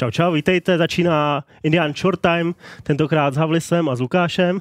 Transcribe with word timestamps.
Čau, 0.00 0.10
čau, 0.10 0.32
vítejte, 0.32 0.78
začíná 0.78 1.44
Indian 1.62 1.94
Short 1.94 2.20
Time, 2.20 2.54
tentokrát 2.82 3.34
s 3.34 3.36
Havlisem 3.36 3.88
a 3.88 3.96
s 3.96 4.00
Lukášem. 4.00 4.60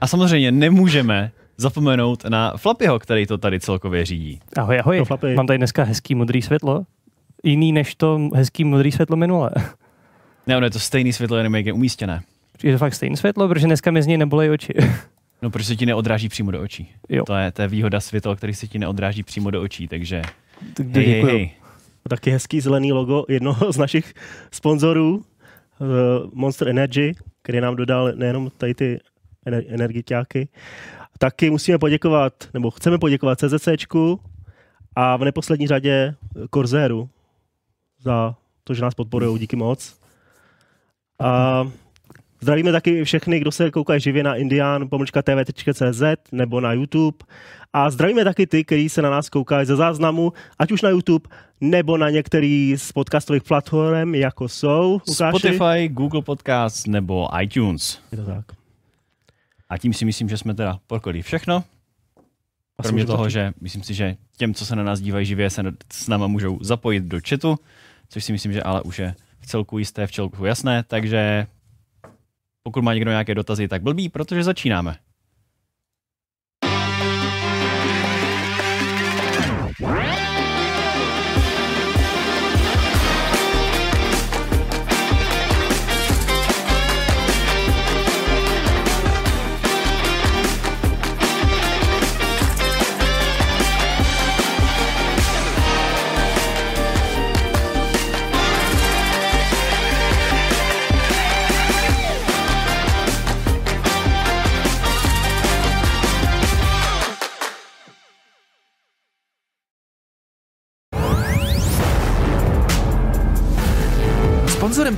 A 0.00 0.06
samozřejmě 0.06 0.52
nemůžeme 0.52 1.30
zapomenout 1.56 2.24
na 2.24 2.56
Flapyho, 2.56 2.98
který 2.98 3.26
to 3.26 3.38
tady 3.38 3.60
celkově 3.60 4.04
řídí. 4.04 4.40
Ahoj, 4.56 4.78
ahoj. 4.78 4.98
No, 4.98 5.34
Mám 5.34 5.46
tady 5.46 5.58
dneska 5.58 5.84
hezký 5.84 6.14
modrý 6.14 6.42
světlo. 6.42 6.86
Jiný 7.44 7.72
než 7.72 7.94
to 7.94 8.28
hezký 8.34 8.64
modrý 8.64 8.92
světlo 8.92 9.16
minule. 9.16 9.50
Ne, 10.46 10.56
ono 10.56 10.66
je 10.66 10.70
to 10.70 10.78
stejný 10.78 11.12
světlo, 11.12 11.36
jenom 11.36 11.54
jak 11.54 11.66
je 11.66 11.72
umístěné. 11.72 12.22
Je 12.62 12.72
to 12.72 12.78
fakt 12.78 12.94
stejné 12.94 13.16
světlo, 13.16 13.48
protože 13.48 13.66
dneska 13.66 13.90
mi 13.90 14.02
z 14.02 14.06
něj 14.06 14.18
nebolej 14.18 14.50
oči. 14.50 14.74
No, 15.42 15.50
protože 15.50 15.66
se 15.66 15.76
ti 15.76 15.86
neodráží 15.86 16.28
přímo 16.28 16.50
do 16.50 16.62
očí. 16.62 16.90
Jo. 17.08 17.24
To 17.24 17.34
je, 17.34 17.52
to 17.52 17.62
je 17.62 17.68
výhoda 17.68 18.00
světla, 18.00 18.36
který 18.36 18.54
se 18.54 18.66
ti 18.66 18.78
neodráží 18.78 19.22
přímo 19.22 19.50
do 19.50 19.62
očí, 19.62 19.88
takže 19.88 20.22
Tak 20.74 20.86
hej, 20.86 21.04
hej, 21.04 21.14
děkuju. 21.14 21.36
hej. 21.36 21.50
Taky 22.08 22.30
hezký 22.30 22.60
zelený 22.60 22.92
logo 22.92 23.24
jednoho 23.28 23.72
z 23.72 23.76
našich 23.76 24.14
sponzorů, 24.50 25.24
eh, 25.24 25.84
Monster 26.32 26.68
Energy, 26.68 27.14
který 27.42 27.60
nám 27.60 27.76
dodal 27.76 28.12
nejenom 28.14 28.50
tady 28.56 28.74
ty 28.74 29.00
ener- 29.46 29.64
energiťáky. 29.68 30.48
Taky 31.18 31.50
musíme 31.50 31.78
poděkovat, 31.78 32.32
nebo 32.54 32.70
chceme 32.70 32.98
poděkovat 32.98 33.38
CZCčku 33.40 34.20
a 34.96 35.16
v 35.16 35.24
neposlední 35.24 35.66
řadě 35.66 36.14
Corsairu 36.54 37.08
za 38.00 38.34
to, 38.64 38.74
že 38.74 38.82
nás 38.82 38.94
podporují. 38.94 39.38
Díky 39.38 39.56
moc. 39.56 40.00
A 41.18 41.64
zdravíme 42.40 42.72
taky 42.72 43.04
všechny, 43.04 43.40
kdo 43.40 43.52
se 43.52 43.70
koukají 43.70 44.00
živě 44.00 44.22
na 44.22 44.34
indian.tv.cz 44.34 46.02
nebo 46.32 46.60
na 46.60 46.72
YouTube. 46.72 47.18
A 47.72 47.90
zdravíme 47.90 48.24
taky 48.24 48.46
ty, 48.46 48.64
kteří 48.64 48.88
se 48.88 49.02
na 49.02 49.10
nás 49.10 49.28
koukají 49.28 49.66
ze 49.66 49.76
záznamu, 49.76 50.32
ať 50.58 50.72
už 50.72 50.82
na 50.82 50.90
YouTube, 50.90 51.28
nebo 51.60 51.96
na 51.96 52.10
některý 52.10 52.74
z 52.76 52.92
podcastových 52.92 53.42
platform, 53.42 54.14
jako 54.14 54.48
jsou, 54.48 55.00
Lukáši? 55.08 55.38
Spotify, 55.38 55.88
Google 55.88 56.22
Podcast 56.22 56.86
nebo 56.86 57.28
iTunes. 57.40 57.98
Je 58.12 58.18
to 58.18 58.24
tak. 58.24 58.44
A 59.68 59.78
tím 59.78 59.94
si 59.94 60.04
myslím, 60.04 60.28
že 60.28 60.38
jsme 60.38 60.54
teda 60.54 60.78
pokryli 60.86 61.22
všechno. 61.22 61.64
Kromě 62.82 63.06
toho, 63.06 63.28
že 63.28 63.52
myslím 63.60 63.82
si, 63.82 63.94
že 63.94 64.16
těm, 64.36 64.54
co 64.54 64.66
se 64.66 64.76
na 64.76 64.82
nás 64.82 65.00
dívají 65.00 65.26
živě, 65.26 65.50
se 65.50 65.62
s 65.92 66.08
náma 66.08 66.26
můžou 66.26 66.58
zapojit 66.60 67.04
do 67.04 67.18
chatu, 67.28 67.56
což 68.08 68.24
si 68.24 68.32
myslím, 68.32 68.52
že 68.52 68.62
ale 68.62 68.82
už 68.82 68.98
je 68.98 69.14
v 69.40 69.46
celku 69.46 69.78
jisté, 69.78 70.06
v 70.06 70.12
celku 70.12 70.44
jasné, 70.44 70.82
takže 70.82 71.46
pokud 72.62 72.84
má 72.84 72.94
někdo 72.94 73.10
nějaké 73.10 73.34
dotazy, 73.34 73.68
tak 73.68 73.82
blbý, 73.82 74.08
protože 74.08 74.44
začínáme. 74.44 74.96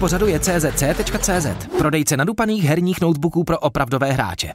Pořadu 0.03 0.27
je 0.27 0.39
czc.cz, 0.39 1.67
prodejce 1.79 2.17
nadupaných 2.17 2.65
herních 2.65 3.01
notebooků 3.01 3.45
pro 3.45 3.59
opravdové 3.59 4.13
hráče. 4.13 4.55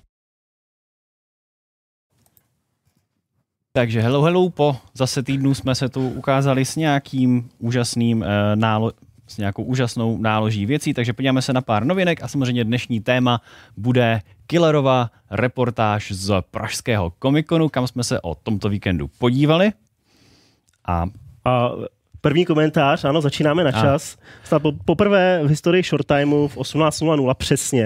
Takže 3.74 4.02
hello, 4.02 4.22
hello, 4.22 4.50
po 4.50 4.78
zase 4.94 5.24
týdnu 5.24 5.54
jsme 5.54 5.76
se 5.76 5.90
tu 5.90 6.10
ukázali 6.10 6.66
s 6.66 6.76
nějakým 6.76 7.50
úžasným 7.60 8.22
uh, 8.22 8.28
nálo- 8.56 8.92
s 9.28 9.38
nějakou 9.38 9.64
úžasnou 9.64 10.18
náloží 10.18 10.66
věcí, 10.66 10.94
takže 10.94 11.14
podíváme 11.14 11.42
se 11.42 11.54
na 11.54 11.62
pár 11.62 11.86
novinek 11.86 12.24
a 12.24 12.28
samozřejmě 12.28 12.64
dnešní 12.64 13.00
téma 13.00 13.42
bude 13.78 14.22
Killerova 14.48 15.12
reportáž 15.32 16.12
z 16.12 16.42
pražského 16.52 17.12
komikonu, 17.20 17.70
kam 17.70 17.88
jsme 17.88 18.04
se 18.04 18.22
o 18.22 18.36
tomto 18.36 18.70
víkendu 18.70 19.08
podívali. 19.08 19.72
A 20.88 21.06
A 21.46 21.72
první 22.28 22.46
komentář, 22.46 23.06
ano, 23.06 23.22
začínáme 23.22 23.64
na 23.64 23.72
čas. 23.72 24.18
Snad 24.44 24.62
po, 24.62 24.72
poprvé 24.86 25.40
v 25.44 25.48
historii 25.48 25.84
short 25.84 26.08
timeu 26.08 26.48
v 26.48 26.58
18.00 26.58 27.34
přesně. 27.34 27.84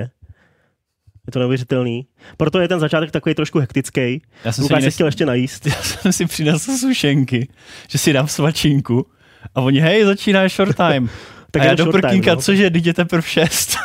Je 1.28 1.32
to 1.34 1.40
neuvěřitelný. 1.40 2.08
Proto 2.38 2.60
je 2.60 2.68
ten 2.68 2.80
začátek 2.80 3.12
takový 3.12 3.36
trošku 3.36 3.60
hektický. 3.60 4.22
já 4.46 4.52
jsem, 4.52 4.54
si 4.54 4.62
Lukáš 4.62 4.82
se 4.82 4.86
nes... 4.86 4.94
chtěl 4.94 5.08
ještě 5.08 5.26
najíst. 5.26 5.66
já 5.66 5.84
jsem 5.84 6.14
si 6.14 6.26
přinesl 6.26 6.78
sušenky, 6.78 7.48
že 7.90 7.98
si 7.98 8.14
dám 8.14 8.28
svačinku 8.28 9.08
a 9.56 9.62
oni, 9.62 9.80
hej, 9.80 10.06
začíná 10.06 10.48
short 10.48 10.78
time. 10.78 11.10
Tak 11.54 11.62
a 11.62 11.66
já 11.66 11.76
do 11.76 11.86
prkínka, 11.92 12.36
no. 12.36 12.42
cože, 12.42 12.70
teď 12.70 12.86
je 12.86 12.94
teprve 12.94 13.22
šest. 13.22 13.78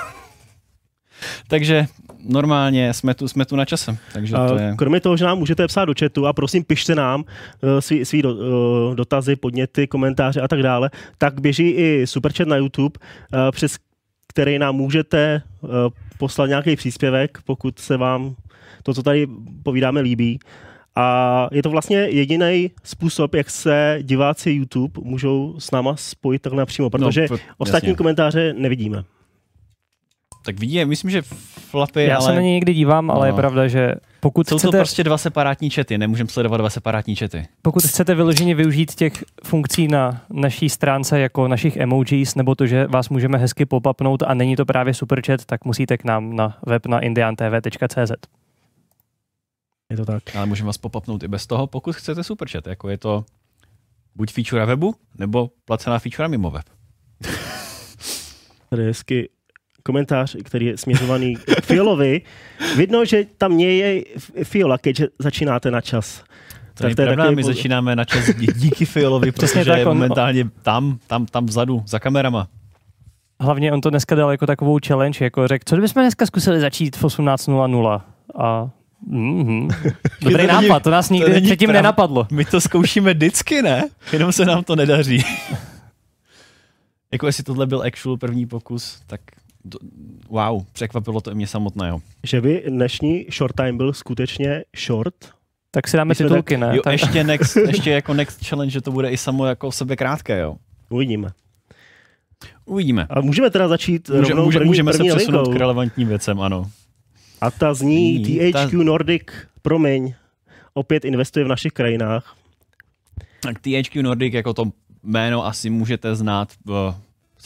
takže 1.49 1.87
normálně 2.29 2.95
jsme 2.95 3.15
tu, 3.15 3.29
jsme 3.29 3.45
tu 3.45 3.57
na 3.57 3.65
čase. 3.65 3.97
Takže 4.13 4.35
to 4.49 4.59
je... 4.59 4.75
Kromě 4.79 5.01
toho, 5.01 5.17
že 5.17 5.25
nám 5.25 5.39
můžete 5.39 5.67
psát 5.67 5.85
do 5.85 5.93
chatu 5.99 6.27
a 6.27 6.33
prosím 6.33 6.65
pište 6.65 6.95
nám 6.95 7.21
uh, 7.21 7.69
svý, 7.81 8.05
svý 8.05 8.23
do, 8.23 8.35
uh, 8.35 8.95
dotazy, 8.95 9.37
podněty, 9.37 9.87
komentáře 9.87 10.41
a 10.41 10.49
tak 10.49 10.63
dále, 10.63 10.91
tak 11.19 11.41
běží 11.41 11.71
i 11.71 12.07
superchat 12.07 12.49
na 12.49 12.57
YouTube, 12.57 12.99
uh, 13.35 13.39
přes 13.51 13.77
který 14.29 14.59
nám 14.59 14.77
můžete 14.77 15.43
poslat 16.19 16.47
nějaký 16.47 16.77
příspěvek, 16.77 17.39
pokud 17.45 17.79
se 17.79 17.97
vám 17.97 18.35
to, 18.83 18.95
co 18.95 19.03
tady 19.03 19.27
povídáme, 19.63 20.01
líbí. 20.01 20.39
A 20.97 21.49
je 21.53 21.63
to 21.63 21.71
vlastně 21.71 21.99
jediný 21.99 22.71
způsob, 22.85 23.35
jak 23.35 23.51
se 23.51 23.99
diváci 24.03 24.51
YouTube 24.51 25.01
můžou 25.05 25.55
s 25.59 25.71
náma 25.71 25.97
spojit 25.97 26.43
takhle 26.43 26.61
napřímo, 26.61 26.91
protože 26.91 27.21
No, 27.21 27.27
no, 27.31 27.37
p- 27.37 27.43
ostatní 27.59 27.89
jasně. 27.89 27.97
komentáře 27.97 28.55
nevidíme. 28.59 29.05
Tak 30.47 30.61
vidí, 30.61 30.85
myslím, 30.85 31.11
že 31.11 31.23
Flapy, 31.71 32.05
Já 32.05 32.17
ale 32.17 32.27
se 32.27 32.35
na 32.35 32.41
ně 32.41 32.53
někdy 32.53 32.75
dívám, 32.75 33.11
ale 33.11 33.21
No. 33.21 33.27
je 33.27 33.33
pravda, 33.33 33.69
že 33.69 33.95
pokud 34.21 34.49
jsou 34.49 34.55
to 34.55 34.59
chcete, 34.59 34.77
prostě 34.79 35.05
dva 35.05 35.19
separátní 35.19 35.71
čety, 35.71 35.99
nemůžeme 35.99 36.29
sledovat 36.31 36.57
dva 36.57 36.71
separátní 36.71 37.17
čety. 37.17 37.47
pokud 37.63 37.83
chcete 37.83 38.15
vyloženě 38.15 38.55
využít 38.55 38.95
těch 38.95 39.25
funkcí 39.45 39.89
na 39.89 40.21
naší 40.31 40.69
stránce 40.69 41.21
jako 41.21 41.49
našich 41.49 41.77
emojis, 41.77 42.35
nebo 42.35 42.55
to, 42.55 42.67
že 42.67 42.87
vás 42.87 43.09
můžeme 43.09 43.39
hezky 43.39 43.67
popapnout 43.67 44.23
a 44.23 44.35
není 44.35 44.57
to 44.57 44.65
právě 44.67 44.95
superchat, 44.95 45.45
tak 45.45 45.65
musíte 45.65 45.99
k 45.99 46.05
nám 46.05 46.37
na 46.37 46.59
web 46.67 46.87
na 46.87 47.01
indiantv.cz. 47.01 48.13
Je 49.91 49.97
to 49.97 50.05
tak. 50.05 50.37
Ale 50.37 50.47
můžeme 50.47 50.67
vás 50.67 50.79
popapnout 50.79 51.23
i 51.23 51.29
bez 51.29 51.47
toho, 51.47 51.67
pokud 51.67 51.97
chcete 51.97 52.25
superchat. 52.25 52.67
Jako 52.67 52.89
je 52.89 52.99
to 52.99 53.25
buď 54.15 54.33
feature 54.33 54.67
webu, 54.67 54.95
nebo 55.19 55.51
placená 55.65 55.99
feature 55.99 56.29
mimo 56.29 56.51
web. 56.51 56.65
Tady 58.71 58.83
je 58.83 58.89
hezky 58.89 59.29
komentář, 59.87 60.37
který 60.45 60.67
je 60.67 60.77
směřovaný 60.77 61.37
k 61.37 61.61
Fiolovi. 61.65 62.21
Vidno, 62.77 63.05
že 63.05 63.25
tam 63.39 63.57
nie 63.57 63.73
je 63.77 64.05
Fiola, 64.45 64.79
keď 64.79 65.03
začínáte 65.19 65.71
na 65.71 65.81
čas. 65.81 66.23
To 66.75 66.85
není 66.85 66.95
to 66.95 67.03
je 67.03 67.07
pravda, 67.07 67.23
takový 67.25 67.37
my 67.37 67.43
po- 67.43 67.47
začínáme 67.49 67.97
na 67.97 68.05
čas 68.05 68.25
dí- 68.35 68.47
díky 68.57 68.85
Fiolovi, 68.85 69.33
Přesně 69.33 69.61
protože 69.61 69.71
tak, 69.71 69.79
je 69.79 69.87
on- 69.87 69.97
momentálně 69.97 70.45
tam, 70.63 70.99
tam, 71.07 71.27
tam 71.27 71.47
vzadu, 71.47 71.83
za 71.87 71.99
kamerama. 71.99 72.49
Hlavně 73.41 73.73
on 73.73 73.81
to 73.81 73.91
dneska 73.91 74.15
dal 74.15 74.31
jako 74.31 74.47
takovou 74.47 74.79
challenge, 74.87 75.25
jako 75.25 75.49
řekl, 75.49 75.63
co 75.67 75.77
kdybychom 75.77 76.03
dneska 76.03 76.27
zkusili 76.27 76.61
začít 76.61 76.97
v 76.97 77.05
18.00 77.05 78.01
a 78.39 78.71
mm-hmm. 79.11 79.69
Dobrý 80.23 80.33
To 80.33 80.37
není- 80.53 80.69
nápad, 80.69 80.83
to 80.83 80.91
nás 80.91 81.11
nikdy 81.11 81.33
není 81.33 81.47
předtím 81.47 81.71
prav- 81.71 81.73
nenapadlo. 81.75 82.27
My 82.33 82.45
to 82.45 82.61
zkoušíme 82.61 83.15
vždycky, 83.15 83.63
ne? 83.63 83.85
Jenom 84.13 84.33
se 84.33 84.45
nám 84.45 84.65
to 84.65 84.77
nedaří. 84.77 85.25
jako 87.13 87.27
jestli 87.27 87.45
tohle 87.45 87.67
byl 87.67 87.83
actual 87.87 88.17
první 88.17 88.47
pokus, 88.47 89.01
tak 89.07 89.21
wow, 90.29 90.65
překvapilo 90.73 91.21
to 91.21 91.31
i 91.31 91.35
mě 91.35 91.47
samotného. 91.47 92.03
Že 92.25 92.41
by 92.41 92.65
dnešní 92.69 93.27
short 93.37 93.57
time 93.57 93.77
byl 93.77 93.93
skutečně 93.93 94.65
short. 94.87 95.15
Tak 95.71 95.89
si 95.89 95.97
dáme 95.97 96.09
My 96.09 96.15
jsme 96.15 96.29
titulky, 96.29 96.57
ne? 96.57 96.71
Jo, 96.77 96.83
tak, 96.83 96.93
ještě, 96.93 97.25
next, 97.35 97.57
ještě 97.57 97.91
jako 97.91 98.15
next 98.15 98.47
challenge, 98.47 98.71
že 98.71 98.81
to 98.81 98.93
bude 98.93 99.11
i 99.11 99.17
samo 99.17 99.47
jako 99.47 99.73
sebe 99.73 99.97
krátké, 99.97 100.39
jo. 100.39 100.57
Uvidíme. 100.91 101.29
Uvidíme. 102.65 103.07
A 103.11 103.21
můžeme 103.21 103.51
teda 103.51 103.69
začít 103.69 104.09
Může, 104.09 104.21
rovnou 104.21 104.45
může, 104.45 104.59
první, 104.59 104.69
můžeme 104.69 104.93
první 104.93 105.11
se 105.11 105.17
přesunout 105.17 105.39
novinkou. 105.39 105.57
k 105.57 105.61
relevantním 105.61 106.09
věcem, 106.09 106.41
ano. 106.41 106.71
A 107.41 107.51
ta 107.51 107.75
zní 107.75 108.25
Zní, 108.25 108.53
ta- 108.53 108.67
THQ 108.67 108.85
Nordic, 108.85 109.23
promiň, 109.63 110.15
opět 110.75 111.05
investuje 111.05 111.45
v 111.45 111.49
našich 111.49 111.73
krajinách. 111.73 112.37
Tak 113.41 113.59
THQ 113.61 114.03
Nordic 114.03 114.35
jako 114.35 114.55
to 114.55 114.65
jméno 115.03 115.47
asi 115.47 115.71
můžete 115.71 116.15
znát 116.15 116.49
v, 116.65 116.95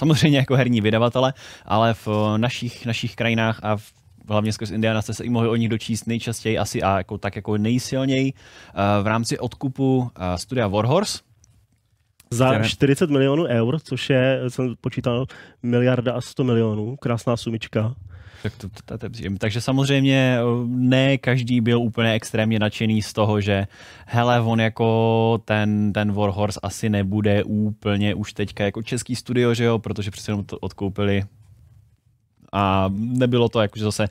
samozřejmě 0.01 0.39
jako 0.39 0.57
herní 0.57 0.81
vydavatele, 0.81 1.33
ale 1.65 1.95
v 1.95 2.09
našich, 2.37 2.87
našich 2.87 3.17
krajinách 3.17 3.61
a 3.63 3.77
v, 3.77 3.93
hlavně 4.29 4.53
skrz 4.53 4.71
Indiana 4.71 5.03
jste 5.03 5.15
se 5.15 5.25
i 5.25 5.29
mohli 5.31 5.49
o 5.49 5.57
nich 5.57 5.69
dočíst 5.69 6.07
nejčastěji 6.07 6.59
asi 6.59 6.83
a 6.83 6.99
jako, 6.99 7.19
tak 7.19 7.37
jako 7.37 7.57
nejsilněji 7.59 8.33
eh, 8.33 9.03
v 9.03 9.07
rámci 9.07 9.39
odkupu 9.39 10.11
eh, 10.17 10.39
studia 10.39 10.69
Warhorse, 10.69 11.19
Za 12.33 12.49
Které- 12.49 12.69
40 12.69 13.11
milionů 13.11 13.45
eur, 13.45 13.81
což 13.81 14.11
je, 14.11 14.41
jsem 14.49 14.75
počítal, 14.81 15.27
miliarda 15.63 16.13
a 16.15 16.21
100 16.21 16.45
milionů. 16.45 16.97
Krásná 16.97 17.37
sumička. 17.37 17.95
Tak 18.43 18.57
to, 18.57 18.69
to, 18.69 18.75
to, 18.85 18.99
to, 18.99 19.09
to, 19.09 19.39
takže 19.39 19.61
samozřejmě 19.61 20.39
eh, 20.39 20.43
ne 20.67 21.19
každý 21.19 21.61
byl 21.61 21.81
úplně 21.81 22.13
extrémně 22.13 22.59
nadšený 22.59 23.03
z 23.03 23.13
toho, 23.13 23.41
že 23.41 23.67
hele, 24.07 24.41
on 24.41 24.61
jako 24.61 25.41
ten, 25.45 25.93
ten 25.93 26.13
Warhorse 26.13 26.61
asi 26.63 26.89
nebude 26.89 27.45
úplně 27.45 28.15
už 28.15 28.33
teďka 28.33 28.65
jako 28.65 28.83
český 28.83 29.17
studio, 29.17 29.55
že 29.55 29.65
jo, 29.65 29.79
protože 29.79 30.11
přece 30.11 30.31
jenom 30.31 30.45
to 30.45 30.59
odkoupili 30.59 31.25
a 32.53 32.91
nebylo 32.95 33.49
to 33.49 33.61
jakože 33.61 33.85
zase 33.85 34.09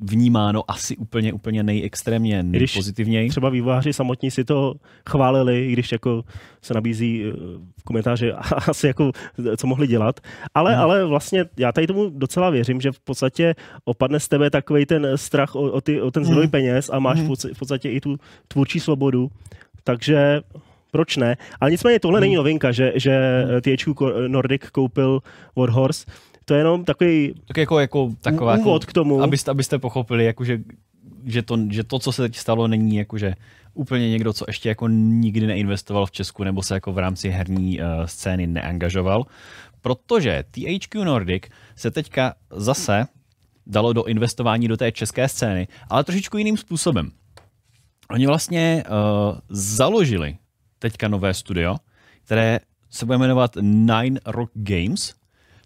vnímáno 0.00 0.62
asi 0.70 0.96
úplně, 0.96 1.32
úplně 1.32 1.62
nejextrémně 1.62 2.42
nejpozitivněji. 2.42 3.28
Třeba 3.28 3.48
vývojáři 3.48 3.92
samotní 3.92 4.30
si 4.30 4.44
to 4.44 4.74
chválili, 5.08 5.66
i 5.66 5.72
když 5.72 5.92
jako 5.92 6.22
se 6.62 6.74
nabízí 6.74 7.24
eh, 7.24 7.32
v 7.80 7.82
komentáři 7.84 8.32
asi 8.68 8.86
jako, 8.86 9.12
co 9.56 9.66
mohli 9.66 9.86
dělat. 9.86 10.20
Ale, 10.54 10.72
Hmm. 10.72 10.82
ale 10.82 11.04
vlastně 11.04 11.44
já 11.56 11.72
tady 11.72 11.86
tomu 11.86 12.10
docela 12.10 12.50
věřím, 12.50 12.80
že 12.80 12.92
v 12.92 13.00
podstatě 13.00 13.54
opadne 13.84 14.20
z 14.20 14.28
tebe 14.28 14.50
takový 14.50 14.86
ten 14.86 15.06
strach 15.14 15.54
o, 15.54 15.60
o, 15.60 15.80
ty, 15.80 16.00
o 16.00 16.10
ten 16.10 16.24
zdroj 16.24 16.42
Hmm. 16.44 16.50
peněz 16.50 16.90
a 16.92 16.98
máš 16.98 17.16
v 17.16 17.18
Hmm. 17.20 17.28
podstatě, 17.28 17.54
v 17.54 17.58
podstatě 17.58 17.90
i 17.90 18.00
tu 18.00 18.16
tvůrčí 18.48 18.80
svobodu. 18.80 19.30
Takže 19.84 20.40
proč 20.90 21.16
ne? 21.16 21.36
Ale 21.60 21.70
nicméně 21.70 22.00
tohle 22.00 22.18
Hmm. 22.18 22.22
není 22.22 22.34
novinka, 22.34 22.72
že, 22.72 22.92
že 22.96 23.44
THQ 23.60 23.92
Ko- 23.92 24.28
Nordic 24.28 24.62
koupil 24.72 25.20
Warhorse. 25.56 26.06
To 26.48 26.54
je 26.54 26.60
jenom 26.60 26.84
takový 26.84 27.34
Tak 27.46 27.56
jako, 27.56 27.78
jako 27.78 28.12
taková 28.20 28.56
úvod 28.56 28.82
jako, 28.82 28.90
k 28.90 28.92
tomu. 28.92 29.22
abyste, 29.22 29.50
abyste 29.50 29.78
pochopili, 29.78 30.24
jakože, 30.24 30.58
že, 31.24 31.42
to, 31.42 31.58
že 31.70 31.84
to, 31.84 31.98
co 31.98 32.12
se 32.12 32.22
teď 32.22 32.36
stalo, 32.36 32.68
není 32.68 32.96
jakože 32.96 33.34
úplně 33.74 34.10
někdo, 34.10 34.32
co 34.32 34.44
ještě 34.48 34.68
jako 34.68 34.88
nikdy 34.88 35.46
neinvestoval 35.46 36.06
v 36.06 36.10
Česku 36.10 36.44
nebo 36.44 36.62
se 36.62 36.74
jako 36.74 36.92
v 36.92 36.98
rámci 36.98 37.28
herní 37.28 37.80
uh, 37.80 37.86
scény 38.04 38.46
neangažoval, 38.46 39.26
protože 39.82 40.44
THQ 40.50 41.04
Nordic 41.04 41.42
se 41.76 41.90
teďka 41.90 42.34
zase 42.50 43.06
dalo 43.66 43.92
do 43.92 44.04
investování 44.04 44.68
do 44.68 44.76
té 44.76 44.92
české 44.92 45.28
scény, 45.28 45.68
ale 45.90 46.04
trošičku 46.04 46.38
jiným 46.38 46.56
způsobem. 46.56 47.10
Oni 48.10 48.26
vlastně 48.26 48.84
uh, 48.88 49.38
založili 49.48 50.36
teďka 50.78 51.08
nové 51.08 51.34
studio, 51.34 51.76
které 52.24 52.60
se 52.90 53.06
bude 53.06 53.18
jmenovat 53.18 53.56
Nine 53.60 54.20
Rock 54.26 54.50
Games, 54.54 55.14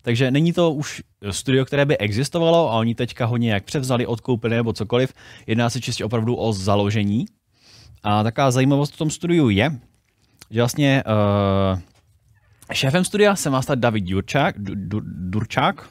takže 0.02 0.31
není 0.31 0.52
to 0.52 0.73
už 0.73 1.02
studio, 1.31 1.64
které 1.64 1.85
by 1.85 1.99
existovalo 1.99 2.73
a 2.73 2.79
oni 2.79 2.94
teďka 2.94 3.26
ho 3.26 3.37
nějak 3.37 3.64
převzali, 3.64 4.06
odkoupili 4.06 4.56
nebo 4.56 4.73
cokoliv. 4.73 5.12
Jedná 5.47 5.70
se 5.70 5.81
čistě 5.81 6.05
opravdu 6.05 6.35
o 6.37 6.52
založení. 6.52 7.26
A 8.02 8.23
taková 8.23 8.50
zajímavost 8.50 8.94
v 8.94 8.99
tom 8.99 9.11
studiu 9.11 9.49
je, 9.49 9.70
že 10.50 10.61
vlastně 10.61 11.05
uh, 11.06 11.81
šéfem 12.73 13.05
studia 13.05 13.37
se 13.37 13.50
má 13.50 13.62
stát 13.62 13.79
David 13.79 14.05
Durčák, 14.05 14.58
Du- 14.58 14.88
Du- 14.88 15.31
Durčák, 15.31 15.91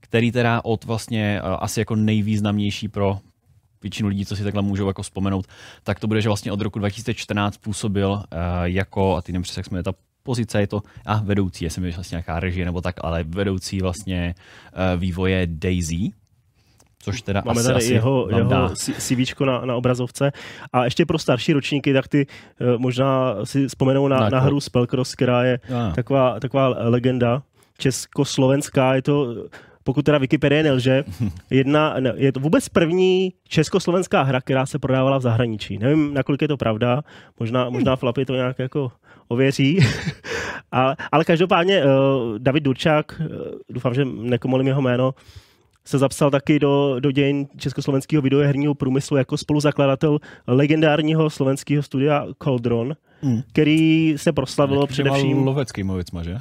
který 0.00 0.32
teda 0.32 0.64
od 0.64 0.84
vlastně 0.84 1.40
uh, 1.44 1.56
asi 1.60 1.80
jako 1.80 1.96
nejvýznamnější 1.96 2.88
pro 2.88 3.18
většinu 3.82 4.08
lidí, 4.08 4.26
co 4.26 4.36
si 4.36 4.44
takhle 4.44 4.62
můžou 4.62 4.86
jako 4.86 5.02
vzpomenout, 5.02 5.46
tak 5.82 6.00
to 6.00 6.06
bude, 6.06 6.20
že 6.20 6.28
vlastně 6.28 6.52
od 6.52 6.60
roku 6.60 6.78
2014 6.78 7.56
působil 7.56 8.10
uh, 8.12 8.22
jako, 8.62 9.16
a 9.16 9.22
ty 9.22 9.32
nevím 9.32 9.42
přesně, 9.42 9.60
jak 9.60 9.66
jsme 9.66 9.82
ta 9.82 9.92
pozice, 10.24 10.60
je 10.60 10.66
to 10.66 10.80
a 11.06 11.20
vedoucí, 11.24 11.64
jestli 11.64 11.82
mi 11.82 11.90
vlastně 11.90 12.16
nějaká 12.16 12.40
režie 12.40 12.64
nebo 12.64 12.80
tak, 12.80 12.96
ale 13.00 13.24
vedoucí 13.24 13.80
vlastně 13.80 14.34
uh, 14.72 15.00
vývoje 15.00 15.46
Daisy, 15.46 16.12
což 17.04 17.22
teda 17.22 17.42
Máme 17.44 17.60
asi, 17.60 17.66
tady 17.66 17.76
asi 17.76 17.92
jeho, 17.92 18.28
jeho 18.30 18.68
CVčko 18.74 19.44
na, 19.44 19.64
na 19.64 19.74
obrazovce. 19.74 20.32
A 20.72 20.84
ještě 20.84 21.06
pro 21.06 21.18
starší 21.18 21.52
ročníky, 21.52 21.92
tak 21.92 22.08
ty 22.08 22.26
eh, 22.60 22.78
možná 22.78 23.36
si 23.44 23.68
vzpomenou 23.68 24.08
na, 24.08 24.20
Na 24.20 24.28
na, 24.28 24.40
hru 24.40 24.60
Spellcross, 24.60 25.14
která 25.14 25.44
je 25.44 25.60
taková, 25.94 26.40
taková 26.40 26.68
legenda 26.68 27.42
československá. 27.78 28.94
Je 28.94 29.02
to, 29.02 29.34
pokud 29.84 30.04
teda 30.04 30.18
Wikipedie 30.18 30.62
nelže, 30.62 31.04
jedna, 31.50 31.94
ne, 32.00 32.12
je 32.16 32.32
to 32.32 32.40
vůbec 32.40 32.68
první 32.68 33.32
československá 33.48 34.22
hra, 34.22 34.40
která 34.40 34.66
se 34.66 34.78
prodávala 34.78 35.18
v 35.18 35.22
zahraničí. 35.22 35.78
Nevím, 35.78 36.14
nakolik 36.14 36.42
je 36.42 36.48
to 36.48 36.56
pravda, 36.56 37.02
možná, 37.40 37.70
možná 37.70 37.96
Flapy 37.96 38.24
to 38.24 38.34
nějak 38.34 38.58
jako 38.58 38.92
ověří. 39.28 39.78
ale, 40.72 40.96
ale 41.12 41.24
každopádně 41.24 41.84
uh, 41.84 41.90
David 42.38 42.62
Durčák, 42.62 43.20
uh, 43.20 43.26
doufám, 43.70 43.94
že 43.94 44.04
nekomolím 44.04 44.66
jeho 44.66 44.82
jméno, 44.82 45.14
se 45.86 45.98
zapsal 45.98 46.30
taky 46.30 46.58
do, 46.58 46.96
do 47.00 47.10
dějin 47.10 47.46
československého 47.56 48.22
videoherního 48.22 48.74
průmyslu 48.74 49.16
jako 49.16 49.36
spoluzakladatel 49.36 50.18
legendárního 50.46 51.30
slovenského 51.30 51.82
studia 51.82 52.26
Coldron, 52.42 52.94
Hmm. 53.24 53.42
který 53.52 54.14
se 54.16 54.32
proslavilo 54.32 54.86
především... 54.86 55.46
loveckýma 55.46 55.94
věcma, 55.94 56.22
že? 56.22 56.36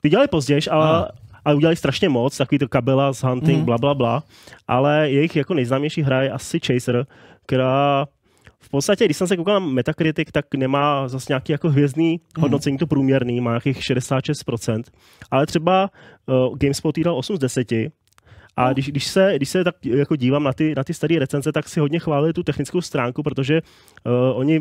Ty 0.00 0.08
dělali 0.08 0.28
později, 0.28 0.60
ale, 0.70 1.08
ale 1.44 1.54
udělali 1.56 1.76
strašně 1.76 2.08
moc, 2.08 2.36
takový 2.36 2.58
to 2.58 2.68
kabela 2.68 3.12
s 3.12 3.22
hunting, 3.22 3.56
Mhm. 3.56 3.64
bla, 3.64 3.78
bla, 3.78 3.94
bla. 3.94 4.22
Ale 4.68 5.10
jejich 5.10 5.36
jako 5.36 5.54
nejznámější 5.54 6.02
hra 6.02 6.22
je 6.22 6.30
asi 6.30 6.60
Chaser, 6.66 7.06
která 7.46 8.06
v 8.60 8.68
podstatě, 8.70 9.04
když 9.04 9.16
jsem 9.16 9.26
se 9.26 9.36
koukal 9.36 9.54
na 9.60 9.66
Metacritic, 9.66 10.28
tak 10.32 10.54
nemá 10.54 11.08
zase 11.08 11.26
nějaký 11.30 11.52
jako 11.52 11.68
hvězdný 11.70 12.20
hodnocení, 12.38 12.78
to 12.78 12.86
průměrný, 12.86 13.40
má 13.40 13.50
nějakých 13.50 13.78
66%. 13.78 14.82
Ale 15.30 15.46
třeba 15.46 15.90
uh, 16.26 16.56
GameSpot 16.58 16.98
jí 16.98 17.04
dal 17.04 17.16
8 17.16 17.36
z 17.36 17.38
10. 17.38 17.72
A 18.56 18.72
když, 18.72 18.88
když, 18.88 19.06
se, 19.06 19.32
když 19.36 19.48
se 19.48 19.64
tak 19.64 19.74
jako 19.86 20.16
dívám 20.16 20.42
na 20.44 20.52
ty, 20.52 20.74
na 20.76 20.84
ty 20.84 20.94
staré 20.94 21.18
recenze, 21.18 21.52
tak 21.52 21.68
si 21.68 21.80
hodně 21.80 21.98
chválili 21.98 22.32
tu 22.32 22.42
technickou 22.42 22.80
stránku, 22.80 23.22
protože 23.22 23.60
uh, 23.62 24.12
oni 24.38 24.60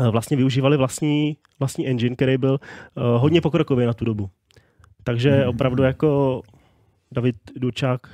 eh, 0.00 0.08
vlastně 0.08 0.36
využívali 0.36 0.76
vlastní, 0.76 1.36
vlastní 1.58 1.88
engine, 1.88 2.16
který 2.16 2.38
byl 2.38 2.52
uh, 2.52 3.02
hodně 3.04 3.40
pokrokový 3.40 3.86
na 3.86 3.94
tu 3.94 4.04
dobu. 4.04 4.30
Takže 5.04 5.30
Mhm. 5.38 5.48
opravdu 5.48 5.82
jako 5.82 6.42
David 7.12 7.36
Durčák, 7.56 8.06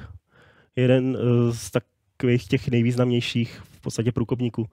jeden 0.76 1.16
eh, 1.20 1.52
z 1.52 1.70
takových 1.70 2.48
těch 2.48 2.68
nejvýznamnějších 2.68 3.62
v 3.64 3.80
podstatě 3.80 4.12
průkopníků 4.12 4.66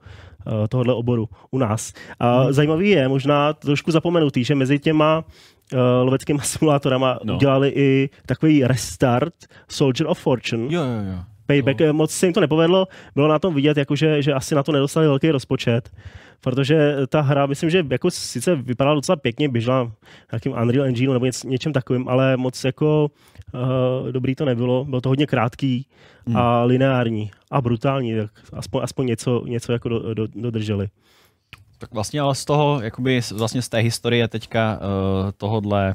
eh, 0.46 0.68
tohohle 0.68 0.94
oboru 0.94 1.28
u 1.50 1.58
nás. 1.58 1.92
A 2.20 2.42
Mhm. 2.42 2.52
zajímavý 2.52 2.90
je, 2.90 3.08
možná 3.08 3.52
trošku 3.52 3.90
zapomenutý, 3.90 4.44
že 4.44 4.54
mezi 4.54 4.78
těma 4.78 5.24
uh, 5.72 5.78
loveckýma 6.02 6.42
simulátorama 6.42 7.18
no. 7.24 7.34
udělali 7.34 7.68
i 7.68 8.10
takový 8.26 8.64
restart 8.64 9.34
Soldier 9.68 10.06
of 10.10 10.18
Fortune. 10.20 10.62
Jo, 10.74 10.82
jo, 10.82 11.12
jo. 11.12 11.18
Payback, 11.46 11.80
no. 11.80 11.92
moc 11.92 12.10
se 12.10 12.26
jim 12.26 12.32
to 12.32 12.40
nepovedlo, 12.40 12.88
bylo 13.14 13.28
na 13.28 13.38
tom 13.38 13.54
vidět, 13.54 13.76
jakože, 13.76 14.22
že 14.22 14.34
asi 14.34 14.54
na 14.54 14.62
to 14.62 14.72
nedostali 14.72 15.06
velký 15.06 15.30
rozpočet, 15.30 15.92
protože 16.40 16.96
ta 17.08 17.20
hra, 17.20 17.46
myslím, 17.46 17.70
že 17.70 17.86
jako 17.90 18.10
sice 18.10 18.56
vypadala 18.56 18.94
docela 18.94 19.16
pěkně, 19.16 19.48
běžela 19.48 19.92
nějakým 20.32 20.52
Unreal 20.52 20.86
Engineu 20.86 21.12
nebo 21.12 21.26
něc, 21.26 21.44
něčem 21.44 21.72
takovým, 21.72 22.08
ale 22.08 22.36
moc 22.36 22.64
jako 22.64 23.10
uh, 23.54 24.12
dobrý 24.12 24.34
to 24.34 24.44
nebylo, 24.44 24.84
bylo 24.84 25.00
to 25.00 25.08
hodně 25.08 25.26
krátký 25.26 25.86
Hmm. 26.26 26.36
a 26.36 26.62
lineární 26.64 27.30
a 27.50 27.60
brutální, 27.60 28.16
tak 28.16 28.30
aspoň, 28.52 28.82
aspoň 28.82 29.06
něco, 29.06 29.42
něco 29.46 29.72
jako 29.72 29.88
do, 29.88 30.14
do, 30.14 30.26
dodrželi. 30.34 30.88
Tak 31.78 31.94
vlastně 31.94 32.20
ale 32.20 32.34
z 32.34 32.44
toho, 32.44 32.80
jakoby 32.82 33.20
vlastně 33.34 33.62
z 33.62 33.68
té 33.68 33.78
historie 33.78 34.28
teďka 34.28 34.78
uh, 34.78 35.30
tohodle 35.36 35.94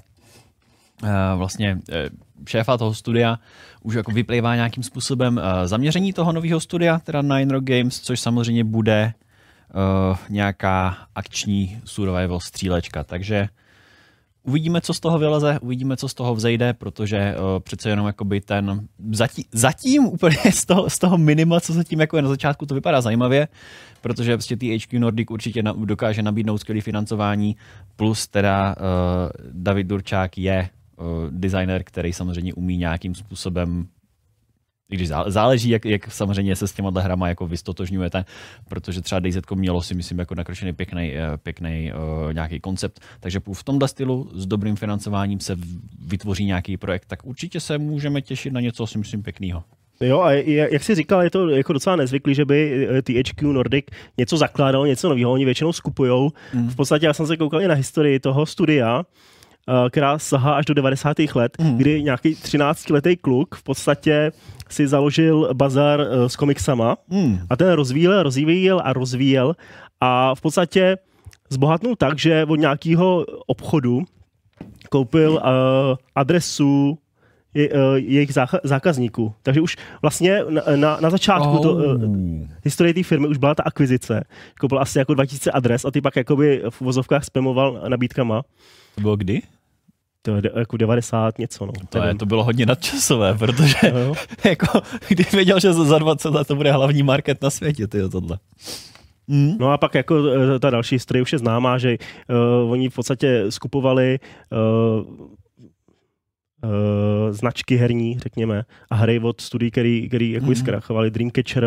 uh, 1.03 1.09
vlastně 1.35 1.79
uh, 1.89 1.95
šéfa 2.47 2.77
toho 2.77 2.93
studia 2.93 3.39
už 3.83 3.95
jako 3.95 4.11
vyplývá 4.11 4.55
nějakým 4.55 4.83
způsobem 4.83 5.37
uh, 5.37 5.43
zaměření 5.65 6.13
toho 6.13 6.31
nového 6.31 6.59
studia, 6.59 6.99
teda 6.99 7.21
Nine 7.21 7.53
Rock 7.53 7.63
Games, 7.63 7.99
což 7.99 8.19
samozřejmě 8.19 8.63
bude 8.63 9.13
uh, 10.09 10.17
nějaká 10.29 10.97
akční 11.15 11.81
survival 11.85 12.39
střílečka. 12.39 13.03
Takže 13.03 13.49
uvidíme, 14.43 14.81
co 14.81 14.93
z 14.93 14.99
toho 14.99 15.19
vyleze, 15.19 15.59
uvidíme, 15.61 15.97
co 15.97 16.07
z 16.09 16.13
toho 16.13 16.35
vzejde, 16.35 16.73
protože 16.73 17.35
uh, 17.35 17.59
přece 17.59 17.89
jenom 17.89 18.07
jakoby 18.07 18.41
ten 18.41 18.87
zatím, 19.11 19.43
zatím 19.51 20.05
úplně 20.05 20.37
z 20.51 20.65
toho, 20.65 20.89
z 20.89 20.99
toho 20.99 21.17
minima, 21.17 21.59
co 21.59 21.73
zatím 21.73 21.99
jako 21.99 22.15
je 22.15 22.21
na 22.21 22.29
začátku, 22.29 22.65
to 22.65 22.73
vypadá 22.75 23.01
zajímavě, 23.01 23.47
protože 24.01 24.37
prostě 24.37 24.57
THQ 24.57 24.99
Nordic 24.99 25.27
určitě 25.31 25.63
na, 25.63 25.73
dokáže 25.77 26.23
nabídnout 26.23 26.57
skvělé 26.57 26.81
financování, 26.81 27.55
plus 27.95 28.27
teda 28.27 28.75
uh, 28.75 28.83
David 29.51 29.87
Durčák 29.87 30.37
je 30.37 30.69
designer, 31.29 31.83
který 31.83 32.13
samozřejmě 32.13 32.53
umí 32.53 32.77
nějakým 32.77 33.15
způsobem 33.15 33.87
i 34.91 34.95
když 34.95 35.09
zá- 35.09 35.29
záleží, 35.31 35.69
jak, 35.69 35.85
jak 35.85 36.11
samozřejmě 36.11 36.55
se 36.55 36.67
s 36.67 36.73
těma 36.73 37.01
hrama 37.01 37.29
jako 37.29 37.47
vystotožňujete, 37.47 38.25
protože 38.69 39.01
třeba 39.01 39.19
DayZ 39.19 39.37
mělo 39.55 39.81
si 39.81 39.95
myslím 39.95 40.19
jako 40.19 40.35
nakročený 40.35 40.73
pěkný, 40.73 41.13
pěkný 41.43 41.91
uh, 41.93 42.33
nějaký 42.33 42.59
koncept, 42.59 42.99
takže 43.19 43.39
v 43.53 43.63
tomhle 43.63 43.87
stylu 43.87 44.31
s 44.33 44.45
dobrým 44.45 44.75
financováním 44.75 45.39
se 45.39 45.57
vytvoří 46.05 46.45
nějaký 46.45 46.77
projekt, 46.77 47.05
tak 47.05 47.25
určitě 47.25 47.59
se 47.59 47.77
můžeme 47.77 48.21
těšit 48.21 48.53
na 48.53 48.61
něco 48.61 48.87
si 48.87 48.97
myslím 48.97 49.23
pěkného. 49.23 49.63
Jo, 50.01 50.21
a 50.21 50.31
jak 50.31 50.83
jsi 50.83 50.95
říkal, 50.95 51.21
je 51.21 51.29
to 51.29 51.49
jako 51.49 51.73
docela 51.73 51.95
nezvyklý, 51.95 52.35
že 52.35 52.45
by 52.45 52.87
eh, 52.89 53.01
THQ 53.01 53.53
Nordic 53.53 53.85
něco 54.17 54.37
zakládalo, 54.37 54.85
něco 54.85 55.09
nového, 55.09 55.31
oni 55.31 55.45
většinou 55.45 55.73
skupujou. 55.73 56.31
Mm. 56.53 56.69
V 56.69 56.75
podstatě 56.75 57.05
já 57.05 57.13
jsem 57.13 57.27
se 57.27 57.37
koukal 57.37 57.61
i 57.61 57.67
na 57.67 57.75
historii 57.75 58.19
toho 58.19 58.45
studia, 58.45 59.03
eh, 59.03 59.38
která 59.89 60.19
sahá 60.19 60.53
až 60.53 60.65
do 60.65 60.73
90. 60.73 61.17
let, 61.35 61.57
Mm. 61.59 61.77
kdy 61.77 62.03
nějaký 62.03 62.35
13-letý 62.35 63.15
kluk 63.17 63.55
v 63.55 63.63
podstatě 63.63 64.31
si 64.69 64.87
založil 64.87 65.49
bazar 65.53 66.01
eh, 66.01 66.29
s 66.29 66.35
komiksama 66.35 66.97
Mm. 67.09 67.39
a 67.49 67.55
ten 67.55 67.71
rozvíjel, 67.71 68.23
rozvíjel 68.23 68.81
a 68.83 68.93
rozvíjel 68.93 69.55
a 70.01 70.35
v 70.35 70.41
podstatě 70.41 70.97
zbohatnul 71.49 71.95
tak, 71.95 72.19
že 72.19 72.45
od 72.45 72.55
nějakého 72.55 73.25
obchodu 73.47 74.01
koupil 74.89 75.31
uh, 75.31 75.39
adresu 76.15 76.97
je, 77.53 77.69
uh, 77.69 77.79
jejich 77.95 78.29
zácha- 78.29 78.59
zákazníků. 78.63 79.33
Takže 79.43 79.61
už 79.61 79.75
vlastně 80.01 80.39
na, 80.49 80.61
na, 80.75 80.97
na 81.01 81.09
začátku 81.09 81.49
oh. 81.57 81.61
to, 81.61 81.73
uh, 81.73 82.03
historie 82.63 82.93
té 82.93 83.03
firmy 83.03 83.27
už 83.27 83.37
byla 83.37 83.55
ta 83.55 83.63
akvizice. 83.63 84.23
Koupil 84.59 84.79
asi 84.79 84.99
jako 84.99 85.13
2000 85.13 85.51
adres 85.51 85.85
a 85.85 85.91
ty 85.91 86.01
pak 86.01 86.15
jakoby 86.15 86.63
v 86.69 86.81
vozovkách 86.81 87.23
spamoval 87.25 87.81
nabídkama. 87.87 88.41
To 88.95 89.01
bylo 89.01 89.15
kdy? 89.17 89.41
To 90.21 90.35
je 90.35 90.41
jako 90.55 90.77
90 90.77 91.39
něco, 91.39 91.65
no. 91.65 91.73
To, 91.89 92.03
je, 92.03 92.15
to 92.15 92.25
bylo 92.25 92.43
hodně 92.43 92.65
nadčasové, 92.65 93.33
protože 93.37 93.93
no. 93.93 94.13
jako, 94.49 94.81
když 95.07 95.33
věděl, 95.33 95.59
že 95.59 95.73
za 95.73 95.97
20 95.97 96.29
let 96.29 96.47
to 96.47 96.55
bude 96.55 96.71
hlavní 96.71 97.03
market 97.03 97.41
na 97.41 97.49
světě, 97.49 97.87
tyjo, 97.87 98.09
tohle. 98.09 98.39
Mm. 99.27 99.57
No 99.59 99.71
a 99.71 99.77
pak 99.77 99.95
jako 99.95 100.23
eh, 100.27 100.59
ta 100.59 100.69
další 100.69 100.95
historie 100.95 101.21
už 101.21 101.33
je 101.33 101.39
známá, 101.39 101.77
že 101.77 101.97
uh, 102.29 102.71
oni 102.71 102.89
v 102.89 102.95
podstatě 102.95 103.45
skupovali 103.49 104.19
uh, 104.51 105.07
uh, 106.63 107.31
značky 107.31 107.75
herní, 107.75 108.19
řekněme, 108.19 108.63
a 108.89 108.95
hry 108.95 109.19
od 109.19 109.41
studií, 109.41 109.71
který, 109.71 110.07
který 110.07 110.31
jako 110.31 110.45
mm. 110.45 110.55
zkrachovali, 110.55 111.11
Dreamcatcher, 111.11 111.65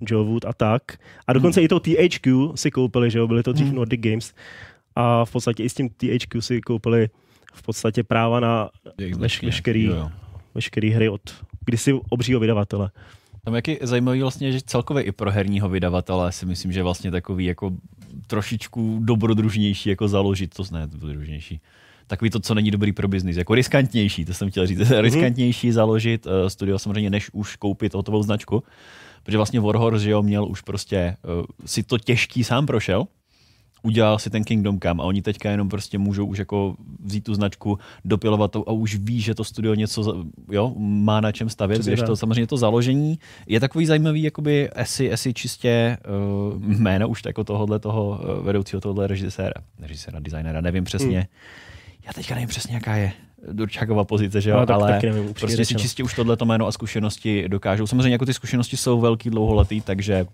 Joe 0.00 0.24
Wood 0.24 0.44
a 0.44 0.52
tak. 0.52 0.82
A 1.26 1.32
dokonce 1.32 1.60
mm. 1.60 1.64
i 1.64 1.68
to 1.68 1.80
THQ 1.80 2.52
si 2.54 2.70
koupili, 2.70 3.10
že 3.10 3.18
jo, 3.18 3.26
byly 3.26 3.42
to 3.42 3.52
dřív 3.52 3.66
mm. 3.66 3.74
Nordic 3.74 4.00
Games. 4.00 4.34
A 4.96 5.24
v 5.24 5.32
podstatě 5.32 5.62
i 5.62 5.68
s 5.68 5.74
tím 5.74 5.88
THQ 5.88 6.42
si 6.42 6.60
koupili 6.60 7.08
v 7.52 7.62
podstatě 7.62 8.02
práva 8.02 8.40
na 8.40 8.70
veš, 9.16 9.42
veškerý, 9.42 9.84
jo, 9.84 9.94
jo. 9.94 10.10
veškerý 10.54 10.90
hry 10.90 11.08
od 11.08 11.20
kdysi 11.64 11.92
obřího 12.08 12.40
vydavatele. 12.40 12.90
Tam 13.44 13.54
jak 13.54 13.68
je 13.68 13.78
zajímavý 13.82 14.20
vlastně, 14.20 14.52
že 14.52 14.60
celkově 14.66 15.02
i 15.02 15.12
pro 15.12 15.30
herního 15.30 15.68
vydavatele 15.68 16.32
si 16.32 16.46
myslím, 16.46 16.72
že 16.72 16.82
vlastně 16.82 17.10
takový 17.10 17.44
jako 17.44 17.72
trošičku 18.26 18.98
dobrodružnější 19.02 19.88
jako 19.88 20.08
založit, 20.08 20.54
to 20.54 20.62
ne 20.72 20.86
dobrodružnější, 20.86 21.60
takový 22.06 22.30
to, 22.30 22.40
co 22.40 22.54
není 22.54 22.70
dobrý 22.70 22.92
pro 22.92 23.08
biznis, 23.08 23.36
jako 23.36 23.54
riskantnější, 23.54 24.24
to 24.24 24.34
jsem 24.34 24.50
chtěl 24.50 24.66
říct, 24.66 24.78
mm-hmm. 24.78 25.00
riskantnější 25.00 25.72
založit 25.72 26.26
uh, 26.26 26.32
studio 26.48 26.78
samozřejmě, 26.78 27.10
než 27.10 27.30
už 27.32 27.56
koupit 27.56 27.94
hotovou 27.94 28.22
značku, 28.22 28.62
protože 29.22 29.36
vlastně 29.36 29.60
Warhorse, 29.60 30.04
že 30.04 30.10
jo, 30.10 30.22
měl 30.22 30.44
už 30.44 30.60
prostě, 30.60 31.16
uh, 31.40 31.44
si 31.66 31.82
to 31.82 31.98
těžký 31.98 32.44
sám 32.44 32.66
prošel, 32.66 33.06
udělal 33.82 34.18
si 34.18 34.30
ten 34.30 34.44
Kingdom 34.44 34.80
Come 34.80 35.02
a 35.02 35.06
oni 35.06 35.22
teďka 35.22 35.50
jenom 35.50 35.68
prostě 35.68 35.98
můžou 35.98 36.26
už 36.26 36.38
jako 36.38 36.74
vzít 37.04 37.24
tu 37.24 37.34
značku, 37.34 37.78
dopilovat 38.04 38.50
to 38.50 38.68
a 38.68 38.72
už 38.72 38.94
ví, 38.96 39.20
že 39.20 39.34
to 39.34 39.44
studio 39.44 39.74
něco 39.74 40.24
jo, 40.50 40.74
má 40.78 41.20
na 41.20 41.32
čem 41.32 41.48
stavět, 41.48 41.82
když 41.82 42.00
to 42.02 42.16
samozřejmě 42.16 42.46
to 42.46 42.56
založení 42.56 43.18
je 43.46 43.60
takový 43.60 43.86
zajímavý, 43.86 44.22
jakoby 44.22 44.70
esi, 44.74 45.12
esi 45.12 45.34
čistě 45.34 45.98
uh, 46.54 46.78
jméno 46.78 47.08
už 47.08 47.22
jako 47.26 47.44
tohohle 47.44 47.78
toho 47.78 48.20
uh, 48.38 48.44
vedoucího 48.44 48.80
tohohle 48.80 49.06
režiséra, 49.06 49.54
režiséra, 49.80 50.20
designera, 50.20 50.60
nevím 50.60 50.84
přesně. 50.84 51.18
Hmm. 51.18 51.26
Já 52.06 52.12
teďka 52.12 52.34
nevím 52.34 52.48
přesně, 52.48 52.74
jaká 52.74 52.96
je 52.96 53.12
Durčákova 53.52 54.04
pozice, 54.04 54.40
že 54.40 54.50
jo, 54.50 54.56
no, 54.56 54.66
tak, 54.66 54.74
ale 54.74 54.92
taky 54.92 55.06
nevím, 55.06 55.34
prostě 55.34 55.64
si 55.64 55.74
čistě 55.74 56.02
už 56.02 56.14
tohle 56.14 56.36
jméno 56.44 56.66
a 56.66 56.72
zkušenosti 56.72 57.48
dokážou. 57.48 57.86
Samozřejmě 57.86 58.12
jako 58.12 58.26
ty 58.26 58.34
zkušenosti 58.34 58.76
jsou 58.76 59.00
velký, 59.00 59.30
dlouholetý, 59.30 59.80
takže 59.80 60.26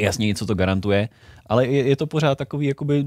jasně 0.00 0.26
něco 0.26 0.46
to 0.46 0.54
garantuje, 0.54 1.08
ale 1.46 1.66
je, 1.66 1.88
je 1.88 1.96
to 1.96 2.06
pořád 2.06 2.38
takový 2.38 2.66
jakoby 2.66 3.04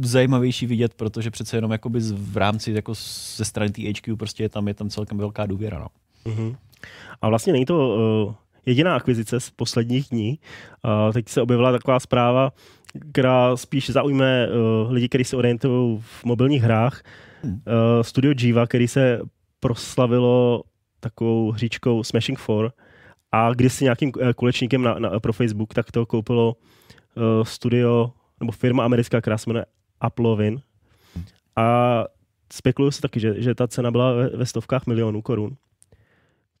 zajímavější 0.00 0.66
vidět, 0.66 0.94
protože 0.94 1.30
přece 1.30 1.56
jenom 1.56 1.72
jakoby 1.72 2.00
v 2.00 2.36
rámci 2.36 2.72
jako 2.72 2.92
ze 3.36 3.44
strany 3.44 3.70
THQ 3.70 4.16
prostě 4.16 4.42
je 4.42 4.48
tam, 4.48 4.68
je 4.68 4.74
tam 4.74 4.90
celkem 4.90 5.18
velká 5.18 5.46
důvěra. 5.46 5.78
No. 5.78 5.86
Mm-hmm. 6.32 6.56
A 7.22 7.28
vlastně 7.28 7.52
není 7.52 7.64
to 7.64 7.96
uh, 8.26 8.34
jediná 8.66 8.96
akvizice 8.96 9.40
z 9.40 9.50
posledních 9.50 10.08
dní. 10.08 10.38
Uh, 10.84 11.12
teď 11.12 11.28
se 11.28 11.42
objevila 11.42 11.72
taková 11.72 12.00
zpráva, 12.00 12.52
která 13.12 13.56
spíš 13.56 13.90
zaujme 13.90 14.48
uh, 14.48 14.92
lidi, 14.92 15.08
kteří 15.08 15.24
se 15.24 15.36
orientují 15.36 15.98
v 16.00 16.24
mobilních 16.24 16.62
hrách. 16.62 17.02
Hmm. 17.42 17.52
Uh, 17.52 17.60
Studio 18.02 18.34
Jiva, 18.38 18.66
který 18.66 18.88
se 18.88 19.20
proslavilo 19.60 20.62
takovou 21.00 21.50
hříčkou 21.50 22.04
Smashing 22.04 22.38
4 22.38 22.52
a 23.32 23.54
když 23.54 23.72
si 23.72 23.84
nějakým 23.84 24.12
kulečníkem 24.36 24.82
na, 24.82 24.98
na, 24.98 25.20
pro 25.20 25.32
Facebook, 25.32 25.74
tak 25.74 25.92
to 25.92 26.06
koupilo 26.06 26.56
uh, 27.14 27.44
studio 27.44 28.12
nebo 28.40 28.52
firma 28.52 28.84
americká, 28.84 29.20
která 29.20 29.38
se 29.38 29.50
jmenuje 29.50 29.64
Applovin. 30.00 30.60
A 31.56 32.04
spekuluju 32.52 32.90
se 32.90 33.00
taky, 33.00 33.20
že, 33.20 33.42
že 33.42 33.54
ta 33.54 33.68
cena 33.68 33.90
byla 33.90 34.12
ve, 34.12 34.28
ve 34.28 34.46
stovkách 34.46 34.86
milionů 34.86 35.22
korun. 35.22 35.56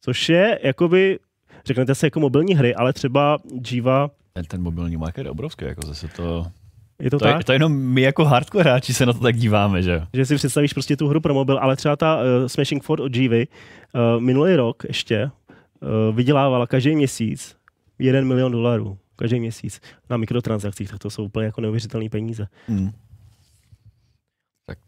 Což 0.00 0.28
je, 0.28 0.58
jakoby, 0.62 1.18
řeknete 1.64 1.94
se 1.94 2.06
jako 2.06 2.20
mobilní 2.20 2.54
hry, 2.54 2.74
ale 2.74 2.92
třeba 2.92 3.38
Jiva... 3.70 4.10
Ten, 4.32 4.44
ten 4.44 4.62
mobilní 4.62 4.96
market 4.96 5.26
je 5.26 5.30
obrovský, 5.30 5.64
jako 5.64 5.86
zase 5.86 6.08
to... 6.08 6.46
Je 7.02 7.10
to, 7.10 7.18
to, 7.18 7.24
tak? 7.24 7.38
Je, 7.38 7.44
to 7.44 7.52
jenom 7.52 7.72
my 7.72 8.02
jako 8.02 8.24
hardcore 8.24 8.62
hráči 8.62 8.94
se 8.94 9.06
na 9.06 9.12
to 9.12 9.18
tak 9.18 9.36
díváme, 9.36 9.82
že 9.82 10.02
Že 10.12 10.26
si 10.26 10.34
představíš 10.34 10.72
prostě 10.72 10.96
tu 10.96 11.08
hru 11.08 11.20
pro 11.20 11.34
mobil, 11.34 11.58
ale 11.58 11.76
třeba 11.76 11.96
ta 11.96 12.16
uh, 12.16 12.22
Smashing 12.46 12.82
Ford 12.82 13.00
od 13.00 13.16
Jivy 13.16 13.46
uh, 13.46 14.20
minulý 14.22 14.56
rok 14.56 14.82
ještě 14.88 15.30
vydělávala 16.12 16.66
každý 16.66 16.96
měsíc 16.96 17.56
1 17.98 18.20
milion 18.20 18.52
dolarů 18.52 18.98
každý 19.18 19.40
měsíc 19.40 19.80
na 20.10 20.16
mikrotransakcích, 20.16 20.90
tak 20.90 20.98
to 20.98 21.10
jsou 21.10 21.24
úplně 21.24 21.46
jako 21.46 21.60
neuvěřitelné 21.60 22.08
peníze. 22.08 22.46
Hmm. 22.68 22.90
Tak 24.66 24.78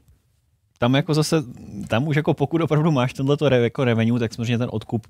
tam 0.79 0.95
jako 0.95 1.15
zase, 1.15 1.43
tam 1.89 2.09
už 2.09 2.17
jako 2.17 2.35
pokud 2.35 2.61
opravdu 2.61 2.91
máš 2.91 3.13
tenhle 3.13 3.37
re, 3.49 3.59
jako 3.59 3.85
revenue, 3.85 4.21
tak 4.21 4.35
samozřejmě 4.35 4.59
ten 4.59 4.69
odkup 4.73 5.07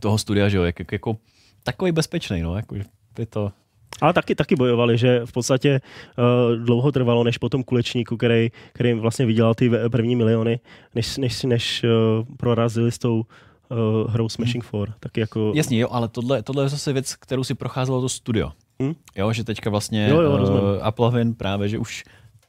toho 0.00 0.18
studia, 0.18 0.48
že 0.48 0.56
jo, 0.56 0.62
jak, 0.62 0.92
jako 0.92 1.16
takový 1.62 1.92
bezpečný, 1.92 2.42
no, 2.42 2.56
jako, 2.56 2.74
je 3.18 3.26
to, 3.26 3.52
ale 4.00 4.12
taky, 4.12 4.34
taky 4.34 4.56
bojovali, 4.56 4.98
že 4.98 5.20
v 5.24 5.32
podstatě 5.32 5.80
uh, 5.80 6.64
dlouho 6.64 6.92
trvalo, 6.92 7.24
než 7.24 7.38
po 7.38 7.48
tom 7.48 7.64
kulečníku, 7.64 8.16
který, 8.16 8.50
který 8.72 8.92
vlastně 8.92 9.26
vydělal 9.26 9.54
ty 9.54 9.70
první 9.90 10.16
miliony, 10.16 10.60
než, 10.94 11.16
než, 11.16 11.42
než 11.42 11.84
uh, 11.84 12.24
prorazili 12.36 12.92
s 12.92 12.98
tou 12.98 13.24
uh, 13.72 14.12
hrou 14.12 14.28
Smashing 14.28 14.64
4. 14.64 14.82
Tak 15.00 15.16
jako... 15.16 15.52
Jasně, 15.54 15.78
jo, 15.78 15.88
ale 15.90 16.08
tohle, 16.08 16.42
tohle 16.42 16.64
je 16.64 16.68
zase 16.68 16.92
věc, 16.92 17.14
kterou 17.14 17.44
si 17.44 17.54
procházelo 17.54 18.00
to 18.00 18.08
studio. 18.08 18.52
Hmm? 18.80 18.94
Jo, 19.16 19.32
že 19.32 19.44
teďka 19.44 19.70
vlastně 19.70 20.08
jo, 20.08 20.20
jo, 20.20 20.32
uh, 20.32 20.58
Applovin 20.82 21.34
právě, 21.34 21.68
že 21.68 21.78
už 21.78 22.04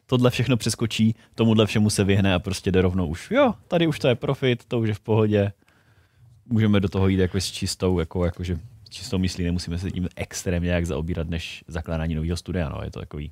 tohle 0.05 0.29
všechno 0.29 0.57
přeskočí, 0.57 1.15
tomuhle 1.35 1.65
všemu 1.65 1.89
se 1.89 2.03
vyhne 2.03 2.33
a 2.33 2.39
prostě 2.39 2.71
jde 2.71 2.81
rovnou 2.81 3.07
už, 3.07 3.31
jo, 3.31 3.53
tady 3.67 3.87
už 3.87 3.99
to 3.99 4.07
je 4.07 4.15
profit, 4.15 4.65
to 4.65 4.79
už 4.79 4.87
je 4.87 4.93
v 4.93 4.99
pohodě, 4.99 5.51
můžeme 6.45 6.79
do 6.79 6.89
toho 6.89 7.07
jít 7.07 7.19
jako 7.19 7.37
s 7.37 7.51
čistou, 7.51 7.99
jako, 7.99 8.25
jakože 8.25 8.55
s 8.85 8.89
čistou 8.89 9.17
myslí, 9.17 9.43
nemusíme 9.43 9.77
se 9.77 9.91
tím 9.91 10.09
extrémně 10.15 10.71
jak 10.71 10.85
zaobírat, 10.85 11.29
než 11.29 11.63
zakládání 11.67 12.15
nového 12.15 12.37
studia, 12.37 12.69
no, 12.69 12.81
je 12.83 12.91
to 12.91 12.99
takový. 12.99 13.31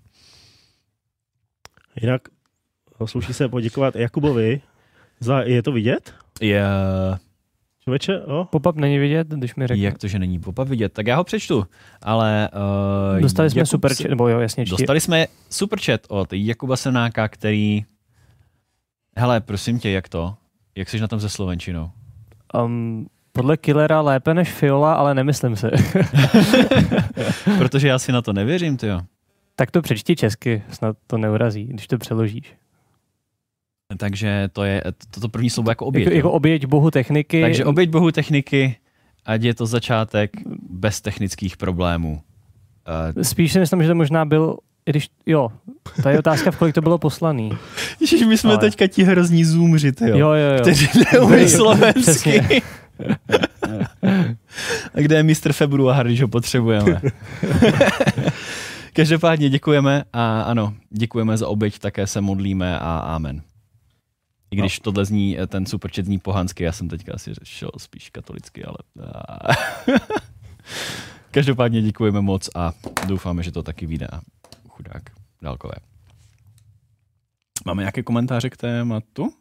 Jinak 2.01 2.21
sluší 3.05 3.33
se 3.33 3.49
poděkovat 3.49 3.95
Jakubovi 3.95 4.61
za, 5.19 5.41
je 5.41 5.63
to 5.63 5.71
vidět? 5.71 6.13
Je, 6.41 6.63
Člověče, 7.83 8.21
jo? 8.27 8.47
Pop-up 8.49 8.75
není 8.75 8.99
vidět, 8.99 9.27
když 9.27 9.55
mi 9.55 9.67
řekne. 9.67 9.83
Jak 9.83 9.97
to, 9.97 10.07
že 10.07 10.19
není 10.19 10.39
pop-up 10.39 10.67
vidět? 10.67 10.93
Tak 10.93 11.07
já 11.07 11.15
ho 11.15 11.23
přečtu. 11.23 11.67
Ale, 12.01 12.49
uh, 13.15 13.21
dostali 13.21 13.49
jsme 13.49 13.65
super 13.65 13.93
chat, 13.95 14.09
nebo 14.09 14.27
jo, 14.27 14.39
jasně. 14.39 14.65
Čtí. 14.65 14.71
Dostali 14.71 14.99
jsme 14.99 15.25
super 15.49 15.79
chat 15.79 16.01
od 16.07 16.33
Jakuba 16.33 16.77
Senáka, 16.77 17.27
který... 17.27 17.85
Hele, 19.17 19.41
prosím 19.41 19.79
tě, 19.79 19.89
jak 19.89 20.09
to? 20.09 20.35
Jak 20.75 20.89
jsi 20.89 20.99
na 20.99 21.07
tom 21.07 21.19
se 21.19 21.29
Slovenčinou? 21.29 21.89
Um, 22.63 23.07
podle 23.31 23.57
Killera 23.57 24.01
lépe 24.01 24.33
než 24.33 24.51
Fiola, 24.51 24.93
ale 24.93 25.15
nemyslím 25.15 25.55
se. 25.55 25.71
Protože 27.57 27.87
já 27.87 27.99
si 27.99 28.11
na 28.11 28.21
to 28.21 28.33
nevěřím, 28.33 28.77
ty 28.77 28.87
jo. 28.87 29.01
Tak 29.55 29.71
to 29.71 29.81
přečti 29.81 30.15
česky, 30.15 30.63
snad 30.69 30.97
to 31.07 31.17
neurazí, 31.17 31.63
když 31.63 31.87
to 31.87 31.97
přeložíš. 31.97 32.53
Takže 33.97 34.49
to 34.53 34.63
je 34.63 34.83
toto 35.11 35.29
první 35.29 35.49
slovo 35.49 35.71
jako 35.71 35.85
oběť. 35.85 36.05
Jako, 36.05 36.15
jako 36.15 36.31
oběť 36.31 36.65
bohu 36.65 36.91
techniky. 36.91 37.41
Takže 37.41 37.65
oběť 37.65 37.89
bohu 37.89 38.11
techniky, 38.11 38.75
ať 39.25 39.43
je 39.43 39.53
to 39.53 39.65
začátek 39.65 40.31
bez 40.69 41.01
technických 41.01 41.57
problémů. 41.57 42.21
Uh, 43.15 43.23
Spíš 43.23 43.51
si 43.53 43.59
myslím, 43.59 43.81
že 43.81 43.87
to 43.87 43.95
možná 43.95 44.25
byl 44.25 44.57
když, 44.85 45.09
jo, 45.25 45.49
ta 46.03 46.11
je 46.11 46.19
otázka, 46.19 46.51
v 46.51 46.57
kolik 46.57 46.75
to 46.75 46.81
bylo 46.81 46.97
poslaný. 46.97 47.51
Ježiš, 47.99 48.21
my 48.21 48.37
jsme 48.37 48.49
Ale... 48.49 48.59
teďka 48.59 48.87
ti 48.87 49.03
hrozní 49.03 49.45
zoomři, 49.45 49.91
jo, 50.01 50.07
jo, 50.07 50.17
jo, 50.17 50.53
jo. 50.53 50.61
kteří 50.61 50.87
neumí 51.13 51.49
slovensky. 51.49 52.61
A 54.93 54.99
kde 54.99 55.15
je 55.15 55.23
mistr 55.23 55.53
Február, 55.53 56.05
když 56.05 56.21
ho 56.21 56.27
potřebujeme? 56.27 57.01
Každopádně 58.93 59.49
děkujeme 59.49 60.03
a 60.13 60.41
ano, 60.41 60.73
děkujeme 60.89 61.37
za 61.37 61.47
oběť, 61.47 61.79
také 61.79 62.07
se 62.07 62.21
modlíme 62.21 62.79
a 62.79 62.97
amen. 62.97 63.41
I 64.51 64.55
když 64.55 64.79
no. 64.79 64.83
tohle 64.83 65.05
zní, 65.05 65.39
eh, 65.39 65.47
ten 65.47 65.65
superchat 65.65 66.05
zní 66.05 66.19
pohansky, 66.19 66.63
já 66.63 66.71
jsem 66.71 66.89
teďka 66.89 67.13
asi 67.13 67.33
šel 67.43 67.71
spíš 67.77 68.09
katolicky, 68.09 68.63
ale... 68.63 68.77
Každopádně 71.31 71.81
děkujeme 71.81 72.21
moc 72.21 72.49
a 72.55 72.73
doufáme, 73.07 73.43
že 73.43 73.51
to 73.51 73.63
taky 73.63 73.85
vyjde. 73.85 74.07
Chudák 74.67 75.03
dálkové. 75.41 75.73
Máme 77.65 77.81
nějaké 77.81 78.03
komentáře 78.03 78.49
k 78.49 78.57
tématu? 78.57 79.33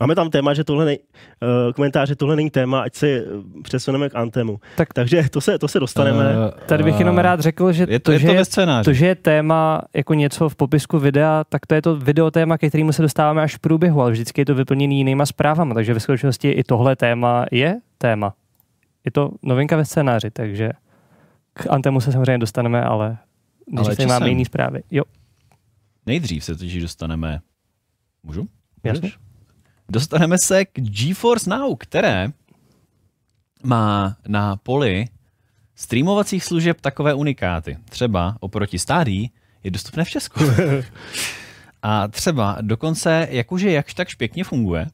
Máme 0.00 0.14
tam 0.14 0.30
téma, 0.30 0.54
že 0.54 0.64
tohle 0.64 0.84
nej, 0.84 0.98
uh, 1.42 1.72
komentáře, 1.72 2.16
tohle 2.16 2.36
není 2.36 2.50
téma, 2.50 2.80
ať 2.80 2.94
se 2.94 3.08
eh, 3.08 3.22
přesuneme 3.62 4.08
k 4.08 4.14
Antemu. 4.14 4.60
Tak, 4.76 4.92
Takže 4.92 5.24
to 5.30 5.40
se, 5.40 5.58
to 5.58 5.68
se 5.68 5.80
dostaneme. 5.80 6.36
Uh, 6.36 6.50
Tady 6.66 6.84
bych 6.84 6.98
jenom 6.98 7.18
rád 7.18 7.40
řekl, 7.40 7.72
že 7.72 7.86
je 7.88 8.00
to, 8.00 8.04
to, 8.04 8.12
je 8.12 8.18
že, 8.18 8.26
to, 8.26 8.32
je, 8.32 8.38
ve 8.38 8.44
scénáři. 8.44 8.84
to, 8.84 8.92
že 8.92 9.06
je 9.06 9.14
téma 9.14 9.82
jako 9.94 10.14
něco 10.14 10.48
v 10.48 10.56
popisku 10.56 10.98
videa, 10.98 11.44
tak 11.48 11.66
to 11.66 11.74
je 11.74 11.82
to 11.82 11.96
video 11.96 12.30
téma, 12.30 12.58
ke 12.58 12.68
kterému 12.68 12.92
se 12.92 13.02
dostáváme 13.02 13.42
až 13.42 13.56
v 13.56 13.58
průběhu, 13.58 14.00
ale 14.00 14.10
vždycky 14.10 14.40
je 14.40 14.44
to 14.44 14.54
vyplněný 14.54 14.98
jinýma 14.98 15.26
zprávama, 15.26 15.74
takže 15.74 15.94
ve 15.94 16.00
skutečnosti 16.00 16.50
i 16.50 16.64
tohle 16.64 16.96
téma 16.96 17.46
je 17.52 17.76
téma. 17.98 18.34
Je 19.04 19.10
to 19.10 19.30
novinka 19.42 19.76
ve 19.76 19.84
scénáři, 19.84 20.30
takže 20.30 20.70
k 21.52 21.66
Antemu 21.70 22.00
se 22.00 22.12
samozřejmě 22.12 22.38
dostaneme, 22.38 22.82
ale 22.82 23.18
než 23.70 23.86
Ale 23.86 23.96
tady 23.96 24.06
máme 24.06 24.28
jiný 24.28 24.44
zprávy. 24.44 24.82
Jo, 24.90 25.02
Nejdřív 26.06 26.44
se 26.44 26.56
totiž 26.56 26.82
dostaneme... 26.82 27.40
Můžu? 28.22 28.46
jasně. 28.84 29.10
Dostaneme 29.90 30.36
se 30.38 30.64
k 30.64 30.80
GeForce 30.80 31.50
Now, 31.50 31.76
které 31.76 32.28
má 33.62 34.16
na 34.28 34.56
poli 34.56 35.04
streamovacích 35.74 36.44
služeb 36.44 36.80
takové 36.80 37.14
unikáty. 37.14 37.78
Třeba 37.88 38.36
oproti 38.40 38.78
stádí 38.78 39.32
je 39.64 39.70
dostupné 39.70 40.04
v 40.04 40.10
Česku. 40.10 40.40
A 41.82 42.08
třeba 42.08 42.58
dokonce, 42.60 43.28
jakože 43.30 43.70
jakž 43.70 43.94
takž 43.94 44.14
pěkně 44.14 44.44
funguje, 44.44 44.86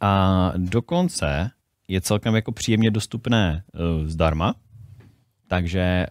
a 0.00 0.52
dokonce 0.56 1.50
je 1.88 2.00
celkem 2.00 2.34
jako 2.34 2.52
příjemně 2.52 2.90
dostupné 2.90 3.64
uh, 3.74 4.06
zdarma, 4.06 4.54
takže 5.48 6.06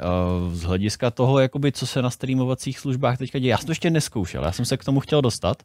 uh, 0.47 0.53
z 0.53 0.61
hlediska 0.61 1.11
toho, 1.11 1.39
jakoby, 1.39 1.71
co 1.71 1.87
se 1.87 2.01
na 2.01 2.09
streamovacích 2.09 2.79
službách 2.79 3.17
teďka 3.17 3.39
děje, 3.39 3.49
já 3.49 3.57
jsem 3.57 3.65
to 3.65 3.71
ještě 3.71 3.89
neskoušel, 3.89 4.43
já 4.43 4.51
jsem 4.51 4.65
se 4.65 4.77
k 4.77 4.83
tomu 4.83 4.99
chtěl 4.99 5.21
dostat, 5.21 5.63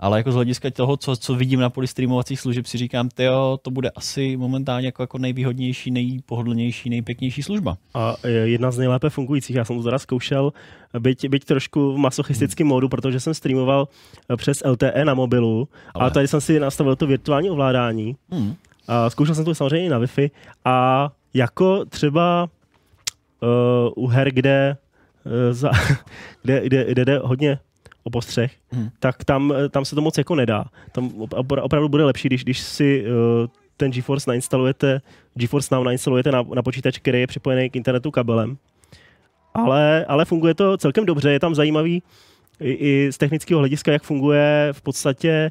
ale 0.00 0.18
jako 0.18 0.32
z 0.32 0.34
hlediska 0.34 0.70
toho, 0.70 0.96
co, 0.96 1.16
co 1.16 1.34
vidím 1.34 1.60
na 1.60 1.70
poli 1.70 1.86
streamovacích 1.86 2.40
služeb, 2.40 2.66
si 2.66 2.78
říkám, 2.78 3.08
tyjo, 3.08 3.58
to 3.62 3.70
bude 3.70 3.90
asi 3.90 4.36
momentálně 4.36 4.86
jako, 4.88 5.02
jako 5.02 5.18
nejvýhodnější, 5.18 5.90
nejpohodlnější, 5.90 6.90
nejpěknější 6.90 7.42
služba. 7.42 7.76
A 7.94 8.16
je 8.26 8.48
jedna 8.48 8.70
z 8.70 8.78
nejlépe 8.78 9.10
fungujících. 9.10 9.56
Já 9.56 9.64
jsem 9.64 9.76
to 9.76 9.82
teda 9.82 9.98
zkoušel, 9.98 10.52
byť, 10.98 11.28
byť 11.28 11.44
trošku 11.44 11.92
v 11.92 11.98
masochistickém 11.98 12.66
Hmm. 12.66 12.74
módu, 12.74 12.88
protože 12.88 13.20
jsem 13.20 13.34
streamoval 13.34 13.88
eh, 14.32 14.36
přes 14.36 14.62
LTE 14.64 15.04
na 15.04 15.14
mobilu, 15.14 15.68
Ale- 15.94 16.06
a 16.06 16.10
tady 16.10 16.28
jsem 16.28 16.40
si 16.40 16.60
nastavil 16.60 16.96
to 16.96 17.06
virtuální 17.06 17.50
ovládání. 17.50 18.16
Hmm. 18.30 18.54
A 18.88 19.10
zkoušel 19.10 19.34
jsem 19.34 19.44
to 19.44 19.54
samozřejmě 19.54 19.86
i 19.86 19.88
na 19.88 20.00
Wi-Fi. 20.00 20.30
A 20.64 21.08
jako 21.34 21.84
třeba 21.84 22.48
uh, 23.42 24.04
u 24.04 24.06
her, 24.06 24.30
kde, 24.30 24.76
uh, 25.26 25.32
za, 25.54 25.70
kde, 26.42 26.62
kde, 26.64 26.84
kde 26.92 27.04
jde 27.04 27.18
hodně 27.18 27.58
o 28.08 28.10
postřeh, 28.10 28.52
Hmm. 28.72 28.88
tak 29.00 29.24
tam, 29.24 29.52
eh, 29.56 29.68
tam 29.68 29.84
se 29.84 29.94
to 29.94 30.00
moc 30.00 30.18
jako 30.18 30.34
nedá. 30.34 30.64
Tam 30.92 31.08
opra- 31.08 31.62
opravdu 31.62 31.88
bude 31.88 32.04
lepší, 32.04 32.28
když, 32.28 32.44
když 32.44 32.58
si 32.58 33.04
uh, 33.06 33.46
ten 33.76 33.90
GeForce 33.90 34.30
nainstalujete, 34.30 35.00
GeForce 35.34 35.74
Now 35.74 35.84
nainstalujete 35.84 36.32
na, 36.32 36.42
na 36.54 36.62
počítač, 36.62 36.98
který 36.98 37.20
je 37.20 37.26
připojený 37.26 37.70
k 37.70 37.76
internetu 37.76 38.10
kabelem. 38.10 38.56
Ale, 39.54 40.04
ale 40.08 40.24
funguje 40.24 40.54
to 40.54 40.76
celkem 40.76 41.06
dobře, 41.06 41.30
je 41.32 41.40
tam 41.40 41.54
zajímavý 41.54 42.02
i, 42.60 42.72
i 42.72 43.12
z 43.12 43.18
technického 43.18 43.58
hlediska, 43.58 43.92
jak 43.92 44.02
funguje 44.02 44.68
v 44.72 44.82
podstatě 44.82 45.50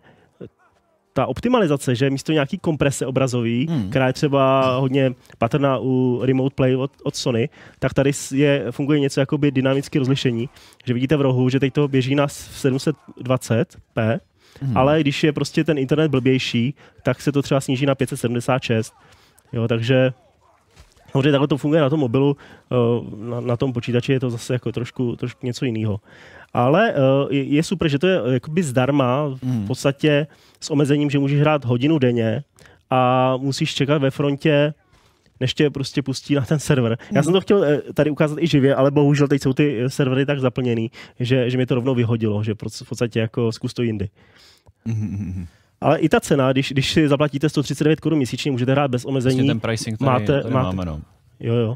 ta 1.17 1.25
optimalizace, 1.25 1.95
že 1.95 2.09
místo 2.09 2.31
nějaký 2.31 2.57
komprese 2.57 3.05
obrazový, 3.05 3.67
Hmm. 3.69 3.89
která 3.89 4.07
je 4.07 4.13
třeba 4.13 4.75
hodně 4.77 5.13
patrná 5.37 5.77
u 5.81 6.21
Remote 6.23 6.53
Play 6.55 6.75
od, 6.75 6.91
od 7.03 7.15
Sony, 7.15 7.49
tak 7.79 7.93
tady 7.93 8.11
je, 8.33 8.65
funguje 8.71 8.99
něco 8.99 9.19
jako 9.19 9.37
by 9.37 9.51
dynamické 9.51 9.99
rozlišení, 9.99 10.49
že 10.85 10.93
vidíte 10.93 11.17
v 11.17 11.21
rohu, 11.21 11.49
že 11.49 11.59
teď 11.59 11.73
to 11.73 11.87
běží 11.87 12.15
na 12.15 12.27
s- 12.27 12.65
720p, 12.65 14.19
Hmm. 14.61 14.77
ale 14.77 15.01
když 15.01 15.23
je 15.23 15.33
prostě 15.33 15.63
ten 15.63 15.77
internet 15.77 16.07
blbější, 16.11 16.73
tak 17.03 17.21
se 17.21 17.31
to 17.31 17.41
třeba 17.41 17.61
sníží 17.61 17.85
na 17.85 17.95
576. 17.95 18.93
Jo, 19.53 19.67
takže 19.67 20.13
Samozřejmě 21.11 21.31
takhle 21.31 21.47
to 21.47 21.57
funguje 21.57 21.81
na 21.81 21.89
tom 21.89 21.99
mobilu, 21.99 22.37
eh, 22.71 22.75
na, 23.29 23.39
na 23.41 23.57
tom 23.57 23.73
počítači 23.73 24.11
je 24.13 24.19
to 24.19 24.29
zase 24.29 24.53
jako 24.53 24.71
trošku, 24.71 25.15
trošku 25.15 25.45
něco 25.45 25.65
jiného. 25.65 25.99
Ale 26.53 26.93
eh, 26.93 27.35
je, 27.35 27.63
super, 27.63 27.87
že 27.87 27.99
to 27.99 28.07
je 28.07 28.19
jakoby 28.31 28.63
zdarma, 28.63 29.23
Hmm. 29.43 29.63
v 29.63 29.67
podstatě 29.67 30.27
s 30.61 30.69
omezením, 30.71 31.09
že 31.09 31.19
můžeš 31.19 31.39
hrát 31.39 31.65
hodinu 31.65 31.99
denně 31.99 32.43
a 32.89 33.33
musíš 33.37 33.73
čekat 33.75 33.97
ve 34.01 34.11
frontě, 34.11 34.73
než 35.39 35.53
tě 35.53 35.69
prostě 35.69 36.01
pustí 36.01 36.35
na 36.35 36.41
ten 36.41 36.59
server. 36.59 36.97
Já 37.11 37.23
jsem 37.23 37.33
to 37.33 37.41
chtěl 37.41 37.63
eh, 37.63 37.81
tady 37.93 38.09
ukázat 38.09 38.37
i 38.41 38.47
živě, 38.47 38.75
ale 38.75 38.91
bohužel 38.91 39.27
teď 39.27 39.41
jsou 39.41 39.53
ty 39.53 39.79
eh, 39.81 39.89
servery 39.89 40.25
tak 40.25 40.39
zaplněný, 40.39 40.91
že, 41.19 41.49
že 41.49 41.57
mi 41.57 41.65
to 41.65 41.75
rovnou 41.75 41.95
vyhodilo, 41.95 42.43
že 42.43 42.53
v 42.53 42.57
podstatě 42.89 43.19
jako 43.19 43.51
zkus 43.51 43.73
to 43.73 43.81
jindy. 43.83 44.09
Hmm. 44.85 45.45
Ale 45.81 45.99
i 45.99 46.09
ta 46.09 46.19
cena, 46.19 46.51
když, 46.51 46.71
když 46.71 46.93
si 46.93 47.07
zaplatíte 47.07 47.49
139 47.49 47.99
korun 47.99 48.17
měsíčně, 48.17 48.51
můžete 48.51 48.71
hrát 48.71 48.91
bez 48.91 49.05
omezení. 49.05 49.35
Vlastně 49.35 49.49
ten 49.53 49.59
pricing 49.59 49.97
tady, 49.99 50.09
máte- 50.11 50.41
tady 50.41 50.53
máte- 50.53 50.65
máme, 50.75 50.85
no. 50.85 51.01
Jo, 51.39 51.53
jo. 51.55 51.75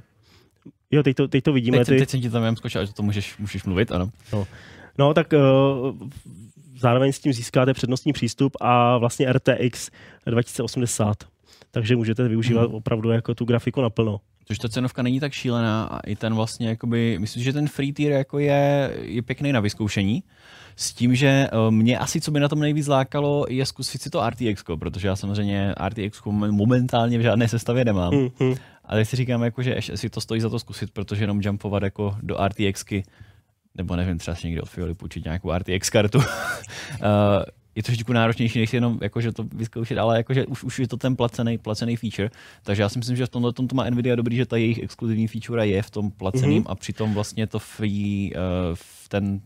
Jo, 0.91 1.03
teď 1.03 1.15
to, 1.15 1.27
teď 1.27 1.43
to 1.43 1.53
vidíme. 1.53 1.77
Teď, 1.77 1.85
jsem- 1.87 1.95
ty... 1.95 1.99
teď 1.99 2.09
jsem 2.09 2.21
ti 2.21 2.29
tam 2.29 2.43
jen 2.43 2.55
skočil, 2.55 2.85
že 2.85 2.93
to 2.93 3.03
můžeš, 3.03 3.37
můžeš 3.37 3.63
mluvit, 3.63 3.91
ano. 3.91 4.09
No, 4.97 5.13
tak 5.13 5.33
uh, 5.33 5.97
zároveň 6.79 7.11
s 7.11 7.19
tím 7.19 7.33
získáte 7.33 7.73
přednostní 7.73 8.13
přístup 8.13 8.57
a 8.61 8.97
vlastně 8.97 9.33
RTX 9.33 9.89
2080. 10.25 11.17
Takže 11.71 11.95
můžete 11.95 12.27
využívat 12.27 12.65
Mhm. 12.67 12.75
opravdu 12.75 13.09
jako 13.09 13.35
tu 13.35 13.45
grafiku 13.45 13.81
naplno. 13.81 14.17
Což 14.45 14.57
ta 14.57 14.69
cenovka 14.69 15.01
není 15.03 15.19
tak 15.19 15.33
šílená 15.33 15.83
a 15.83 15.99
i 15.99 16.15
ten 16.15 16.35
vlastně, 16.35 16.69
jakoby, 16.69 17.17
myslím, 17.19 17.43
že 17.43 17.53
ten 17.53 17.67
free 17.67 17.93
tier 17.93 18.11
jako 18.11 18.39
je, 18.39 18.93
je 19.01 19.21
pěkný 19.21 19.51
na 19.51 19.59
vyzkoušení. 19.59 20.23
S 20.75 20.93
tím, 20.93 21.15
že 21.15 21.27
eh, 21.27 21.71
mě 21.71 21.97
asi, 21.97 22.21
co 22.21 22.31
by 22.31 22.39
na 22.39 22.47
tom 22.47 22.59
nejvíc 22.59 22.87
lákalo, 22.87 23.45
je 23.49 23.65
zkusit 23.65 24.01
si 24.01 24.09
to 24.09 24.29
RTX, 24.29 24.63
protože 24.79 25.07
já 25.07 25.15
samozřejmě 25.15 25.75
RTX 25.89 26.21
momentálně 26.51 27.17
v 27.17 27.21
žádné 27.21 27.47
sestavě 27.47 27.85
nemám. 27.85 28.13
Hmm, 28.13 28.29
hmm. 28.39 28.55
Ale 28.91 29.05
si 29.05 29.15
říkám, 29.15 29.43
jako, 29.43 29.61
že 29.63 29.71
ještě 29.71 29.97
si 29.97 30.09
to 30.09 30.21
stojí 30.21 30.41
za 30.41 30.49
to 30.49 30.59
zkusit, 30.59 30.91
protože 30.91 31.23
jenom 31.23 31.41
jumpovat 31.41 31.83
jako 31.83 32.15
do 32.21 32.37
RTXky, 32.47 33.03
nebo 33.75 33.95
nevím, 33.95 34.17
třeba 34.17 34.35
si 34.35 34.47
někdy 34.47 34.61
od 34.61 34.69
Fioli 34.69 34.93
půjčit 34.93 35.23
nějakou 35.23 35.51
RTX 35.57 35.89
kartu, 35.89 36.17
uh, 36.17 36.23
je 37.75 37.83
trošičku 37.83 38.13
náročnější, 38.13 38.59
než 38.59 38.73
jenom 38.73 38.99
jakože 39.01 39.31
to 39.31 39.43
vyzkoušet, 39.43 39.97
ale 39.97 40.17
jakože 40.17 40.45
už, 40.45 40.63
už 40.63 40.79
je 40.79 40.87
to 40.87 40.97
ten 40.97 41.15
placený, 41.15 41.57
placený 41.57 41.95
feature. 41.95 42.29
Takže 42.63 42.81
já 42.81 42.89
si 42.89 42.99
myslím, 42.99 43.17
že 43.17 43.25
v 43.25 43.29
tomhle 43.29 43.53
tom 43.53 43.67
to 43.67 43.75
má 43.75 43.89
Nvidia 43.89 44.15
dobrý, 44.15 44.35
že 44.35 44.45
ta 44.45 44.57
jejich 44.57 44.83
exkluzivní 44.83 45.27
feature 45.27 45.67
je 45.67 45.81
v 45.81 45.89
tom 45.89 46.11
placeným 46.11 46.61
Mhm. 46.63 46.65
a 46.71 46.75
přitom 46.75 47.13
vlastně 47.13 47.47
to 47.47 47.59
free, 47.59 48.33
uh, 48.35 48.39
v 48.73 49.09
ten 49.09 49.41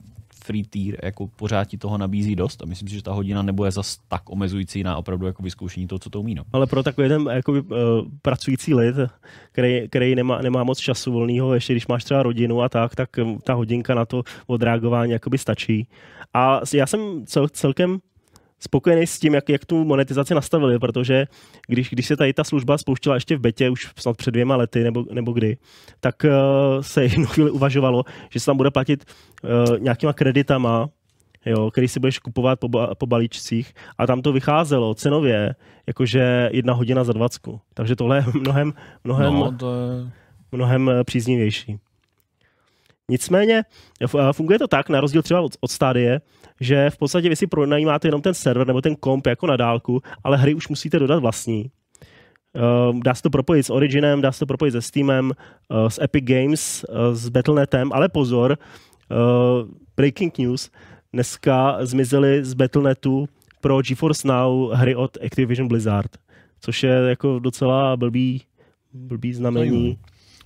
free 0.46 0.64
tier 0.64 1.00
jako 1.04 1.28
pořád 1.28 1.66
ti 1.66 1.78
toho 1.78 1.98
nabízí 1.98 2.36
dost 2.36 2.62
a 2.62 2.66
myslím 2.66 2.88
si, 2.88 2.96
že 2.96 3.04
ta 3.04 3.12
hodina 3.12 3.42
nebude 3.42 3.72
zas 3.72 3.98
tak 4.08 4.30
omezující 4.30 4.84
na 4.84 4.98
opravdu 4.98 5.26
jako 5.26 5.44
vyzkoušení 5.44 5.88
toho, 5.88 6.00
co 6.00 6.10
to 6.10 6.20
umí. 6.20 6.36
No. 6.36 6.44
Ale 6.54 6.68
pro 6.68 6.84
takový 6.84 7.08
ten 7.08 7.30
jakoby, 7.32 7.62
uh, 7.62 7.78
pracující 8.22 8.74
lid, 8.74 8.96
který, 9.52 9.90
který 9.90 10.16
nemá, 10.16 10.42
nemá 10.42 10.64
moc 10.64 10.80
času 10.80 11.12
volného, 11.12 11.54
ještě 11.54 11.74
když 11.74 11.88
máš 11.88 12.04
třeba 12.04 12.24
rodinu 12.24 12.62
a 12.62 12.70
tak, 12.70 12.96
tak 12.96 13.10
ta 13.44 13.54
hodinka 13.54 13.96
na 13.96 14.06
to 14.06 14.24
odreagování 14.48 15.12
jakoby 15.12 15.38
stačí. 15.38 15.88
A 16.34 16.62
já 16.74 16.88
jsem 16.88 17.26
cel, 17.26 17.48
celkem 17.50 18.00
spokojený 18.60 19.08
s 19.08 19.20
tím, 19.20 19.34
jak, 19.34 19.50
jak 19.50 19.66
tu 19.66 19.86
monetizaci 19.86 20.36
nastavili, 20.36 20.80
protože 20.80 21.26
když, 21.68 21.90
když 21.90 22.08
se 22.08 22.18
tady 22.18 22.34
ta 22.34 22.44
služba 22.44 22.78
spouštila 22.78 23.16
ještě 23.16 23.38
v 23.38 23.40
betě, 23.40 23.70
už 23.70 23.88
snad 23.98 24.18
před 24.18 24.32
dvěma 24.32 24.56
lety 24.56 24.84
nebo, 24.84 25.06
nebo 25.12 25.32
kdy, 25.32 25.58
tak 26.00 26.16
uh, 26.24 26.82
se 26.82 27.04
jednu 27.12 27.26
chvíli 27.26 27.52
uvažovalo, 27.52 28.04
že 28.30 28.40
se 28.40 28.46
tam 28.46 28.58
bude 28.58 28.72
platit 28.72 29.06
uh, 29.44 29.80
nějakýma 29.80 30.14
kreditama, 30.14 30.90
jo, 31.46 31.72
který 31.72 31.88
si 31.88 32.00
budeš 32.00 32.20
kupovat 32.20 32.60
po, 32.60 32.68
ba- 32.68 32.96
po 32.96 33.06
balíčcích 33.06 33.74
a 33.98 34.08
tam 34.08 34.22
to 34.22 34.34
vycházelo 34.34 34.94
cenově, 34.94 35.56
jakože 35.88 36.50
jedna 36.52 36.74
hodina 36.74 37.04
za 37.04 37.14
dvacku. 37.14 37.62
Takže 37.74 37.96
tohle 37.96 38.18
je 38.18 38.24
mnohem, 38.34 38.74
mnohem, 39.04 39.34
no 39.34 39.52
to 39.52 39.74
je... 39.74 40.12
mnohem 40.52 40.90
eh, 40.90 41.04
příznivější. 41.04 41.80
Nicméně 43.10 43.64
funguje 44.32 44.60
to 44.60 44.68
tak, 44.68 44.90
na 44.90 45.02
rozdíl 45.02 45.22
třeba 45.22 45.42
od, 45.42 45.52
od 45.62 45.72
stádie, 45.72 46.22
že 46.62 46.90
v 46.90 46.98
podstatě 46.98 47.30
vy 47.30 47.36
si 47.36 47.48
pronajímáte 47.48 48.08
jenom 48.08 48.22
ten 48.22 48.34
server 48.34 48.68
nebo 48.68 48.82
ten 48.82 48.96
komp 48.96 49.28
jako 49.28 49.48
na 49.48 49.58
dálku, 49.58 50.02
ale 50.24 50.38
hry 50.38 50.54
už 50.54 50.68
musíte 50.68 51.00
dodat 51.00 51.20
vlastní. 51.20 51.72
Uh, 52.56 53.00
dá 53.00 53.16
se 53.16 53.22
to 53.22 53.30
propojit 53.30 53.66
s 53.66 53.70
Originem, 53.70 54.22
dá 54.22 54.32
se 54.32 54.40
to 54.40 54.46
propojit 54.46 54.72
se 54.72 54.82
Steamem, 54.82 55.32
uh, 55.70 55.88
s 55.88 56.02
Epic 56.02 56.24
Games, 56.26 56.86
uh, 56.90 57.16
s 57.16 57.30
Battle.netem, 57.30 57.92
ale 57.94 58.10
pozor, 58.10 58.58
uh, 59.12 59.70
breaking 59.98 60.38
news, 60.38 60.72
dneska 61.14 61.78
zmizely 61.86 62.46
z 62.46 62.54
Battle.netu 62.54 63.30
pro 63.62 63.82
GeForce 63.82 64.28
Now 64.28 64.72
hry 64.72 64.96
od 64.96 65.18
Activision 65.26 65.68
Blizzard, 65.68 66.12
což 66.62 66.84
je 66.84 66.92
jako 66.92 67.40
docela 67.40 67.98
blbý, 67.98 68.42
blbý 68.94 69.34
znamení. 69.34 69.98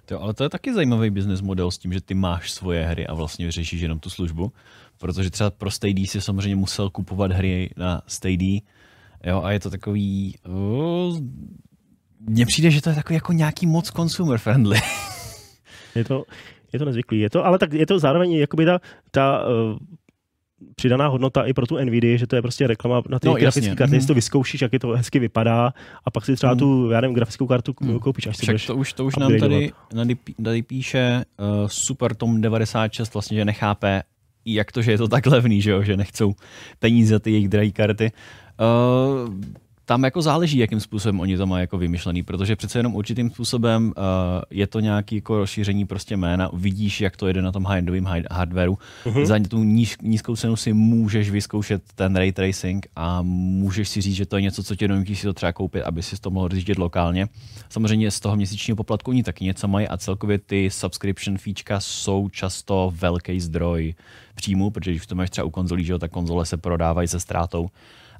To, 0.06 0.22
ale 0.22 0.34
to 0.34 0.44
je 0.44 0.50
taky 0.50 0.74
zajímavý 0.74 1.10
business 1.10 1.42
model 1.42 1.72
s 1.72 1.78
tím, 1.78 1.94
že 1.94 2.02
ty 2.02 2.14
máš 2.14 2.52
svoje 2.52 2.86
hry 2.86 3.08
a 3.08 3.14
vlastně 3.14 3.52
řešíš 3.52 3.82
jenom 3.82 4.00
tu 4.00 4.10
službu. 4.10 4.52
Protože 5.00 5.30
třeba 5.30 5.50
pro 5.50 5.72
Stadia 5.72 6.08
si 6.08 6.22
samozřejmě 6.22 6.56
musel 6.56 6.90
kupovat 6.90 7.32
hry 7.32 7.70
na 7.78 8.02
Stadia. 8.08 8.60
Jo, 9.26 9.42
a 9.44 9.52
je 9.52 9.60
to 9.60 9.70
takový... 9.70 10.36
Uh, 10.48 11.18
mně 12.20 12.46
přijde, 12.46 12.72
že 12.72 12.82
to 12.82 12.90
je 12.90 12.96
takový 12.96 13.16
jako 13.16 13.34
nějaký 13.34 13.66
moc 13.68 13.92
consumer 13.92 14.38
friendly. 14.38 14.78
Je 15.96 16.04
to, 16.04 16.24
je 16.74 16.80
to 16.80 16.86
nezvyklý. 16.86 17.20
Je 17.20 17.30
to, 17.30 17.46
ale 17.46 17.60
tak 17.60 17.74
je 17.74 17.86
to 17.86 18.00
zároveň 18.00 18.32
jakoby 18.34 18.66
ta, 18.66 18.80
ta 19.12 19.48
uh, 19.48 19.78
přidaná 20.76 21.08
hodnota 21.08 21.44
i 21.46 21.54
pro 21.54 21.66
tu 21.68 21.78
Nvidia, 21.78 22.18
že 22.18 22.28
to 22.28 22.36
je 22.36 22.42
prostě 22.42 22.68
reklama 22.68 23.02
na 23.10 23.20
ty 23.20 23.28
No, 23.28 23.34
grafické 23.34 23.76
karty, 23.76 23.84
Mhm. 23.90 23.94
jestli 23.96 24.08
to 24.08 24.14
vyzkoušíš, 24.14 24.62
jak 24.62 24.74
je 24.74 24.80
to 24.80 24.88
hezky 24.88 25.20
vypadá 25.20 25.74
a 26.06 26.12
pak 26.12 26.26
si 26.26 26.36
třeba 26.36 26.56
tu, 26.56 26.90
já 26.92 27.02
nevím, 27.02 27.16
grafickou 27.16 27.48
kartu 27.48 27.74
Mhm. 27.82 28.00
koupíš, 28.00 28.28
až 28.28 28.38
si 28.38 28.42
Však 28.46 28.68
to 28.68 28.76
už, 28.76 28.94
to 28.94 29.06
už 29.06 29.16
nám 29.16 29.38
tady, 29.40 29.72
tady 30.44 30.62
píše 30.64 31.26
uh, 31.62 31.68
Super 31.68 32.16
Tom 32.16 32.42
96 32.42 33.14
vlastně, 33.14 33.38
že 33.38 33.46
nechápe, 33.46 34.04
jak 34.54 34.72
to, 34.72 34.82
že 34.82 34.92
je 34.92 34.98
to 34.98 35.08
tak 35.08 35.26
levný, 35.26 35.62
že, 35.62 35.72
jo? 35.72 35.84
že 35.84 35.98
nechcou 35.98 36.34
peníze 36.80 37.10
za 37.10 37.20
ty 37.20 37.32
jejich 37.32 37.50
drahé 37.50 37.72
karty. 37.72 38.12
Uh, 38.60 39.30
tam 39.90 40.04
jako 40.04 40.22
záleží, 40.22 40.58
jakým 40.58 40.80
způsobem 40.80 41.20
oni 41.20 41.38
to 41.38 41.46
mají 41.46 41.62
jako 41.62 41.78
vymyšlený, 41.78 42.24
protože 42.24 42.56
přece 42.56 42.80
jenom 42.80 42.96
určitým 42.96 43.30
způsobem 43.30 43.94
uh, 43.98 44.04
je 44.50 44.68
to 44.68 44.80
nějaký 44.80 45.16
jako 45.16 45.38
rozšíření 45.38 45.86
prostě 45.86 46.18
jména, 46.18 46.50
vidíš, 46.54 47.02
jak 47.02 47.18
to 47.18 47.28
jede 47.28 47.42
na 47.42 47.52
tom 47.52 47.64
high-endovém 47.64 48.04
hi- 48.04 48.26
hardwareu. 48.32 48.78
Mhm. 49.06 49.26
Za 49.26 49.40
tu 49.50 49.64
níž, 49.64 49.98
nízkou 50.02 50.36
cenu 50.36 50.56
si 50.56 50.74
můžeš 50.74 51.30
vyzkoušet 51.30 51.84
ten 51.96 52.16
ray 52.16 52.32
tracing 52.32 52.88
a 52.96 53.22
můžeš 53.22 53.90
si 53.90 54.02
říct, 54.02 54.16
že 54.16 54.26
to 54.26 54.36
je 54.36 54.42
něco, 54.42 54.64
co 54.64 54.76
tě 54.76 54.88
donutí 54.88 55.16
si 55.16 55.28
to 55.28 55.34
třeba 55.34 55.54
koupit, 55.54 55.82
aby 55.82 56.04
si 56.04 56.22
to 56.22 56.30
mohl 56.30 56.50
řídit 56.50 56.78
lokálně. 56.78 57.28
Samozřejmě 57.70 58.12
z 58.12 58.20
toho 58.20 58.36
měsíčního 58.36 58.76
poplatku 58.76 59.12
oni 59.12 59.24
taky 59.24 59.46
něco 59.46 59.68
mají 59.68 59.88
a 59.88 59.98
celkově 59.98 60.38
ty 60.38 60.70
subscription 60.70 61.38
featureka 61.38 61.80
jsou 61.80 62.30
často 62.30 62.94
velký 62.96 63.40
zdroj 63.40 63.96
příjmu, 64.36 64.70
protože 64.70 64.92
když 64.92 65.08
to 65.08 65.16
máš 65.16 65.30
třeba 65.30 65.46
u 65.46 65.50
konzolí, 65.50 65.84
že 65.86 65.94
jo, 65.94 66.00
tak 66.00 66.12
konzole 66.12 66.46
se 66.46 66.58
prodávají 66.58 67.08
se 67.08 67.20
ztrátou, 67.20 67.70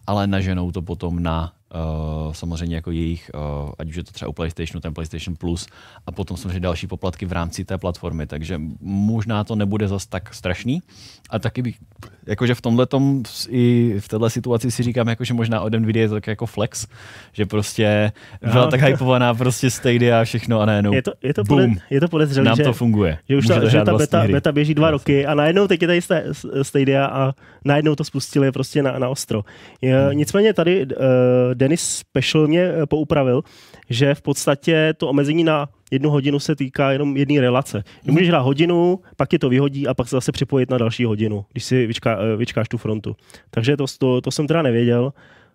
ale 0.08 0.28
naženou 0.28 0.72
to 0.72 0.82
potom 0.82 1.24
na 1.24 1.54
uh, 1.76 2.34
samozřejmě 2.34 2.76
jako 2.76 2.92
jejich, 2.92 3.32
uh, 3.34 3.72
ať 3.80 3.90
už 3.90 3.96
je 3.96 4.04
to 4.04 4.12
třeba 4.12 4.30
u 4.30 4.34
PlayStationu, 4.34 4.82
ten 4.82 4.94
PlayStation 4.94 5.36
Plus 5.36 5.68
a 6.08 6.12
potom 6.12 6.38
samozřejmě 6.38 6.60
další 6.60 6.88
poplatky 6.88 7.26
v 7.26 7.32
rámci 7.32 7.66
té 7.66 7.78
platformy, 7.78 8.28
takže 8.28 8.62
možná 8.82 9.44
to 9.44 9.56
nebude 9.56 9.88
zas 9.88 10.06
tak 10.06 10.34
strašný. 10.34 10.82
A 11.30 11.40
taky 11.40 11.62
bych, 11.62 11.76
jakože 12.28 12.56
v 12.56 12.62
tomhle 12.62 12.88
i 13.50 13.96
v 14.00 14.08
této 14.08 14.30
situaci 14.30 14.72
si 14.72 14.84
říkám, 14.84 15.08
jako, 15.08 15.24
že 15.24 15.34
možná 15.34 15.62
od 15.62 15.74
Nvidia 15.74 16.02
je 16.04 16.10
to 16.10 16.14
tak 16.16 16.28
jako 16.28 16.46
flex, 16.46 16.88
že 17.34 17.46
prostě 17.46 18.12
byla 18.42 18.64
Jo. 18.64 18.72
tak 18.72 18.82
hypovaná 18.82 19.34
prostě 19.34 19.70
Stadia 19.70 20.22
a 20.22 20.24
všechno 20.24 20.60
a 20.62 20.66
najednou 20.66 20.94
Je 20.94 21.02
to, 21.02 21.12
je 21.24 21.34
to, 21.34 21.44
boom, 21.44 21.60
podle, 21.62 21.82
je 21.90 22.00
to 22.00 22.08
podezřelé, 22.08 22.46
nám 22.46 22.56
že, 22.58 22.64
to 22.64 22.74
funguje. 22.74 23.18
že 23.30 23.38
už 23.38 23.48
ta, 23.48 23.68
že 23.70 23.78
ta 23.78 23.92
vlastní 23.92 23.98
beta, 23.98 24.20
hry. 24.22 24.34
beta 24.34 24.52
běží 24.52 24.74
dva 24.74 24.92
roky 24.92 25.26
a 25.26 25.34
najednou 25.36 25.68
teď 25.68 25.82
je 25.82 25.88
tady 25.88 26.02
sta- 26.02 26.22
Stadia 26.62 27.06
a 27.06 27.34
najednou 27.66 27.96
to 27.96 28.04
spustili 28.04 28.52
prostě 28.52 28.84
na, 28.84 29.00
na 29.00 29.10
ostro. 29.10 29.44
Je, 29.82 30.00
Hmm. 30.00 30.18
Nicméně 30.18 30.54
tady 30.54 30.86
uh, 30.86 30.94
Denis 31.60 31.82
Special 31.82 32.48
mě 32.48 32.64
eh, 32.64 32.86
poupravil, 32.86 33.44
že 33.90 34.16
v 34.16 34.22
podstatě 34.22 34.94
to 34.98 35.08
omezení 35.08 35.44
na 35.44 35.70
jednu 35.92 36.10
hodinu 36.10 36.40
se 36.40 36.56
týká 36.56 36.92
jenom 36.92 37.18
jedné 37.18 37.42
relace. 37.42 37.78
Hmm. 37.78 38.06
Že 38.06 38.12
Můžeš 38.12 38.28
hrát 38.28 38.42
hodinu, 38.42 39.00
pak 39.18 39.34
je 39.34 39.40
to 39.40 39.50
vyhodí 39.50 39.88
a 39.88 39.94
pak 39.94 40.08
se 40.08 40.16
zase 40.16 40.32
připojit 40.32 40.70
na 40.70 40.78
další 40.78 41.06
hodinu, 41.06 41.46
když 41.52 41.64
si 41.64 41.88
vyčká, 41.88 42.18
eh, 42.22 42.36
vyčkáš 42.36 42.70
tu 42.70 42.78
frontu. 42.78 43.16
Takže 43.52 43.78
to, 43.78 43.86
to, 44.00 44.22
to 44.22 44.32
jsem 44.32 44.48
teda 44.48 44.62
nevěděl, 44.62 45.14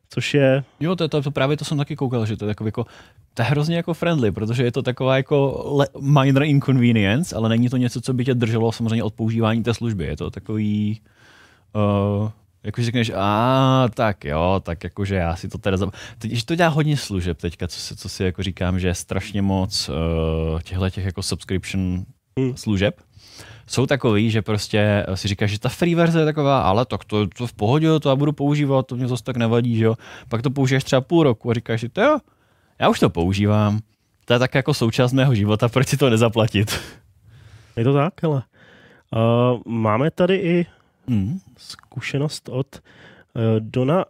což 0.09 0.35
je 0.35 0.64
Jo, 0.81 0.97
to, 0.97 1.09
to, 1.09 1.23
to, 1.23 1.31
právě 1.31 1.57
to 1.57 1.64
jsem 1.64 1.79
taky 1.79 1.97
koukal, 1.97 2.27
že 2.27 2.37
to 2.37 2.45
je 2.45 2.49
takový 2.49 2.69
jako, 2.69 2.87
to 3.35 3.43
je 3.43 3.47
hrozně 3.47 3.77
jako 3.77 3.95
friendly, 3.95 4.33
protože 4.33 4.64
je 4.64 4.73
to 4.73 4.83
taková 4.83 5.17
jako 5.17 5.64
le, 5.77 5.87
minor 6.01 6.45
inconvenience, 6.45 7.37
ale 7.37 7.49
není 7.49 7.69
to 7.69 7.77
něco, 7.77 8.01
co 8.01 8.12
by 8.12 8.25
tě 8.25 8.35
drželo 8.35 8.73
samozřejmě 8.73 9.03
od 9.03 9.14
používání 9.14 9.62
té 9.62 9.75
služby. 9.75 10.05
Je 10.05 10.17
to 10.17 10.31
takový, 10.31 11.01
uh, 11.75 12.31
jako 12.64 12.81
že 12.81 12.85
řekneš, 12.85 13.12
a 13.14 13.88
tak 13.94 14.24
jo, 14.24 14.61
tak 14.62 14.85
jakože 14.85 15.14
já 15.14 15.37
si 15.37 15.48
to 15.48 15.59
teda 15.59 15.77
zab... 15.77 15.94
Teď, 16.18 16.31
že 16.33 16.44
to 16.44 16.55
dělá 16.55 16.68
hodně 16.68 16.96
služeb 16.96 17.40
teďka, 17.40 17.68
co 17.68 17.81
si, 17.81 17.96
co 17.96 18.09
si 18.09 18.24
jako 18.24 18.42
říkám, 18.42 18.81
že 18.81 18.88
je 18.88 18.94
strašně 18.94 19.42
moc 19.42 19.88
uh, 19.88 20.61
těchto 20.61 20.90
těch 20.90 21.05
jako 21.05 21.22
subscription 21.22 22.05
Hmm. 22.38 22.57
služeb, 22.57 23.00
jsou 23.66 23.87
takový, 23.87 24.31
že 24.31 24.42
prostě 24.42 25.07
si 25.14 25.29
říkáš, 25.29 25.50
že 25.50 25.59
ta 25.59 25.68
free 25.68 25.94
verze 25.94 26.20
je 26.20 26.24
taková, 26.24 26.62
ale 26.62 26.87
tak 26.87 27.05
to, 27.05 27.27
to 27.27 27.46
v 27.46 27.53
pohodě, 27.53 28.00
to 28.00 28.09
já 28.09 28.16
budu 28.16 28.33
používat, 28.33 28.87
to 28.87 28.96
mě 28.96 29.09
zase 29.09 29.24
tak 29.24 29.37
nevadí, 29.37 29.77
že 29.77 29.85
jo. 29.85 29.94
Pak 30.29 30.42
to 30.42 30.50
použiješ 30.50 30.85
třeba 30.85 31.00
půl 31.00 31.22
roku 31.22 31.50
a 31.50 31.55
říkáš 31.55 31.81
si, 31.81 31.88
to 31.88 32.03
jo, 32.03 32.18
já 32.79 32.88
už 32.88 33.00
to 33.00 33.11
používám, 33.11 33.81
to 34.24 34.33
je 34.33 34.38
tak 34.38 34.55
jako 34.55 34.74
součást 34.74 35.12
mého 35.12 35.35
života, 35.35 35.68
proč 35.68 35.88
si 35.88 35.96
to 35.96 36.11
nezaplatit? 36.11 36.81
Je 37.77 37.85
to 37.85 37.94
tak, 37.94 38.24
ale 38.24 38.42
uh, 39.16 39.61
máme 39.66 40.11
tady 40.11 40.37
i 40.37 40.66
Mm. 41.07 41.38
zkušenost 41.59 42.49
od 42.49 42.67
uh, 43.35 43.43
Dona 43.61 44.05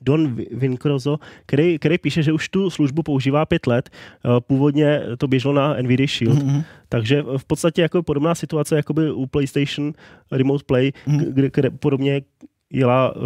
Don 0.00 0.34
Vi- 0.34 0.46
Vincrozo, 0.52 1.18
který, 1.46 1.78
který 1.78 1.98
píše, 1.98 2.22
že 2.22 2.32
už 2.32 2.48
tu 2.48 2.70
službu 2.70 3.02
používá 3.02 3.46
pět 3.46 3.66
let. 3.66 3.90
Uh, 4.24 4.40
Původně 4.40 5.00
to 5.18 5.28
běželo 5.28 5.54
na 5.54 5.74
NVIDIA 5.82 6.06
Shield, 6.06 6.38
Mm-hmm. 6.38 6.64
takže 6.88 7.22
v 7.36 7.44
podstatě 7.44 7.82
jako 7.82 8.02
podobná 8.02 8.34
situace 8.34 8.76
jako 8.76 8.92
by 8.92 9.10
u 9.12 9.26
PlayStation 9.26 9.92
Remote 10.32 10.64
Play, 10.64 10.92
Mhm. 11.06 11.18
kde, 11.32 11.50
kde 11.54 11.70
podobně 11.70 12.22
jela 12.70 13.16
uh, 13.16 13.22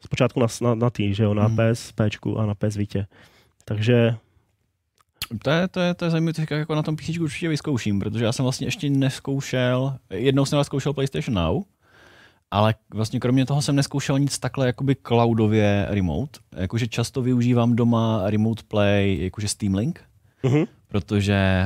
zpočátku 0.00 0.40
na, 0.40 0.46
na, 0.62 0.74
na 0.74 0.90
tý, 0.90 1.14
že 1.14 1.22
jo, 1.24 1.34
na 1.34 1.48
Mhm. 1.48 1.56
PSP 1.74 2.00
a 2.36 2.46
na 2.46 2.54
PS 2.54 2.76
Vitě. 2.76 3.06
Takže 3.64 4.16
To 5.44 5.50
je, 5.50 5.68
to 5.68 5.80
je, 5.80 5.94
to 5.94 6.04
je 6.04 6.10
zajímavé, 6.10 6.32
to 6.46 6.54
jako 6.54 6.74
na 6.74 6.82
tom 6.82 6.96
PC 6.96 7.18
určitě 7.20 7.48
vyzkouším, 7.48 7.98
protože 8.00 8.24
já 8.24 8.32
jsem 8.32 8.42
vlastně 8.42 8.66
ještě 8.66 8.90
neskoušel, 8.90 9.96
jednou 10.10 10.44
jsem 10.44 10.64
zkoušel 10.64 10.92
PlayStation 10.92 11.34
Now, 11.34 11.62
ale 12.52 12.74
vlastně 12.94 13.20
kromě 13.20 13.46
toho 13.46 13.62
jsem 13.62 13.76
neskoušel 13.76 14.18
nic 14.18 14.38
takhle 14.38 14.66
jakoby 14.66 14.96
cloudově 15.06 15.86
remote. 15.88 16.40
Jakože 16.56 16.88
často 16.88 17.22
využívám 17.22 17.76
doma 17.76 18.22
remote 18.24 18.62
play, 18.68 19.18
jakože 19.20 19.48
Steam 19.48 19.74
Link, 19.74 20.00
uh-huh. 20.44 20.66
protože 20.88 21.64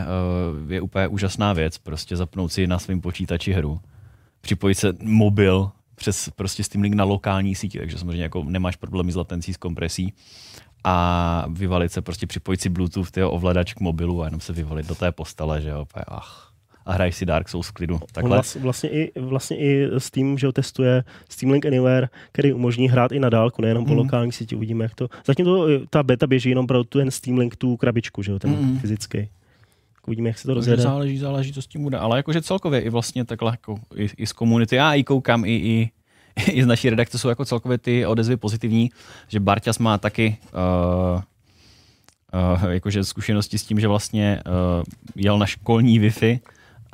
uh, 0.65 0.73
je 0.73 0.81
úplně 0.81 1.09
úžasná 1.09 1.53
věc, 1.53 1.79
prostě 1.79 2.17
zapnout 2.17 2.53
si 2.53 2.67
na 2.67 2.79
svém 2.79 3.01
počítači 3.01 3.53
hru, 3.53 3.81
připojit 4.41 4.75
se 4.75 4.93
mobil 5.03 5.71
přes 5.95 6.31
prostě 6.37 6.65
Steam 6.65 6.83
Link 6.83 6.95
na 6.95 7.05
lokální 7.05 7.55
síti, 7.55 7.79
takže 7.79 7.99
samozřejmě 7.99 8.23
jako 8.23 8.45
nemáš 8.45 8.77
problémy 8.77 9.13
s 9.13 9.17
latencí, 9.17 9.55
s 9.55 9.57
kompresí 9.57 10.15
a 10.85 11.47
vyvalit 11.51 11.93
se, 11.93 12.03
prostě 12.03 12.27
připojit 12.27 12.61
si 12.61 12.69
Bluetooth, 12.69 13.11
tyho 13.11 13.31
ovladač 13.31 13.75
k 13.75 13.81
mobilu 13.81 14.23
a 14.23 14.25
jenom 14.25 14.41
se 14.41 14.53
vyvalit 14.53 14.87
do 14.87 14.95
té 14.95 15.13
postele, 15.13 15.63
že 15.63 15.69
jo, 15.69 15.87
ach. 16.07 16.46
A 16.87 16.93
hraješ 16.93 17.15
si 17.17 17.27
Dark 17.27 17.49
Souls 17.49 17.67
v 17.69 17.73
klidu. 17.73 18.01
Takhle. 18.13 18.37
Vlast, 18.37 18.57
vlastně, 18.57 18.91
i, 18.91 19.13
vlastně 19.21 19.57
i 19.59 19.87
Steam, 19.99 20.39
že 20.39 20.47
ho 20.47 20.53
testuje 20.53 21.05
Steam 21.29 21.53
Link 21.53 21.67
Anywhere, 21.67 22.09
který 22.33 22.53
umožní 22.53 22.89
hrát 22.89 23.13
i 23.13 23.19
na 23.21 23.29
dálku, 23.31 23.63
nejenom 23.63 23.85
po 23.85 23.91
Mhm. 23.91 23.99
lokální 23.99 24.33
síti. 24.33 24.57
Uvidíme, 24.57 24.85
jak 24.85 24.95
to. 24.95 25.09
Zatím 25.27 25.45
to, 25.47 25.67
ta 25.91 26.03
beta 26.03 26.27
běží 26.27 26.49
jenom 26.51 26.67
pro 26.67 26.85
ten 26.85 27.11
Steam 27.11 27.39
Link, 27.39 27.57
tu 27.57 27.77
krabičku, 27.77 28.23
že 28.23 28.33
jo, 28.33 28.39
ten 28.39 28.51
Mhm. 28.51 28.79
fyzický. 28.79 29.29
Uvidíme, 30.07 30.29
jak 30.29 30.39
se 30.39 30.47
to 30.49 30.55
Takže 30.55 30.71
rozjede. 30.71 30.83
záleží, 30.83 31.19
záleží, 31.19 31.53
co 31.53 31.63
s 31.63 31.67
tím 31.67 31.83
bude. 31.83 31.99
Ale 31.99 32.17
jakože 32.17 32.43
celkově 32.43 32.81
i 32.81 32.91
vlastně 32.91 33.25
takhle 33.25 33.51
jako 33.51 33.79
i, 33.97 34.09
i 34.17 34.27
z 34.27 34.33
komunity, 34.33 34.77
já 34.77 34.95
i 34.95 35.05
koukám 35.05 35.45
i, 35.45 35.51
i, 35.51 35.91
i 36.53 36.63
z 36.63 36.67
naší 36.67 36.91
redakce 36.91 37.19
jsou 37.19 37.29
jako 37.29 37.45
celkově 37.45 37.79
ty 37.79 38.07
odezvy 38.07 38.37
pozitivní, 38.37 38.91
že 39.29 39.41
Barťas 39.41 39.79
má 39.79 39.99
taky 39.99 40.37
uh, 41.15 41.21
uh, 42.63 42.71
jakože 42.71 43.05
zkušenosti 43.05 43.59
s 43.59 43.63
tím, 43.65 43.81
že 43.81 43.89
vlastně 43.89 44.41
uh, 44.47 44.85
jel 45.17 45.39
na 45.39 45.47
školní 45.47 46.01
Wi-Fi 46.01 46.41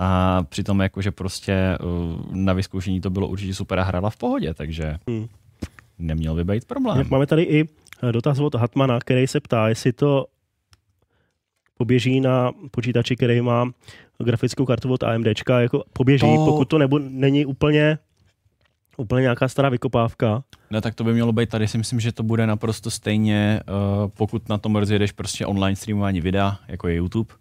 a 0.04 0.42
přitom 0.48 0.80
jakože 0.80 1.10
prostě 1.10 1.78
uh, 1.82 2.34
na 2.36 2.52
vyzkoušení 2.52 3.00
to 3.00 3.10
bylo 3.10 3.28
určitě 3.28 3.54
super 3.54 3.78
a 3.78 3.82
hrála 3.82 4.10
v 4.10 4.16
pohodě, 4.16 4.54
takže 4.54 4.96
Hmm. 5.08 5.26
neměl 5.98 6.34
by 6.34 6.44
být 6.44 6.64
problém. 6.64 7.06
Máme 7.10 7.26
tady 7.26 7.42
i 7.42 7.64
eh, 8.08 8.12
dotaz 8.12 8.38
od 8.38 8.54
Hatmana, 8.54 8.98
který 9.00 9.26
se 9.26 9.40
ptá, 9.40 9.68
jestli 9.68 9.92
to 9.92 10.26
poběží 11.78 12.20
na 12.20 12.52
počítači, 12.70 13.16
který 13.16 13.40
má 13.40 13.70
grafickou 14.24 14.64
kartu 14.64 14.92
od 14.92 15.02
AMD, 15.02 15.26
jako 15.60 15.84
poběží, 15.92 16.36
To- 16.36 16.44
pokud 16.44 16.64
to 16.68 16.78
nebo 16.78 16.98
není 16.98 17.46
úplně 17.46 17.98
úplně 18.96 19.22
nějaká 19.22 19.48
stará 19.48 19.68
vykopávka. 19.68 20.44
Ne, 20.70 20.80
tak 20.80 20.94
to 20.94 21.04
by 21.04 21.12
mělo 21.12 21.32
být 21.32 21.48
tady. 21.48 21.68
Si 21.68 21.78
myslím, 21.78 22.00
že 22.00 22.12
to 22.12 22.22
bude 22.22 22.46
naprosto 22.46 22.90
stejně, 22.90 23.60
uh, 24.04 24.10
pokud 24.16 24.48
na 24.48 24.58
tom 24.58 24.76
rozjedeš 24.76 25.12
prostě 25.12 25.46
online 25.46 25.76
streamování 25.76 26.20
videa, 26.20 26.58
jako 26.68 26.88
je 26.88 26.94
YouTube, 26.94 27.34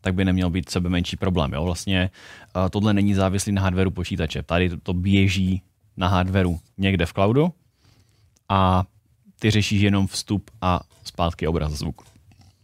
tak 0.00 0.14
by 0.14 0.24
neměl 0.24 0.50
být 0.50 0.70
sebe 0.70 0.88
menší 0.88 1.16
problém. 1.16 1.52
Jo? 1.52 1.64
Vlastně 1.64 2.10
uh, 2.56 2.68
tohle 2.68 2.94
není 2.94 3.14
závislý 3.14 3.52
na 3.52 3.62
hardwareu 3.62 3.90
počítače. 3.90 4.42
Tady 4.42 4.70
to 4.82 4.94
běží 4.94 5.62
na 5.96 6.08
hardwareu 6.08 6.58
někde 6.78 7.06
v 7.06 7.12
cloudu 7.12 7.52
a 8.48 8.84
ty 9.38 9.50
řešíš 9.50 9.80
jenom 9.80 10.06
vstup 10.06 10.50
a 10.60 10.80
zpátky 11.04 11.46
obraz 11.46 11.72
a 11.72 11.76
zvuk. 11.76 12.02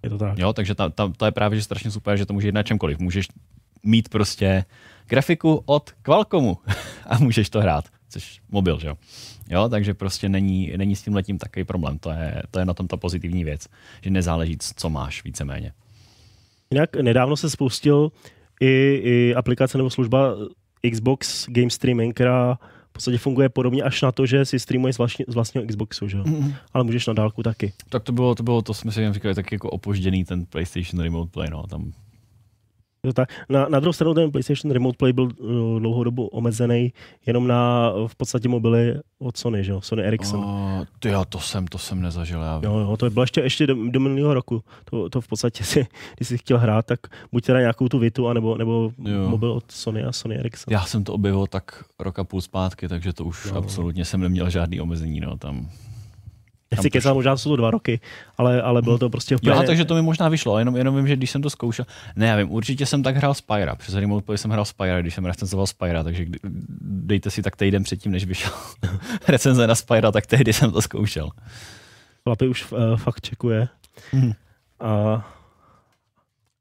Je 0.02 0.10
to 0.10 0.18
tak. 0.18 0.38
Jo, 0.38 0.52
takže 0.52 0.74
ta, 0.74 0.88
ta, 0.88 1.12
to 1.16 1.24
je 1.24 1.32
právě 1.32 1.58
že 1.58 1.62
strašně 1.64 1.90
super, 1.90 2.16
že 2.16 2.26
to 2.26 2.32
může 2.32 2.48
jít 2.48 2.54
na 2.54 2.62
čemkoliv. 2.62 2.98
Můžeš 2.98 3.28
mít 3.82 4.08
prostě 4.08 4.64
grafiku 5.06 5.62
od 5.66 5.90
Qualcommu 6.02 6.58
a 7.06 7.18
můžeš 7.18 7.50
to 7.50 7.60
hrát, 7.60 7.84
což 8.08 8.40
mobil, 8.48 8.78
že 8.80 8.88
jo. 8.88 8.96
Jo, 9.50 9.68
takže 9.68 9.94
prostě 9.94 10.28
není, 10.28 10.72
není 10.76 10.96
s 10.96 11.02
tím 11.02 11.14
letím 11.14 11.38
takový 11.38 11.64
problém. 11.64 11.98
To 11.98 12.10
je, 12.10 12.42
to 12.50 12.58
je 12.58 12.64
na 12.64 12.74
tom 12.74 12.88
ta 12.88 12.96
pozitivní 12.96 13.44
věc, 13.44 13.68
že 14.02 14.10
nezáleží, 14.10 14.56
co 14.76 14.90
máš 14.90 15.24
víceméně. 15.24 15.72
Jinak 16.74 16.96
nedávno 16.96 17.36
se 17.36 17.50
spustil 17.50 18.12
i, 18.60 19.00
i 19.04 19.34
aplikace 19.34 19.78
nebo 19.78 19.90
služba 19.90 20.34
Xbox 20.90 21.46
Game 21.48 21.70
Streaming, 21.70 22.14
která 22.14 22.58
v 22.90 22.92
podstatě 22.92 23.18
funguje 23.18 23.48
podobně 23.48 23.82
až 23.82 24.02
na 24.02 24.12
to, 24.12 24.26
že 24.26 24.44
si 24.44 24.58
streamuješ 24.58 24.94
z, 24.94 24.98
vlastní, 24.98 25.24
z 25.28 25.34
vlastního 25.34 25.66
Xboxu, 25.66 26.08
že? 26.08 26.16
jo? 26.16 26.24
Mm. 26.26 26.54
ale 26.72 26.84
můžeš 26.84 27.06
na 27.06 27.12
dálku 27.12 27.42
taky. 27.42 27.72
Tak 27.88 28.02
to 28.02 28.12
bylo, 28.12 28.34
to 28.34 28.42
bylo, 28.42 28.62
to 28.62 28.74
jsme 28.74 28.92
si 28.92 29.02
jen 29.02 29.14
říkali, 29.14 29.34
tak 29.34 29.52
jako 29.52 29.70
opožděný 29.70 30.24
ten 30.24 30.46
PlayStation 30.46 31.02
Remote 31.02 31.30
Play, 31.30 31.50
no, 31.50 31.66
tam 31.66 31.92
tak. 33.12 33.28
Na, 33.48 33.68
na 33.68 33.80
druhou 33.80 33.92
stranu 33.92 34.14
ten 34.14 34.30
PlayStation 34.30 34.72
Remote 34.72 34.96
Play 34.96 35.12
byl 35.12 35.24
uh, 35.24 35.80
dlouhou 35.80 36.04
dobu 36.04 36.26
omezený 36.26 36.92
jenom 37.26 37.46
na 37.46 37.92
v 38.06 38.16
podstatě 38.16 38.48
mobily 38.48 38.94
od 39.18 39.36
Sony, 39.36 39.64
že 39.64 39.72
jo? 39.72 39.80
Sony 39.80 40.02
Ericsson. 40.02 40.40
Oh, 40.44 40.84
ty 40.98 41.08
jo, 41.08 41.24
to 41.28 41.38
jsem, 41.40 41.66
to 41.66 41.78
jsem 41.78 42.02
nezažil. 42.02 42.40
Já. 42.40 42.60
Jo, 42.64 42.78
jo, 42.78 42.96
to 42.96 43.10
bylo 43.10 43.22
ještě, 43.22 43.40
ještě 43.40 43.66
do, 43.66 43.90
do 43.90 44.00
minulého 44.00 44.34
roku. 44.34 44.62
To, 44.84 45.08
to 45.08 45.20
v 45.20 45.28
podstatě 45.28 45.64
si, 45.64 45.86
když 46.16 46.28
jsi 46.28 46.38
chtěl 46.38 46.58
hrát, 46.58 46.86
tak 46.86 47.00
buď 47.32 47.44
teda 47.44 47.60
nějakou 47.60 47.88
tu 47.88 47.98
Vitu, 47.98 48.28
anebo, 48.28 48.56
nebo 48.58 48.90
Jo. 49.04 49.28
mobil 49.28 49.52
od 49.52 49.70
Sony 49.70 50.02
a 50.04 50.12
Sony 50.12 50.36
Ericsson. 50.36 50.72
Já 50.72 50.84
jsem 50.84 51.04
to 51.04 51.12
objevil 51.12 51.46
tak 51.46 51.84
roka 52.00 52.24
půl 52.24 52.40
zpátky, 52.40 52.88
takže 52.88 53.12
to 53.12 53.24
už 53.24 53.44
Jo. 53.46 53.54
absolutně 53.56 54.04
jsem 54.04 54.20
neměl 54.20 54.50
žádný 54.50 54.80
omezení. 54.80 55.20
No, 55.20 55.36
tam. 55.36 55.68
Já 56.76 56.82
si 56.82 56.90
kecal, 56.90 57.14
možná 57.14 57.36
jsou 57.36 57.50
to 57.50 57.56
dva 57.56 57.70
roky, 57.70 58.00
ale, 58.38 58.62
ale 58.62 58.82
bylo 58.82 58.98
to 58.98 59.10
prostě 59.10 59.36
úplně... 59.36 59.52
Jo, 59.52 59.62
takže 59.66 59.84
to 59.84 59.94
mi 59.94 60.02
možná 60.02 60.28
vyšlo, 60.28 60.58
jenom, 60.58 60.76
jenom 60.76 60.96
vím, 60.96 61.08
že 61.08 61.16
když 61.16 61.30
jsem 61.30 61.42
to 61.42 61.50
zkoušel, 61.50 61.86
ne, 62.16 62.26
já 62.26 62.36
vím, 62.36 62.52
určitě 62.52 62.86
jsem 62.86 63.02
tak 63.02 63.16
hrál 63.16 63.34
Spyra, 63.34 63.74
přes 63.74 63.94
Remote 63.94 64.24
Play 64.26 64.38
jsem 64.38 64.50
hrál 64.50 64.64
Spyra, 64.64 65.00
když 65.00 65.14
jsem 65.14 65.24
recenzoval 65.24 65.66
Spyra, 65.66 66.02
takže 66.02 66.26
dejte 66.80 67.30
si 67.30 67.42
tak 67.42 67.56
týden 67.56 67.82
předtím, 67.82 68.12
než 68.12 68.24
vyšel 68.24 68.52
recenze 69.28 69.66
na 69.66 69.74
Spyra, 69.74 70.12
tak 70.12 70.26
tehdy 70.26 70.52
jsem 70.52 70.72
to 70.72 70.82
zkoušel. 70.82 71.30
Chlapy 72.24 72.48
už 72.48 72.72
uh, 72.72 72.96
fakt 72.96 73.20
čekuje. 73.20 73.68
Mhm. 74.12 74.32
A 74.80 75.24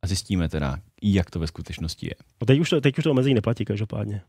A 0.04 0.08
zjistíme 0.08 0.50
teda, 0.50 0.78
jak 1.04 1.30
to 1.30 1.40
ve 1.40 1.48
skutečnosti 1.48 2.06
je. 2.06 2.14
no 2.42 2.46
teď, 2.46 2.60
už 2.60 2.70
to, 2.70 2.82
teď 2.82 2.98
už 2.98 3.04
to 3.04 3.12
omezení 3.12 3.36
neplatí 3.36 3.66
každopádně. 3.66 4.22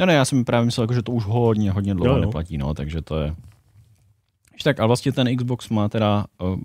No 0.00 0.06
ne, 0.06 0.14
já 0.14 0.24
jsem 0.24 0.44
právě 0.44 0.64
myslel, 0.66 0.84
jako, 0.84 0.94
že 0.94 1.02
to 1.02 1.12
už 1.12 1.24
hodně, 1.24 1.70
hodně 1.70 1.94
dlouho 1.94 2.10
Jo, 2.10 2.16
jo. 2.16 2.26
neplatí, 2.26 2.58
no, 2.58 2.74
takže 2.74 3.02
to 3.02 3.20
je... 3.20 3.34
Tak, 4.64 4.80
a 4.80 4.86
vlastně 4.86 5.12
ten 5.12 5.36
Xbox 5.36 5.68
má 5.68 5.88
teda 5.88 6.24
uh, 6.40 6.58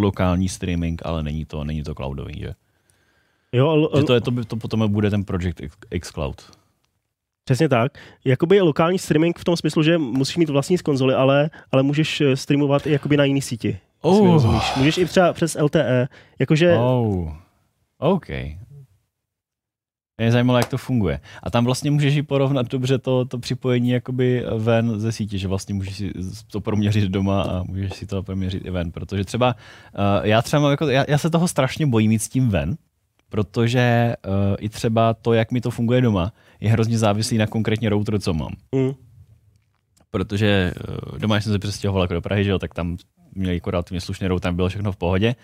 lokální 0.00 0.48
streaming, 0.48 1.02
ale 1.04 1.22
není 1.22 1.44
to, 1.44 1.64
není 1.64 1.82
to 1.82 1.94
cloudový, 1.94 2.34
že? 2.40 2.52
Jo, 3.52 3.70
l, 3.76 3.90
že 3.96 4.02
to, 4.04 4.14
je, 4.14 4.20
to, 4.20 4.30
by- 4.30 4.44
to 4.44 4.56
potom 4.56 4.92
bude 4.92 5.10
ten 5.10 5.24
Project 5.24 5.60
X, 5.60 5.76
X 5.90 6.10
Cloud. 6.10 6.50
Přesně 7.44 7.68
tak. 7.68 7.98
Jakoby 8.24 8.56
je 8.56 8.62
lokální 8.62 8.98
streaming 8.98 9.38
v 9.38 9.44
tom 9.44 9.56
smyslu, 9.56 9.82
že 9.82 9.98
musíš 9.98 10.36
mít 10.36 10.48
vlastní 10.50 10.78
z 10.78 10.82
konzoly, 10.82 11.14
ale, 11.14 11.50
ale 11.72 11.82
můžeš 11.82 12.20
eh, 12.20 12.36
streamovat 12.36 12.86
i 12.86 12.92
jakoby 12.92 13.16
na 13.16 13.24
jiný 13.24 13.42
síti. 13.42 13.78
rozumíš. 14.32 14.74
Můžeš 14.76 14.98
i 14.98 15.06
třeba 15.06 15.32
přes 15.32 15.56
LTE. 15.60 16.08
Jakože 16.38 16.76
Oh. 16.78 17.32
OK. 17.98 18.26
Mě 20.18 20.32
zajímalo, 20.32 20.58
jak 20.58 20.68
to 20.68 20.78
funguje. 20.78 21.20
A 21.42 21.50
tam 21.50 21.64
vlastně 21.64 21.90
můžeš 21.90 22.16
i 22.16 22.22
porovnat 22.22 22.68
dobře 22.68 22.98
to, 22.98 23.24
to 23.24 23.38
připojení 23.38 23.90
jakoby 23.90 24.44
ven 24.58 25.00
ze 25.00 25.12
sítě, 25.12 25.38
že 25.38 25.48
vlastně 25.48 25.74
můžeš 25.74 25.96
si 25.96 26.12
to 26.52 26.60
proměřit 26.60 27.04
doma 27.10 27.42
a 27.42 27.62
můžeš 27.62 27.92
si 27.92 28.06
to 28.06 28.22
proměřit 28.22 28.64
i 28.66 28.70
ven, 28.70 28.92
protože 28.92 29.24
třeba 29.24 29.54
uh, 29.98 30.26
já 30.26 30.42
třeba 30.42 30.62
mám 30.62 30.70
jako, 30.70 30.88
já, 30.88 31.04
já 31.08 31.18
se 31.18 31.30
toho 31.30 31.48
strašně 31.48 31.86
bojím 31.86 32.12
jít 32.12 32.18
s 32.18 32.28
tím 32.28 32.48
ven, 32.48 32.76
protože 33.28 34.14
uh, 34.26 34.32
i 34.58 34.68
třeba 34.68 35.14
to, 35.14 35.32
jak 35.32 35.52
mi 35.52 35.60
to 35.60 35.70
funguje 35.70 36.00
doma, 36.00 36.32
je 36.60 36.70
hrozně 36.70 36.98
závislý 36.98 37.38
na 37.38 37.46
konkrétně 37.46 37.88
routeru, 37.88 38.18
co 38.18 38.34
mám. 38.34 38.52
mm, 38.74 38.92
Protože 40.10 40.72
uh, 41.12 41.18
doma, 41.18 41.34
když 41.34 41.44
jsem 41.44 41.52
se 41.52 41.58
přestěhoval 41.58 42.04
jako 42.04 42.14
do 42.14 42.20
Prahy, 42.20 42.44
že 42.44 42.50
jo, 42.50 42.58
tak 42.58 42.74
tam 42.74 42.96
měli 43.34 43.54
jako 43.54 43.70
relativně 43.70 44.00
slušný 44.00 44.26
router, 44.26 44.42
tam 44.42 44.56
bylo 44.56 44.68
všechno 44.68 44.92
v 44.92 44.96
pohodě. 44.96 45.34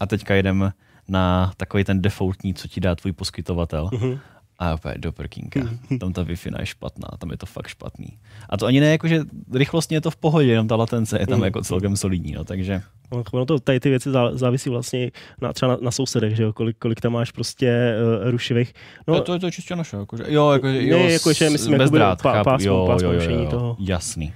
A 0.00 0.06
teďka 0.06 0.34
jedem 0.34 0.72
na 1.12 1.52
takový 1.56 1.84
ten 1.84 2.02
defaultní, 2.02 2.54
co 2.54 2.68
ti 2.68 2.80
dá 2.80 2.94
tvůj 2.94 3.12
poskytovatel. 3.12 3.90
mhm. 3.92 4.18
A 4.58 4.74
opět 4.74 4.98
do 4.98 5.12
prkínka. 5.12 5.60
Tam 6.00 6.12
ta 6.12 6.22
wi 6.22 6.34
je 6.58 6.66
špatná, 6.66 7.08
tam 7.18 7.30
je 7.30 7.36
to 7.36 7.46
fakt 7.46 7.66
špatný. 7.68 8.06
A 8.50 8.56
to 8.56 8.66
ani 8.66 8.80
ne 8.80 8.86
jako, 8.90 9.08
že 9.08 9.20
rychlostně 9.54 9.96
je 9.96 10.00
to 10.00 10.10
v 10.10 10.16
pohodě, 10.16 10.48
jenom 10.50 10.68
ta 10.68 10.76
latence 10.76 11.18
je 11.20 11.26
tam 11.26 11.38
Mhm. 11.38 11.44
jako 11.44 11.60
celkem 11.62 11.96
solidní, 11.96 12.32
no, 12.32 12.44
takže 12.44 12.82
Ono- 13.10 13.24
Ono 13.32 13.44
to, 13.46 13.58
tady 13.60 13.80
ty 13.80 13.90
věci 13.90 14.10
zá- 14.10 14.36
závisí 14.36 14.70
vlastně 14.70 15.10
na, 15.40 15.52
třeba 15.52 15.72
na, 15.72 15.78
na 15.82 15.90
sousedech, 15.90 16.36
že 16.36 16.42
jo? 16.42 16.52
Kolik, 16.52 16.76
kolik 16.78 17.00
tam 17.00 17.12
máš 17.12 17.30
prostě 17.30 17.94
uh, 18.24 18.30
rušivých. 18.30 18.74
no, 19.08 19.14
No, 19.14 19.20
to, 19.20 19.38
to 19.38 19.46
je 19.46 19.52
čistě 19.52 19.76
naše, 19.76 19.96
jakože, 19.96 20.24
jo, 20.28 20.50
jako, 20.50 20.68
jo, 20.68 20.98
Ne, 20.98 21.12
jako, 21.12 21.32
že 21.32 21.50
myslím, 21.50 21.72
bez 21.72 21.80
jakoby 21.80 21.98
drát, 21.98 22.22
pá- 22.22 22.42
pásmo- 22.44 22.66
jo, 22.66 22.84
pásmo 22.86 23.08
jo, 23.08 23.12
jo, 23.14 23.18
rušení 23.18 23.44
jo, 23.44 23.50
toho. 23.50 23.76
jasný. 23.80 24.32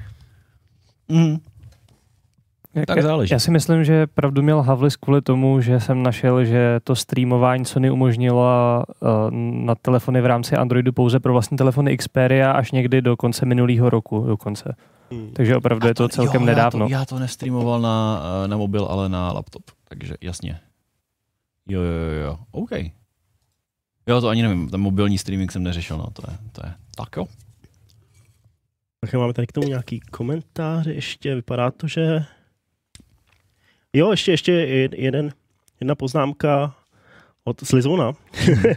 Mm. 1.09 1.37
Jak- 2.77 2.87
Tak 2.87 3.03
záleží. 3.03 3.33
Já 3.33 3.39
si 3.39 3.51
myslím, 3.51 3.85
že 3.85 4.07
pravdu 4.07 4.43
měl 4.43 4.63
Havlis 4.63 4.97
kvůli 4.97 5.23
tomu, 5.23 5.61
že 5.61 5.81
jsem 5.81 6.03
našel, 6.03 6.45
že 6.45 6.81
to 6.85 6.97
streamování 6.97 7.65
Sony 7.65 7.91
umožnilo 7.91 8.45
uh, 9.01 9.09
na 9.65 9.75
telefony 9.75 10.21
v 10.21 10.27
rámci 10.27 10.57
Androidu 10.57 10.93
pouze 10.93 11.21
pro 11.21 11.33
vlastní 11.33 11.57
telefony 11.57 11.97
Xperia 11.97 12.53
až 12.53 12.73
někdy 12.73 13.03
do 13.03 13.17
konce 13.17 13.47
minulého 13.47 13.91
roku 13.91 14.25
dokonce. 14.27 14.77
Hmm. 15.11 15.31
Takže 15.33 15.57
opravdu 15.57 15.89
je 15.89 15.95
to 15.95 16.09
celkem 16.09 16.41
jo, 16.41 16.47
nedávno. 16.47 16.85
Já 16.85 16.89
to, 16.89 16.93
já 16.93 17.05
to 17.05 17.19
nestreamoval 17.19 17.81
na, 17.81 18.23
eh, 18.45 18.49
na 18.49 18.57
mobil, 18.57 18.85
ale 18.85 19.09
na 19.09 19.33
laptop, 19.33 19.63
takže 19.89 20.15
jasně. 20.21 20.61
Jo, 21.69 21.81
jo, 21.81 21.93
jo, 21.93 22.23
jo, 22.25 22.39
OK. 22.51 22.71
Jo, 24.07 24.21
to 24.21 24.29
ani 24.29 24.43
nevím, 24.43 24.69
ten 24.69 24.81
mobilní 24.81 25.19
streaming 25.19 25.53
jsem 25.53 25.63
neřešil, 25.63 25.99
no, 25.99 26.07
to 26.13 26.23
je, 26.31 26.37
to 26.53 26.67
je, 26.67 26.75
tak 26.97 27.17
jo. 27.17 27.27
Tak 29.01 29.15
máme 29.15 29.33
tady 29.33 29.47
k 29.47 29.53
tomu 29.53 29.69
nějaký 29.69 30.01
komentář, 30.01 30.87
ještě 30.87 31.35
vypadá 31.35 31.71
to, 31.71 31.87
že... 31.89 32.25
Jo, 33.97 34.11
ještě, 34.11 34.31
ještě 34.31 34.53
jed- 34.53 34.95
jeden, 34.99 35.31
jedna 35.81 35.95
poznámka 35.95 36.75
od 37.45 37.61
Slizona, 37.67 38.13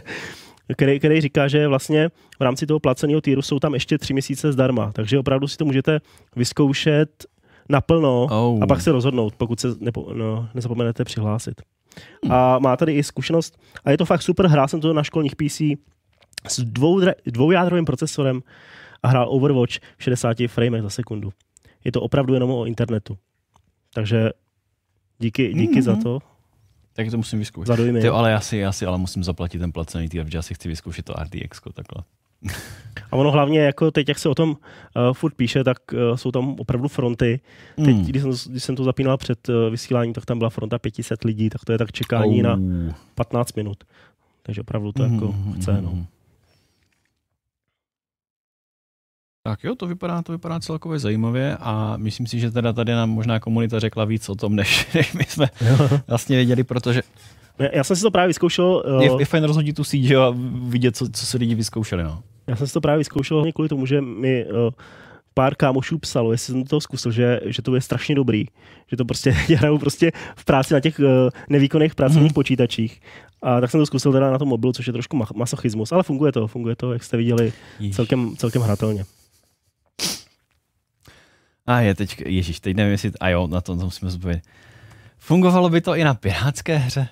který, 0.72 0.98
který 0.98 1.20
říká, 1.20 1.48
že 1.48 1.68
vlastně 1.68 2.08
v 2.38 2.42
rámci 2.42 2.66
toho 2.66 2.80
placeného 2.80 3.20
týru 3.20 3.42
jsou 3.42 3.58
tam 3.58 3.74
ještě 3.74 3.98
tři 3.98 4.12
měsíce 4.12 4.52
zdarma, 4.52 4.92
takže 4.92 5.18
opravdu 5.18 5.48
si 5.48 5.56
to 5.56 5.64
můžete 5.64 6.00
vyzkoušet 6.36 7.26
naplno 7.68 8.26
Oh. 8.30 8.62
a 8.62 8.66
pak 8.66 8.80
se 8.80 8.92
rozhodnout, 8.92 9.34
pokud 9.36 9.60
se 9.60 9.68
nepo, 9.80 10.10
no, 10.14 10.48
nezapomenete 10.54 11.04
přihlásit. 11.04 11.62
Hmm. 12.24 12.32
A 12.32 12.58
má 12.58 12.76
tady 12.76 12.92
i 12.92 13.02
zkušenost, 13.02 13.58
a 13.84 13.90
je 13.90 13.98
to 13.98 14.04
fakt 14.04 14.22
super, 14.22 14.46
hrál 14.46 14.68
jsem 14.68 14.80
to 14.80 14.92
na 14.92 15.02
školních 15.02 15.36
PC 15.36 15.60
s 16.48 16.60
dvou, 16.60 17.00
dvoujádrovým 17.26 17.84
procesorem 17.84 18.40
a 19.02 19.08
hrál 19.08 19.26
Overwatch 19.30 19.74
v 19.98 20.02
60 20.02 20.36
framech 20.46 20.82
za 20.82 20.90
sekundu. 20.90 21.32
Je 21.84 21.92
to 21.92 22.00
opravdu 22.02 22.34
jenom 22.34 22.50
o 22.50 22.64
internetu. 22.66 23.18
Takže 23.94 24.30
díky, 25.20 25.54
díky 25.54 25.72
Mhm. 25.72 25.82
za 25.82 25.96
to, 25.96 26.18
Tak 26.92 27.10
to 27.10 27.16
musím 27.16 27.38
vyzkoušet. 27.38 27.66
za 27.66 27.76
dojmy. 27.76 28.00
Ty, 28.00 28.08
ale 28.08 28.30
já 28.30 28.40
si, 28.40 28.56
já 28.56 28.72
si 28.72 28.86
ale 28.86 28.98
musím 28.98 29.24
zaplatit 29.24 29.58
ten 29.58 29.72
placený 29.72 30.08
týr, 30.08 30.24
protože 30.24 30.38
já 30.38 30.42
si 30.42 30.54
chci 30.54 30.68
vyzkoušet 30.68 31.04
to 31.04 31.12
RTX, 31.12 31.60
takhle. 31.74 32.04
A 33.10 33.16
ono 33.16 33.30
hlavně, 33.30 33.60
jako 33.60 33.90
teď, 33.90 34.08
jak 34.08 34.18
se 34.18 34.28
o 34.28 34.34
tom 34.34 34.50
uh, 34.50 34.56
furt 35.12 35.34
píše, 35.34 35.64
tak 35.64 35.76
uh, 35.92 36.16
jsou 36.16 36.30
tam 36.30 36.56
opravdu 36.60 36.88
fronty. 36.88 37.40
Teď, 37.76 37.86
Hmm. 37.96 38.04
když, 38.04 38.22
jsem, 38.22 38.32
když 38.50 38.64
jsem 38.64 38.76
to 38.76 38.84
zapínal 38.84 39.16
před 39.16 39.48
uh, 39.48 39.54
vysíláním, 39.70 40.12
tak 40.14 40.24
tam 40.26 40.38
byla 40.38 40.50
fronta 40.50 40.78
500 40.78 41.24
lidí, 41.24 41.50
tak 41.50 41.64
to 41.64 41.72
je 41.72 41.78
tak 41.78 41.92
čekání 41.92 42.42
na 42.42 42.52
Oh. 42.54 42.94
15 43.14 43.56
minut. 43.56 43.84
Takže 44.42 44.60
opravdu 44.60 44.92
to 44.92 45.02
jako 45.02 45.26
Mhm, 45.26 45.52
chce. 45.60 45.72
mhm, 45.72 45.84
No. 45.84 46.06
Tak 49.42 49.64
jo, 49.64 49.74
to 49.74 49.86
vypadá, 49.86 50.22
to 50.22 50.32
vypadá 50.32 50.60
celkově 50.60 50.98
zajímavě 50.98 51.56
a 51.60 51.96
myslím 51.96 52.26
si, 52.26 52.40
že 52.40 52.50
teda 52.50 52.72
tady 52.72 52.92
nám 52.92 53.10
možná 53.10 53.40
komunita 53.40 53.80
řekla 53.80 54.04
víc 54.04 54.28
o 54.28 54.34
tom, 54.34 54.56
než, 54.56 54.88
než 54.94 55.12
my 55.12 55.24
jsme 55.24 55.48
vlastně 56.08 56.36
věděli, 56.36 56.64
protože 56.64 57.02
Já- 57.72 57.84
jsem 57.84 57.96
si 57.96 58.02
to 58.02 58.10
právě 58.10 58.28
vyzkoušel, 58.28 58.82
je, 59.00 59.10
je 59.18 59.24
fajn 59.24 59.44
rozhodit 59.44 59.76
tu 59.76 59.84
síť 59.84 60.12
a 60.12 60.34
vidět, 60.68 60.96
co, 60.96 61.08
co 61.08 61.26
se 61.26 61.36
lidi 61.38 61.54
vyzkoušeli. 61.54 62.02
No. 62.02 62.22
já 62.46 62.56
jsem 62.56 62.66
si 62.66 62.72
to 62.72 62.80
právě 62.80 62.98
vyzkoušel 62.98 63.36
hlavně 63.36 63.52
kvůli 63.52 63.68
tomu, 63.68 63.86
že 63.86 64.00
mi 64.00 64.46
uh, 64.46 64.70
pár 65.34 65.54
kámošů 65.54 65.98
psalo, 65.98 66.32
jestli 66.32 66.52
jsem 66.52 66.64
to 66.64 66.80
zkusil, 66.80 67.12
že, 67.12 67.40
že 67.46 67.62
to 67.62 67.74
je 67.74 67.80
strašně 67.80 68.14
dobrý, 68.14 68.44
že 68.90 68.96
to 68.96 69.04
prostě 69.04 69.30
hrajou 69.56 69.78
prostě 69.78 70.12
v 70.36 70.44
práci 70.44 70.74
na 70.74 70.80
těch 70.80 70.98
uh, 70.98 71.06
nevýkonných 71.48 71.94
pracovních 71.94 72.30
hmm. 72.30 72.34
počítačích. 72.34 73.00
A 73.42 73.60
tak 73.60 73.70
jsem 73.70 73.80
to 73.80 73.86
zkusil 73.86 74.12
teda 74.12 74.30
na 74.30 74.38
tom 74.38 74.48
mobilu, 74.48 74.72
což 74.72 74.86
je 74.86 74.92
trošku 74.92 75.16
ma- 75.16 75.36
masochismus, 75.36 75.92
ale 75.92 76.02
funguje 76.02 76.32
to, 76.32 76.46
funguje 76.46 76.76
to, 76.76 76.92
jak 76.92 77.04
jste 77.04 77.16
viděli, 77.16 77.52
celkem, 77.92 78.36
celkem 78.36 78.62
hratelně. 78.62 79.04
A 81.70 81.80
je 81.80 81.94
teď, 81.94 82.22
ježíš, 82.26 82.60
teď 82.60 82.76
nevím, 82.76 82.92
jestli, 82.92 83.12
a 83.20 83.28
jo, 83.28 83.46
na 83.46 83.60
to, 83.60 83.76
to 83.76 83.84
musíme 83.84 84.10
zodpovědět. 84.10 84.44
Fungovalo 85.18 85.68
by 85.68 85.80
to 85.80 85.94
i 85.96 86.04
na 86.04 86.14
pirátské 86.14 86.76
hře? 86.76 87.08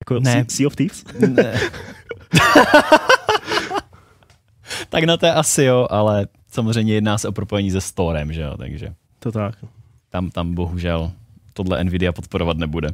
Jako 0.00 0.20
Ne. 0.20 0.32
sea, 0.32 0.44
sea 0.48 0.66
of 0.66 0.76
Thieves? 0.76 1.04
Ne. 1.28 1.60
tak 4.88 5.04
na 5.04 5.16
té 5.16 5.32
asi 5.32 5.64
jo, 5.64 5.86
ale 5.90 6.26
samozřejmě 6.50 6.94
jedná 6.94 7.18
se 7.18 7.28
o 7.28 7.32
propojení 7.32 7.70
se 7.70 7.80
Storem, 7.80 8.32
že 8.32 8.40
jo, 8.40 8.56
takže 8.56 8.94
To 9.18 9.32
tak. 9.32 9.54
tam, 10.10 10.30
tam 10.30 10.54
bohužel 10.54 11.12
tohle 11.52 11.84
Nvidia 11.84 12.12
podporovat 12.12 12.56
nebude. 12.56 12.88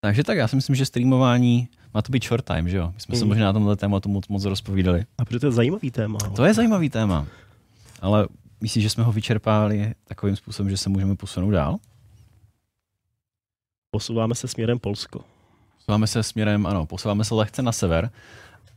Takže 0.00 0.24
tak, 0.24 0.36
já 0.36 0.48
si 0.48 0.56
myslím, 0.56 0.76
že 0.76 0.86
streamování 0.86 1.68
má 1.94 2.02
to 2.02 2.12
být 2.12 2.24
short 2.24 2.44
time, 2.44 2.68
že 2.68 2.76
jo? 2.76 2.90
My 2.94 3.00
jsme 3.00 3.16
se 3.16 3.24
Mm. 3.24 3.28
možná 3.28 3.44
na 3.44 3.52
tomhle 3.52 3.76
tématu 3.76 4.08
moc, 4.08 4.28
moc 4.28 4.44
rozpovídali. 4.44 5.04
A 5.18 5.24
protože 5.24 5.40
to 5.40 5.46
je 5.46 5.52
zajímavý 5.52 5.90
téma. 5.90 6.18
To 6.36 6.44
je 6.44 6.54
zajímavý 6.54 6.90
téma, 6.90 7.26
ale 8.00 8.28
myslím, 8.60 8.82
že 8.82 8.90
jsme 8.90 9.04
ho 9.04 9.12
vyčerpali 9.12 9.94
takovým 10.04 10.36
způsobem, 10.36 10.70
že 10.70 10.76
se 10.76 10.88
můžeme 10.88 11.16
posunout 11.16 11.50
dál. 11.50 11.76
Posouváme 13.90 14.34
se 14.34 14.48
směrem 14.48 14.78
Polsko. 14.78 15.24
Posouváme 15.76 16.06
se 16.06 16.22
směrem, 16.22 16.66
ano, 16.66 16.86
posouváme 16.86 17.24
se 17.24 17.34
lehce 17.34 17.62
na 17.62 17.72
sever. 17.72 18.10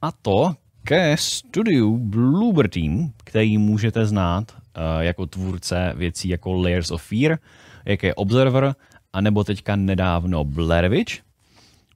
A 0.02 0.12
to 0.12 0.56
ke 0.84 1.18
studiu 1.18 1.98
Bloober 1.98 2.70
Team, 2.70 3.12
který 3.24 3.58
můžete 3.58 4.06
znát 4.06 4.52
uh, 4.52 5.02
jako 5.02 5.26
tvůrce 5.26 5.94
věcí 5.98 6.30
jako 6.30 6.54
Layers 6.54 6.92
of 6.92 7.04
Fear, 7.04 7.38
jak 7.86 8.04
je 8.04 8.16
Observer 8.16 8.76
anebo 9.14 9.44
teďka 9.44 9.76
nedávno 9.76 10.44
Blair 10.44 10.88
Witch, 10.88 11.14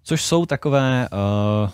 což 0.03 0.21
jsou 0.21 0.45
takové, 0.45 1.09
uh, 1.63 1.69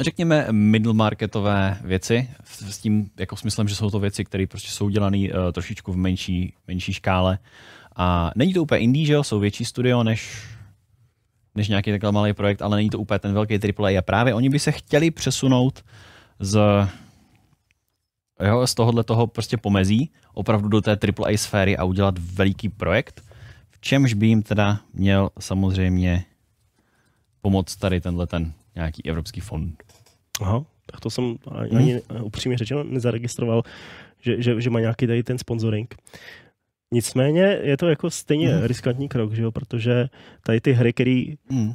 řekněme, 0.00 0.46
middle 0.50 0.94
marketové 0.94 1.78
věci, 1.84 2.30
s 2.44 2.78
tím 2.78 3.10
jako 3.18 3.36
smyslem, 3.36 3.68
že 3.68 3.74
jsou 3.74 3.90
to 3.90 3.98
věci, 4.00 4.24
které 4.24 4.46
prostě 4.46 4.70
jsou 4.70 4.88
dělané 4.88 5.18
uh, 5.18 5.52
trošičku 5.52 5.92
v 5.92 5.96
menší, 5.96 6.54
menší 6.68 6.92
škále. 6.92 7.38
A 7.96 8.30
není 8.36 8.54
to 8.54 8.62
úplně 8.62 8.80
indie, 8.80 9.06
že 9.06 9.12
jo, 9.12 9.24
jsou 9.24 9.38
větší 9.38 9.64
studio 9.64 10.02
než, 10.02 10.48
než 11.54 11.68
nějaký 11.68 11.90
takhle 11.90 12.12
malý 12.12 12.32
projekt, 12.32 12.62
ale 12.62 12.76
není 12.76 12.90
to 12.90 12.98
úplně 12.98 13.18
ten 13.18 13.32
velký 13.32 13.54
AAA. 13.54 13.98
A 13.98 14.02
právě 14.02 14.34
oni 14.34 14.48
by 14.48 14.58
se 14.58 14.72
chtěli 14.72 15.10
přesunout 15.10 15.84
z 16.38 16.60
jo, 18.46 18.66
z 18.66 18.74
tohohle 18.74 19.04
toho 19.04 19.26
prostě 19.26 19.56
pomezí 19.56 20.10
opravdu 20.34 20.68
do 20.68 20.80
té 20.80 20.90
AAA 20.90 21.36
sféry 21.36 21.76
a 21.76 21.84
udělat 21.84 22.18
veliký 22.18 22.68
projekt, 22.68 23.22
v 23.70 23.80
čemž 23.80 24.14
by 24.14 24.26
jim 24.26 24.42
teda 24.42 24.80
měl 24.94 25.30
samozřejmě 25.38 26.24
pomoct 27.42 27.76
tady 27.76 28.00
tenhle 28.00 28.26
ten 28.26 28.52
nějaký 28.74 29.06
evropský 29.08 29.40
fond. 29.40 29.82
Aha, 30.40 30.64
tak 30.86 31.00
to 31.00 31.10
jsem 31.10 31.36
ani, 31.58 31.70
ani 31.76 32.00
upřímně 32.22 32.58
řečeno 32.58 32.84
nezaregistroval, 32.84 33.62
že, 34.20 34.42
že, 34.42 34.60
že 34.60 34.70
má 34.70 34.80
nějaký 34.80 35.06
tady 35.06 35.22
ten 35.22 35.38
sponsoring. 35.38 35.94
Nicméně 36.92 37.58
je 37.62 37.76
to 37.76 37.88
jako 37.88 38.10
stejně 38.10 38.48
Mhm. 38.48 38.64
riskantní 38.64 39.08
krok, 39.08 39.32
že 39.32 39.42
jo? 39.42 39.52
protože 39.52 40.08
tady 40.42 40.60
ty 40.60 40.72
hry, 40.72 40.92
které 40.92 41.24
Mm. 41.50 41.68
uh, 41.68 41.74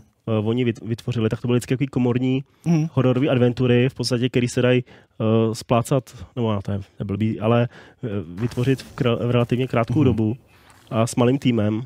oni 0.49 0.65
vyt- 0.65 0.87
vytvořili, 0.87 1.29
tak 1.29 1.41
to 1.41 1.47
byly 1.47 1.59
vždycky 1.59 1.87
komorní 1.87 2.43
Mm. 2.65 2.87
hororové 2.93 3.27
adventury, 3.29 3.89
v 3.89 3.93
podstatě, 3.93 4.29
které 4.29 4.47
se 4.47 4.61
dají 4.61 4.83
uh, 5.17 5.53
splácat, 5.53 6.25
nebo 6.35 6.53
no, 6.53 6.61
to 6.61 6.71
je 6.71 6.79
neblbý, 6.99 7.39
ale 7.39 7.69
uh, 8.01 8.09
vytvořit 8.41 8.81
v, 8.81 8.95
kr- 8.95 9.27
v 9.27 9.31
relativně 9.31 9.67
krátkou 9.67 9.99
Mhm. 9.99 10.05
dobu 10.05 10.37
a 10.89 11.07
s 11.07 11.15
malým 11.15 11.39
týmem. 11.39 11.85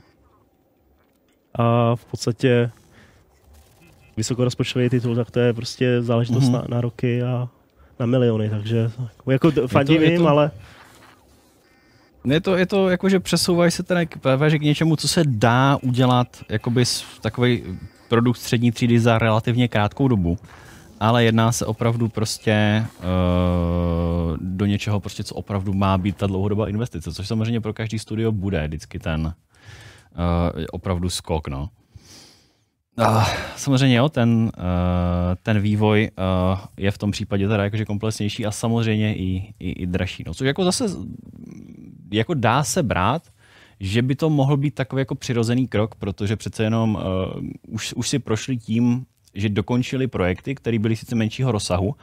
A 1.60 1.96
v 1.96 2.06
podstatě 2.06 2.72
vysokorozpočtový 4.20 4.90
titul, 4.90 5.16
tak 5.16 5.32
to 5.32 5.40
je 5.40 5.54
prostě 5.54 6.02
záležitost 6.02 6.44
Mhm. 6.44 6.54
na, 6.54 6.64
na 6.70 6.82
roky 6.82 7.24
a 7.24 7.48
na 8.00 8.06
miliony, 8.06 8.50
takže 8.50 8.92
jako 9.28 9.52
fandím 9.68 10.04
jim, 10.04 10.28
ale 10.28 10.52
Je 12.26 12.42
to, 12.42 12.56
je 12.56 12.66
to 12.66 12.90
jako, 12.90 13.10
že 13.10 13.20
přesouvají 13.20 13.72
se 13.72 13.84
teda 13.84 14.06
k, 14.06 14.18
právě, 14.20 14.50
že 14.50 14.60
k 14.60 14.62
něčemu, 14.62 14.96
co 14.96 15.08
se 15.08 15.24
dá 15.26 15.78
udělat 15.82 16.28
jakoby 16.50 16.84
takový 17.22 17.64
produkt 18.10 18.38
střední 18.38 18.72
třídy 18.72 19.00
za 19.00 19.18
relativně 19.20 19.68
krátkou 19.68 20.08
dobu, 20.08 20.38
ale 21.00 21.24
jedná 21.24 21.52
se 21.52 21.66
opravdu 21.66 22.10
prostě 22.10 22.86
uh, 23.00 24.38
do 24.42 24.66
něčeho, 24.66 25.00
prostě, 25.00 25.24
co 25.24 25.36
opravdu 25.36 25.74
má 25.74 25.98
být 25.98 26.18
ta 26.18 26.28
dlouhodobá 26.28 26.70
investice, 26.70 27.14
což 27.14 27.28
samozřejmě 27.28 27.62
pro 27.62 27.74
každý 27.74 28.00
studio 28.00 28.32
bude 28.32 28.68
vždycky 28.68 29.00
ten 29.00 29.22
uh, 29.26 29.34
opravdu 30.72 31.10
skok. 31.10 31.48
No. 31.48 31.70
Uh, 32.98 33.24
samozřejmě 33.56 33.98
jo, 33.98 34.10
ten, 34.10 34.52
uh, 34.58 35.36
ten 35.44 35.60
vývoj 35.60 36.10
uh, 36.54 36.60
je 36.78 36.92
v 36.92 36.98
tom 36.98 37.12
případě 37.12 37.48
teda 37.48 37.64
jakože 37.64 37.86
komplexnější 37.86 38.46
a 38.46 38.52
samozřejmě 38.52 39.16
i, 39.16 39.54
i, 39.60 39.72
i 39.72 39.88
dražší. 39.88 40.24
No, 40.28 40.34
což 40.34 40.48
jako 40.48 40.64
zase 40.64 40.86
jako 42.12 42.34
dá 42.34 42.64
se 42.64 42.84
brát, 42.84 43.22
že 43.80 44.02
by 44.02 44.16
to 44.16 44.30
mohl 44.30 44.58
být 44.58 44.76
takový 44.76 45.02
jako 45.02 45.16
přirozený 45.16 45.68
krok, 45.68 45.96
protože 45.96 46.36
přece 46.36 46.64
jenom 46.64 46.96
uh, 46.96 47.42
už, 47.68 47.94
už 47.94 48.10
si 48.10 48.20
prošli 48.20 48.58
tím, 48.58 49.06
že 49.34 49.50
dokončili 49.50 50.08
projekty, 50.08 50.56
které 50.56 50.80
byly 50.80 50.96
sice 50.96 51.16
menšího 51.16 51.52
rozsahu, 51.52 51.96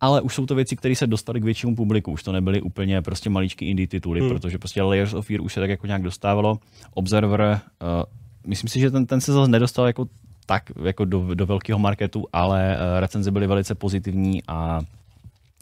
ale 0.00 0.20
už 0.20 0.34
jsou 0.34 0.46
to 0.46 0.54
věci, 0.54 0.76
které 0.76 0.96
se 0.96 1.06
dostaly 1.06 1.40
k 1.40 1.44
většímu 1.44 1.76
publiku. 1.76 2.12
Už 2.12 2.22
to 2.22 2.32
nebyly 2.32 2.60
úplně 2.60 3.02
prostě 3.02 3.30
maličký 3.30 3.70
indie 3.70 3.86
tituly. 3.86 4.20
Hmm. 4.20 4.28
protože 4.28 4.58
prostě 4.58 4.82
Layers 4.82 5.14
of 5.14 5.26
Fear 5.26 5.40
už 5.40 5.52
se 5.52 5.60
tak 5.60 5.70
jako 5.70 5.86
nějak 5.86 6.02
dostávalo. 6.02 6.58
Observer, 6.94 7.40
uh, 7.40 8.02
myslím 8.46 8.68
si, 8.68 8.80
že 8.80 8.90
ten, 8.90 9.06
ten 9.06 9.20
se 9.20 9.32
zase 9.32 9.50
nedostal 9.50 9.86
jako 9.86 10.06
tak 10.46 10.62
jako 10.84 11.04
do, 11.04 11.34
do 11.34 11.46
velkého 11.46 11.78
marketu, 11.78 12.24
ale 12.32 12.76
uh, 12.76 13.00
recenze 13.00 13.30
byly 13.30 13.46
velice 13.46 13.74
pozitivní 13.74 14.42
a 14.48 14.80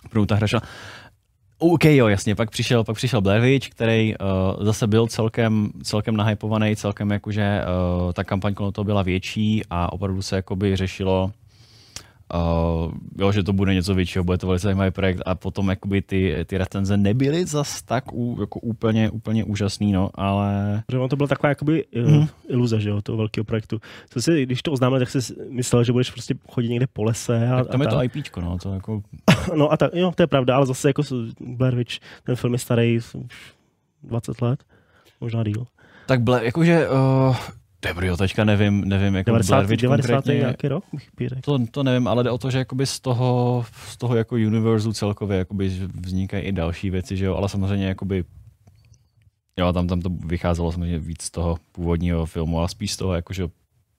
opravdu 0.07 0.27
ta 0.27 0.35
hra 0.35 0.47
šla. 0.47 0.61
OK, 1.59 1.85
jo, 1.85 2.09
jasně, 2.09 2.35
pak 2.35 2.51
přišel, 2.51 2.85
pak 2.85 2.97
přišel 2.97 3.20
Blair 3.20 3.40
Witch, 3.40 3.68
který 3.68 4.14
uh, 4.16 4.64
zase 4.64 4.87
byl 4.87 5.07
celkem, 5.07 5.70
celkem 5.83 6.16
nahypovaný, 6.16 6.77
celkem 6.77 7.11
jakože 7.11 7.61
uh, 8.05 8.12
ta 8.12 8.25
kampaň 8.25 8.55
kolem 8.55 8.73
toho 8.73 8.85
byla 8.85 9.03
větší 9.03 9.62
a 9.70 9.92
opravdu 9.92 10.23
se 10.23 10.37
jakoby 10.37 10.77
řešilo, 10.77 11.33
uh, 12.35 12.92
jo, 13.18 13.33
že 13.33 13.42
to 13.42 13.53
bude 13.53 13.75
něco 13.75 13.94
většího, 13.94 14.25
bude 14.25 14.38
to 14.38 14.47
velice 14.47 14.62
zajímavý 14.62 14.90
projekt 14.90 15.23
a 15.27 15.35
potom 15.35 15.68
jakoby 15.68 16.03
ty, 16.03 16.37
ty 16.47 16.59
recenze 16.59 16.97
nebyly 16.97 17.47
zas 17.47 17.83
tak 17.83 18.12
u, 18.12 18.37
jako 18.40 18.61
úplně, 18.61 19.11
úplně 19.11 19.44
úžasný, 19.44 19.92
no, 19.92 20.11
ale 20.14 20.83
že 20.90 20.99
ono 20.99 21.09
to 21.09 21.16
byla 21.16 21.27
taková 21.27 21.49
jakoby 21.49 21.85
uh, 21.85 22.27
iluze, 22.49 22.81
že 22.81 22.88
jo, 22.88 23.03
toho 23.03 23.16
velkého 23.18 23.44
projektu. 23.44 23.81
Co 24.11 24.23
si, 24.23 24.42
když 24.42 24.62
to 24.62 24.73
oznámil, 24.73 24.99
tak 24.99 25.11
jsi 25.11 25.18
myslel, 25.49 25.85
že 25.85 25.92
budeš 25.92 26.11
prostě 26.11 26.35
chodit 26.49 26.68
někde 26.68 26.87
po 26.87 27.05
lese 27.05 27.49
a, 27.49 27.57
tak 27.57 27.68
tam 27.73 27.81
a 27.81 27.85
je 27.85 27.88
to 27.88 27.97
tak. 27.97 28.16
IPčko, 28.16 28.40
no, 28.40 28.59
to 28.59 28.75
jako, 28.75 29.03
No 29.57 29.73
a 29.73 29.77
tak, 29.77 29.94
jo, 29.94 30.12
to 30.14 30.23
je 30.23 30.27
pravda, 30.27 30.57
ale 30.57 30.66
zase 30.66 30.88
jako 30.88 31.03
Blair 31.40 31.75
Witch, 31.75 31.99
ten 32.25 32.37
film 32.37 32.53
je 32.53 32.59
starý 32.59 32.97
už 32.97 33.16
20 34.03 34.42
let, 34.42 34.64
možná 35.20 35.44
díl. 35.44 35.66
tak 36.07 36.20
ble, 36.20 36.44
jakože, 36.44 36.88
uh, 36.88 37.37
dobrý, 37.88 38.07
jo, 38.07 38.16
teďka 38.16 38.44
nevím, 38.44 38.81
nevím, 38.81 39.14
jako 39.14 39.31
90, 39.31 39.55
Blair 39.55 39.66
Witch 39.66 39.83
90. 39.83 40.14
konkrétně, 40.14 40.40
nějaký 40.40 40.68
rok, 40.68 40.85
bych. 41.16 41.33
To, 41.44 41.59
to 41.70 41.83
nevím, 41.83 42.09
ale 42.09 42.25
jde 42.25 42.31
o 42.31 42.38
to, 42.38 42.51
že 42.51 42.59
jakoby 42.59 42.87
z 42.87 43.01
toho, 43.01 43.64
z 43.88 43.97
toho 43.97 44.16
jako 44.16 44.35
univerzu 44.35 44.92
celkově 44.92 45.38
jakoby 45.38 45.68
vznikají 46.05 46.44
i 46.44 46.53
další 46.53 46.90
věci, 46.90 47.16
že 47.16 47.25
jo, 47.25 47.35
ale 47.35 47.49
samozřejmě 47.49 47.87
jakoby 47.87 48.25
jo, 49.57 49.73
tam, 49.73 49.87
tam 49.87 50.01
to 50.01 50.11
vycházelo 50.27 50.73
samozřejmě 50.73 50.99
víc 50.99 51.23
z 51.23 51.31
toho 51.31 51.57
původního 51.73 52.27
filmu, 52.27 52.59
ale 52.59 52.68
spíš 52.68 52.92
z 52.92 52.97
toho 52.97 53.14
jakože 53.14 53.49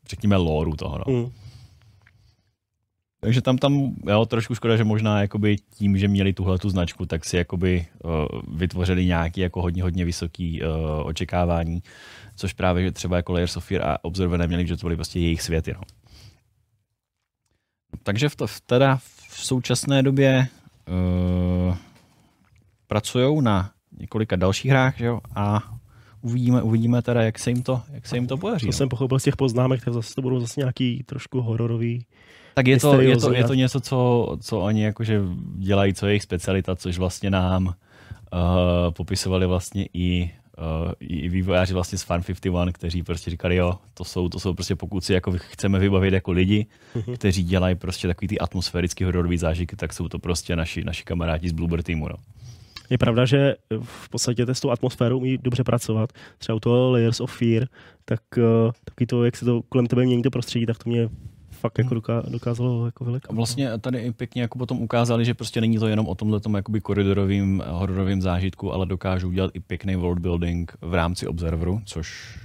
řekněme 0.10 0.36
lore 0.36 0.72
toho, 0.78 1.02
no. 1.08 1.14
Mm. 1.14 1.32
Takže 3.20 3.42
tam, 3.42 3.58
tam, 3.58 3.96
jo, 4.08 4.26
trošku 4.26 4.56
škoda, 4.56 4.78
že 4.78 4.84
možná 4.84 5.22
jakoby 5.22 5.58
tím, 5.58 5.98
že 5.98 6.08
měli 6.08 6.34
tuhle 6.34 6.58
tu 6.58 6.70
značku, 6.70 7.06
tak 7.06 7.26
si 7.26 7.38
jakoby 7.38 7.86
uh, 8.04 8.12
vytvořili 8.58 9.06
nějaký 9.06 9.42
jako 9.42 9.62
hodně, 9.62 9.84
hodně 9.84 10.06
vysoký 10.06 10.62
uh, 10.62 10.68
očekávání, 11.08 11.84
což 12.36 12.54
právě 12.54 12.84
že 12.84 12.92
třeba 12.92 13.18
jako 13.18 13.34
Layers 13.34 13.58
of 13.58 13.66
Fear 13.66 13.82
a 13.82 13.98
Observer 14.02 14.40
neměli, 14.40 14.68
že 14.68 14.78
to 14.78 14.86
byly 14.86 14.96
prostě 14.96 15.20
jejich 15.20 15.42
světy, 15.42 15.74
no. 15.74 15.82
Takže 18.04 18.30
v 18.30 18.36
to, 18.36 18.46
teda 18.66 18.96
v 19.30 19.46
současné 19.46 20.04
době 20.04 20.48
uh, 21.68 21.76
pracují 22.88 23.42
na 23.42 23.72
několika 24.00 24.36
dalších 24.36 24.72
hrách, 24.72 24.98
že 24.98 25.06
jo, 25.06 25.20
a 25.36 25.76
uvidíme, 26.22 26.62
uvidíme 26.62 27.02
teda, 27.02 27.22
jak 27.22 27.40
se 27.40 27.50
jim 27.50 27.64
to, 27.64 27.82
jak 27.92 28.08
se 28.08 28.18
jim 28.18 28.28
to 28.28 28.38
podaří. 28.38 28.66
To 28.66 28.68
no. 28.68 28.74
jsem 28.74 28.90
pochopil 28.90 29.20
z 29.20 29.24
těch 29.24 29.36
poznámek, 29.36 29.86
tak 29.86 29.94
zase 29.94 30.16
to 30.16 30.22
budou 30.22 30.40
zase 30.40 30.60
nějaký 30.60 31.04
trošku 31.04 31.42
hororový. 31.42 32.06
Tak 32.54 32.68
je 32.68 32.80
to, 32.80 33.02
je 33.02 33.18
to, 33.18 33.34
je 33.34 33.44
to 33.44 33.54
něco, 33.54 33.80
co, 33.80 34.38
co 34.42 34.60
oni 34.60 34.84
jakože 34.84 35.22
dělají, 35.58 35.94
co 35.94 36.06
je 36.06 36.12
jejich 36.12 36.24
specialita, 36.24 36.76
což 36.76 36.98
vlastně 36.98 37.30
nám 37.30 37.66
uh, 37.66 37.74
popisovali 38.90 39.48
vlastně 39.48 39.88
i, 39.94 40.32
uh, 40.58 40.92
i 41.00 41.30
vývojáři 41.30 41.74
vlastně 41.74 41.98
z 41.98 42.04
Farm 42.04 42.24
51, 42.24 42.72
kteří 42.72 43.04
prostě 43.04 43.30
říkali, 43.32 43.56
jo, 43.56 43.74
to 43.94 44.04
jsou, 44.04 44.30
to 44.30 44.40
jsou 44.40 44.54
prostě 44.54 44.76
pokud 44.76 45.04
si 45.04 45.14
jako 45.14 45.32
chceme 45.38 45.80
vybavit 45.80 46.14
jako 46.14 46.32
lidi, 46.32 46.66
Mhm. 46.96 47.16
kteří 47.16 47.44
dělají 47.44 47.76
prostě 47.76 48.08
takový 48.08 48.28
ty 48.28 48.40
atmosférický 48.40 49.04
hororový 49.04 49.38
zážitky, 49.38 49.76
tak 49.76 49.94
jsou 49.94 50.08
to 50.10 50.20
prostě 50.20 50.56
naši, 50.56 50.84
naši 50.84 51.04
kamarádi 51.04 51.50
z 51.50 51.52
Bluebird 51.52 51.86
týmu. 51.86 52.08
No. 52.10 52.16
Je 52.90 52.98
pravda, 52.98 53.26
že 53.26 53.56
v 53.84 54.10
podstatě 54.10 54.46
s 54.48 54.60
tou 54.62 54.70
atmosférou 54.72 55.18
umí 55.18 55.38
dobře 55.38 55.64
pracovat. 55.64 56.10
Třeba 56.38 56.56
u 56.56 56.60
toho 56.60 56.92
Layers 56.92 57.20
of 57.20 57.38
Fear, 57.38 57.68
tak 58.06 58.20
uh, 58.38 58.44
taky 58.86 59.06
to, 59.06 59.26
jak 59.26 59.36
se 59.36 59.46
to 59.46 59.62
kolem 59.70 59.88
tebe 59.88 60.06
mění 60.06 60.22
to 60.24 60.32
prostředí, 60.32 60.66
tak 60.66 60.84
to 60.84 60.90
mě 60.90 61.10
fakt 61.66 61.78
jako 61.78 61.96
doká- 61.96 62.24
dokázalo 62.30 62.86
jako 62.86 63.06
vylekat. 63.06 63.32
A 63.32 63.36
vlastně 63.36 63.78
tady 63.80 64.00
i 64.00 64.12
pěkně 64.12 64.42
jako 64.42 64.58
potom 64.58 64.82
ukázali, 64.82 65.26
že 65.26 65.34
prostě 65.34 65.62
není 65.62 65.78
to 65.78 65.88
jenom 65.88 66.08
o 66.08 66.16
tomhle 66.16 66.40
jakoby 66.56 66.82
koridorovým 66.82 67.64
hororovým 67.68 68.22
zážitku, 68.22 68.74
ale 68.74 68.86
dokážou 68.86 69.28
udělat 69.28 69.52
i 69.54 69.60
pěkný 69.60 69.96
world 69.96 70.20
building 70.20 70.72
v 70.82 70.94
rámci 70.94 71.28
Observeru, 71.28 71.82
což 71.86 72.38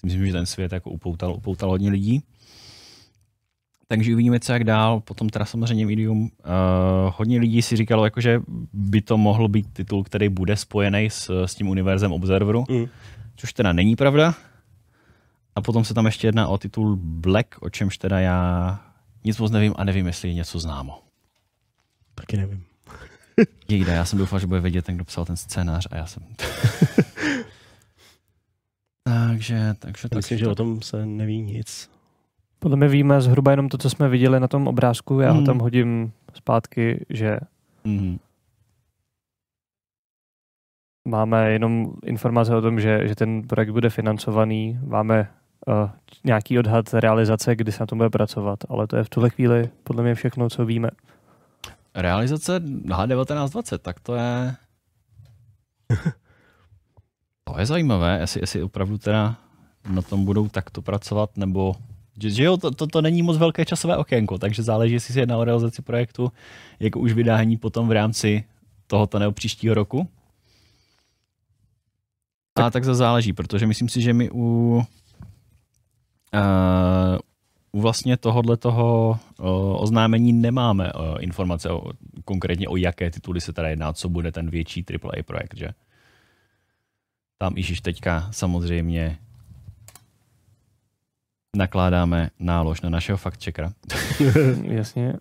si 0.00 0.06
myslím, 0.06 0.26
že 0.26 0.32
ten 0.32 0.46
svět 0.46 0.72
jako 0.72 0.90
upoutal, 0.90 1.32
upoutal 1.34 1.70
hodně 1.70 1.90
lidí. 1.90 2.22
Takže 3.88 4.14
uvidíme, 4.14 4.40
co 4.40 4.52
jak 4.52 4.64
dál. 4.64 5.00
Potom 5.00 5.28
teda 5.28 5.44
samozřejmě 5.44 5.86
Medium. 5.86 6.22
Uh, 6.22 6.28
hodně 7.16 7.40
lidí 7.40 7.62
si 7.62 7.76
říkalo, 7.76 8.04
jako, 8.04 8.20
že 8.20 8.40
by 8.72 9.00
to 9.00 9.18
mohl 9.18 9.48
být 9.48 9.66
titul, 9.72 10.04
který 10.04 10.28
bude 10.28 10.56
spojený 10.56 11.10
s, 11.10 11.44
s 11.44 11.54
tím 11.54 11.68
univerzem 11.68 12.12
Observeru, 12.12 12.64
Mm. 12.70 12.86
což 13.36 13.52
teda 13.52 13.72
není 13.72 13.96
pravda. 13.96 14.34
A 15.56 15.60
potom 15.60 15.84
se 15.84 15.94
tam 15.94 16.06
ještě 16.06 16.26
jedná 16.28 16.48
o 16.48 16.58
titul 16.58 16.96
Black, 17.00 17.46
o 17.60 17.70
čemž 17.70 17.98
teda 17.98 18.20
já 18.20 18.80
nic 19.24 19.38
moc 19.38 19.50
nevím 19.52 19.74
a 19.76 19.84
nevím, 19.84 20.06
jestli 20.06 20.28
je 20.28 20.34
něco 20.34 20.58
známo. 20.58 21.02
Taky 22.14 22.36
nevím. 22.36 22.64
Jejda, 23.68 23.92
já 23.92 24.04
jsem 24.04 24.18
doufal, 24.18 24.38
že 24.38 24.46
bude 24.46 24.60
vědět 24.60 24.84
ten, 24.84 24.94
kdo 24.94 25.04
psal 25.04 25.24
ten 25.24 25.36
scénář 25.36 25.86
a 25.90 25.96
já 25.96 26.06
jsem... 26.06 26.22
takže, 29.04 29.74
takže, 29.78 30.08
Já 30.12 30.16
myslím, 30.16 30.22
takže 30.22 30.38
že 30.38 30.48
o 30.48 30.54
tom 30.54 30.82
se 30.82 31.06
neví 31.06 31.42
nic. 31.42 31.90
Podle 32.58 32.76
mě 32.76 32.88
víme 32.88 33.20
zhruba 33.20 33.50
jenom 33.50 33.68
to, 33.68 33.78
co 33.78 33.90
jsme 33.90 34.08
viděli 34.08 34.40
na 34.40 34.48
tom 34.48 34.68
obrázku. 34.68 35.20
Já 35.20 35.30
ho 35.30 35.36
Hmm. 35.36 35.46
tam 35.46 35.58
hodím 35.58 36.12
zpátky, 36.34 37.06
že 37.08 37.38
Mhm. 37.84 38.18
máme 41.08 41.50
jenom 41.52 41.92
informace 42.04 42.56
o 42.56 42.62
tom, 42.62 42.80
že, 42.80 43.08
že 43.08 43.14
ten 43.14 43.42
projekt 43.42 43.70
bude 43.70 43.90
financovaný, 43.90 44.78
máme 44.86 45.28
nějaký 46.24 46.58
odhad 46.58 46.94
realizace, 46.94 47.56
kdy 47.56 47.72
se 47.72 47.82
na 47.82 47.86
tom 47.86 47.98
bude 47.98 48.10
pracovat, 48.10 48.58
ale 48.68 48.86
to 48.86 48.96
je 48.96 49.04
v 49.04 49.08
tuhle 49.08 49.30
chvíli 49.30 49.70
podle 49.84 50.02
mě 50.02 50.14
všechno, 50.14 50.50
co 50.50 50.66
víme. 50.66 50.90
Realizace 51.94 52.60
H1920, 52.60 53.78
tak 53.78 54.00
to 54.00 54.14
je... 54.14 54.56
to 57.44 57.58
je 57.58 57.66
zajímavé, 57.66 58.18
jestli, 58.20 58.40
jestli 58.40 58.62
opravdu 58.62 58.98
teda 58.98 59.36
na 59.88 60.02
tom 60.02 60.24
budou 60.24 60.48
takto 60.48 60.82
pracovat, 60.82 61.36
nebo 61.36 61.74
že, 62.22 62.30
že 62.30 62.44
jo, 62.44 62.56
to, 62.56 62.70
to, 62.70 62.86
to 62.86 63.02
není 63.02 63.22
moc 63.22 63.36
velké 63.36 63.64
časové 63.64 63.96
okénko, 63.96 64.38
takže 64.38 64.62
záleží, 64.62 64.94
jestli 64.94 65.14
se 65.14 65.20
jedná 65.20 65.36
o 65.36 65.44
realizaci 65.44 65.82
projektu, 65.82 66.32
jako 66.80 67.00
už 67.00 67.12
vydání 67.12 67.56
potom 67.56 67.88
v 67.88 67.92
rámci 67.92 68.44
tohoto 68.86 69.18
nebo 69.18 69.32
příštího 69.32 69.74
roku. 69.74 70.08
Tak. 72.54 72.64
A 72.66 72.70
tak 72.70 72.84
to 72.84 72.94
záleží, 72.94 73.32
protože 73.32 73.66
myslím 73.66 73.88
si, 73.88 74.02
že 74.02 74.12
my 74.12 74.30
u, 74.32 74.82
u 77.72 77.80
vlastně 77.80 78.16
tohohle 78.16 78.56
toho 78.56 79.18
uh, 79.38 79.82
oznámení 79.82 80.32
nemáme 80.32 80.92
uh, 80.92 81.00
informace 81.20 81.70
o, 81.70 81.82
konkrétně 82.24 82.68
o 82.68 82.76
jaké 82.76 83.10
tituly 83.10 83.40
se 83.40 83.52
teda 83.52 83.68
jedná, 83.68 83.92
co 83.92 84.08
bude 84.08 84.32
ten 84.32 84.50
větší 84.50 84.84
AAA 84.90 85.22
projekt, 85.22 85.56
že? 85.56 85.68
Tam 87.38 87.56
již 87.56 87.80
teďka 87.80 88.28
samozřejmě 88.30 89.18
nakládáme 91.56 92.30
nálož 92.38 92.80
na 92.80 92.90
našeho 92.90 93.18
fakt 93.18 93.44
checkera. 93.44 93.72
Jasně. 94.62 95.14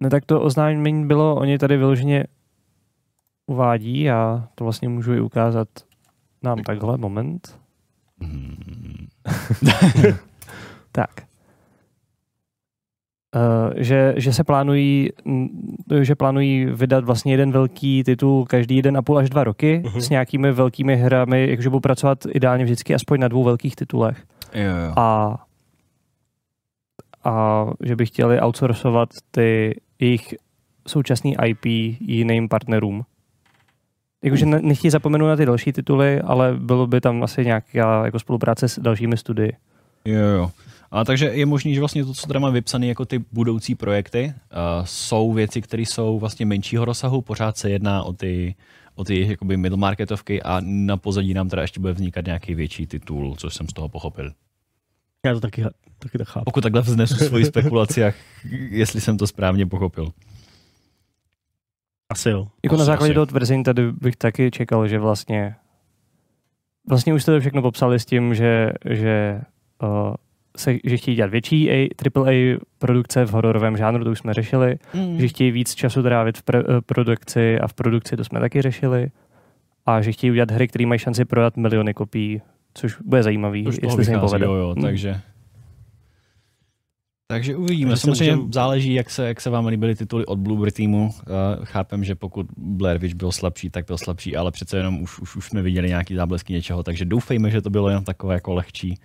No 0.00 0.10
tak 0.10 0.24
to 0.24 0.40
oznámení 0.40 1.06
bylo, 1.06 1.36
oni 1.36 1.58
tady 1.58 1.76
vyloženě 1.76 2.24
uvádí, 3.46 4.00
já 4.00 4.48
to 4.54 4.64
vlastně 4.64 4.88
můžu 4.88 5.14
i 5.14 5.20
ukázat 5.20 5.68
nám 6.46 6.62
takhle, 6.62 6.98
moment. 6.98 7.58
Hmm. 8.20 9.06
tak. 10.92 11.10
Uh, 13.36 13.72
že, 13.76 14.14
že 14.16 14.32
se 14.32 14.44
plánují, 14.44 15.10
že 16.00 16.14
plánují 16.14 16.66
vydat 16.66 17.04
vlastně 17.04 17.32
jeden 17.32 17.52
velký 17.52 18.04
titul 18.04 18.44
každý 18.44 18.76
jeden 18.76 18.96
a 18.96 19.02
půl 19.02 19.18
až 19.18 19.30
dva 19.30 19.44
roky 19.44 19.82
uh-huh. 19.84 19.98
s 19.98 20.10
nějakými 20.10 20.52
velkými 20.52 20.96
hrami, 20.96 21.50
jakože 21.50 21.70
budou 21.70 21.80
pracovat 21.80 22.18
ideálně 22.34 22.64
vždycky 22.64 22.94
aspoň 22.94 23.20
na 23.20 23.28
dvou 23.28 23.44
velkých 23.44 23.76
titulech. 23.76 24.24
Jo, 24.54 24.62
jo. 24.62 24.92
A, 24.96 25.36
a 27.24 27.66
že 27.84 27.96
by 27.96 28.06
chtěli 28.06 28.40
outsourcovat 28.40 29.08
ty 29.30 29.80
jejich 29.98 30.34
současný 30.86 31.36
IP 31.46 31.66
jiným 32.00 32.48
partnerům. 32.48 33.04
Jakože 34.26 34.46
ne, 34.46 34.60
nechtějí 34.62 34.90
zapomenout 34.90 35.26
na 35.26 35.36
ty 35.36 35.46
další 35.46 35.72
tituly, 35.72 36.20
ale 36.20 36.56
bylo 36.58 36.86
by 36.86 37.00
tam 37.00 37.22
asi 37.22 37.44
nějaká 37.44 38.04
jako 38.04 38.18
spolupráce 38.18 38.68
s 38.68 38.78
dalšími 38.78 39.16
studii. 39.16 39.52
Jo, 40.04 40.20
jo. 40.20 40.50
A 40.90 41.04
takže 41.04 41.26
je 41.26 41.46
možný, 41.46 41.74
že 41.74 41.80
vlastně 41.80 42.04
to, 42.04 42.14
co 42.14 42.26
tady 42.26 42.40
máme 42.40 42.54
vypsané 42.54 42.86
jako 42.86 43.04
ty 43.04 43.24
budoucí 43.32 43.74
projekty, 43.74 44.24
uh, 44.34 44.84
jsou 44.84 45.32
věci, 45.32 45.62
které 45.62 45.82
jsou 45.82 46.18
vlastně 46.18 46.46
menšího 46.46 46.84
rozsahu, 46.84 47.22
pořád 47.22 47.56
se 47.56 47.70
jedná 47.70 48.02
o 48.02 48.12
ty, 48.12 48.54
o 48.94 49.04
ty 49.04 49.28
jakoby 49.28 49.56
middle 49.56 49.78
marketovky 49.78 50.42
a 50.42 50.60
na 50.64 50.96
pozadí 50.96 51.34
nám 51.34 51.48
teda 51.48 51.62
ještě 51.62 51.80
bude 51.80 51.92
vznikat 51.92 52.26
nějaký 52.26 52.54
větší 52.54 52.86
titul, 52.86 53.34
což 53.38 53.54
jsem 53.54 53.68
z 53.68 53.72
toho 53.72 53.88
pochopil. 53.88 54.32
Já 55.26 55.34
to 55.34 55.40
taky, 55.40 55.64
taky 55.98 56.18
tak 56.18 56.28
chápu. 56.28 56.44
Pokud 56.44 56.60
takhle 56.60 56.82
vznesu 56.82 57.14
svoji 57.14 57.44
spekulaci, 57.44 58.02
jestli 58.70 59.00
jsem 59.00 59.18
to 59.18 59.26
správně 59.26 59.66
pochopil. 59.66 60.12
Asi 62.12 62.30
jo. 62.30 62.46
Jako 62.64 62.74
Asi, 62.74 62.78
na 62.80 62.84
základě 62.84 63.10
asi. 63.10 63.14
toho 63.14 63.26
tvrzení 63.26 63.62
tady 63.64 63.92
bych 63.92 64.16
taky 64.16 64.50
čekal, 64.50 64.88
že 64.88 64.98
vlastně 64.98 65.54
vlastně 66.88 67.14
už 67.14 67.22
jste 67.22 67.32
to 67.32 67.40
všechno 67.40 67.62
popsali 67.62 68.00
s 68.00 68.04
tím, 68.06 68.34
že, 68.34 68.70
že, 68.90 69.40
uh, 69.82 70.14
se, 70.56 70.76
že 70.84 70.96
chtějí 70.96 71.14
dělat 71.16 71.30
větší 71.30 71.70
A, 71.70 71.88
AAA 72.16 72.58
produkce 72.78 73.24
v 73.26 73.30
hororovém 73.30 73.76
žánru, 73.76 74.04
to 74.04 74.10
už 74.10 74.18
jsme 74.18 74.34
řešili, 74.34 74.78
Mm. 74.94 75.20
že 75.20 75.28
chtějí 75.28 75.50
víc 75.50 75.74
času 75.74 76.02
trávit 76.02 76.38
v 76.38 76.42
pre, 76.42 76.58
eh, 76.58 76.62
produkci 76.86 77.60
a 77.60 77.68
v 77.68 77.74
produkci 77.74 78.16
to 78.16 78.24
jsme 78.24 78.40
taky 78.40 78.62
řešili 78.62 79.08
a 79.86 80.02
že 80.02 80.12
chtějí 80.12 80.30
udělat 80.30 80.50
hry, 80.50 80.68
které 80.68 80.86
mají 80.86 80.98
šanci 80.98 81.24
prodat 81.24 81.56
miliony 81.56 81.94
kopií, 81.94 82.42
což 82.74 82.96
bude 83.04 83.22
zajímavý, 83.22 83.64
toho 83.64 83.76
jestli 83.82 84.04
se 84.04 84.10
jim 84.10 84.20
povede. 84.20 84.44
jo, 84.46 84.52
jo, 84.54 84.72
Hmm. 84.72 84.82
takže... 84.82 85.20
Takže 87.28 87.56
uvidíme. 87.56 87.90
Takže 87.90 88.00
Samozřejmě 88.00 88.36
můžem- 88.36 88.52
záleží, 88.52 88.94
jak 88.94 89.10
se, 89.10 89.26
jak 89.28 89.40
se 89.40 89.50
vám 89.50 89.66
líbily 89.66 89.94
tituly 89.94 90.26
od 90.26 90.38
Bluebird 90.38 90.74
týmu. 90.74 91.06
Uh, 91.06 91.64
chápem, 91.64 92.04
že 92.04 92.14
pokud 92.14 92.46
Blair 92.56 92.98
Witch 92.98 93.14
byl 93.14 93.32
slabší, 93.32 93.70
tak 93.70 93.86
byl 93.86 93.98
slabší, 93.98 94.36
ale 94.36 94.50
přece 94.50 94.76
jenom 94.76 95.02
už, 95.02 95.18
už, 95.18 95.36
už 95.36 95.46
jsme 95.46 95.62
viděli 95.62 95.88
nějaký 95.88 96.14
záblesky 96.14 96.52
něčeho, 96.52 96.82
takže 96.82 97.04
doufejme, 97.04 97.50
že 97.50 97.62
to 97.62 97.70
bylo 97.70 97.88
jenom 97.88 98.04
takové 98.04 98.34
jako 98.34 98.54
lehčí, 98.54 98.98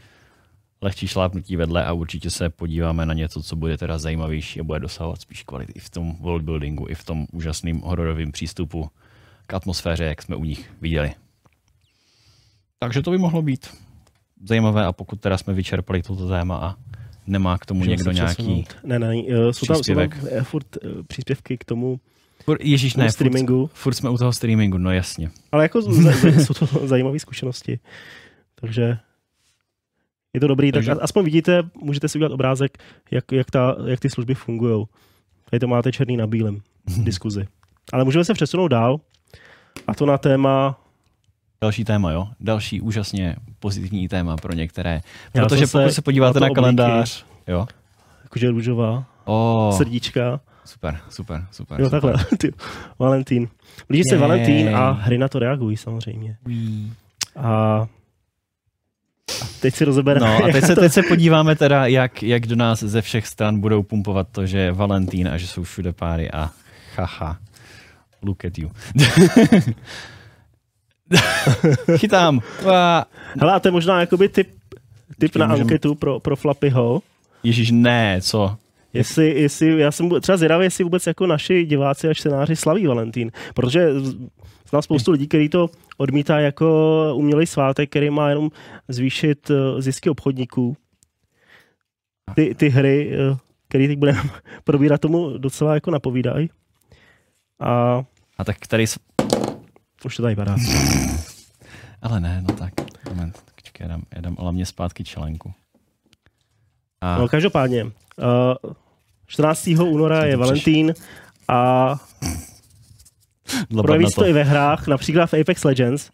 lehčí 0.81 1.07
šlápnutí 1.07 1.55
vedle 1.55 1.85
a 1.85 1.93
určitě 1.93 2.29
se 2.29 2.49
podíváme 2.49 3.05
na 3.05 3.13
něco, 3.13 3.43
co 3.43 3.55
bude 3.55 3.77
teda 3.77 3.97
zajímavější 3.97 4.59
a 4.59 4.63
bude 4.63 4.79
dosahovat 4.79 5.21
spíš 5.21 5.43
kvality 5.43 5.73
i 5.75 5.79
v 5.79 5.89
tom 5.89 6.15
worldbuildingu, 6.19 6.85
i 6.89 6.95
v 6.95 7.03
tom 7.03 7.25
úžasném 7.31 7.79
hororovém 7.79 8.31
přístupu 8.31 8.89
k 9.47 9.53
atmosféře, 9.53 10.03
jak 10.03 10.21
jsme 10.21 10.35
u 10.35 10.43
nich 10.43 10.71
viděli. 10.81 11.13
Takže 12.79 13.01
to 13.01 13.11
by 13.11 13.17
mohlo 13.17 13.41
být 13.41 13.67
zajímavé 14.43 14.85
a 14.85 14.91
pokud 14.91 15.21
teda 15.21 15.37
jsme 15.37 15.53
vyčerpali 15.53 16.01
toto 16.01 16.27
téma 16.29 16.57
a 16.57 16.75
nemá 17.27 17.57
k 17.57 17.65
tomu 17.65 17.85
někdo 17.85 18.11
nějaký... 18.11 18.65
Ne, 18.83 18.99
ne, 18.99 19.13
eh, 19.29 19.53
jsou 19.53 19.65
tam, 19.65 19.75
jsou 19.83 19.95
tam 19.95 20.09
eh, 20.31 20.43
furt 20.43 20.77
eh, 20.77 21.03
příspěvky 21.07 21.57
k 21.57 21.65
tomu, 21.65 21.99
ježíš, 22.59 22.95
ne, 22.95 23.11
streamingu, 23.11 23.67
Furt, 23.67 23.75
furt 23.75 23.93
jsme 23.93 24.09
u 24.09 24.17
toho 24.17 24.33
streamingu, 24.33 24.77
no 24.77 24.91
jasně. 24.91 25.31
ale 25.51 25.63
jako 25.63 25.81
jsou 25.81 26.53
to 26.53 26.65
zajímavé 26.87 27.19
zkušenosti. 27.19 27.79
Takže 28.55 28.97
je 30.33 30.39
to 30.39 30.47
dobrý, 30.47 30.71
Takže- 30.71 30.89
tak 30.95 30.97
aspoň 31.01 31.25
vidíte, 31.25 31.63
můžete 31.81 32.07
si 32.07 32.17
udělat 32.17 32.31
obrázek, 32.31 32.77
jak, 33.11 33.31
jak, 33.31 33.51
ta, 33.51 33.75
jak 33.85 33.99
ty 33.99 34.09
služby 34.09 34.35
fungují. 34.35 34.85
Tady 35.49 35.59
to 35.59 35.67
máte 35.67 35.91
černý 35.91 36.17
na 36.17 36.27
bílém 36.27 36.61
v 36.85 37.03
diskuzi. 37.03 37.47
Ale 37.93 38.03
můžeme 38.03 38.25
se 38.25 38.33
přesunout 38.33 38.67
dál 38.67 38.99
a 39.87 39.93
to 39.95 40.05
na 40.05 40.17
téma 40.17 40.81
Další 41.63 41.83
téma, 41.85 42.11
jo? 42.11 42.27
Další 42.39 42.81
úžasně 42.81 43.35
pozitivní 43.59 44.07
téma 44.07 44.37
pro 44.37 44.53
některé. 44.53 45.01
Protože 45.33 45.65
zase 45.65 45.79
pokud 45.81 45.93
se 45.93 46.01
podíváte 46.01 46.39
na 46.39 46.47
na, 46.47 46.53
kalendář, 46.53 47.25
jo? 47.47 47.67
jakože 48.23 48.49
růžová, 48.51 49.03
Oh, 49.25 49.77
srdíčka. 49.77 50.39
super, 50.65 50.99
super, 51.09 51.45
super. 51.51 51.81
Jo, 51.81 51.85
super. 51.89 52.01
takhle. 52.01 52.25
Ty, 52.37 52.51
Valentín. 52.99 53.47
Blíží 53.89 54.03
se. 54.09 54.17
Valentín 54.17 54.75
a 54.75 54.91
hry 54.91 55.17
na 55.17 55.27
to 55.27 55.39
reagují 55.39 55.77
samozřejmě. 55.77 56.37
A 57.35 57.49
a 59.41 59.45
teď 59.61 59.75
si 59.75 59.85
rozebereme. 59.85 60.25
No 60.39 60.45
a 60.45 60.51
teď 60.51 60.65
se, 60.65 60.75
to- 60.75 60.81
teď 60.81 60.91
se 60.91 61.03
podíváme 61.03 61.55
teda, 61.55 61.85
jak, 61.85 62.23
jak 62.23 62.47
do 62.47 62.55
nás 62.55 62.79
ze 62.83 63.01
všech 63.01 63.27
stran 63.27 63.59
budou 63.59 63.83
pumpovat 63.83 64.27
to, 64.31 64.45
že 64.45 64.57
je 64.57 64.71
Valentín 64.71 65.27
a 65.27 65.37
že 65.37 65.47
jsou 65.47 65.63
všude 65.63 65.93
páry 65.93 66.31
a 66.31 66.49
haha. 66.95 67.37
Look 68.21 68.45
at 68.45 68.57
you. 68.57 68.71
Chytám. 71.97 72.39
Hele, 73.39 73.53
a 73.53 73.59
to 73.59 73.67
je 73.67 73.71
možná 73.71 73.99
jakoby 73.99 74.29
typ, 74.29 74.49
typ 75.19 75.35
na 75.35 75.47
můžem- 75.47 75.61
anketu 75.61 75.95
pro, 75.95 76.19
pro 76.19 76.35
Flappyho. 76.35 77.01
Ježíš, 77.43 77.71
ne, 77.71 78.19
co? 78.21 78.57
Jestli, 78.93 79.29
jestli, 79.41 79.79
já 79.79 79.91
jsem 79.91 80.09
třeba 80.21 80.37
zvědavý, 80.37 80.63
jestli 80.65 80.83
vůbec 80.83 81.07
jako 81.07 81.27
naši 81.27 81.65
diváci 81.65 82.07
a 82.09 82.13
čtenáři 82.13 82.55
slaví 82.55 82.87
Valentín. 82.87 83.31
Protože 83.53 83.99
z- 83.99 84.15
znám 84.69 84.81
spoustu 84.81 85.11
lidí, 85.11 85.27
kteří 85.27 85.49
to 85.49 85.69
odmítá 85.97 86.39
jako 86.39 86.95
umělý 87.15 87.45
svátek, 87.47 87.89
který 87.89 88.09
má 88.09 88.29
jenom 88.29 88.49
zvýšit 88.87 89.51
eh, 89.51 89.81
zisky 89.81 90.09
obchodníků. 90.09 90.77
Ty, 92.35 92.55
ty 92.55 92.69
hry, 92.69 93.11
eh, 93.13 93.37
které 93.67 93.87
teď 93.87 93.97
budeme 93.97 94.21
probírat, 94.63 95.01
tomu 95.01 95.37
docela 95.37 95.73
jako 95.73 95.91
napovídají. 95.91 96.49
A 97.59 98.03
A 98.37 98.43
tak 98.43 98.67
tady... 98.67 98.85
už 100.05 100.15
to 100.15 100.23
tady 100.23 100.35
padá. 100.35 100.55
Ale 102.01 102.19
ne, 102.19 102.43
no 102.49 102.55
tak. 102.55 102.73
Moment, 103.09 103.37
počkej, 103.55 103.85
já 103.85 103.87
dám, 103.87 104.03
já 104.15 104.21
dám 104.21 104.35
hlavně 104.39 104.65
zpátky 104.65 105.03
čelenku. 105.03 105.53
A 107.01 107.17
No, 107.17 107.27
každopádně, 107.27 107.83
uh, 107.83 107.91
14. 109.27 109.67
února 109.67 110.25
je 110.25 110.37
Valentín 110.37 110.93
a 111.47 111.95
projeví 113.81 114.05
se 114.05 114.15
to 114.15 114.25
i 114.27 114.33
ve 114.33 114.43
hrách, 114.43 114.87
například 114.87 115.25
v 115.25 115.33
Apex 115.41 115.63
Legends, 115.63 116.09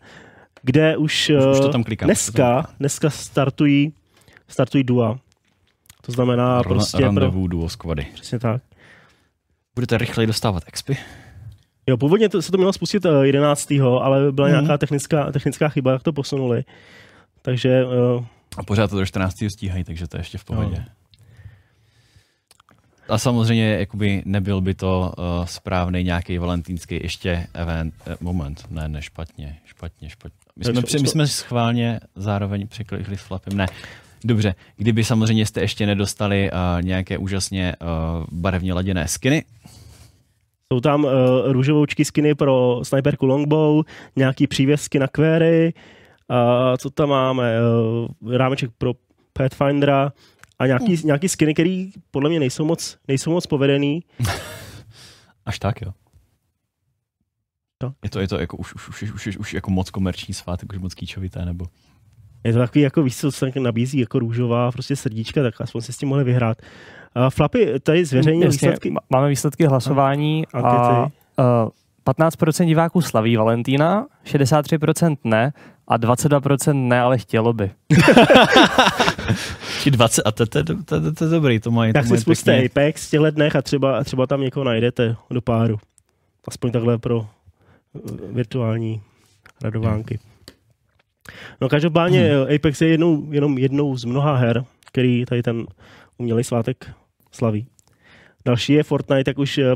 kde 0.62 0.98
už, 0.98 1.30
Už- 1.30 1.46
už 1.52 1.60
to 1.60 1.70
eh, 1.70 1.72
tam 1.72 1.84
klikám, 1.84 2.10
už 2.10 2.26
to 2.26 2.32
tam 2.32 2.46
dneska, 2.54 2.74
dneska 2.80 3.10
startují, 3.10 3.94
startují 4.48 4.84
dua. 4.84 5.20
To 6.02 6.12
znamená 6.12 6.62
Ran- 6.62 6.68
prostě 6.68 6.98
pro, 6.98 7.06
Rendezvous 7.06 7.50
duo 7.50 7.70
squady. 7.70 8.08
přesně 8.14 8.40
tak. 8.40 8.62
Budete 9.76 9.98
rychleji 9.98 10.28
dostávat 10.28 10.64
expy? 10.68 10.98
Jo, 11.88 11.98
původně 11.98 12.30
to, 12.30 12.42
se 12.42 12.52
to 12.52 12.58
mělo 12.58 12.74
spustit 12.74 13.06
eh, 13.06 13.10
11. 13.28 13.72
ale 14.02 14.32
byla 14.32 14.48
Mhm. 14.48 14.58
nějaká 14.58 14.78
technická, 14.78 15.32
technická 15.32 15.70
chyba, 15.70 15.92
jak 15.92 16.04
to 16.04 16.14
posunuli. 16.14 16.64
Takže 17.42 17.86
uh, 17.86 18.26
A 18.58 18.64
pořád 18.64 18.90
to 18.90 19.00
do 19.00 19.06
14. 19.06 19.44
stíhají, 19.50 19.84
takže 19.84 20.08
to 20.08 20.18
je 20.18 20.22
ještě 20.22 20.38
v 20.38 20.44
pohodě. 20.44 20.86
A 23.10 23.18
samozřejmě 23.18 23.70
jakoby 23.80 24.22
nebyl 24.26 24.62
by 24.62 24.74
to 24.74 25.14
uh, 25.18 25.46
správný 25.46 26.04
nějaký 26.04 26.38
valentýnský 26.38 27.00
ještě 27.04 27.48
event. 27.54 27.94
Uh, 28.08 28.14
moment, 28.22 28.66
ne, 28.70 28.88
ne, 28.88 29.02
špatně, 29.02 29.58
špatně, 29.66 30.10
špatně. 30.10 30.38
My 30.56 30.66
jsme, 30.66 30.82
při, 30.82 31.00
my 31.00 31.08
jsme 31.08 31.28
schválně 31.28 32.00
zároveň 32.16 32.68
překlikli 32.68 33.18
s 33.18 33.22
flapem. 33.22 33.58
Ne, 33.58 33.66
dobře, 34.24 34.56
kdyby 34.78 35.04
samozřejmě 35.04 35.46
jste 35.46 35.62
ještě 35.62 35.86
nedostali 35.86 36.52
uh, 36.52 36.82
nějaké 36.82 37.18
úžasně 37.18 37.76
uh, 37.82 37.88
barevně 38.32 38.74
laděné 38.74 39.08
skiny, 39.08 39.44
jsou 40.74 40.80
tam 40.80 41.04
uh, 41.04 41.12
růžovoučky 41.46 42.06
skiny 42.06 42.36
pro 42.36 42.80
sniperku 42.84 43.26
longbow, 43.26 43.84
nějaký 44.16 44.48
přívěsky 44.48 45.00
na 45.00 45.08
query, 45.08 45.74
uh, 46.30 46.76
co 46.78 46.90
tam 46.90 47.10
máme, 47.10 47.54
uh, 48.22 48.36
rámeček 48.36 48.72
pro 48.78 48.94
Pathfindera 49.34 50.12
a 50.60 50.66
nějaký, 50.68 50.94
uh. 50.94 51.04
nějaký 51.04 51.30
skiny, 51.30 51.54
které 51.54 51.86
podle 52.12 52.30
mě 52.30 52.40
nejsou 52.40 52.66
moc, 52.66 52.98
nejsou 53.08 53.32
moc 53.32 53.48
povedený. 53.48 54.04
Až 55.46 55.60
tak, 55.60 55.82
jo. 55.82 55.94
To? 57.78 57.94
Je 58.04 58.10
to, 58.10 58.20
je 58.20 58.28
to 58.28 58.40
jako 58.40 58.58
už, 58.58 58.76
už, 58.76 58.90
už, 58.90 59.02
už, 59.02 59.28
už, 59.28 59.38
už 59.38 59.54
jako 59.54 59.72
moc 59.72 59.90
komerční 59.90 60.34
svátek, 60.34 60.74
už 60.74 60.80
moc 60.80 60.94
kýčovité, 60.94 61.46
nebo? 61.46 61.66
Je 62.44 62.54
to 62.54 62.60
takový, 62.60 62.82
jako 62.82 63.04
víš, 63.04 63.18
co 63.18 63.32
se 63.32 63.52
nabízí 63.60 64.00
jako 64.00 64.20
růžová 64.20 64.72
prostě 64.72 64.96
srdíčka, 64.96 65.44
tak 65.44 65.62
aspoň 65.62 65.82
si 65.82 65.94
s 65.94 65.98
tím 65.98 66.10
mohli 66.10 66.24
vyhrát. 66.24 66.58
Uh, 67.18 67.30
Flapy, 67.30 67.80
tady 67.80 68.06
zveřejní 68.06 68.46
výsledky. 68.46 68.94
Máme 69.10 69.30
výsledky 69.30 69.66
hlasování 69.66 70.46
a, 70.54 70.60
a 70.60 71.04
uh, 71.04 71.10
15% 72.06 72.66
diváků 72.66 73.02
slaví 73.02 73.38
Valentína, 73.38 74.06
63% 74.26 75.18
ne 75.24 75.54
a 75.88 75.98
22% 75.98 76.88
ne, 76.88 77.02
ale 77.02 77.18
chtělo 77.18 77.54
by. 77.54 77.72
20, 79.90 80.22
a 80.26 80.32
to, 80.32 80.46
to, 80.46 80.64
to, 80.64 80.76
to, 80.86 81.14
to 81.14 81.24
je 81.24 81.30
dobrý, 81.30 81.60
to 81.60 81.72
mají. 81.72 81.94
Tak 81.94 82.08
to 82.08 82.16
si 82.16 82.22
spuste 82.22 82.66
Apex 82.66 83.08
v 83.08 83.10
těchto 83.10 83.32
dnech 83.32 83.56
a 83.56 83.62
třeba, 83.62 84.04
třeba 84.04 84.28
tam 84.28 84.42
někoho 84.42 84.64
najdete 84.64 85.16
do 85.30 85.42
páru. 85.42 85.78
Aspoň 86.48 86.72
takhle 86.72 86.98
pro 86.98 87.18
uh, 87.18 87.26
virtuální 88.32 89.02
radovánky. 89.64 90.20
No 91.62 91.70
každopádně 91.70 92.30
hmm. 92.30 92.56
Apex 92.56 92.82
je 92.82 92.88
jednou, 92.88 93.32
jenom 93.32 93.58
jednou 93.58 93.98
z 93.98 94.06
mnoha 94.06 94.36
her, 94.36 94.64
který 94.86 95.26
tady 95.26 95.44
ten 95.44 95.66
umělý 96.18 96.44
svátek 96.44 96.90
slaví. 97.32 97.68
Další 98.46 98.74
je 98.74 98.84
Fortnite, 98.84 99.30
jak 99.30 99.38
už 99.38 99.60
pro 99.66 99.76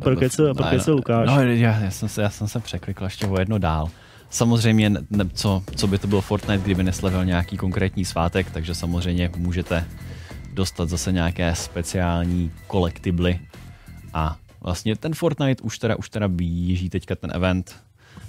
prokecel 0.53 0.95
Lukáš. 0.95 1.27
No, 1.27 1.41
já, 1.41 1.79
já, 1.79 1.91
jsem 1.91 2.09
se, 2.09 2.21
já 2.21 2.29
jsem 2.29 2.47
se 2.47 2.59
překlikl 2.59 3.03
ještě 3.03 3.27
o 3.27 3.39
jedno 3.39 3.57
dál. 3.57 3.89
Samozřejmě, 4.29 4.89
ne, 4.89 5.29
co, 5.33 5.63
co 5.75 5.87
by 5.87 5.97
to 5.97 6.07
byl 6.07 6.21
Fortnite, 6.21 6.63
kdyby 6.63 6.83
neslavil 6.83 7.25
nějaký 7.25 7.57
konkrétní 7.57 8.05
svátek, 8.05 8.51
takže 8.51 8.75
samozřejmě 8.75 9.29
můžete 9.37 9.85
dostat 10.53 10.89
zase 10.89 11.11
nějaké 11.11 11.55
speciální 11.55 12.51
kolektibly 12.67 13.39
a 14.13 14.37
vlastně 14.61 14.95
ten 14.95 15.13
Fortnite 15.13 15.63
už 15.63 15.79
teda, 15.79 15.95
už 15.95 16.09
teda 16.09 16.27
běží 16.27 16.89
teďka 16.89 17.15
ten 17.15 17.31
event 17.33 17.75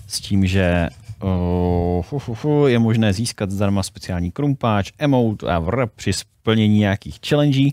s 0.07 0.20
tím, 0.20 0.47
že 0.47 0.89
uh, 1.23 2.03
fu, 2.03 2.18
fu, 2.18 2.35
fu, 2.35 2.66
je 2.66 2.79
možné 2.79 3.12
získat 3.12 3.51
zdarma 3.51 3.83
speciální 3.83 4.31
krumpáč, 4.31 4.93
emote 4.99 5.47
a 5.47 5.59
vr 5.59 5.87
při 5.87 6.12
splnění 6.12 6.79
nějakých 6.79 7.18
challenge 7.29 7.70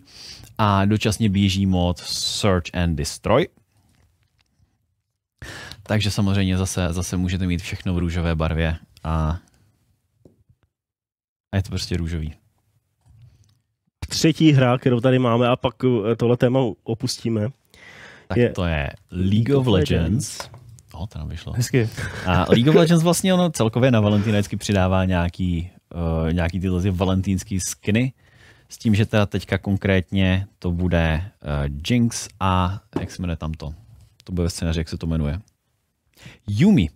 a 0.58 0.86
dočasně 0.86 1.30
běží 1.30 1.66
mod 1.66 1.97
Search 2.00 2.66
and 2.74 2.95
Destroy. 2.95 3.47
Takže 5.84 6.12
samozřejmě 6.12 6.58
zase, 6.58 6.93
zase 6.93 7.18
můžete 7.18 7.47
mít 7.47 7.62
všechno 7.62 7.93
v 7.93 7.97
růžové 7.97 8.36
barvě 8.36 8.76
a, 9.04 9.39
a 11.52 11.56
je 11.56 11.64
to 11.64 11.70
prostě 11.70 11.97
růžový. 11.97 12.34
Třetí 14.10 14.52
hra, 14.52 14.78
kterou 14.78 15.00
tady 15.00 15.20
máme 15.20 15.47
a 15.47 15.56
pak 15.56 15.76
tohle 16.18 16.38
téma 16.38 16.60
opustíme. 16.84 17.50
Tak 18.28 18.38
je 18.38 18.50
to 18.50 18.66
je 18.66 18.89
League 19.12 19.56
of 19.56 19.68
Legends. 19.68 20.50
O, 20.93 21.07
to 21.07 21.19
nám 21.19 21.29
vyšlo. 21.29 21.53
Hezky. 21.53 21.89
A 22.25 22.45
League 22.49 22.69
of 22.69 22.75
Legends 22.75 23.03
vlastně 23.03 23.33
ono 23.33 23.49
celkově 23.49 23.91
na 23.91 23.99
Valentína 23.99 24.37
vždycky 24.37 24.57
přidává 24.57 25.05
nějaký, 25.05 25.69
uh, 25.95 26.33
nějaký 26.33 26.59
tyhle 26.59 26.91
valentýnský 26.91 27.59
skiny, 27.59 28.13
s 28.69 28.77
tím, 28.77 28.95
že 28.95 29.05
teda 29.05 29.25
teďka 29.25 29.57
konkrétně 29.57 30.47
to 30.59 30.71
bude 30.71 31.31
uh, 31.41 31.75
Jinx 31.89 32.27
a 32.39 32.81
jak 32.99 33.11
se 33.11 33.21
jmenuje 33.21 33.37
tam 33.37 33.53
to? 33.53 33.73
To 34.23 34.31
bude 34.33 34.43
ve 34.43 34.49
scénáři, 34.49 34.79
jak 34.79 34.89
se 34.89 34.97
to 34.97 35.07
jmenuje. 35.07 35.39
Yumi. 36.47 36.89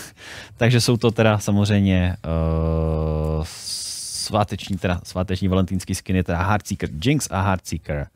Takže 0.56 0.80
jsou 0.80 0.96
to 0.96 1.10
teda 1.10 1.38
samozřejmě 1.38 2.16
uh, 2.26 3.44
sváteční, 4.26 4.76
teda 4.76 5.00
sváteční 5.04 5.48
valentýnský 5.48 5.94
skiny, 5.94 6.22
teda 6.22 6.42
Heartseeker 6.42 6.90
Jinx 7.04 7.28
a 7.30 7.40
Heartseeker 7.40 8.06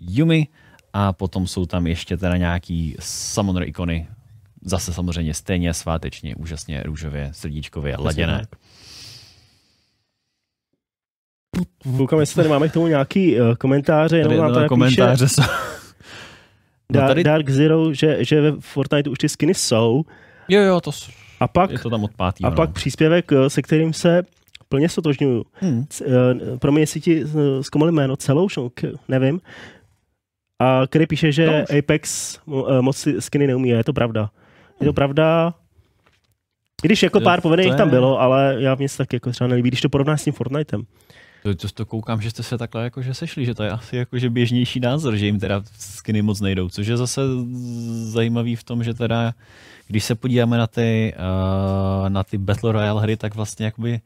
Yumi. 0.00 0.48
A 0.92 1.12
potom 1.12 1.46
jsou 1.46 1.66
tam 1.66 1.86
ještě 1.86 2.16
teda 2.16 2.36
nějaký 2.36 2.96
summoner 3.00 3.68
ikony, 3.68 4.08
zase 4.62 4.92
samozřejmě 4.92 5.34
stejně 5.34 5.74
svátečně, 5.74 6.36
úžasně 6.36 6.82
růžově, 6.82 7.30
srdíčkově, 7.32 7.96
laděné. 7.98 8.46
Koukám, 11.96 12.20
jestli 12.20 12.36
tady 12.36 12.48
máme 12.48 12.68
k 12.68 12.72
tomu 12.72 12.86
nějaký 12.86 13.40
uh, 13.40 13.54
komentáře, 13.54 14.18
jenom 14.18 14.36
nám 14.36 14.54
tady 14.54 14.68
komentáře 14.68 15.24
píše, 15.24 15.34
jsou. 15.34 15.42
No 16.92 17.00
tady... 17.00 17.24
Dark 17.24 17.50
Zero, 17.50 17.94
že, 17.94 18.24
že 18.24 18.40
ve 18.40 18.52
Fortnite 18.60 19.10
už 19.10 19.18
ty 19.18 19.28
skiny 19.28 19.54
jsou. 19.54 20.04
Jo, 20.48 20.60
jo, 20.60 20.80
to, 20.80 20.90
a 21.40 21.48
pak, 21.48 21.70
je 21.70 21.78
to 21.78 21.90
tam 21.90 22.04
od 22.04 22.14
pátý, 22.14 22.44
A 22.44 22.50
no. 22.50 22.56
pak 22.56 22.72
příspěvek, 22.72 23.32
eh, 23.32 23.50
se 23.50 23.62
kterým 23.62 23.92
se 23.92 24.22
plně 24.68 24.88
sotožňuju. 24.88 25.44
Hmm. 25.52 25.86
Eh, 26.02 26.58
pro 26.58 26.72
mě, 26.72 26.82
jestli 26.82 27.00
ti 27.00 27.24
zkomali 27.60 27.92
jméno, 27.92 28.16
celou, 28.16 28.48
nevím. 29.08 29.40
A 30.58 30.82
který 30.86 31.06
píše, 31.06 31.32
že 31.32 31.46
no. 31.46 31.78
Apex 31.78 32.38
moc 32.80 33.08
skiny 33.18 33.46
neumí. 33.46 33.68
Je 33.68 33.84
to 33.84 33.92
pravda. 33.92 34.30
Je 34.80 34.86
to 34.86 34.92
pravda. 34.92 35.54
Když 36.82 37.02
jako 37.02 37.20
pár 37.20 37.40
povedených 37.40 37.72
je... 37.72 37.76
tam 37.76 37.90
bylo, 37.90 38.20
ale 38.20 38.56
já 38.58 38.74
mě 38.74 38.88
se 38.88 38.98
tak 38.98 39.12
jako 39.12 39.30
třeba 39.30 39.48
nelíbí, 39.48 39.70
když 39.70 39.80
to 39.80 39.88
porovnáš 39.88 40.20
s 40.20 40.24
tím 40.24 40.32
Fortnitem. 40.32 40.82
To, 41.42 41.54
to, 41.54 41.68
to 41.68 41.86
koukám, 41.86 42.20
že 42.20 42.30
jste 42.30 42.42
se 42.42 42.58
takhle 42.58 42.84
jakože 42.84 43.14
sešli, 43.14 43.46
že 43.46 43.54
to 43.54 43.62
je 43.62 43.70
asi 43.70 43.96
jakože 43.96 44.30
běžnější 44.30 44.80
názor, 44.80 45.16
že 45.16 45.26
jim 45.26 45.40
teda 45.40 45.62
skiny 45.78 46.22
moc 46.22 46.40
nejdou, 46.40 46.68
což 46.68 46.86
je 46.86 46.96
zase 46.96 47.20
zajímavý 48.02 48.56
v 48.56 48.64
tom, 48.64 48.84
že 48.84 48.94
teda, 48.94 49.34
když 49.86 50.04
se 50.04 50.14
podíváme 50.14 50.58
na 50.58 50.66
ty, 50.66 51.14
uh, 51.16 52.08
na 52.08 52.24
ty 52.24 52.38
Battle 52.38 52.72
Royale 52.72 53.02
hry, 53.02 53.16
tak 53.16 53.34
vlastně 53.34 53.66
jakoby 53.66 54.00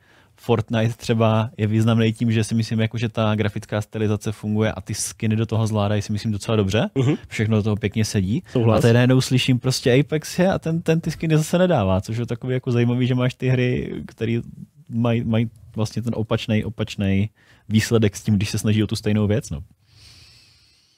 Fortnite 0.45 0.95
třeba 0.97 1.51
je 1.57 1.67
významný 1.67 2.13
tím, 2.13 2.33
že 2.33 2.45
si 2.45 2.55
myslím, 2.55 2.81
jako, 2.81 2.99
že 2.99 3.09
ta 3.09 3.35
grafická 3.35 3.81
stylizace 3.81 4.33
funguje 4.33 4.73
a 4.73 4.81
ty 4.81 4.95
skiny 4.95 5.37
do 5.37 5.47
toho 5.47 5.67
zvládají 5.67 6.03
si 6.03 6.13
myslím 6.13 6.33
docela 6.33 6.57
dobře. 6.57 6.91
Uh-huh. 6.95 7.19
Všechno 7.29 7.57
do 7.57 7.63
toho 7.63 7.77
pěkně 7.77 8.05
sedí. 8.05 8.43
Souhlas. 8.53 8.79
A 8.79 8.83
teď 8.83 8.95
najednou 8.95 9.21
slyším 9.21 9.59
prostě 9.59 10.01
Apex 10.01 10.39
je 10.39 10.53
a 10.53 10.59
ten, 10.59 10.83
ten 10.83 11.01
ty 11.01 11.11
skiny 11.11 11.37
zase 11.37 11.59
nedává, 11.59 12.01
což 12.01 12.17
je 12.17 12.27
takový 12.27 12.55
jako 12.55 12.73
zajímavý, 12.73 13.07
že 13.07 13.15
máš 13.15 13.35
ty 13.35 13.49
hry, 13.49 13.93
které 14.07 14.41
mají 14.89 15.25
maj 15.25 15.47
vlastně 15.77 16.03
ten 16.03 16.13
opačný 16.17 16.65
opačný 16.65 17.31
výsledek 17.69 18.17
s 18.17 18.23
tím, 18.23 18.37
když 18.37 18.51
se 18.51 18.59
snaží 18.59 18.83
o 18.83 18.87
tu 18.87 18.97
stejnou 18.97 19.27
věc. 19.27 19.51
No. 19.51 19.63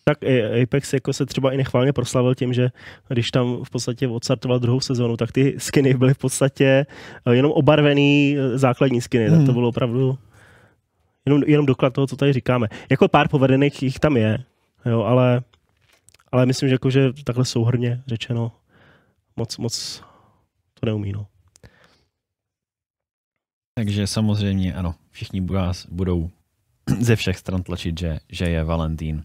Tak 0.05 0.19
Apex 0.63 0.93
jako 0.93 1.13
se 1.13 1.27
třeba 1.27 1.53
i 1.53 1.57
nechválně 1.57 1.93
proslavil 1.93 2.35
tím, 2.35 2.53
že 2.53 2.71
když 3.09 3.31
tam 3.31 3.65
v 3.65 3.71
podstatě 3.71 4.09
odstartoval 4.09 4.59
druhou 4.59 4.81
sezonu, 4.81 5.17
tak 5.17 5.33
ty 5.33 5.55
skiny 5.59 5.95
byly 5.95 6.15
v 6.15 6.19
podstatě 6.19 6.87
eh, 7.27 7.35
jenom 7.35 7.53
obarvený 7.53 8.37
eh, 8.39 8.59
základní 8.59 9.01
skiny. 9.01 9.29
Hmm. 9.29 9.39
Tak 9.39 9.47
to 9.47 9.53
bylo 9.53 9.69
opravdu 9.69 10.19
jenom, 11.27 11.43
jenom 11.47 11.67
doklad 11.67 11.93
toho, 11.93 12.07
co 12.07 12.17
tady 12.17 12.33
říkáme. 12.33 12.69
Jako 12.91 13.09
pár 13.09 13.29
povedených 13.29 13.83
jich 13.83 13.99
tam 13.99 14.17
je, 14.17 14.39
jo, 14.87 15.03
ale, 15.03 15.43
ale 16.33 16.47
myslím, 16.47 16.69
že, 16.69 16.75
jako, 16.75 16.91
že 16.91 17.13
takhle 17.25 17.45
souhrně 17.45 18.03
řečeno 18.07 18.53
moc, 19.37 19.59
moc 19.59 20.03
to 20.81 20.87
neumí. 20.87 21.13
No. 21.13 21.27
Takže 23.75 24.07
samozřejmě 24.07 24.75
ano, 24.75 24.95
všichni 25.11 25.41
vás 25.41 25.87
budou 25.87 26.31
ze 27.01 27.17
všech 27.17 27.39
stran 27.39 27.63
tlačit, 27.63 28.01
že, 28.01 28.19
že 28.29 28.45
je 28.45 28.65
Valentín. 28.65 29.25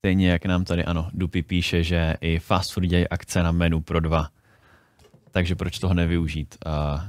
Stejně 0.00 0.30
jak 0.30 0.46
nám 0.46 0.64
tady, 0.64 0.84
ano, 0.84 1.10
Dupy 1.12 1.42
píše, 1.42 1.84
že 1.84 2.14
i 2.20 2.38
fast 2.38 2.72
food 2.72 2.84
dějí 2.84 3.08
akce 3.08 3.42
na 3.42 3.52
menu 3.52 3.80
pro 3.80 4.00
dva. 4.00 4.28
Takže 5.30 5.54
proč 5.54 5.78
toho 5.78 5.94
nevyužít? 5.94 6.54
A... 6.66 7.06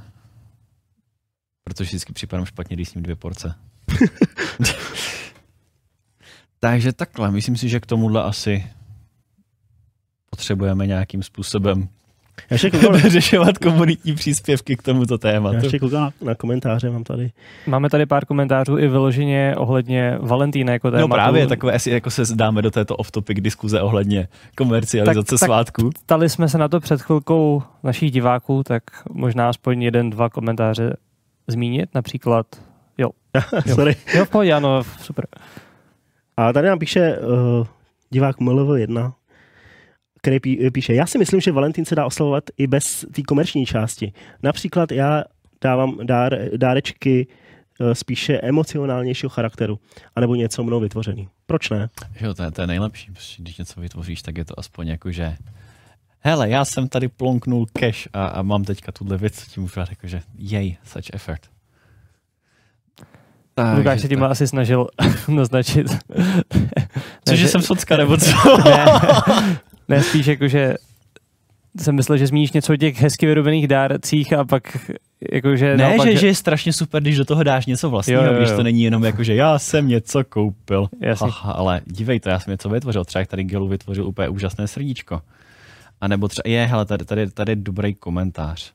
Protože 1.64 1.88
vždycky 1.88 2.14
připadám 2.14 2.46
špatně, 2.46 2.76
když 2.76 2.89
sním 2.89 3.04
dvě 3.04 3.16
porce. 3.16 3.56
Takže 6.60 6.94
takhle, 6.94 7.32
myslím 7.32 7.58
si, 7.58 7.70
že 7.70 7.80
k 7.80 7.86
tomuhle 7.86 8.24
asi 8.24 8.72
potřebujeme 10.30 10.88
nějakým 10.88 11.24
způsobem 11.24 11.89
já 12.50 12.56
ještě 12.56 12.72
koukám, 12.72 13.00
řešovat 13.00 13.58
komunitní 13.58 14.16
příspěvky 14.16 14.76
k 14.76 14.84
tomuto 14.84 15.18
tématu. 15.18 15.56
Já 15.56 15.62
ještě 15.62 15.80
koukám 15.80 16.02
na, 16.02 16.12
na 16.22 16.36
komentáře, 16.36 16.89
mám 16.89 17.04
tady. 17.04 17.32
Máme 17.68 17.89
tady 17.89 18.06
pár 18.06 18.26
komentářů 18.26 18.78
i 18.78 18.88
vyloženě 18.88 19.56
ohledně 19.58 20.18
Valentína 20.22 20.74
jako 20.74 20.92
tématu. 20.92 21.08
No 21.08 21.16
právě, 21.16 21.48
takové, 21.48 21.74
asi 21.74 21.92
jako 21.92 22.12
se 22.12 22.36
dáme 22.36 22.62
do 22.62 22.72
této 22.72 22.96
off-topic 22.96 23.42
diskuze 23.42 23.82
ohledně 23.82 24.28
komercializace 24.58 25.36
tak, 25.39 25.46
svátku. 25.46 25.89
Tak 25.89 26.04
ptali 26.04 26.30
jsme 26.30 26.50
se 26.50 26.58
na 26.58 26.68
to 26.68 26.80
před 26.80 27.02
chvilkou 27.02 27.64
našich 27.84 28.12
diváků, 28.12 28.64
tak 28.64 28.84
možná 29.10 29.50
aspoň 29.50 29.82
jeden, 29.82 30.10
dva 30.10 30.30
komentáře 30.30 30.98
zmínit, 31.48 31.89
například, 31.96 32.46
jo. 32.98 33.10
jo. 33.66 33.76
Sorry. 33.76 33.96
Jo, 34.16 34.26
v 34.26 34.30
pohodě, 34.30 34.54
ano, 34.54 34.84
super. 35.02 35.26
A 36.38 36.54
tady 36.54 36.68
nám 36.68 36.80
píše 36.80 37.18
uh, 37.18 37.68
divák 38.10 38.39
MLV1, 38.39 39.14
který 40.22 40.40
pí, 40.40 40.72
píše, 40.72 40.94
já 40.94 41.06
si 41.06 41.18
myslím, 41.18 41.42
že 41.42 41.52
Valentín 41.52 41.86
se 41.86 41.96
dá 41.96 42.06
oslavovat 42.06 42.44
i 42.58 42.68
bez 42.68 43.06
té 43.12 43.22
komerční 43.22 43.66
části. 43.66 44.14
Například 44.44 44.92
já 44.92 45.24
dávám 45.62 45.98
dár, 46.04 46.38
dárečky 46.58 47.28
eh, 47.82 47.96
spíše 47.96 48.38
emocionálnějšího 48.38 49.30
charakteru, 49.30 49.80
anebo 50.16 50.36
něco 50.36 50.64
mnou 50.64 50.80
vytvořený. 50.80 51.30
Proč 51.46 51.70
ne? 51.70 51.90
Jo, 52.22 52.34
to 52.34 52.44
je, 52.44 52.52
to 52.52 52.62
je 52.62 52.68
nejlepší, 52.68 53.12
když 53.38 53.58
něco 53.58 53.82
vytvoříš, 53.82 54.22
tak 54.22 54.38
je 54.38 54.46
to 54.46 54.60
aspoň 54.60 54.88
jako, 54.88 55.12
že 55.12 55.36
hele, 56.20 56.50
já 56.50 56.66
jsem 56.66 56.88
tady 56.88 57.08
plonknul 57.08 57.66
cash 57.80 58.08
a, 58.14 58.26
a 58.26 58.42
mám 58.42 58.64
teďka 58.64 58.92
tuhle 58.92 59.18
věc, 59.18 59.36
co 59.36 59.52
ti 59.52 59.60
můžu 59.60 59.74
dát, 59.76 59.90
jako, 59.90 60.08
že 60.08 60.22
jej, 60.38 60.78
such 60.84 61.14
effort. 61.14 61.42
Tak, 63.56 63.78
Lukáš 63.78 64.02
se 64.02 64.08
tím 64.08 64.24
asi 64.24 64.48
snažil 64.48 64.88
naznačit. 65.28 65.88
Cože 67.28 67.48
jsem 67.48 67.62
socka, 67.62 67.98
nebo 67.98 68.18
co? 68.18 68.58
ne, 68.66 68.86
ne, 69.92 70.04
spíš 70.04 70.26
jako, 70.26 70.48
že 70.48 70.76
jsem 71.80 71.96
myslel, 71.96 72.18
že 72.18 72.28
zmíníš 72.28 72.52
něco 72.52 72.74
o 72.74 72.76
těch 72.76 73.02
hezky 73.02 73.26
vyrobených 73.26 73.68
dárcích 73.68 74.34
a 74.34 74.46
pak 74.46 74.78
jakože... 75.32 75.78
Ne, 75.78 75.84
naopak, 75.84 76.08
že, 76.08 76.18
že 76.18 76.28
je 76.28 76.36
strašně 76.36 76.74
super, 76.74 77.02
když 77.02 77.18
do 77.18 77.26
toho 77.26 77.44
dáš 77.44 77.66
něco 77.66 77.89
vlastního, 77.89 78.22
jo, 78.22 78.28
jo, 78.28 78.34
jo. 78.34 78.39
když 78.39 78.52
to 78.52 78.64
není 78.64 78.84
jenom 78.84 79.04
jako, 79.04 79.24
že 79.24 79.36
já 79.36 79.60
jsem 79.60 79.88
něco 79.88 80.24
koupil. 80.24 80.89
Aha, 81.22 81.52
ale 81.52 81.82
dívej 81.86 82.20
to, 82.20 82.30
já 82.30 82.39
jsem 82.39 82.52
něco 82.52 82.70
vytvořil. 82.70 83.06
Třeba 83.06 83.26
tady 83.26 83.44
Gelu 83.44 83.68
vytvořil 83.68 84.08
úplně 84.08 84.30
úžasné 84.30 84.68
srdíčko. 84.68 85.22
A 86.02 86.08
nebo 86.08 86.28
třeba, 86.28 86.44
je, 86.46 86.66
hele, 86.66 86.86
tady, 86.86 87.06
tady, 87.06 87.30
tady 87.30 87.52
je 87.52 87.56
dobrý 87.56 87.96
komentář. 87.96 88.74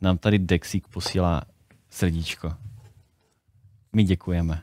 Nám 0.00 0.18
tady 0.18 0.38
Dexík 0.38 0.88
posílá 0.88 1.42
srdíčko. 1.90 2.52
My 3.96 4.04
děkujeme. 4.04 4.62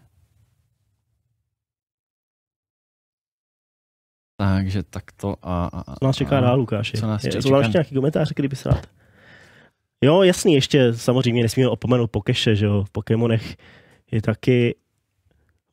Takže 4.42 4.84
takto 4.84 5.36
a... 5.42 5.66
a, 5.66 5.82
a 5.88 5.96
co 5.96 6.06
nás 6.06 6.16
čeká 6.16 6.40
dál, 6.40 6.60
Lukáši? 6.60 6.98
Co 6.98 7.08
nás 7.08 7.22
čeká? 7.22 7.42
Jsou 7.42 7.56
ještě 7.56 7.78
nějaký 7.78 7.96
komentáře, 7.96 8.34
kdyby 8.36 8.56
se 8.56 8.70
rád? 8.70 8.88
Jo, 10.02 10.22
jasný, 10.22 10.54
ještě 10.54 10.94
samozřejmě 10.94 11.44
nesmíme 11.44 11.70
opomenout 11.70 12.12
Pokeše, 12.12 12.56
že 12.56 12.66
jo, 12.66 12.84
v 12.84 12.90
Pokémonech 12.90 13.58
je 14.12 14.22
taky 14.22 14.76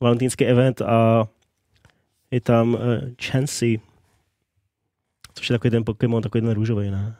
valentýnský 0.01 0.45
event 0.45 0.81
a 0.81 1.27
je 2.31 2.41
tam 2.41 2.73
uh, 2.73 2.79
Chansey, 3.23 3.79
což 5.33 5.49
je 5.49 5.53
takový 5.53 5.71
ten 5.71 5.85
Pokémon, 5.85 6.23
takový 6.23 6.41
ten 6.41 6.51
růžový, 6.51 6.91
ne? 6.91 7.15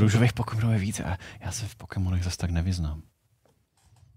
Růžových 0.00 0.32
Pokémonů 0.32 0.72
je 0.72 0.78
více 0.78 1.04
a 1.04 1.16
já 1.40 1.52
se 1.52 1.66
v 1.66 1.76
Pokémonech 1.76 2.24
zase 2.24 2.36
tak 2.36 2.50
nevyznám. 2.50 3.02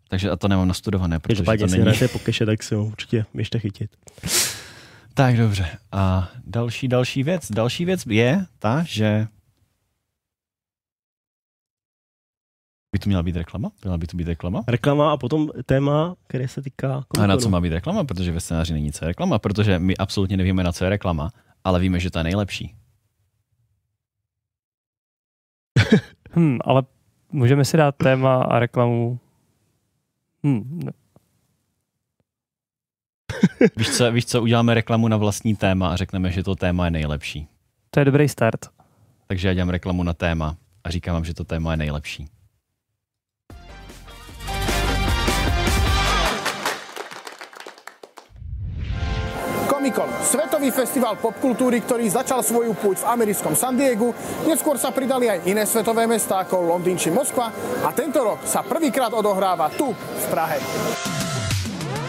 Takže 0.07 0.29
a 0.29 0.35
to 0.35 0.47
nemám 0.47 0.67
nastudované, 0.67 1.19
protože 1.19 1.35
Každopádně, 1.35 1.65
to 1.65 1.71
není... 1.71 1.81
hrajete 1.81 2.07
Pokeše, 2.07 2.45
tak 2.45 2.63
si 2.63 2.75
ho 2.75 2.85
určitě 2.85 3.25
běžte 3.33 3.59
chytit. 3.59 3.91
Tak 5.13 5.37
dobře. 5.37 5.77
A 5.91 6.29
další, 6.43 6.87
další 6.87 7.23
věc. 7.23 7.51
Další 7.51 7.85
věc 7.85 8.05
je 8.05 8.45
ta, 8.59 8.83
že 8.83 9.27
by 12.91 12.99
tu 12.99 13.09
měla 13.09 13.23
být 13.23 13.35
reklama? 13.35 13.71
Měla 13.83 13.97
by 13.97 14.07
tu 14.07 14.17
být 14.17 14.27
reklama? 14.27 14.63
Reklama 14.67 15.11
a 15.11 15.17
potom 15.17 15.49
téma, 15.65 16.15
které 16.27 16.47
se 16.47 16.61
týká... 16.61 17.05
A 17.19 17.27
na 17.27 17.37
co 17.37 17.49
má 17.49 17.61
být 17.61 17.73
reklama? 17.73 18.03
Protože 18.03 18.31
ve 18.31 18.39
scénáři 18.39 18.73
není 18.73 18.91
co 18.91 19.05
je 19.05 19.07
reklama, 19.07 19.39
protože 19.39 19.79
my 19.79 19.97
absolutně 19.97 20.37
nevíme, 20.37 20.63
na 20.63 20.71
co 20.71 20.83
je 20.83 20.89
reklama, 20.89 21.31
ale 21.63 21.79
víme, 21.79 21.99
že 21.99 22.11
to 22.11 22.19
je 22.19 22.23
nejlepší. 22.23 22.75
hmm, 26.31 26.57
ale 26.61 26.83
můžeme 27.31 27.65
si 27.65 27.77
dát 27.77 27.95
téma 27.95 28.43
a 28.43 28.59
reklamu. 28.59 29.19
Hmm, 30.43 30.79
ne. 30.83 30.91
víš, 33.75 33.89
co, 33.89 34.11
víš 34.11 34.25
co, 34.25 34.41
uděláme 34.41 34.73
reklamu 34.73 35.07
na 35.07 35.17
vlastní 35.17 35.55
téma 35.55 35.89
a 35.89 35.95
řekneme, 35.95 36.31
že 36.31 36.43
to 36.43 36.55
téma 36.55 36.85
je 36.85 36.91
nejlepší. 36.91 37.47
To 37.89 37.99
je 37.99 38.05
dobrý 38.05 38.29
start. 38.29 38.59
Takže 39.27 39.47
já 39.47 39.53
dělám 39.53 39.69
reklamu 39.69 40.03
na 40.03 40.13
téma 40.13 40.55
a 40.83 40.89
říkám 40.89 41.13
vám, 41.13 41.25
že 41.25 41.33
to 41.33 41.43
téma 41.43 41.71
je 41.71 41.77
nejlepší. 41.77 42.27
Comic-Con, 49.81 50.13
svetový 50.21 50.69
festival 50.69 51.17
popkultúry, 51.17 51.81
ktorý 51.81 52.05
začal 52.05 52.45
svoju 52.45 52.77
púť 52.77 53.01
v 53.01 53.07
americkom 53.17 53.57
San 53.57 53.73
Diegu, 53.73 54.13
neskôr 54.45 54.77
sa 54.77 54.93
pridali 54.93 55.25
aj 55.25 55.41
iné 55.49 55.65
svetové 55.65 56.05
mestá 56.05 56.45
ako 56.45 56.61
Londýn 56.61 57.01
či 57.01 57.09
Moskva 57.09 57.49
a 57.81 57.89
tento 57.89 58.21
rok 58.21 58.45
sa 58.45 58.61
prvýkrát 58.61 59.09
odohráva 59.09 59.73
tu 59.73 59.89
v 59.95 60.25
Prahe. 60.29 61.20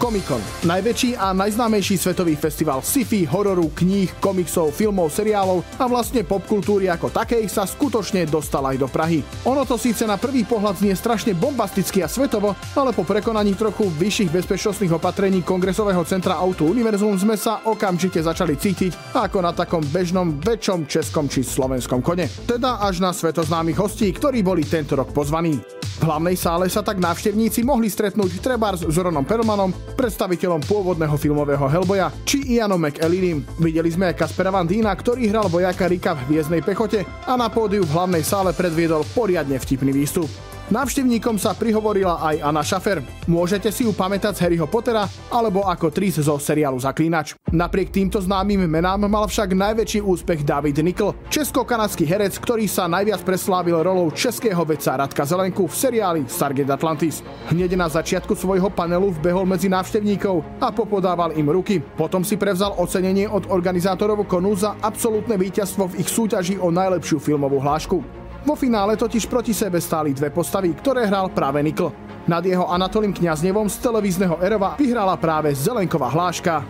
Comic-Con. 0.03 0.67
Najväčší 0.67 1.15
a 1.15 1.31
najznámejší 1.31 1.95
svetový 1.95 2.35
festival 2.35 2.83
sci-fi, 2.83 3.23
hororu, 3.23 3.71
kníh, 3.71 4.11
komiksov, 4.19 4.75
filmov, 4.75 5.07
seriálov 5.07 5.63
a 5.79 5.87
vlastne 5.87 6.27
popkultúry 6.27 6.91
ako 6.91 7.07
takej 7.07 7.47
sa 7.47 7.63
skutočne 7.63 8.27
dostal 8.27 8.67
aj 8.67 8.83
do 8.83 8.91
Prahy. 8.91 9.23
Ono 9.47 9.63
to 9.63 9.79
síce 9.79 10.03
na 10.03 10.19
prvý 10.19 10.43
pohľad 10.43 10.83
znie 10.83 10.91
strašne 10.91 11.31
bombasticky 11.31 12.03
a 12.03 12.11
svetovo, 12.11 12.51
ale 12.75 12.91
po 12.91 13.07
prekonaní 13.07 13.55
trochu 13.55 13.87
vyšších 13.87 14.43
bezpečnostných 14.43 14.91
opatrení 14.91 15.39
Kongresového 15.39 16.03
centra 16.03 16.35
Auto 16.35 16.67
Univerzum 16.67 17.15
sme 17.15 17.39
sa 17.39 17.63
okamžite 17.63 18.19
začali 18.19 18.59
cítiť 18.59 19.15
ako 19.15 19.39
na 19.39 19.55
takom 19.55 19.87
bežnom 19.87 20.35
väčšom 20.43 20.83
českom 20.83 21.31
či 21.31 21.47
slovenskom 21.47 22.03
kone. 22.03 22.27
Teda 22.43 22.83
až 22.83 22.99
na 22.99 23.15
svetoznámych 23.15 23.79
hostí, 23.79 24.11
ktorí 24.11 24.43
boli 24.43 24.67
tento 24.67 24.99
rok 24.99 25.15
pozvaní. 25.15 25.63
V 25.93 26.11
hlavnej 26.11 26.35
sále 26.35 26.67
sa 26.67 26.83
tak 26.83 26.99
návštevníci 26.99 27.63
mohli 27.63 27.87
stretnúť 27.87 28.43
trebárs 28.43 28.83
s 28.83 28.95
Ronom 28.99 29.23
Perlmanom, 29.23 29.71
predstaviteľom 29.93 30.65
pôvodného 30.65 31.15
filmového 31.15 31.65
Hellboya, 31.69 32.11
či 32.27 32.57
Ianom 32.57 32.81
McEllinim. 32.81 33.45
Videli 33.61 33.89
sme 33.89 34.13
aj 34.13 34.19
Kaspera 34.19 34.51
Van 34.51 34.67
Dina, 34.67 34.93
ktorý 34.93 35.29
hral 35.29 35.47
vojaka 35.47 35.89
Rika 35.89 36.17
v 36.17 36.33
Hviezdnej 36.33 36.65
pechote 36.65 37.05
a 37.25 37.33
na 37.39 37.49
pódiu 37.49 37.87
v 37.87 37.93
hlavnej 37.93 38.25
sále 38.25 38.51
predviedol 38.51 39.07
poriadne 39.13 39.57
vtipný 39.57 39.93
výstup. 39.93 40.52
Návštevníkom 40.71 41.35
sa 41.35 41.51
prihovorila 41.51 42.23
aj 42.23 42.35
Anna 42.39 42.63
Schaffer. 42.63 43.03
Môžete 43.27 43.67
si 43.67 43.83
ju 43.83 43.91
pamätať 43.91 44.39
z 44.39 44.41
Harryho 44.47 44.63
Pottera 44.63 45.11
alebo 45.27 45.67
ako 45.67 45.91
Tris 45.91 46.15
zo 46.15 46.39
seriálu 46.39 46.79
Zaklínač. 46.79 47.35
Napriek 47.51 47.91
týmto 47.91 48.23
známym 48.23 48.63
menám 48.63 49.03
mal 49.11 49.27
však 49.27 49.51
najväčší 49.51 49.99
úspech 49.99 50.47
David 50.47 50.79
Nickel, 50.79 51.11
česko-kanadský 51.27 52.07
herec, 52.07 52.39
ktorý 52.39 52.63
sa 52.71 52.87
najviac 52.87 53.27
preslávil 53.27 53.75
rolou 53.83 54.07
českého 54.15 54.63
vedca 54.63 54.95
Radka 54.95 55.27
Zelenku 55.27 55.67
v 55.67 55.75
seriáli 55.75 56.21
Stargate 56.31 56.71
Atlantis. 56.71 57.19
Hneď 57.51 57.75
na 57.75 57.91
začiatku 57.91 58.31
svojho 58.31 58.71
panelu 58.71 59.11
vbehol 59.19 59.43
medzi 59.43 59.67
návštevníkov 59.67 60.63
a 60.63 60.71
popodával 60.71 61.35
im 61.35 61.51
ruky. 61.51 61.83
Potom 61.83 62.23
si 62.23 62.39
prevzal 62.39 62.71
ocenenie 62.79 63.27
od 63.27 63.51
organizátorov 63.51 64.23
konu 64.31 64.55
za 64.55 64.79
absolútne 64.79 65.35
víťazstvo 65.35 65.91
v 65.91 65.97
ich 65.99 66.09
súťaži 66.09 66.55
o 66.55 66.71
najlepšiu 66.71 67.19
filmovú 67.19 67.59
hlášku. 67.59 68.22
Vo 68.43 68.59
finále 68.59 68.99
totiž 68.99 69.31
proti 69.31 69.55
sebe 69.55 69.79
stáli 69.79 70.11
dve 70.11 70.27
postavy, 70.27 70.75
ktoré 70.75 71.07
hral 71.07 71.31
práve 71.31 71.63
Nikl. 71.63 71.87
Nad 72.27 72.43
jeho 72.43 72.67
Anatolím 72.67 73.15
Kňaznevom 73.15 73.71
z 73.71 73.79
televízneho 73.79 74.35
Erova 74.43 74.75
vyhrala 74.75 75.15
práve 75.15 75.55
Zelenková 75.55 76.11
hláška. 76.11 76.63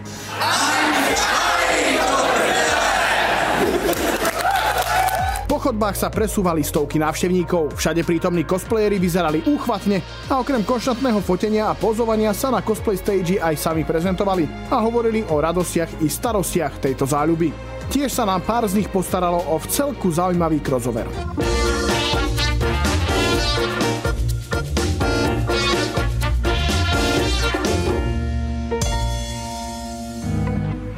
Po 5.50 5.58
chodbách 5.62 5.98
sa 5.98 6.10
presúvali 6.14 6.66
stovky 6.66 7.02
návštevníkov, 7.02 7.78
všade 7.78 8.06
prítomní 8.06 8.46
cosplayeri 8.46 8.98
vyzerali 9.02 9.46
úchvatne 9.46 10.02
a 10.30 10.42
okrem 10.42 10.66
konštantného 10.66 11.22
fotenia 11.26 11.70
a 11.70 11.78
pozovania 11.78 12.34
sa 12.38 12.54
na 12.54 12.62
cosplay 12.66 12.98
stage 12.98 13.38
aj 13.42 13.58
sami 13.58 13.82
prezentovali 13.86 14.46
a 14.70 14.78
hovorili 14.82 15.26
o 15.30 15.42
radostiach 15.42 16.06
i 16.06 16.10
starostiach 16.10 16.82
tejto 16.82 17.06
záľuby. 17.10 17.54
Tiež 17.94 18.10
sa 18.10 18.26
nám 18.26 18.42
pár 18.42 18.66
z 18.66 18.82
nich 18.82 18.90
postaralo 18.90 19.46
o 19.54 19.56
v 19.62 19.70
celku 19.70 20.10
zaujímavý 20.10 20.66
crossover. 20.66 21.06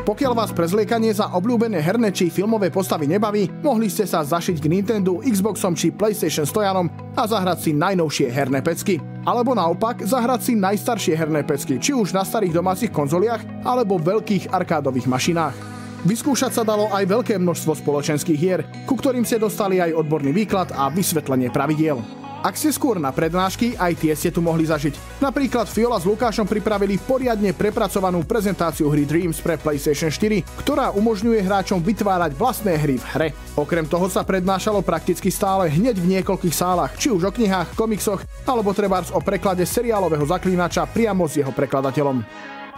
Pokiaľ 0.06 0.38
vás 0.38 0.53
prezliekanie 0.53 1.10
za 1.18 1.34
obľúbené 1.34 1.82
herné 1.82 2.14
či 2.14 2.30
filmové 2.30 2.70
postavy 2.70 3.10
nebaví, 3.10 3.49
mohli 3.66 3.89
ste 3.89 4.06
sa 4.06 4.22
zašiť 4.22 4.62
k 4.62 4.70
Nintendo, 4.70 5.18
Xboxom 5.18 5.74
či 5.74 5.89
PlayStation 5.89 6.45
stojanom 6.45 6.93
a 7.18 7.26
zahrať 7.26 7.58
si 7.66 7.72
najnovšie 7.74 8.30
herné 8.30 8.62
pecky. 8.62 9.01
Alebo 9.26 9.58
naopak 9.58 10.06
zahrať 10.06 10.41
si 10.45 10.53
najstaršie 10.53 11.18
herné 11.18 11.41
pecky, 11.41 11.82
či 11.82 11.97
už 11.97 12.14
na 12.14 12.22
starých 12.22 12.53
domácich 12.53 12.93
konzoliach 12.93 13.66
alebo 13.66 13.97
veľkých 13.97 14.53
arkádových 14.53 15.10
mašinách. 15.10 15.58
Vyskúšať 16.06 16.53
sa 16.53 16.62
dalo 16.62 16.86
aj 16.93 17.01
veľké 17.10 17.41
množstvo 17.41 17.74
spoločenských 17.74 18.38
hier, 18.38 18.62
ku 18.86 18.93
ktorým 18.93 19.26
ste 19.26 19.41
dostali 19.41 19.82
aj 19.82 20.06
odborný 20.06 20.30
výklad 20.38 20.70
a 20.78 20.86
vysvetlenie 20.93 21.49
pravidiel. 21.49 22.24
Ak 22.41 22.59
ste 22.59 22.73
skôr 22.73 22.99
na 22.99 23.13
prednášky, 23.15 23.79
aj 23.79 23.93
tie 24.01 24.13
ste 24.17 24.33
tu 24.33 24.43
mohli 24.43 24.67
zažiť. 24.67 25.21
Napríklad 25.23 25.69
Fiola 25.69 26.01
s 26.01 26.09
Lukášom 26.09 26.49
pripravili 26.49 26.99
poriadne 26.99 27.55
prepracovanú 27.55 28.25
prezentáciu 28.27 28.91
hry 28.91 29.07
Dreams 29.07 29.39
pre 29.39 29.55
PlayStation 29.55 30.11
4, 30.11 30.43
ktorá 30.65 30.91
umožňuje 30.91 31.39
hráčom 31.41 31.79
vytvárať 31.79 32.36
vlastné 32.36 32.75
hry 32.75 32.99
v 32.99 33.05
hre. 33.15 33.27
Okrem 33.55 33.88
toho 33.88 34.11
sa 34.11 34.27
prednášalo 34.27 34.83
prakticky 34.83 35.31
stále 35.31 35.71
hneď 35.71 36.01
v 36.01 36.19
niekoľkých 36.19 36.55
sálach, 36.55 36.93
či 36.99 37.13
už 37.13 37.29
o 37.29 37.31
knihách, 37.31 37.77
komiksoch, 37.77 38.21
alebo 38.43 38.75
trebárs 38.75 39.13
o 39.15 39.23
preklade 39.23 39.63
seriálového 39.63 40.25
zaklínača 40.27 40.89
priamo 40.91 41.29
s 41.29 41.39
jeho 41.39 41.55
prekladateľom. 41.55 42.21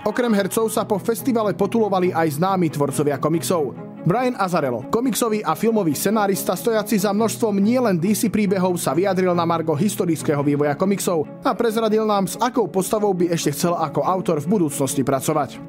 Okrem 0.07 0.31
hercov 0.31 0.71
sa 0.71 0.87
po 0.87 0.95
festivale 1.01 1.51
potulovali 1.51 2.15
aj 2.15 2.39
známi 2.39 2.71
tvorcovia 2.71 3.19
komiksov. 3.19 3.96
Brian 4.07 4.39
Azarello, 4.39 4.87
komiksový 4.87 5.43
a 5.43 5.51
filmový 5.51 5.91
scenárista 5.91 6.55
stojaci 6.55 6.95
za 6.95 7.11
množstvom 7.11 7.59
nielen 7.59 7.99
DC 7.99 8.31
príbehov 8.31 8.79
sa 8.79 8.95
vyjadril 8.95 9.35
na 9.35 9.43
margo 9.43 9.75
historického 9.75 10.39
vývoja 10.47 10.79
komiksov 10.79 11.27
a 11.43 11.51
prezradil 11.51 12.07
nám, 12.07 12.23
s 12.23 12.39
akou 12.39 12.71
postavou 12.71 13.11
by 13.11 13.35
ešte 13.35 13.51
chcel 13.51 13.75
ako 13.75 14.07
autor 14.07 14.39
v 14.39 14.47
budúcnosti 14.47 15.03
pracovať. 15.03 15.59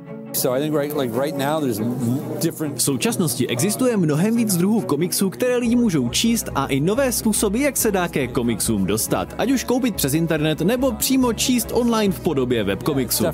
V 2.75 2.83
současnosti 2.83 3.49
existuje 3.49 3.97
mnohem 3.97 4.37
víc 4.37 4.57
druhů 4.57 4.81
komiksů, 4.81 5.31
které 5.31 5.57
lidi 5.57 5.77
můžou 5.77 6.09
číst 6.09 6.49
a 6.55 6.67
i 6.67 6.81
nové 6.81 7.13
způsoby, 7.13 7.65
jak 7.65 7.77
se 7.77 7.91
dá 7.91 8.09
ke 8.09 8.29
komiksům 8.29 8.87
dostat. 8.87 9.35
Ať 9.39 9.51
už 9.51 9.65
koupit 9.65 9.95
přes 9.95 10.15
internet 10.15 10.61
nebo 10.61 10.93
přímo 10.93 11.33
číst 11.33 11.69
online 11.73 12.15
v 12.15 12.21
podobě 12.21 12.65
webkomiksu. 12.65 13.25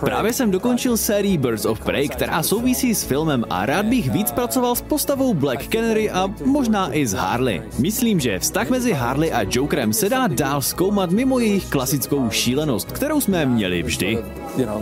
Právě 0.00 0.32
jsem 0.32 0.50
dokončil 0.50 0.96
sérii 0.96 1.38
Birds 1.38 1.64
of 1.64 1.80
Prey, 1.80 2.08
která 2.08 2.42
souvisí 2.42 2.94
s 2.94 3.04
filmem 3.04 3.44
a 3.50 3.66
rád 3.66 3.86
bych 3.86 4.10
víc 4.10 4.32
pracoval 4.32 4.74
s 4.74 4.82
postavou 4.82 5.34
Black 5.34 5.68
Canary 5.68 6.10
a 6.10 6.28
možná 6.44 6.92
i 6.92 7.06
s 7.06 7.12
Harley. 7.12 7.62
Myslím, 7.78 8.20
že 8.20 8.38
vztah 8.38 8.70
mezi 8.70 8.92
Harley 8.92 9.32
a 9.32 9.40
Jokerem 9.50 9.92
se 9.92 10.08
dá 10.08 10.26
dál 10.26 10.62
zkoumat 10.62 11.10
mimo 11.10 11.38
jejich 11.38 11.66
klasickou 11.66 12.30
šílenost, 12.30 12.92
kterou 12.92 13.20
jsme 13.20 13.46
měli 13.46 13.82
vždy 13.82 14.18
you 14.56 14.64
know, 14.64 14.80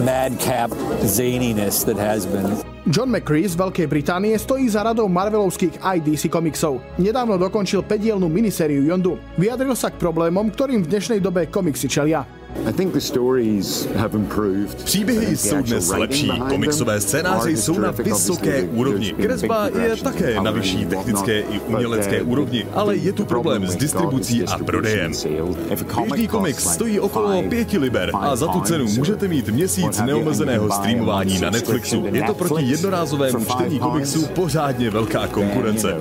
madcap 0.00 0.70
zaniness 1.02 1.84
that 1.84 1.98
has 1.98 2.26
been. 2.26 2.46
John 2.88 3.12
McCree 3.12 3.44
z 3.44 3.52
Veľkej 3.58 3.84
Británie 3.84 4.32
stojí 4.40 4.64
za 4.70 4.80
radou 4.80 5.12
Marvelovských 5.12 5.84
aj 5.84 6.08
DC 6.08 6.32
komiksov. 6.32 6.80
Nedávno 6.96 7.36
dokončil 7.36 7.84
5-dielnú 7.84 8.32
minisériu 8.32 8.80
Yondu. 8.80 9.20
Vyjadril 9.36 9.76
sa 9.76 9.92
k 9.92 10.00
problémom, 10.00 10.48
ktorým 10.48 10.86
v 10.86 10.90
dnešnej 10.96 11.20
dobe 11.20 11.52
komiksy 11.52 11.84
čelia. 11.84 12.37
Příběhy 14.84 15.36
jsou 15.36 15.56
dnes 15.62 15.88
lepší, 15.88 16.32
komiksové 16.48 17.00
scénáře 17.00 17.50
jsou 17.50 17.78
na 17.78 17.90
vysoké 17.90 18.62
úrovni. 18.62 19.12
Kresba 19.12 19.68
je 19.68 19.96
také 19.96 20.40
na 20.40 20.50
vyšší 20.50 20.86
technické 20.86 21.40
i 21.40 21.60
umělecké 21.60 22.22
úrovni, 22.22 22.66
ale 22.74 22.96
je 22.96 23.12
tu 23.12 23.24
problém 23.24 23.66
s 23.66 23.76
distribucí 23.76 24.44
a 24.44 24.58
prodejem. 24.58 25.12
Každý 25.86 26.28
komiks 26.28 26.72
stojí 26.72 27.00
okolo 27.00 27.42
5 27.42 27.72
liber 27.72 28.10
a 28.14 28.36
za 28.36 28.46
tu 28.46 28.60
cenu 28.60 28.86
můžete 28.88 29.28
mít 29.28 29.48
měsíc 29.48 30.00
neomezeného 30.00 30.70
streamování 30.70 31.40
na 31.40 31.50
Netflixu. 31.50 32.04
Je 32.12 32.22
to 32.22 32.34
proti 32.34 32.64
jednorázovému 32.64 33.44
čtení 33.44 33.78
komiksu 33.78 34.26
pořádně 34.26 34.90
velká 34.90 35.26
konkurence. 35.26 35.96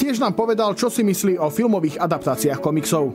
Tiež 0.00 0.18
nám 0.18 0.32
povedal, 0.32 0.74
čo 0.74 0.90
si 0.90 1.04
myslí 1.04 1.38
o 1.38 1.50
filmových 1.52 2.00
adaptáciách 2.00 2.58
komiksov. 2.58 3.12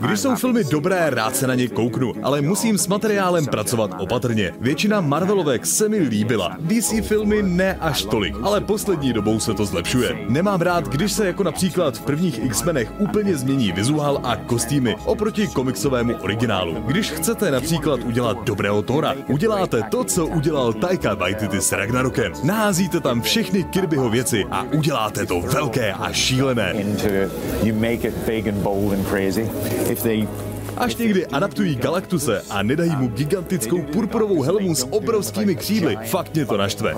Když 0.00 0.20
jsou 0.20 0.34
filmy 0.34 0.64
dobré, 0.64 1.10
rád 1.10 1.36
se 1.36 1.46
na 1.46 1.54
ně 1.54 1.68
kouknu, 1.68 2.12
ale 2.22 2.40
musím 2.40 2.78
s 2.78 2.86
materiálem 2.86 3.46
pracovat 3.46 3.90
opatrně. 3.98 4.52
Většina 4.60 5.00
Marvelovek 5.00 5.66
se 5.66 5.88
mi 5.88 5.98
líbila. 5.98 6.56
DC 6.60 6.94
filmy 7.02 7.42
ne 7.42 7.76
až 7.80 8.02
tolik, 8.02 8.34
ale 8.42 8.60
poslední 8.60 9.12
dobou 9.12 9.40
se 9.40 9.54
to 9.54 9.64
zlepšuje. 9.66 10.18
Nemám 10.28 10.60
rád, 10.60 10.88
když 10.88 11.12
se 11.12 11.26
jako 11.26 11.42
například 11.42 11.98
v 11.98 12.02
prvních 12.02 12.44
X-menech 12.44 12.92
úplně 13.00 13.36
změní 13.36 13.72
vizuál 13.72 14.20
a 14.24 14.36
kostýmy 14.36 14.96
oproti 15.04 15.48
komiksovému 15.48 16.14
originálu. 16.14 16.74
Když 16.86 17.10
chcete 17.10 17.50
například 17.50 18.00
udělat 18.00 18.44
dobrého 18.44 18.82
Tora, 18.82 19.14
uděláte 19.28 19.82
to, 19.90 20.04
co 20.04 20.26
udělal 20.26 20.72
Taika 20.72 21.14
Waititi 21.14 21.60
s 21.60 21.72
Ragnarokem. 21.72 22.32
Naházíte 22.44 23.00
tam 23.00 23.22
všechny 23.22 23.64
Kirbyho 23.64 24.10
věci 24.10 24.44
a 24.50 24.62
uděláte 24.62 25.26
to 25.26 25.40
velké 25.40 25.92
a 25.92 26.12
šílené 26.12 26.74
bold 28.78 28.94
and 28.94 29.04
crazy. 29.06 29.42
If 29.90 30.02
they 30.02 30.28
Až 30.78 30.96
někdy 30.96 31.26
adaptují 31.26 31.76
Galaktuse 31.76 32.42
a 32.50 32.62
nedají 32.62 32.96
mu 32.96 33.08
gigantickou 33.08 33.82
purpurovou 33.82 34.42
helmu 34.42 34.74
s 34.74 34.86
obrovskými 34.90 35.54
křídly, 35.54 35.98
fakt 36.04 36.34
mě 36.34 36.46
to 36.46 36.56
naštve. 36.56 36.94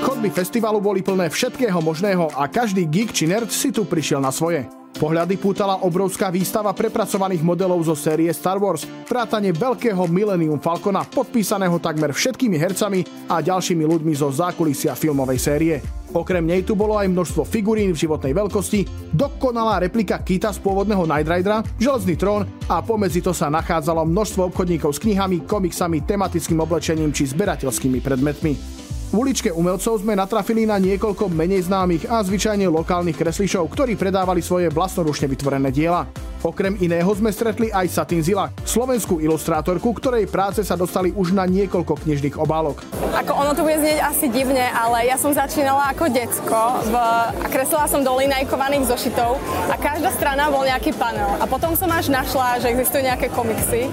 Chodby 0.00 0.30
festivalu 0.30 0.80
boli 0.80 1.02
plné 1.02 1.28
všetkého 1.28 1.82
možného 1.82 2.28
a 2.32 2.48
každý 2.48 2.86
geek 2.86 3.12
či 3.12 3.26
nerd 3.26 3.52
si 3.52 3.72
tu 3.72 3.84
prišiel 3.84 4.20
na 4.24 4.32
svoje. 4.32 4.64
Pohľady 4.96 5.36
pútala 5.36 5.84
obrovská 5.84 6.32
výstava 6.32 6.72
prepracovaných 6.72 7.44
modelov 7.44 7.84
zo 7.84 7.94
série 7.94 8.32
Star 8.32 8.56
Wars, 8.56 8.88
vrátane 9.04 9.52
veľkého 9.52 10.08
Millennium 10.08 10.58
Falcona, 10.58 11.04
podpísaného 11.04 11.76
takmer 11.76 12.16
všetkými 12.16 12.56
hercami 12.56 13.04
a 13.28 13.44
ďalšími 13.44 13.84
ľuďmi 13.84 14.12
zo 14.16 14.32
zákulisia 14.32 14.96
filmovej 14.96 15.38
série. 15.38 15.99
Okrem 16.10 16.42
nej 16.42 16.66
tu 16.66 16.74
bolo 16.74 16.98
aj 16.98 17.06
množstvo 17.06 17.46
figurín 17.46 17.94
v 17.94 18.00
životnej 18.02 18.34
veľkosti, 18.34 19.14
dokonalá 19.14 19.78
replika 19.78 20.18
Kita 20.18 20.50
z 20.50 20.58
pôvodného 20.58 21.06
Night 21.06 21.30
Ridera, 21.30 21.62
železný 21.78 22.18
trón 22.18 22.42
a 22.66 22.82
pomedzi 22.82 23.22
to 23.22 23.30
sa 23.30 23.46
nachádzalo 23.46 24.02
množstvo 24.02 24.50
obchodníkov 24.50 24.90
s 24.90 25.02
knihami, 25.06 25.46
komiksami, 25.46 26.02
tematickým 26.02 26.58
oblečením 26.58 27.14
či 27.14 27.30
zberateľskými 27.30 28.02
predmetmi. 28.02 28.79
V 29.10 29.18
uličke 29.18 29.50
umelcov 29.50 30.06
sme 30.06 30.14
natrafili 30.14 30.70
na 30.70 30.78
niekoľko 30.78 31.34
menej 31.34 31.66
známych 31.66 32.06
a 32.06 32.22
zvyčajne 32.22 32.70
lokálnych 32.70 33.18
kreslišov, 33.18 33.66
ktorí 33.74 33.98
predávali 33.98 34.38
svoje 34.38 34.70
vlastnoručne 34.70 35.26
vytvorené 35.26 35.74
diela. 35.74 36.06
Okrem 36.46 36.78
iného 36.78 37.10
sme 37.18 37.34
stretli 37.34 37.74
aj 37.74 37.90
Satin 37.90 38.22
Zila, 38.22 38.54
slovenskú 38.62 39.18
ilustrátorku, 39.18 39.90
ktorej 39.98 40.30
práce 40.30 40.62
sa 40.62 40.78
dostali 40.78 41.10
už 41.10 41.34
na 41.34 41.42
niekoľko 41.42 42.06
knižných 42.06 42.38
obálok. 42.38 42.86
Ako 43.18 43.34
ono 43.34 43.50
to 43.50 43.66
bude 43.66 43.82
znieť 43.82 43.98
asi 43.98 44.30
divne, 44.30 44.70
ale 44.70 45.10
ja 45.10 45.18
som 45.18 45.34
začínala 45.34 45.90
ako 45.90 46.06
decko 46.06 46.78
v, 46.86 46.94
a 47.34 47.46
kreslila 47.50 47.90
som 47.90 48.06
do 48.06 48.14
linajkovaných 48.14 48.94
zošitov 48.94 49.42
a 49.66 49.74
každá 49.74 50.14
strana 50.14 50.54
bol 50.54 50.62
nejaký 50.62 50.94
panel. 50.94 51.34
A 51.42 51.50
potom 51.50 51.74
som 51.74 51.90
až 51.90 52.14
našla, 52.14 52.62
že 52.62 52.70
existujú 52.70 53.02
nejaké 53.02 53.26
komiksy. 53.34 53.90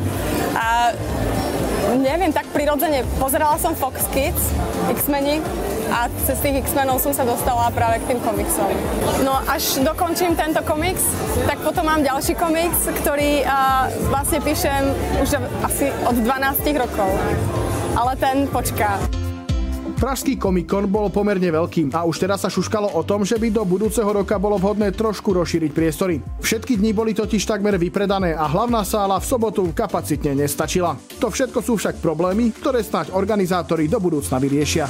A 0.54 0.94
neviem, 1.96 2.34
tak 2.36 2.50
prirodzene. 2.52 3.08
Pozerala 3.22 3.56
som 3.56 3.72
Fox 3.72 4.04
Kids, 4.12 4.52
X-meni 4.92 5.40
a 5.88 6.12
cez 6.28 6.36
tých 6.44 6.68
X-menov 6.68 7.00
som 7.00 7.16
sa 7.16 7.24
dostala 7.24 7.72
práve 7.72 8.04
k 8.04 8.12
tým 8.12 8.20
komiksom. 8.20 8.68
No 9.24 9.40
až 9.48 9.80
dokončím 9.80 10.36
tento 10.36 10.60
komiks, 10.68 11.04
tak 11.48 11.64
potom 11.64 11.88
mám 11.88 12.04
ďalší 12.04 12.36
komiks, 12.36 12.92
ktorý 13.04 13.48
uh, 13.48 13.88
vlastne 14.12 14.44
píšem 14.44 14.92
už 15.24 15.40
asi 15.64 15.88
od 16.04 16.16
12 16.20 16.84
rokov. 16.84 17.10
Ale 17.96 18.14
ten 18.20 18.46
počká. 18.52 19.00
Pražský 19.98 20.38
komikon 20.38 20.86
bol 20.86 21.10
pomerne 21.10 21.50
veľký 21.50 21.90
a 21.90 22.06
už 22.06 22.22
teraz 22.22 22.46
sa 22.46 22.54
šuškalo 22.54 22.94
o 22.94 23.02
tom, 23.02 23.26
že 23.26 23.42
by 23.42 23.50
do 23.50 23.66
budúceho 23.66 24.06
roka 24.06 24.38
bolo 24.38 24.62
vhodné 24.62 24.94
trošku 24.94 25.34
rozšíriť 25.34 25.74
priestory. 25.74 26.22
Všetky 26.38 26.78
dni 26.78 26.94
boli 26.94 27.18
totiž 27.18 27.42
takmer 27.42 27.82
vypredané 27.82 28.38
a 28.38 28.46
hlavná 28.46 28.86
sála 28.86 29.18
v 29.18 29.26
sobotu 29.26 29.66
kapacitne 29.74 30.38
nestačila. 30.38 30.94
To 31.18 31.34
všetko 31.34 31.66
sú 31.66 31.82
však 31.82 31.98
problémy, 31.98 32.54
ktoré 32.54 32.86
snáď 32.86 33.10
organizátori 33.18 33.90
do 33.90 33.98
budúcna 33.98 34.38
vyriešia. 34.38 34.86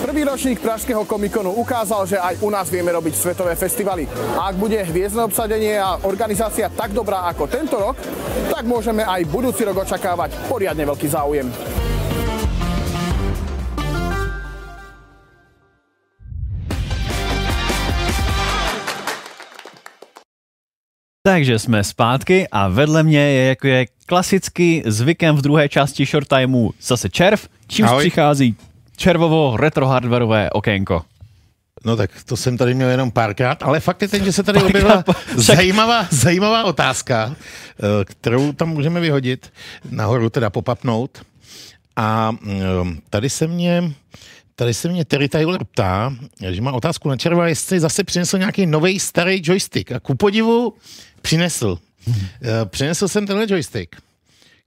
Prvý 0.00 0.24
ročník 0.24 0.64
Pražského 0.64 1.04
komikonu 1.04 1.52
ukázal, 1.60 2.08
že 2.08 2.16
aj 2.16 2.40
u 2.40 2.48
nás 2.48 2.72
vieme 2.72 2.96
robiť 2.96 3.12
svetové 3.12 3.52
festivaly. 3.60 4.08
A 4.40 4.48
ak 4.48 4.56
bude 4.56 4.80
hviezdne 4.80 5.28
obsadenie 5.28 5.76
a 5.76 6.00
organizácia 6.08 6.72
tak 6.72 6.96
dobrá 6.96 7.28
ako 7.28 7.44
tento 7.44 7.76
rok, 7.76 8.00
tak 8.48 8.64
môžeme 8.64 9.04
aj 9.04 9.20
budúci 9.28 9.68
rok 9.68 9.84
očakávať 9.84 10.48
poriadne 10.48 10.88
veľký 10.88 11.08
záujem. 11.12 11.85
Takže 21.26 21.58
jsme 21.58 21.84
zpátky 21.84 22.48
a 22.52 22.68
vedle 22.68 23.02
mě 23.02 23.18
je, 23.18 23.48
jako 23.48 23.66
je 23.66 23.86
klasicky 24.06 24.82
zvykem 24.86 25.36
v 25.36 25.42
druhé 25.42 25.68
části 25.68 26.04
short 26.04 26.28
timeu 26.28 26.70
zase 26.82 27.08
červ, 27.08 27.48
čímž 27.66 27.88
Ahoj. 27.88 28.02
přichází 28.02 28.56
červovo 28.96 29.56
retro 29.56 29.86
hardwareové 29.86 30.50
okénko. 30.50 31.02
No 31.84 31.96
tak 31.96 32.10
to 32.24 32.36
jsem 32.36 32.56
tady 32.56 32.74
měl 32.74 32.88
jenom 32.88 33.10
párkrát, 33.10 33.62
ale 33.62 33.80
fakt 33.80 34.02
je 34.02 34.08
ten, 34.08 34.24
že 34.24 34.32
se 34.32 34.42
tady 34.42 34.62
objevila 34.62 35.04
zajímavá, 35.34 36.06
zajímavá 36.10 36.64
otázka, 36.64 37.36
eh, 37.36 38.04
kterou 38.04 38.52
tam 38.52 38.68
můžeme 38.68 39.00
vyhodit, 39.00 39.52
nahoru 39.90 40.30
teda 40.30 40.50
popapnout. 40.50 41.22
A 41.96 42.30
mm, 42.30 43.00
tady 43.10 43.30
se 43.30 43.46
mě 43.46 43.92
Tady 44.58 44.74
se 44.74 44.88
mě 44.88 45.04
Terry 45.04 45.28
Taylor 45.28 45.64
ptá, 45.64 46.14
že 46.50 46.62
má 46.62 46.72
otázku 46.72 47.08
na 47.08 47.16
červa, 47.16 47.48
jestli 47.48 47.80
zase 47.80 48.04
přinesl 48.04 48.38
nějaký 48.38 48.66
nový 48.66 49.00
starý 49.00 49.42
joystick. 49.44 49.92
A 49.92 50.00
ku 50.00 50.14
podivu 50.14 50.74
přinesl. 51.26 51.78
Hmm. 52.06 52.26
Přinesl 52.64 53.08
jsem 53.08 53.26
tenhle 53.26 53.46
joystick, 53.48 53.96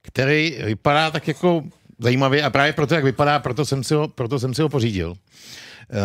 který 0.02 0.56
vypadá 0.64 1.10
tak 1.10 1.28
jako 1.28 1.64
zajímavě 1.98 2.42
a 2.42 2.50
právě 2.50 2.72
proto, 2.72 2.94
jak 2.94 3.04
vypadá, 3.04 3.38
proto 3.38 3.64
jsem 3.64 3.84
si 3.84 3.94
ho, 3.94 4.08
proto 4.08 4.38
jsem 4.38 4.54
si 4.54 4.62
ho 4.62 4.68
pořídil. 4.68 5.14
Eh, 5.14 5.96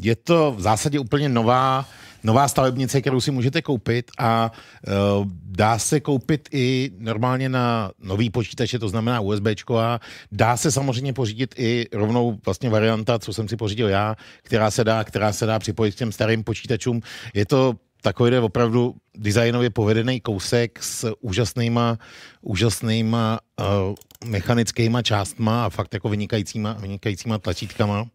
je 0.00 0.16
to 0.16 0.54
v 0.56 0.60
zásadě 0.60 0.98
úplně 0.98 1.28
nová, 1.28 1.88
nová 2.24 2.48
stavebnice, 2.48 3.00
kterou 3.00 3.20
si 3.20 3.30
můžete 3.30 3.62
koupit 3.62 4.10
a 4.18 4.50
uh, 4.50 5.26
dá 5.42 5.78
se 5.78 6.00
koupit 6.00 6.48
i 6.52 6.90
normálně 6.98 7.48
na 7.48 7.90
nový 8.02 8.30
počítače, 8.30 8.78
to 8.78 8.88
znamená 8.88 9.20
USB 9.20 9.46
a 9.78 10.00
dá 10.32 10.56
se 10.56 10.72
samozřejmě 10.72 11.12
pořídit 11.12 11.54
i 11.58 11.86
rovnou 11.92 12.38
vlastně 12.44 12.70
varianta, 12.70 13.18
co 13.18 13.32
jsem 13.32 13.48
si 13.48 13.56
pořídil 13.56 13.88
já, 13.88 14.16
která 14.42 14.70
se 14.70 14.84
dá, 14.84 15.04
která 15.04 15.32
se 15.32 15.46
dá 15.46 15.58
připojit 15.58 15.94
k 15.94 15.98
těm 15.98 16.12
starým 16.12 16.44
počítačům. 16.44 17.00
Je 17.34 17.46
to 17.46 17.74
takový 18.02 18.38
opravdu 18.38 18.94
designově 19.16 19.70
povedený 19.70 20.20
kousek 20.20 20.82
s 20.82 21.14
úžasnýma, 21.20 21.98
úžasnýma 22.42 23.38
uh, 23.60 23.94
mechanickýma 24.24 25.02
částma 25.02 25.64
a 25.64 25.70
fakt 25.70 25.94
jako 25.94 26.08
vynikajícíma, 26.08 26.72
vynikajícíma 26.72 27.38
tlačítkama. 27.38 28.06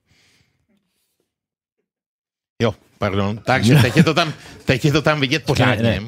Jo, 2.62 2.74
pardon. 2.98 3.40
Takže 3.46 3.76
teď 3.76 3.98
je 3.98 4.04
to 4.04 4.14
tam, 4.14 4.34
teď 4.66 4.86
je 4.86 4.92
to 4.92 5.02
tam 5.02 5.20
vidět 5.20 5.44
pořádně. 5.44 6.02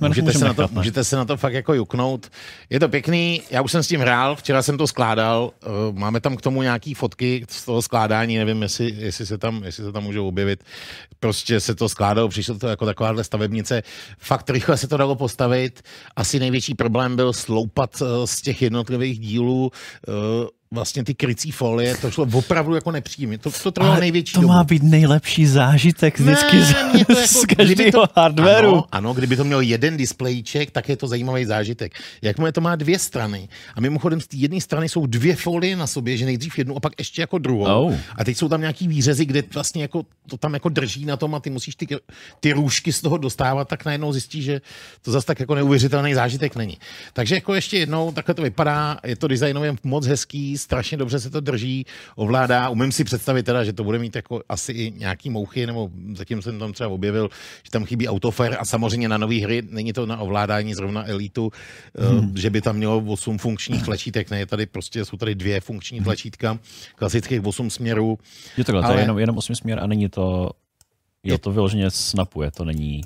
Můžete 0.00 0.32
se, 0.32 0.44
na 0.44 0.54
to, 0.54 0.68
můžete 0.70 1.04
se 1.04 1.16
na 1.16 1.24
to 1.24 1.36
fakt 1.36 1.52
jako 1.52 1.74
juknout. 1.74 2.30
Je 2.70 2.80
to 2.80 2.88
pěkný, 2.88 3.42
já 3.50 3.62
už 3.62 3.72
jsem 3.72 3.82
s 3.82 3.88
tím 3.88 4.00
hrál, 4.00 4.36
včera 4.36 4.62
jsem 4.62 4.78
to 4.78 4.86
skládal, 4.86 5.50
eh, 5.62 5.68
máme 5.92 6.20
tam 6.20 6.36
k 6.36 6.40
tomu 6.40 6.62
nějaký 6.62 6.94
fotky 6.94 7.46
z 7.48 7.64
toho 7.64 7.82
skládání, 7.82 8.36
nevím, 8.36 8.62
jestli, 8.62 8.94
jestli, 8.96 9.26
se, 9.26 9.38
tam, 9.38 9.64
jestli 9.64 9.84
se 9.84 9.92
tam 9.92 10.02
můžou 10.02 10.28
objevit. 10.28 10.64
Prostě 11.20 11.60
se 11.60 11.74
to 11.74 11.88
skládalo, 11.88 12.28
přišlo 12.28 12.58
to 12.58 12.68
jako 12.68 12.86
takováhle 12.86 13.24
stavebnice. 13.24 13.82
Fakt 14.18 14.50
rychle 14.50 14.76
se 14.76 14.88
to 14.88 14.96
dalo 14.96 15.16
postavit. 15.16 15.82
Asi 16.16 16.40
největší 16.40 16.74
problém 16.74 17.16
byl 17.16 17.32
sloupat 17.32 18.02
eh, 18.02 18.26
z 18.26 18.42
těch 18.42 18.62
jednotlivých 18.62 19.18
dílů 19.18 19.70
eh, 20.08 20.12
vlastně 20.70 21.04
ty 21.04 21.14
krycí 21.14 21.50
folie, 21.50 21.94
to 21.96 22.10
šlo 22.10 22.28
opravdu 22.32 22.74
jako 22.74 22.90
nepříjemně. 22.90 23.38
To, 23.38 23.50
to 23.62 23.70
trvalo 23.70 24.00
největší 24.00 24.32
to 24.34 24.40
dobu. 24.40 24.52
má 24.52 24.64
být 24.64 24.82
nejlepší 24.82 25.46
zážitek 25.46 26.18
vždycky 26.20 26.56
Ne, 26.56 26.64
z, 26.64 26.72
to 26.72 26.98
jako, 26.98 27.14
z 27.14 27.42
kdyby 27.44 27.56
každého 27.56 28.06
to- 28.06 28.12
hardwareu. 28.20 28.68
Ano, 28.72 28.84
ano, 28.92 29.14
kdyby 29.14 29.36
to 29.36 29.44
měl 29.44 29.60
jeden 29.60 29.96
displejček, 29.96 30.70
tak 30.70 30.88
je 30.88 30.96
to 30.96 31.08
zajímavý 31.08 31.44
zážitek. 31.44 31.92
Jakmile 32.22 32.52
to 32.52 32.60
má 32.60 32.76
dvě 32.76 32.98
strany, 32.98 33.48
a 33.74 33.80
mimochodem 33.80 34.20
z 34.20 34.26
té 34.26 34.36
jedné 34.36 34.60
strany 34.60 34.88
jsou 34.88 35.06
dvě 35.06 35.36
folie 35.36 35.76
na 35.76 35.86
sobě, 35.86 36.16
že 36.16 36.24
nejdřív 36.24 36.58
jednu 36.58 36.76
a 36.76 36.80
pak 36.80 36.92
ještě 36.98 37.22
jako 37.22 37.38
druhou. 37.38 37.64
Oh. 37.86 37.94
A 38.16 38.24
teď 38.24 38.36
jsou 38.36 38.48
tam 38.48 38.60
nějaký 38.60 38.88
výřezy, 38.88 39.24
kde 39.26 39.42
vlastně 39.54 39.82
jako 39.82 40.02
to 40.28 40.36
tam 40.36 40.54
jako 40.54 40.68
drží 40.68 41.04
na 41.04 41.16
tom 41.16 41.34
a 41.34 41.40
ty 41.40 41.50
musíš 41.50 41.74
ty, 41.76 41.86
ty 42.40 42.52
růžky 42.52 42.92
z 42.92 43.00
toho 43.00 43.16
dostávat, 43.18 43.68
tak 43.68 43.84
najednou 43.84 44.12
zjistíš, 44.12 44.44
že 44.44 44.60
to 45.02 45.10
zase 45.12 45.26
tak 45.26 45.40
jako 45.40 45.54
neuvěřitelný 45.54 46.14
zážitek 46.14 46.56
není. 46.56 46.78
Takže 47.12 47.34
jako 47.34 47.54
ještě 47.54 47.78
jednou, 47.78 48.12
takhle 48.12 48.34
to 48.34 48.42
vypadá, 48.42 48.98
je 49.04 49.16
to 49.16 49.28
designově 49.28 49.74
moc 49.84 50.06
hezký, 50.06 50.55
strašně 50.58 50.96
dobře 50.98 51.20
se 51.20 51.30
to 51.30 51.40
drží, 51.40 51.86
ovládá. 52.16 52.68
Umím 52.68 52.92
si 52.92 53.04
představit 53.04 53.42
teda, 53.42 53.64
že 53.64 53.72
to 53.72 53.84
bude 53.84 53.98
mít 53.98 54.16
jako 54.16 54.42
asi 54.48 54.72
i 54.72 54.92
nějaký 54.96 55.30
mouchy, 55.30 55.66
nebo 55.66 55.90
zatím 56.14 56.42
jsem 56.42 56.58
tam 56.58 56.72
třeba 56.72 56.88
objevil, 56.88 57.28
že 57.64 57.70
tam 57.70 57.84
chybí 57.84 58.08
autofair 58.08 58.56
a 58.58 58.64
samozřejmě 58.64 59.08
na 59.08 59.18
nové 59.18 59.34
hry 59.36 59.62
není 59.70 59.92
to 59.92 60.06
na 60.06 60.18
ovládání 60.18 60.74
zrovna 60.74 61.08
elitu, 61.08 61.52
hmm. 61.98 62.36
že 62.36 62.50
by 62.50 62.60
tam 62.60 62.76
mělo 62.76 62.98
8 62.98 63.38
funkčních 63.38 63.82
tlačítek, 63.84 64.30
ne, 64.30 64.46
tady 64.46 64.66
prostě 64.66 65.04
jsou 65.04 65.16
tady 65.16 65.34
dvě 65.34 65.60
funkční 65.60 66.00
tlačítka, 66.00 66.58
klasických 66.94 67.44
8 67.44 67.70
směrů. 67.70 68.18
Je 68.56 68.64
to 68.64 68.76
Ale- 68.76 68.94
je 68.96 69.00
jenom, 69.00 69.18
jenom 69.18 69.38
osmisměr 69.38 69.78
a 69.82 69.86
není 69.86 70.08
to, 70.08 70.50
jo, 71.24 71.34
Je- 71.34 71.38
to 71.38 71.52
vyloženě 71.52 71.90
snapuje, 71.90 72.50
to 72.50 72.64
není 72.64 73.00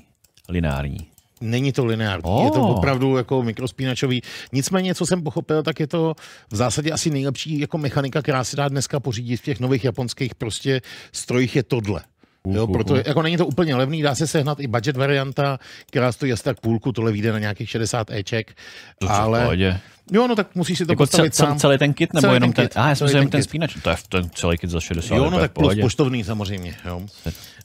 lineární. 0.48 1.09
Není 1.40 1.72
to 1.72 1.84
lineární, 1.84 2.22
Oh. 2.24 2.44
je 2.44 2.50
to 2.50 2.62
opravdu 2.62 3.16
jako 3.16 3.42
mikrospínačový. 3.42 4.22
Nicméně, 4.52 4.94
co 4.94 5.06
jsem 5.06 5.22
pochopil, 5.22 5.62
tak 5.62 5.80
je 5.80 5.86
to 5.86 6.14
v 6.50 6.56
zásadě 6.56 6.92
asi 6.92 7.10
nejlepší 7.10 7.60
jako 7.60 7.78
mechanika, 7.78 8.22
která 8.22 8.44
se 8.44 8.56
dá 8.56 8.68
dneska 8.68 9.00
pořídit 9.00 9.36
v 9.36 9.42
těch 9.44 9.60
nových 9.60 9.84
japonských 9.84 10.34
prostě 10.34 10.80
strojích 11.12 11.56
je 11.56 11.62
tohle. 11.62 12.00
Jo, 12.46 12.66
uh, 12.66 12.72
proto 12.72 12.92
uh. 12.94 13.00
jako 13.06 13.22
není 13.22 13.36
to 13.36 13.46
úplně 13.46 13.74
levný, 13.74 14.02
dá 14.02 14.14
se 14.14 14.26
sehnat 14.26 14.60
i 14.60 14.66
budget 14.66 14.96
varianta, 14.96 15.58
která 15.86 16.12
stojí 16.12 16.32
asi 16.32 16.42
tak 16.42 16.60
půlku, 16.60 16.92
tohle 16.92 17.12
vyjde 17.12 17.32
na 17.32 17.38
nějakých 17.38 17.70
60 17.70 18.10
Eček, 18.10 18.54
To 18.98 19.10
ale 19.10 19.40
pohodě. 19.42 19.80
jo, 20.12 20.28
no 20.28 20.36
tak 20.36 20.54
musíš 20.54 20.78
si 20.78 20.86
to 20.86 20.92
Jako 20.92 21.02
postavit 21.02 21.34
cel, 21.34 21.46
sám. 21.46 21.58
celý 21.58 21.78
ten 21.78 21.92
kit, 21.94 22.12
nebo 22.14 22.20
Celý 22.20 22.34
jenom 22.34 22.52
ten 22.52 22.56
ten, 22.56 22.68
kit, 22.68 22.76
a 22.76 22.88
já 22.88 22.94
jsem 22.94 23.08
ten 23.08 23.28
ten 23.30 23.42
spínač, 23.42 23.74
to 23.82 23.90
je 23.90 23.96
ten 24.08 24.30
celý 24.34 24.58
kit 24.58 24.70
za 24.70 24.80
60, 24.80 25.14
Jo, 25.16 25.30
no 25.30 25.38
tak 25.38 25.52
plus 25.52 25.74
poštovný 25.80 26.24
samozřejmě, 26.24 26.74
jo. 26.84 27.02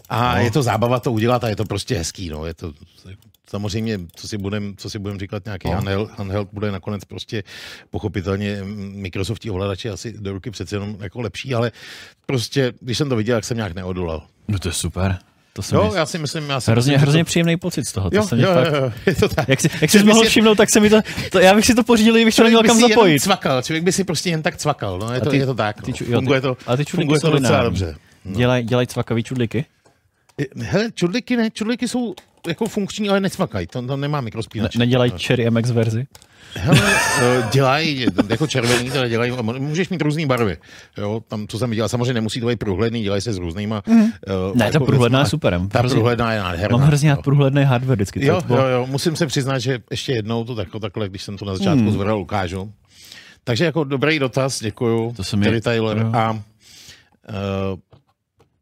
A 0.09 0.35
No. 0.35 0.41
je 0.41 0.51
to 0.51 0.63
zábava 0.63 0.99
to 0.99 1.11
udělat 1.11 1.43
a 1.43 1.49
je 1.49 1.55
to 1.55 1.65
prostě 1.65 1.97
hezký, 1.97 2.29
no. 2.29 2.45
Je 2.45 2.53
to 2.53 2.73
samozřejmě, 3.59 3.99
co 4.15 4.27
si 4.27 4.37
budem, 4.37 4.73
co 4.77 4.89
si 4.89 4.99
budem 4.99 5.19
říkat, 5.19 5.45
nějaký 5.45 5.67
No. 5.67 5.73
handheld, 5.73 6.09
handheld 6.17 6.49
bude 6.51 6.71
nakonec 6.71 7.05
prostě 7.05 7.43
pochopitelně 7.89 8.57
Microsoftí 8.95 9.51
ovladače 9.51 9.89
asi 9.89 10.13
do 10.17 10.31
ruky 10.33 10.51
přece 10.51 10.75
jenom 10.75 10.97
jako 10.99 11.21
lepší, 11.21 11.53
ale 11.55 11.71
prostě, 12.25 12.73
když 12.81 12.97
jsem 12.97 13.09
to 13.09 13.15
viděl, 13.15 13.37
tak 13.37 13.43
jsem 13.45 13.57
nějak 13.57 13.75
neodolal. 13.75 14.23
No 14.47 14.59
to 14.59 14.69
je 14.69 14.73
super. 14.73 15.17
To 15.53 15.61
jsem 15.61 15.77
Jo, 15.77 15.93
já 15.95 16.05
si 16.05 16.17
myslím, 16.17 16.49
já 16.49 16.61
si 16.61 16.71
hrozně, 16.71 16.91
myslím, 16.91 17.01
hrozně 17.01 17.23
to... 17.23 17.25
příjemný 17.25 17.57
pocit 17.57 17.85
z 17.87 17.91
toho. 17.91 18.09
To 18.09 18.15
Jo, 18.15 18.23
se 18.23 18.35
mě 18.35 18.43
jo, 18.45 18.53
fakt, 18.53 18.73
jo, 18.73 18.91
je 19.05 19.15
to 19.15 19.29
tak. 19.29 19.49
Jak 19.49 19.61
si, 19.61 19.69
jak 19.81 19.91
jsi 19.91 20.03
mohl 20.03 20.23
si- 20.23 20.29
všimnout, 20.29 20.55
tak 20.55 20.69
se 20.69 20.79
mi 20.79 20.89
to, 20.89 21.01
to, 21.31 21.39
já 21.39 21.55
bych 21.55 21.65
si 21.65 21.75
to 21.75 21.83
pořídil, 21.83 22.13
kdybych 22.15 22.35
to 22.35 22.43
neměl 22.43 22.63
kam 22.63 22.79
zapojit. 22.79 23.19
cvakal, 23.19 23.61
člověk 23.61 23.83
by 23.83 23.91
si 23.91 24.03
prostě 24.03 24.29
jen 24.29 24.41
tak 24.41 24.57
cvakal, 24.57 24.99
no, 24.99 25.13
je, 25.13 25.19
to, 25.21 25.29
ty- 25.29 25.37
je 25.37 25.45
to 25.45 25.53
tak. 25.53 25.81
ty 25.81 25.91
no. 25.91 25.97
ču- 25.97 26.03
jo, 26.03 26.09
ty- 26.09 26.15
funguje 26.15 26.41
to, 26.41 26.57
a 26.67 26.77
ty 26.77 26.85
funguje 26.85 27.19
to 27.19 27.29
docela 27.31 27.63
dobře. 27.63 27.95
No. 28.25 28.35
Dělaj, 28.37 28.63
dělaj 28.63 28.87
cvakavý 28.87 29.23
čudliky. 29.23 29.65
Hele, 30.61 30.91
čudliky 30.93 31.37
ne, 31.37 31.49
čudliky 31.51 31.87
jsou 31.87 32.15
jako 32.47 32.65
funkční, 32.65 33.09
ale 33.09 33.19
necvakají, 33.19 33.67
to, 33.67 33.81
to 33.87 33.97
nemá 33.97 34.17
Ne, 34.21 34.25
mikrospínač. 34.25 34.75
nedělají 34.75 35.13
Cherry 35.25 35.49
MX 35.51 35.71
verzi. 35.71 36.07
Hele, 36.57 36.81
eh, 37.21 37.43
dělají, 37.53 38.05
jako 38.29 38.47
červený, 38.47 38.91
teda 38.91 39.07
dělají, 39.07 39.31
můžeš 39.59 39.89
mít 39.89 40.01
různé 40.01 40.25
barvy. 40.25 40.57
Jo, 40.97 41.21
tam, 41.27 41.47
co 41.47 41.59
jsem 41.59 41.69
viděl, 41.69 41.89
samozřejmě 41.89 42.13
nemusí 42.13 42.39
to 42.39 42.47
být 42.47 42.59
průhledný, 42.59 43.03
dělají 43.03 43.21
se 43.21 43.33
s 43.33 43.37
různýma. 43.37 43.83
Mm. 43.87 44.01
Uh, 44.01 44.07
Ne, 44.55 44.71
ta 44.71 44.79
průhledná 44.79 45.19
je 45.19 45.25
super. 45.25 45.61
Ta 45.71 45.79
Hrozně- 45.79 45.95
průhledná 45.95 46.33
je 46.33 46.39
nádherná. 46.39 46.77
Mám 46.77 46.87
hrozně 46.87 47.09
rád 47.09 47.21
průhledný 47.23 47.63
hardware 47.63 47.95
vždycky. 47.95 48.19
to 48.19 48.25
Jo, 48.25 48.41
je 48.49 48.55
jo, 48.55 48.65
jo, 48.67 48.87
musím 48.89 49.15
se 49.15 49.25
přiznat, 49.27 49.59
že 49.59 49.79
ještě 49.91 50.11
jednou 50.13 50.43
to 50.43 50.55
takhle, 50.55 50.79
takhle 50.79 51.09
když 51.09 51.23
jsem 51.23 51.37
to 51.37 51.45
na 51.45 51.55
začátku 51.55 51.79
hmm. 51.79 51.91
zvedal, 51.91 52.19
ukážu. 52.19 52.71
Takže 53.43 53.65
jako 53.65 53.83
dobrý 53.83 54.19
dotaz, 54.19 54.59
děkuju. 54.59 55.13
To 55.17 55.23
se 55.23 55.37
mi- 55.37 55.43
Terry 55.45 55.61
Taylor. 55.61 55.97
jo. 55.97 56.11
A 56.13 56.31
uh, 56.31 56.39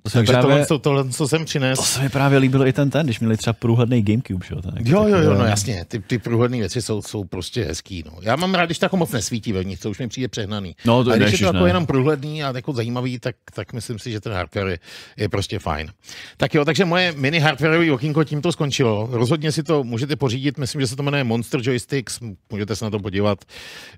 To 0.04 0.10
se 0.10 0.18
takže 0.18 0.32
právě, 0.34 0.50
tohle, 0.50 0.66
to, 0.66 0.80
tohle, 0.80 1.10
co 1.10 1.28
jsem 1.28 1.46
přines. 1.46 1.80
to 1.80 1.86
se 1.86 2.02
mi 2.02 2.10
právě 2.10 2.38
líbilo 2.40 2.68
i 2.68 2.74
ten 2.74 2.90
ten, 2.90 3.06
když 3.06 3.20
měli 3.20 3.38
třeba 3.38 3.54
průhledný 3.54 4.02
Gamecube. 4.02 4.46
Že? 4.48 4.56
jo, 4.56 4.62
ten, 4.62 4.74
Jo, 4.88 5.08
jo, 5.08 5.18
jo, 5.18 5.34
no 5.34 5.46
jasně, 5.46 5.86
ty, 5.88 6.00
ty 6.00 6.20
průhledné 6.20 6.58
věci 6.58 6.82
jsou, 6.82 7.02
jsou 7.02 7.24
prostě 7.24 7.64
hezký. 7.64 8.04
No. 8.06 8.12
Já 8.22 8.36
mám 8.36 8.56
rád, 8.56 8.66
když 8.66 8.80
to 8.80 8.86
jako 8.86 8.98
moc 8.98 9.12
nesvítí 9.12 9.52
vevnitř, 9.54 9.82
to 9.82 9.90
už 9.90 10.00
mi 10.00 10.08
přijde 10.08 10.28
přehnaný. 10.28 10.76
No, 10.86 11.04
to 11.04 11.12
a 11.12 11.16
když 11.16 11.32
je 11.32 11.38
to 11.38 11.46
jako 11.46 11.60
ne. 11.64 11.70
jenom 11.70 11.86
průhledný 11.86 12.44
a 12.44 12.52
jako 12.56 12.74
zajímavý, 12.74 13.20
tak, 13.20 13.36
tak 13.54 13.74
myslím 13.74 14.00
si, 14.00 14.12
že 14.12 14.20
ten 14.22 14.34
hardware 14.34 14.68
je, 14.68 14.80
je 15.18 15.30
prostě 15.30 15.60
fajn. 15.60 15.92
Tak 16.38 16.54
jo, 16.54 16.66
takže 16.66 16.86
moje 16.86 17.12
mini 17.12 17.40
hardwareové 17.40 17.92
okýnko 17.92 18.24
tímto 18.24 18.52
skončilo. 18.52 19.10
Rozhodně 19.12 19.52
si 19.52 19.64
to 19.64 19.84
můžete 19.84 20.16
pořídit, 20.16 20.58
myslím, 20.58 20.82
že 20.82 20.88
se 20.88 20.96
to 20.96 21.04
jmenuje 21.04 21.24
Monster 21.24 21.60
Joysticks, 21.64 22.20
můžete 22.52 22.76
se 22.76 22.86
na 22.86 22.92
to 22.92 23.00
podívat. 23.00 23.46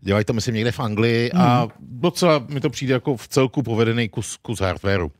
Dělají 0.02 0.26
to, 0.26 0.34
myslím, 0.34 0.56
někde 0.56 0.72
v 0.72 0.80
Anglii 0.80 1.32
a 1.32 1.60
Hmm. 1.62 1.70
docela 1.80 2.46
mi 2.50 2.60
to 2.60 2.70
přijde 2.70 2.94
jako 2.94 3.18
v 3.18 3.28
celku 3.28 3.64
povedený 3.64 4.10
kus, 4.10 4.38
kus 4.42 4.60
hardwareu. 4.62 5.12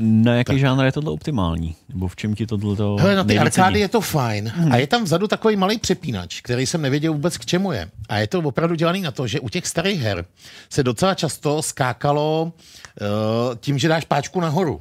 Na 0.00 0.34
jaký 0.34 0.58
žánr 0.58 0.84
je 0.84 0.92
tohle 0.92 1.10
optimální? 1.10 1.76
Nebo 1.88 2.08
v 2.08 2.16
čem 2.16 2.34
ti 2.34 2.46
tohle 2.46 2.76
to 2.76 2.96
Hele, 2.96 3.14
na 3.14 3.24
ty 3.24 3.38
arkády 3.38 3.80
je 3.80 3.88
to 3.88 4.00
fajn. 4.00 4.52
Hmm. 4.56 4.72
A 4.72 4.76
je 4.76 4.86
tam 4.86 5.04
vzadu 5.04 5.28
takový 5.28 5.56
malý 5.56 5.78
přepínač, 5.78 6.40
který 6.40 6.66
jsem 6.66 6.82
nevěděl 6.82 7.12
vůbec 7.12 7.36
k 7.36 7.46
čemu 7.46 7.72
je. 7.72 7.88
A 8.08 8.18
je 8.18 8.26
to 8.26 8.38
opravdu 8.38 8.74
dělaný 8.74 9.00
na 9.00 9.10
to, 9.10 9.26
že 9.26 9.40
u 9.40 9.48
těch 9.48 9.66
starých 9.66 10.00
her 10.00 10.24
se 10.70 10.82
docela 10.82 11.14
často 11.14 11.62
skákalo 11.62 12.52
uh, 12.52 13.56
tím, 13.60 13.78
že 13.78 13.88
dáš 13.88 14.04
páčku 14.04 14.40
nahoru. 14.40 14.80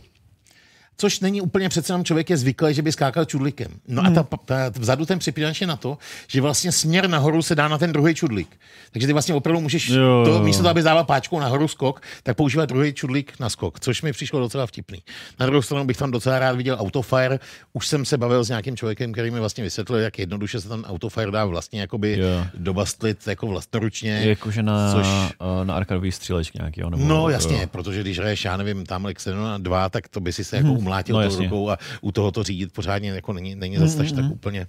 Což 0.97 1.19
není 1.19 1.41
úplně 1.41 1.69
přece 1.69 1.93
jenom 1.93 2.05
člověk 2.05 2.29
je 2.29 2.37
zvyklý, 2.37 2.73
že 2.73 2.81
by 2.81 2.91
skákal 2.91 3.25
čudlíkem. 3.25 3.71
No 3.87 4.01
Hmm. 4.01 4.17
a 4.19 4.23
ta, 4.23 4.37
ta, 4.45 4.55
vzadu 4.79 5.05
ten 5.05 5.19
přepínač 5.19 5.61
je 5.61 5.67
na 5.67 5.75
to, 5.75 5.97
že 6.27 6.41
vlastně 6.41 6.71
směr 6.71 7.09
nahoru 7.09 7.41
se 7.41 7.55
dá 7.55 7.67
na 7.67 7.77
ten 7.77 7.93
druhý 7.93 8.15
čudlík. 8.15 8.57
Takže 8.91 9.07
ty 9.07 9.13
vlastně 9.13 9.35
opravdu 9.35 9.61
můžeš, 9.61 9.87
Jo, 9.89 10.01
jo, 10.01 10.25
to, 10.25 10.43
místo 10.43 10.63
toho, 10.63 10.71
aby 10.71 10.81
dával 10.81 11.03
páčkou 11.03 11.39
nahoru 11.39 11.67
skok, 11.67 12.01
tak 12.23 12.37
používat 12.37 12.65
druhý 12.69 12.93
čudlík 12.93 13.33
na 13.39 13.49
skok, 13.49 13.79
což 13.79 14.01
mi 14.01 14.11
přišlo 14.11 14.39
docela 14.39 14.65
vtipný. 14.67 15.03
Na 15.39 15.45
druhou 15.45 15.61
stranu 15.61 15.85
bych 15.85 15.97
tam 15.97 16.11
docela 16.11 16.39
rád 16.39 16.55
viděl 16.55 16.77
autofire. 16.79 17.39
Už 17.73 17.87
jsem 17.87 18.05
se 18.05 18.17
bavil 18.17 18.43
s 18.43 18.49
nějakým 18.49 18.77
člověkem, 18.77 19.11
který 19.13 19.31
mi 19.31 19.39
vlastně 19.39 19.63
vysvětlil, 19.63 19.99
jak 19.99 20.19
jednoduše 20.19 20.61
se 20.61 20.69
ten 20.69 20.81
autofire 20.87 21.31
dá 21.31 21.45
vlastně 21.45 21.81
jakoby 21.81 22.17
Jo. 22.19 22.45
dobastlit 22.57 23.27
jako 23.27 23.47
vlastnoručně. 23.47 24.21
Jakože 24.23 24.63
na, 24.63 24.93
Což- 24.93 25.31
eh, 25.61 25.65
na 25.65 25.75
arkadový 25.75 26.11
střílečky 26.11 26.57
nějaký, 26.57 26.81
jo? 26.81 26.89
Nebo, 26.89 27.05
No 27.05 27.29
jasně, 27.29 27.61
jo. 27.61 27.67
protože 27.71 28.01
když 28.01 28.19
hraješ, 28.19 28.45
já 28.45 28.57
nevím, 28.57 28.85
tamhle 28.85 29.13
Xenona 29.13 29.57
2, 29.57 29.89
tak 29.89 30.07
to 30.07 30.19
by 30.19 30.33
si 30.33 30.43
se 30.43 30.57
jako 30.57 30.67
umlátil 30.85 31.15
no 31.21 31.29
tou 31.29 31.37
rukou 31.37 31.69
a 31.69 31.77
u 32.01 32.11
toho 32.11 32.31
to 32.31 32.43
řídit 32.43 32.73
pořádně 32.73 33.09
jako 33.09 33.33
není, 33.33 33.55
není 33.55 33.77
zase 33.77 33.97
tak, 33.97 34.11
tak 34.11 34.25
úplně, 34.31 34.67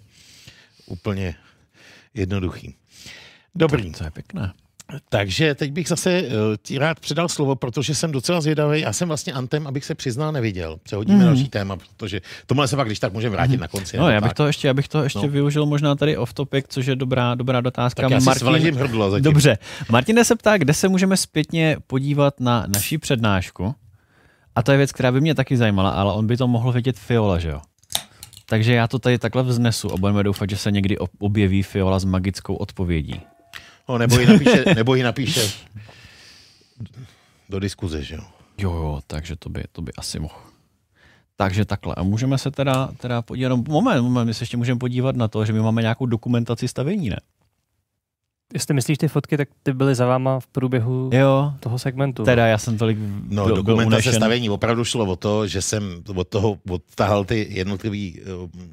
úplně 0.87 1.35
jednoduchý. 2.15 2.75
Dobrý, 3.55 3.93
To 3.93 4.05
je 4.05 4.11
pěkné. 4.11 4.53
takže 5.09 5.55
teď 5.55 5.73
bych 5.73 5.89
zase 5.89 6.23
uh, 6.23 6.29
ti 6.63 6.79
rád 6.79 7.01
předal 7.01 7.29
slovo, 7.29 7.57
protože 7.57 7.95
jsem 7.95 8.13
docela 8.13 8.41
zvědavý. 8.41 8.81
Já 8.81 8.93
jsem 8.93 9.09
vlastně 9.09 9.33
Antem, 9.33 9.67
abych 9.67 9.85
se 9.85 9.95
přiznal, 9.95 10.33
neviděl. 10.33 10.79
Přehodíme 10.83 11.19
mm. 11.19 11.25
další 11.25 11.49
téma, 11.49 11.77
protože 11.77 12.21
tomhle 12.47 12.69
se 12.69 12.77
pak, 12.77 12.87
když 12.87 12.99
tak 12.99 13.13
můžeme 13.13 13.37
vrátit 13.37 13.57
na 13.61 13.69
konci. 13.69 13.97
No, 13.99 14.11
já 14.11 14.21
bych 14.21 14.31
tak. 14.31 14.37
to 14.37 14.47
ještě, 14.47 14.69
já 14.69 14.75
bych 14.75 14.89
to 14.89 15.03
ještě 15.03 15.19
No. 15.19 15.29
využil 15.29 15.67
možná 15.67 15.95
tady 15.95 16.17
off 16.17 16.35
topic, 16.35 16.65
což 16.69 16.87
je 16.87 16.97
dobrá, 16.97 17.35
dobrá 17.35 17.61
dotázka. 17.61 18.03
Tak 18.03 18.11
já 18.11 18.21
si 18.21 18.39
svalažím 18.39 18.75
hrdlo 18.75 19.11
zatím. 19.11 19.25
Dobře. 19.25 19.59
Martin 19.91 20.25
se 20.25 20.37
ptá, 20.37 20.59
kde 20.59 20.75
se 20.75 20.89
můžeme 20.89 21.17
zpětně 21.17 21.77
podívat 21.87 22.41
na 22.41 22.67
naší 22.69 22.99
přednášku. 22.99 23.75
A 24.57 24.63
to 24.63 24.73
je 24.73 24.79
věc, 24.79 24.93
která 24.93 25.13
by 25.13 25.21
mě 25.21 25.35
taky 25.35 25.57
zajímala, 25.57 25.91
ale 25.91 26.13
on 26.13 26.27
by 26.27 26.37
to 26.37 26.49
mohl 26.49 26.73
vědět 26.73 26.99
Fiola, 26.99 27.39
že 27.39 27.49
jo? 27.49 27.61
Takže 28.47 28.75
já 28.75 28.89
to 28.89 28.99
tady 28.99 29.19
takhle 29.19 29.43
vznesu 29.43 29.93
a 29.93 29.97
budeme 29.97 30.23
doufat, 30.23 30.51
že 30.51 30.57
se 30.57 30.71
někdy 30.71 30.99
ob- 30.99 31.11
objeví 31.19 31.63
Fiola 31.63 31.99
s 31.99 32.05
magickou 32.05 32.55
odpovědí. 32.55 33.21
No, 33.89 33.99
nebo 33.99 34.19
ji 34.19 34.27
napíše, 34.27 34.65
nebo 34.75 34.95
ji 34.95 35.03
napíše 35.03 35.53
do 37.49 37.61
diskuze, 37.61 38.03
že 38.03 38.15
jo. 38.15 38.23
Jo, 38.59 38.73
jo, 38.73 39.01
takže 39.07 39.37
to 39.37 39.49
by, 39.49 39.63
to 39.73 39.83
by 39.83 39.93
asi 39.99 40.19
mohl. 40.21 40.35
Takže 41.37 41.65
takhle. 41.65 41.95
A 41.95 42.03
můžeme 42.03 42.39
se 42.39 42.51
teda, 42.51 42.89
teda 42.97 43.23
podívat, 43.23 43.49
no, 43.49 43.65
moment, 43.69 44.03
moment, 44.03 44.27
my 44.27 44.35
se 44.35 44.43
ještě 44.43 44.57
můžeme 44.57 44.79
podívat 44.79 45.17
na 45.17 45.29
to, 45.29 45.45
že 45.45 45.53
my 45.53 45.61
máme 45.61 45.83
nějakou 45.83 46.07
dokumentaci 46.07 46.69
stavění, 46.69 47.11
ne? 47.11 47.17
Jestli 48.55 48.75
myslíš 48.75 48.99
ty 48.99 49.09
fotky, 49.09 49.37
tak 49.37 49.49
ty 49.63 49.73
byly 49.73 49.95
za 49.95 50.07
váma 50.07 50.41
v 50.41 50.47
průběhu 50.47 51.11
Jo, 51.13 51.53
toho 51.61 51.79
segmentu. 51.79 52.25
teda 52.25 52.47
já 52.47 52.59
jsem 52.59 52.79
tolik 52.79 52.99
No, 53.29 53.45
byl 53.47 53.57
dokumentace 53.57 53.95
unešen. 53.97 54.15
stavění 54.15 54.51
opravdu 54.51 54.85
šlo 54.85 55.05
o 55.07 55.17
to, 55.17 55.47
že 55.47 55.63
jsem 55.63 56.03
od 56.17 56.29
toho 56.29 56.59
odtahal 56.71 57.25
ty 57.25 57.47
jednotlivý 57.51 58.21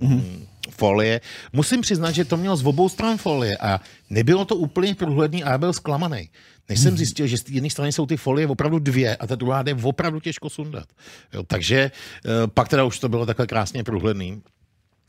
mm-hmm. 0.01 0.21
folie. 0.69 1.21
Musím 1.53 1.81
přiznat, 1.81 2.11
že 2.11 2.25
to 2.25 2.37
mělo 2.37 2.55
z 2.55 2.65
obou 2.65 2.89
stran 2.89 3.17
folie 3.17 3.57
a 3.57 3.79
nebylo 4.09 4.45
to 4.45 4.55
úplně 4.55 4.95
průhledný 4.95 5.43
a 5.43 5.51
já 5.51 5.57
byl 5.57 5.73
zklamaný. 5.73 6.29
Než 6.69 6.79
jsem 6.79 6.97
zjistil, 6.97 7.27
že 7.27 7.37
z 7.37 7.49
jedné 7.49 7.69
strany 7.69 7.91
jsou 7.91 8.05
ty 8.05 8.17
folie 8.17 8.47
opravdu 8.47 8.79
dvě 8.79 9.15
a 9.15 9.27
ta 9.27 9.35
druhá 9.35 9.63
jde 9.63 9.75
opravdu 9.83 10.19
těžko 10.19 10.49
sundat. 10.49 10.85
Jo, 11.33 11.43
takže 11.47 11.91
uh, 12.25 12.31
pak 12.53 12.67
teda 12.69 12.83
už 12.83 12.99
to 12.99 13.09
bylo 13.09 13.25
takhle 13.25 13.47
krásně 13.47 13.83
průhledný. 13.83 14.41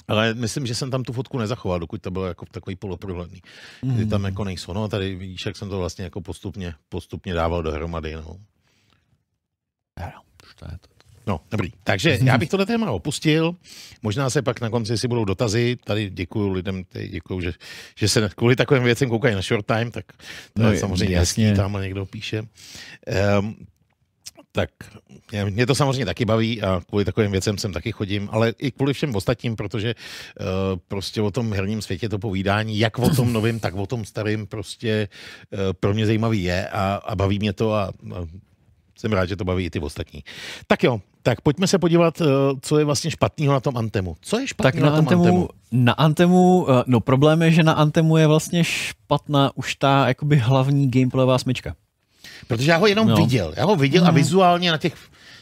Ale 0.08 0.34
myslím, 0.34 0.66
že 0.66 0.74
jsem 0.74 0.90
tam 0.90 1.02
tu 1.02 1.12
fotku 1.12 1.38
nezachoval, 1.38 1.80
dokud 1.80 2.02
to 2.02 2.10
bylo 2.10 2.26
jako 2.26 2.46
takový 2.46 2.76
poloprůhledný. 2.76 3.40
Mm. 3.82 3.96
Ty 3.96 4.06
tam 4.06 4.24
jako 4.24 4.44
nejsou. 4.44 4.72
No 4.72 4.88
tady 4.88 5.14
vidíš, 5.14 5.46
jak 5.46 5.56
jsem 5.56 5.68
to 5.68 5.78
vlastně 5.78 6.04
jako 6.04 6.20
postupně, 6.20 6.74
postupně 6.88 7.34
dával 7.34 7.62
dohromady. 7.62 8.14
No. 8.14 8.36
No, 11.26 11.40
dobrý. 11.50 11.72
Takže 11.84 12.18
já 12.22 12.38
bych 12.38 12.48
tohle 12.48 12.66
téma 12.66 12.90
opustil. 12.90 13.56
Možná 14.02 14.30
se 14.30 14.42
pak 14.42 14.60
na 14.60 14.70
konci 14.70 14.98
si 14.98 15.08
budou 15.08 15.24
dotazy. 15.24 15.76
Tady 15.84 16.10
děkuji 16.10 16.50
lidem, 16.50 16.84
tady 16.84 17.08
děkuji, 17.08 17.40
že, 17.40 17.52
že 17.96 18.08
se 18.08 18.28
kvůli 18.36 18.56
takovým 18.56 18.82
věcem 18.82 19.08
koukají 19.08 19.34
na 19.34 19.40
short 19.40 19.66
time, 19.66 19.90
tak 19.90 20.04
to 20.52 20.62
No, 20.62 20.72
je 20.72 20.78
samozřejmě 20.78 21.16
jasně. 21.16 21.46
jasný, 21.46 21.56
tamhle 21.62 21.82
někdo 21.82 22.06
píše. 22.06 22.42
Um, 23.38 23.56
tak 24.56 24.70
mě- 25.50 25.66
to 25.66 25.74
samozřejmě 25.74 26.04
taky 26.06 26.24
baví 26.24 26.62
a 26.62 26.80
kvůli 26.88 27.04
takovým 27.04 27.30
věcem 27.32 27.58
sem 27.58 27.72
taky 27.72 27.92
chodím, 27.92 28.28
ale 28.32 28.54
i 28.58 28.70
kvůli 28.70 28.92
všem 28.92 29.16
ostatním, 29.16 29.56
protože 29.56 29.94
uh, 29.94 30.46
prostě 30.88 31.22
o 31.22 31.30
tom 31.30 31.52
herním 31.52 31.82
světě 31.82 32.08
to 32.08 32.18
povídání, 32.18 32.78
jak 32.78 32.98
o 32.98 33.10
tom 33.10 33.32
novém, 33.32 33.60
tak 33.60 33.74
o 33.74 33.86
tom 33.86 34.04
starém 34.04 34.46
prostě 34.46 35.08
uh, 35.52 35.58
pro 35.80 35.94
mě 35.94 36.06
zajímavý 36.06 36.42
je 36.42 36.68
a, 36.68 36.94
a 37.04 37.16
baví 37.16 37.38
mě 37.38 37.52
to 37.52 37.72
a, 37.74 37.82
a 37.84 37.90
jsem 38.98 39.12
rád, 39.12 39.26
že 39.26 39.36
to 39.36 39.44
baví 39.44 39.64
i 39.64 39.70
ty 39.70 39.80
ostatní. 39.80 40.24
Tak 40.66 40.82
jo, 40.82 41.00
tak 41.22 41.40
pojďme 41.40 41.66
se 41.66 41.78
podívat, 41.78 42.20
uh, 42.20 42.26
co 42.60 42.78
je 42.78 42.84
vlastně 42.84 43.10
špatného 43.10 43.52
na 43.52 43.60
tom 43.60 43.76
Antemu. 43.76 44.16
Co 44.20 44.36
je 44.36 44.42
Tak 44.42 44.48
špatného 44.48 44.86
na 44.86 44.90
na, 44.90 44.96
tom 44.96 45.04
Antemu, 45.06 45.24
Antemu? 45.24 45.48
na 45.72 45.92
Antemu, 45.92 46.66
eh, 46.70 46.82
no 46.86 47.00
problém 47.00 47.42
je, 47.42 47.50
že 47.50 47.62
na 47.62 47.72
Antemu 47.72 48.16
je 48.16 48.26
vlastně 48.26 48.64
špatná 48.64 49.50
už 49.54 49.74
ta 49.74 50.08
jakoby 50.08 50.36
hlavní 50.36 50.90
gameplayová 50.90 51.38
smyčka. 51.38 51.74
Protože 52.48 52.70
já 52.70 52.76
ho 52.76 52.86
jenom 52.86 53.08
No. 53.08 53.14
no. 53.16 53.22
viděl. 53.24 53.54
Já 53.56 53.64
ho 53.64 53.76
viděl 53.76 54.02
Mhm. 54.02 54.08
a 54.10 54.12
vizuálně 54.12 54.70
na 54.72 54.78
těch... 54.78 54.94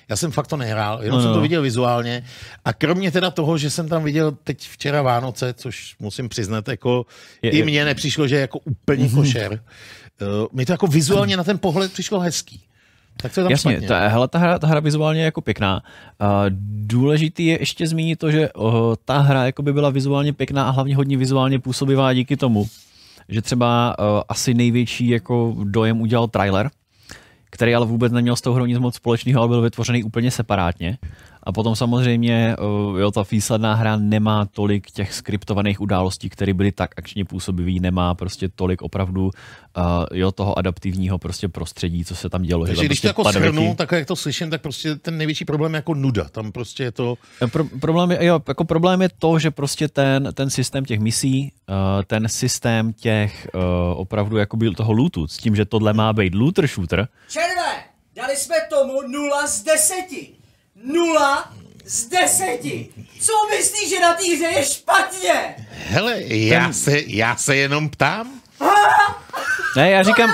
Já 0.09 0.17
jsem 0.17 0.31
fakt 0.33 0.47
to 0.47 0.57
nehrál, 0.57 1.03
jenom 1.03 1.19
No, 1.19 1.23
jsem 1.23 1.29
no. 1.31 1.35
to 1.35 1.41
viděl 1.41 1.63
vizuálně. 1.63 2.25
A 2.65 2.73
kromě 2.73 3.11
teda 3.11 3.31
toho, 3.31 3.59
že 3.59 3.71
jsem 3.71 3.89
tam 3.89 4.05
viděl 4.05 4.33
teď 4.45 4.69
včera 4.69 5.03
Vánoce, 5.03 5.53
což 5.53 5.97
musím 6.01 6.29
přiznat, 6.29 6.69
jako 6.69 7.07
Je- 7.43 7.51
i 7.51 7.63
mně 7.63 7.85
nepřišlo, 7.85 8.29
že 8.29 8.35
je 8.35 8.41
jako 8.41 8.59
úplně 8.59 9.09
košer. 9.09 9.53
Uh, 9.53 10.29
mi 10.53 10.67
to 10.67 10.73
jako 10.73 10.87
vizuálně 10.87 11.37
na 11.37 11.45
ten 11.45 11.59
pohled 11.59 11.93
přišlo 11.93 12.21
hezký. 12.21 12.61
Tak 13.17 13.35
to 13.35 13.41
je 13.41 13.45
tam 13.45 13.51
Jasně, 13.51 13.73
špatně. 13.73 13.89
ta, 13.89 14.09
hele, 14.09 14.29
ta, 14.29 14.39
hra, 14.39 14.59
ta 14.59 14.67
hra 14.67 14.81
vizuálně 14.81 15.21
je 15.21 15.25
jako 15.25 15.41
pěkná. 15.41 15.83
Uh, 16.21 16.29
důležitý 16.87 17.47
je 17.47 17.61
ještě 17.61 17.87
zmínit 17.87 18.19
to, 18.19 18.31
že 18.31 18.53
uh, 18.53 18.71
ta 19.05 19.19
hra 19.19 19.45
jako 19.47 19.63
by 19.63 19.73
byla 19.73 19.91
vizuálně 19.91 20.33
pěkná 20.33 20.65
a 20.65 20.71
hlavně 20.71 20.97
hodně 20.97 21.17
vizuálně 21.17 21.59
působivá 21.59 22.13
díky 22.15 22.37
tomu, 22.37 22.67
že 23.29 23.43
třeba 23.43 23.97
uh, 23.99 24.05
asi 24.29 24.55
největší 24.55 25.09
jako 25.09 25.57
dojem 25.65 26.01
udělal 26.01 26.29
trailer, 26.29 26.71
který 27.53 27.75
ale 27.75 27.87
vůbec 27.87 28.13
neměl 28.13 28.37
s 28.37 28.41
tou 28.41 28.53
hrou 28.53 28.67
nic 28.67 28.79
moc 28.79 28.95
společného, 28.95 29.41
ale 29.41 29.49
byl 29.49 29.61
vytvořený 29.61 30.05
úplně 30.05 30.31
separátně. 30.31 30.99
A 31.43 31.53
potom 31.53 31.77
samozřejmě 31.77 32.57
uh, 32.59 33.01
jo, 33.01 33.11
ta 33.11 33.25
výsledná 33.31 33.75
hra 33.75 33.97
nemá 33.97 34.45
tolik 34.45 34.91
těch 34.91 35.15
skriptovaných 35.15 35.81
událostí, 35.81 36.29
které 36.29 36.55
byly 36.55 36.73
tak 36.73 36.91
akčně 36.97 37.25
působivý, 37.25 37.81
nemá 37.81 38.15
prostě 38.15 38.49
tolik 38.49 38.83
opravdu 38.83 39.25
uh, 39.25 39.83
jo, 40.13 40.33
toho 40.33 40.59
adaptivního 40.59 41.19
prostě 41.19 41.49
prostředí, 41.49 42.05
co 42.05 42.17
se 42.17 42.29
tam 42.29 42.43
dělo. 42.43 42.67
že 42.67 42.71
Takže 42.71 42.81
tam 42.81 42.87
když 42.87 43.01
prostě 43.01 43.15
to 43.15 43.29
jako 43.29 43.39
shrnu, 43.39 43.75
tak 43.75 43.93
jak 43.93 44.07
to 44.07 44.17
slyším, 44.17 44.51
tak 44.51 44.63
prostě 44.63 44.97
ten 44.97 45.19
největší 45.19 45.45
problém 45.45 45.75
je 45.75 45.79
jako 45.79 45.95
nuda. 45.95 46.25
Tam 46.25 46.53
prostě 46.53 46.83
je 46.83 46.93
to... 46.93 47.15
Pro, 47.53 47.65
problém, 47.65 48.11
je, 48.11 48.25
jo, 48.25 48.41
jako 48.49 48.65
problém 48.65 49.03
je 49.03 49.09
to, 49.19 49.39
že 49.39 49.51
prostě 49.51 49.89
ten, 49.89 50.29
ten 50.35 50.51
systém 50.51 50.85
těch 50.85 51.01
misí, 51.01 51.53
uh, 51.69 51.75
ten 52.07 52.29
systém 52.29 52.93
těch 52.93 53.49
uh, 53.55 53.61
opravdu 54.01 54.37
jakoby 54.37 54.71
toho 54.71 54.93
lootu, 54.93 55.27
s 55.27 55.37
tím, 55.37 55.57
že 55.57 55.65
tohle 55.65 55.93
má 55.93 56.13
být 56.13 56.35
looter 56.35 56.67
shooter, 56.67 57.09
Červé, 57.29 57.85
dali 58.17 58.37
jsme 58.37 58.57
tomu 58.71 59.03
0 59.09 59.47
z 59.47 59.63
10. 59.63 59.95
0 60.83 61.45
z 61.85 62.05
10. 62.07 62.59
Co 63.21 63.33
myslíš, 63.57 63.89
že 63.91 64.01
na 64.01 64.15
té 64.15 64.25
hře 64.37 64.45
je 64.59 64.65
špatně? 64.65 65.55
Hele, 65.89 66.17
já, 66.23 66.73
se, 66.73 67.01
já 67.07 67.37
se 67.37 67.57
jenom 67.57 67.89
ptám. 67.91 68.41
ne, 69.77 69.91
já 69.91 70.03
říkám, 70.03 70.33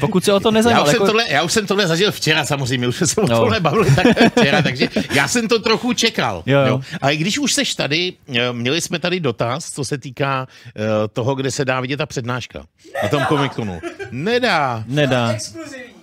pokud 0.00 0.24
se 0.24 0.32
o 0.32 0.40
to 0.40 0.48
Já 0.48 0.52
nezajímal, 0.52 0.82
už, 0.84 0.88
jsem 0.90 0.94
jako, 0.94 1.06
tohle, 1.06 1.24
já 1.28 1.42
už 1.42 1.52
jsem 1.52 1.66
tohle 1.66 1.86
zažil 1.86 2.12
včera 2.12 2.44
samozřejmě, 2.44 2.88
už 2.88 2.96
jsme 2.96 3.06
se 3.06 3.20
o 3.20 3.26
No. 3.26 3.36
tohle 3.38 3.60
bavili 3.60 3.94
tak 3.94 4.06
včera, 4.38 4.62
takže 4.62 4.88
já 5.14 5.28
jsem 5.28 5.48
to 5.48 5.58
trochu 5.58 5.92
čekal. 5.92 6.42
Jo, 6.46 6.58
jo. 6.66 6.80
Ale 7.02 7.16
když 7.16 7.38
už 7.38 7.52
seš 7.54 7.74
tady, 7.74 8.12
eh, 8.38 8.52
měli 8.52 8.80
jsme 8.80 8.98
tady 8.98 9.20
dotaz, 9.20 9.70
co 9.72 9.84
se 9.84 9.98
týká 9.98 10.46
eh, 10.76 10.80
toho, 11.12 11.34
kde 11.34 11.50
se 11.50 11.64
dá 11.64 11.80
vidět 11.80 11.96
ta 11.96 12.06
přednáška 12.06 12.64
na 13.02 13.08
tom 13.08 13.24
komikonu. 13.24 13.80
Nedá. 14.10 14.84
nedá, 14.86 15.30
Exkluzivní. 15.32 15.94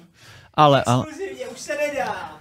ale, 0.54 0.84
ale 0.86 1.04
Exkluzivně, 1.08 1.46
už 1.48 1.60
se 1.60 1.78
nedá 1.78 2.38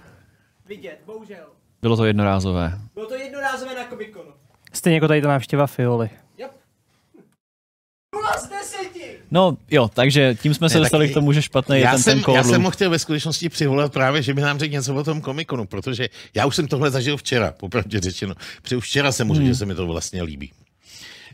vidět, 0.75 0.99
bohužel. 1.05 1.45
bylo 1.81 1.97
to 1.97 2.05
jednorázové. 2.05 2.79
Bylo 2.93 3.05
to 3.07 3.15
jednorázové 3.15 3.75
na 3.75 3.83
Comic-Conu. 3.89 4.31
Stejně 4.73 4.97
jako 4.97 5.07
tady 5.07 5.21
ta 5.21 5.27
návštěva 5.27 5.67
Fioli. 5.67 6.09
Yep. 6.37 6.51
0 8.15 8.37
z 8.39 8.49
10. 8.49 8.77
No 9.31 9.57
jo, 9.71 9.89
takže 9.93 10.35
tím 10.41 10.53
jsme 10.53 10.69
se 10.69 10.75
Ne, 10.77 10.79
dostali 10.81 11.09
k 11.09 11.13
tomu, 11.13 11.33
že 11.33 11.41
špatný 11.41 11.75
je 11.75 11.81
Já 11.83 11.91
ten, 11.91 12.01
jsem, 12.01 12.21
ten 12.23 12.35
já 12.35 12.43
jsem 12.43 12.63
ho 12.63 12.71
chtěl 12.71 12.89
ve 12.89 12.99
skutečnosti 12.99 13.49
přivolat 13.49 13.93
právě, 13.93 14.21
že 14.21 14.33
by 14.33 14.41
nám 14.41 14.59
řekl 14.59 14.71
něco 14.71 14.95
o 14.95 15.03
tom 15.03 15.21
komikonu, 15.21 15.65
protože 15.67 16.07
já 16.33 16.45
už 16.45 16.55
jsem 16.55 16.67
tohle 16.67 16.91
zažil 16.91 17.17
včera, 17.17 17.51
popravdě 17.51 17.99
řečeno. 17.99 18.35
Protože 18.61 18.77
už 18.77 18.85
včera 18.87 19.11
jsem 19.11 19.27
mu 19.27 19.35
řekl, 19.35 19.47
že 19.47 19.55
se 19.55 19.65
mi 19.65 19.75
to 19.75 19.87
vlastně 19.87 20.23
líbí. 20.23 20.51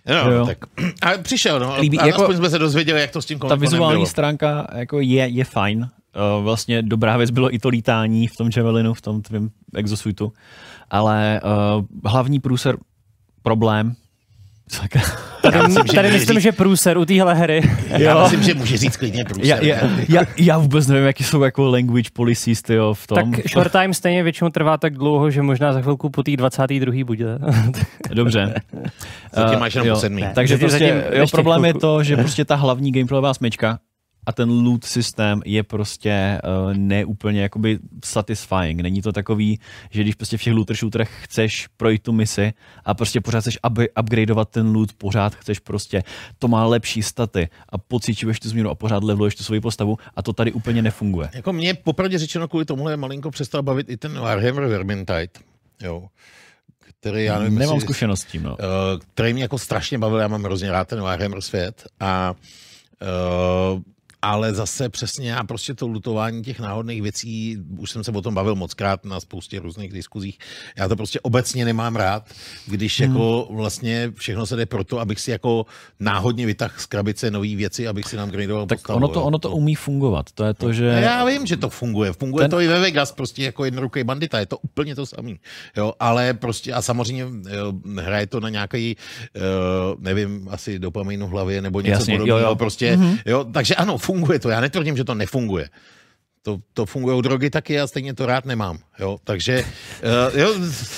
No, 0.05 0.23
Hmm. 0.23 0.33
Jo, 0.33 0.45
tak, 0.45 0.57
a 1.01 1.17
přišel, 1.21 1.59
no, 1.59 1.75
Líbí, 1.81 1.99
a 1.99 2.05
jako- 2.05 2.21
aspoň 2.21 2.37
jsme 2.37 2.49
se 2.49 2.59
dozvěděli, 2.59 3.01
jak 3.01 3.11
to 3.11 3.21
s 3.21 3.25
tím 3.25 3.39
ta 3.39 3.55
vizuální 3.55 3.97
bylo. 3.97 4.05
stránka 4.05 4.67
jako 4.75 4.99
je, 4.99 5.27
je 5.27 5.43
fajn. 5.45 5.89
Uh, 6.37 6.43
vlastně 6.43 6.81
dobrá 6.81 7.17
věc 7.17 7.29
bylo 7.31 7.55
i 7.55 7.59
to 7.59 7.69
lítání 7.69 8.27
v 8.27 8.35
tom 8.35 8.49
Javelinu, 8.57 8.93
v 8.93 9.01
tom 9.01 9.21
tvém 9.21 9.49
exosuitu. 9.75 10.33
Ale 10.91 11.41
uh, 11.77 11.85
hlavní 12.11 12.39
průser, 12.39 12.77
problém, 13.43 13.93
Sakra. 14.71 15.01
Tady, 15.41 15.57
Já 15.57 15.67
myslím, 15.67 15.87
že 15.87 15.93
tady 15.93 16.11
myslím, 16.11 16.35
říct- 16.35 16.43
že 16.43 16.51
průser 16.51 16.97
u 16.97 17.05
téhle 17.05 17.33
hry. 17.35 17.61
Já 17.89 18.23
myslím, 18.23 18.43
že 18.43 18.53
může 18.53 18.77
říct 18.77 18.97
klidně 18.97 19.25
průser. 19.25 19.45
já, 19.63 19.75
já, 19.75 19.89
já, 20.09 20.21
já, 20.37 20.57
vůbec 20.57 20.87
nevím, 20.87 21.05
jaký 21.05 21.23
jsou 21.23 21.43
jako 21.43 21.67
language 21.71 22.09
policies 22.13 22.61
tyjo, 22.61 22.93
v 22.93 23.07
tom. 23.07 23.31
Tak 23.31 23.47
short 23.49 23.71
time 23.71 23.93
stejně 23.93 24.23
většinou 24.23 24.49
trvá 24.49 24.77
tak 24.77 24.93
dlouho, 24.97 25.31
že 25.31 25.41
možná 25.41 25.73
za 25.73 25.81
chvilku 25.81 26.09
po 26.09 26.23
té 26.23 26.35
22. 26.37 27.05
bude. 27.05 27.25
Dobře. 28.13 28.53
Zatím 29.33 29.53
Eh, 29.55 29.59
máš 29.59 29.75
jenom 29.75 29.87
jo. 29.87 29.93
po 29.95 29.99
sedmý. 29.99 30.23
Takže 30.35 30.53
Zatím- 30.57 30.69
prostě, 30.69 30.85
zatím 31.03 31.19
jo, 31.19 31.25
problém 31.31 31.65
je 31.65 31.71
chvilku. 31.71 31.79
to, 31.79 32.03
že 32.03 32.17
prostě 32.17 32.45
ta 32.45 32.55
hlavní 32.55 32.91
gameplayová 32.91 33.33
smečka 33.33 33.79
a 34.27 34.31
ten 34.31 34.49
loot 34.49 34.83
systém 34.83 35.41
je 35.45 35.63
prostě 35.63 36.41
uh, 36.43 36.73
neúplně 36.73 37.41
jakoby 37.41 37.79
satisfying. 38.05 38.81
Není 38.81 39.01
to 39.01 39.11
takový, 39.11 39.59
že 39.89 40.01
když 40.01 40.15
prostě 40.15 40.37
v 40.37 40.43
těch 40.43 40.53
looter 40.53 40.75
shooterech 40.75 41.09
chceš 41.21 41.67
projít 41.77 42.03
tu 42.03 42.11
misi 42.11 42.53
a 42.85 42.93
prostě 42.93 43.21
pořád 43.21 43.41
chceš 43.41 43.59
up- 43.59 43.87
upgradeovat 43.99 44.49
ten 44.49 44.75
loot, 44.75 44.93
pořád 44.93 45.35
chceš 45.35 45.59
prostě, 45.59 46.03
to 46.39 46.47
má 46.47 46.65
lepší 46.65 47.03
staty 47.03 47.49
a 47.69 47.77
pocíčuješ 47.77 48.39
tu 48.39 48.49
změnu 48.49 48.69
a 48.69 48.75
pořád 48.75 49.03
leveluješ 49.03 49.35
tu 49.35 49.43
svoji 49.43 49.61
postavu 49.61 49.97
a 50.15 50.21
to 50.21 50.33
tady 50.33 50.51
úplně 50.51 50.81
nefunguje. 50.81 51.29
Jako 51.33 51.53
mě 51.53 51.73
popravdě 51.73 52.17
řečeno 52.17 52.47
kvůli 52.47 52.65
tomuhle 52.65 52.97
malinko 52.97 53.31
přestal 53.31 53.63
bavit 53.63 53.89
i 53.89 53.97
ten 53.97 54.19
Warhammer 54.19 54.65
Vermintide. 54.65 55.29
Jo. 55.81 56.07
Který 56.99 57.25
já 57.25 57.39
nevím, 57.39 57.59
Nemám 57.59 57.81
zkušenost 57.81 58.19
s 58.19 58.25
tím, 58.25 58.43
no. 58.43 58.51
uh, 58.51 58.57
který 59.13 59.33
mě 59.33 59.41
jako 59.41 59.57
strašně 59.57 59.97
bavil, 59.97 60.19
já 60.19 60.27
mám 60.27 60.43
hrozně 60.43 60.71
rád 60.71 60.87
ten 60.87 61.01
Warhammer 61.01 61.41
svět 61.41 61.83
a, 61.99 62.33
uh, 63.73 63.81
ale 64.27 64.53
zase 64.53 64.89
přesně 64.89 65.31
já 65.31 65.43
prostě 65.43 65.73
to 65.73 65.87
lutování 65.87 66.43
těch 66.43 66.59
náhodných 66.59 67.01
věcí, 67.01 67.57
už 67.77 67.91
jsem 67.91 68.03
se 68.03 68.11
o 68.11 68.21
tom 68.21 68.33
bavil 68.35 68.55
moc 68.55 68.73
krát 68.73 69.05
na 69.05 69.19
spoustě 69.19 69.59
různých 69.59 69.93
diskuzích, 69.93 70.39
já 70.77 70.87
to 70.87 70.95
prostě 70.95 71.19
obecně 71.19 71.65
nemám 71.65 71.95
rád, 71.95 72.23
když 72.67 72.99
hmm. 73.01 73.09
jako 73.11 73.47
vlastně 73.51 74.11
všechno 74.15 74.45
se 74.45 74.55
jde 74.55 74.65
proto, 74.65 74.99
abych 74.99 75.19
si 75.19 75.31
jako 75.31 75.65
náhodně 75.99 76.45
vytahl 76.45 76.73
z 76.77 76.85
krabice 76.85 77.31
nové 77.31 77.55
věci, 77.55 77.87
abych 77.87 78.05
si 78.05 78.15
nám 78.17 78.29
gradoval 78.29 78.65
Tak 78.65 78.77
postavu, 78.77 78.97
ono 78.97 79.07
to, 79.07 79.19
jo. 79.19 79.25
ono 79.25 79.39
to 79.39 79.51
umí 79.51 79.75
fungovat. 79.75 80.31
To 80.31 80.43
je 80.43 80.53
to, 80.53 80.73
že... 80.73 80.85
Já 80.85 81.25
vím, 81.25 81.45
že 81.45 81.57
to 81.57 81.69
funguje. 81.69 82.13
Funguje 82.13 82.43
Ten- 82.43 82.51
to 82.51 82.59
i 82.61 82.67
ve 82.67 82.79
Vegas, 82.79 83.11
prostě 83.11 83.43
jako 83.43 83.65
jednoruký 83.65 84.03
bandita, 84.03 84.39
je 84.39 84.45
to 84.45 84.57
úplně 84.57 84.95
to 84.95 85.05
samý. 85.05 85.39
Jo, 85.77 85.93
ale 85.99 86.33
prostě 86.33 86.73
a 86.73 86.81
samozřejmě 86.81 87.23
jo, 87.57 87.73
hraje 88.01 88.27
to 88.27 88.39
na 88.39 88.49
nějaký, 88.49 88.95
uh, 89.35 89.41
nevím, 90.03 90.47
asi 90.51 90.79
dopaminu 90.79 91.27
v 91.27 91.29
hlavě 91.29 91.61
nebo 91.61 91.81
něco 91.81 91.91
Jasně, 91.99 92.13
jo, 92.13 92.19
podobného. 92.19 92.49
jo. 92.49 92.55
Prostě, 92.55 92.97
Mhm. 92.97 93.05
mm-hmm. 93.13 93.19
jo, 93.25 93.43
takže 93.53 93.75
ano, 93.75 93.97
funguje 93.97 94.16
to. 94.39 94.49
Já 94.49 94.61
netvrdím, 94.61 94.97
že 94.97 95.03
to 95.03 95.15
nefunguje. 95.15 95.69
To, 96.41 96.57
to 96.73 96.85
funguje 96.85 97.15
u 97.15 97.21
drogy 97.21 97.49
taky 97.49 97.79
a 97.79 97.87
stejně 97.87 98.13
to 98.13 98.25
rád 98.25 98.45
nemám. 98.45 98.79
Jo? 98.99 99.17
Takže 99.23 99.65
uh, 100.33 100.39
jo, 100.39 100.53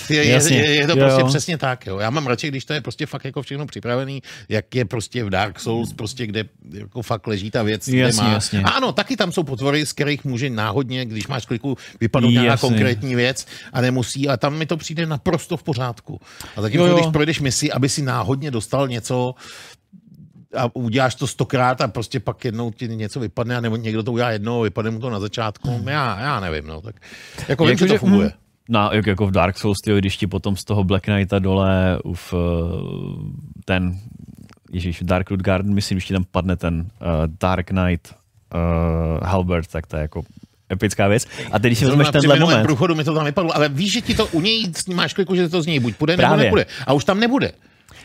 je, 0.10 0.24
je, 0.24 0.54
je, 0.54 0.72
je, 0.72 0.88
to 0.88 0.92
jo, 0.92 1.06
prostě 1.06 1.22
jo. 1.22 1.28
přesně 1.28 1.58
tak. 1.58 1.86
Jo? 1.86 2.00
Já 2.00 2.10
mám 2.10 2.28
radši, 2.28 2.48
když 2.48 2.66
to 2.66 2.74
je 2.74 2.82
prostě 2.82 3.06
fakt 3.06 3.26
jako 3.26 3.42
všechno 3.42 3.66
připravený, 3.66 4.22
jak 4.50 4.76
je 4.76 4.86
prostě 4.86 5.24
v 5.24 5.30
Dark 5.30 5.60
Souls, 5.60 5.94
prostě 5.94 6.28
kde 6.28 6.44
jako 6.74 7.02
fakt 7.02 7.28
leží 7.28 7.52
ta 7.52 7.64
věc. 7.64 7.88
Jasně, 7.88 8.24
má... 8.24 8.32
jasně. 8.32 8.62
A 8.62 8.70
ano, 8.70 8.92
taky 8.92 9.18
tam 9.18 9.32
jsou 9.32 9.44
potvory, 9.44 9.86
z 9.86 9.94
kterých 9.94 10.24
může 10.24 10.50
náhodně, 10.50 11.06
když 11.06 11.28
máš 11.28 11.46
kliku, 11.46 11.78
vypadnout 12.00 12.32
nějaká 12.32 12.58
konkrétní 12.58 13.16
věc 13.16 13.48
a 13.74 13.82
nemusí, 13.82 14.30
a 14.30 14.38
tam 14.38 14.58
mi 14.58 14.66
to 14.66 14.78
přijde 14.78 15.06
naprosto 15.06 15.58
v 15.58 15.64
pořádku. 15.64 16.22
A 16.56 16.62
zatím, 16.62 16.80
Jo, 16.80 16.86
jo. 16.86 16.96
když 16.96 17.08
projdeš 17.12 17.40
misi, 17.40 17.72
aby 17.72 17.90
si 17.90 18.02
náhodně 18.02 18.52
dostal 18.52 18.88
něco, 18.88 19.34
a 20.58 20.76
uděláš 20.76 21.16
to 21.16 21.28
stokrát 21.28 21.82
a 21.82 21.88
prostě 21.88 22.20
pak 22.20 22.46
jednou 22.46 22.72
ti 22.72 22.88
něco 22.88 23.20
vypadne, 23.20 23.58
a 23.58 23.62
nebo 23.62 23.76
někdo 23.76 24.04
to 24.04 24.12
udělá 24.12 24.32
jednou, 24.32 24.62
vypadne 24.62 24.92
mu 24.92 25.00
to 25.00 25.10
na 25.10 25.20
začátku, 25.20 25.82
já, 25.86 26.20
já 26.20 26.40
nevím, 26.40 26.68
no, 26.68 26.82
tak 26.82 26.96
jako 27.48 27.66
vím, 27.66 27.78
že 27.78 27.86
to 27.86 27.98
funguje. 27.98 28.28
hm, 28.30 28.32
Na, 28.70 28.90
jak- 28.94 29.08
jako 29.08 29.28
v 29.28 29.32
Dark 29.32 29.58
Souls, 29.58 29.78
tyjo, 29.86 29.98
když 29.98 30.18
ti 30.18 30.28
potom 30.28 30.56
z 30.56 30.64
toho 30.64 30.84
Black 30.84 31.04
Knighta 31.04 31.40
dole 31.40 32.00
v 32.14 32.34
ten, 33.66 34.00
ježíš, 34.72 35.00
Dark 35.02 35.30
Root 35.32 35.42
Garden, 35.42 35.74
myslím, 35.74 35.96
když 35.96 36.06
ti 36.06 36.14
tam 36.14 36.24
padne 36.32 36.56
ten 36.56 36.80
uh, 36.80 37.08
Dark 37.42 37.68
Knight 37.68 38.14
uh, 38.54 39.28
Halberd, 39.28 39.68
tak 39.68 39.88
to 39.88 39.96
je 39.96 40.02
jako 40.02 40.22
epická 40.72 41.08
věc. 41.08 41.28
A 41.52 41.60
teď, 41.60 41.70
když 41.70 41.80
si 41.80 41.86
vezmeš 41.86 42.10
tenhle 42.10 42.40
moment, 42.40 42.64
průchodu 42.64 42.96
mi 42.96 43.04
to 43.04 43.14
tam 43.16 43.26
vypadlo, 43.26 43.56
ale 43.56 43.70
víš, 43.70 43.94
že 43.94 44.02
ti 44.02 44.16
to 44.16 44.28
u 44.28 44.42
něj 44.42 44.72
máš 44.94 45.14
kliku, 45.14 45.36
že 45.36 45.50
to 45.50 45.62
z 45.62 45.66
něj 45.66 45.80
buď 45.80 45.96
půjde, 45.96 46.18
nebo 46.18 46.28
Právě. 46.28 46.46
nepůjde. 46.46 46.66
A 46.88 46.94
už 46.94 47.04
tam 47.06 47.20
nebude. 47.20 47.52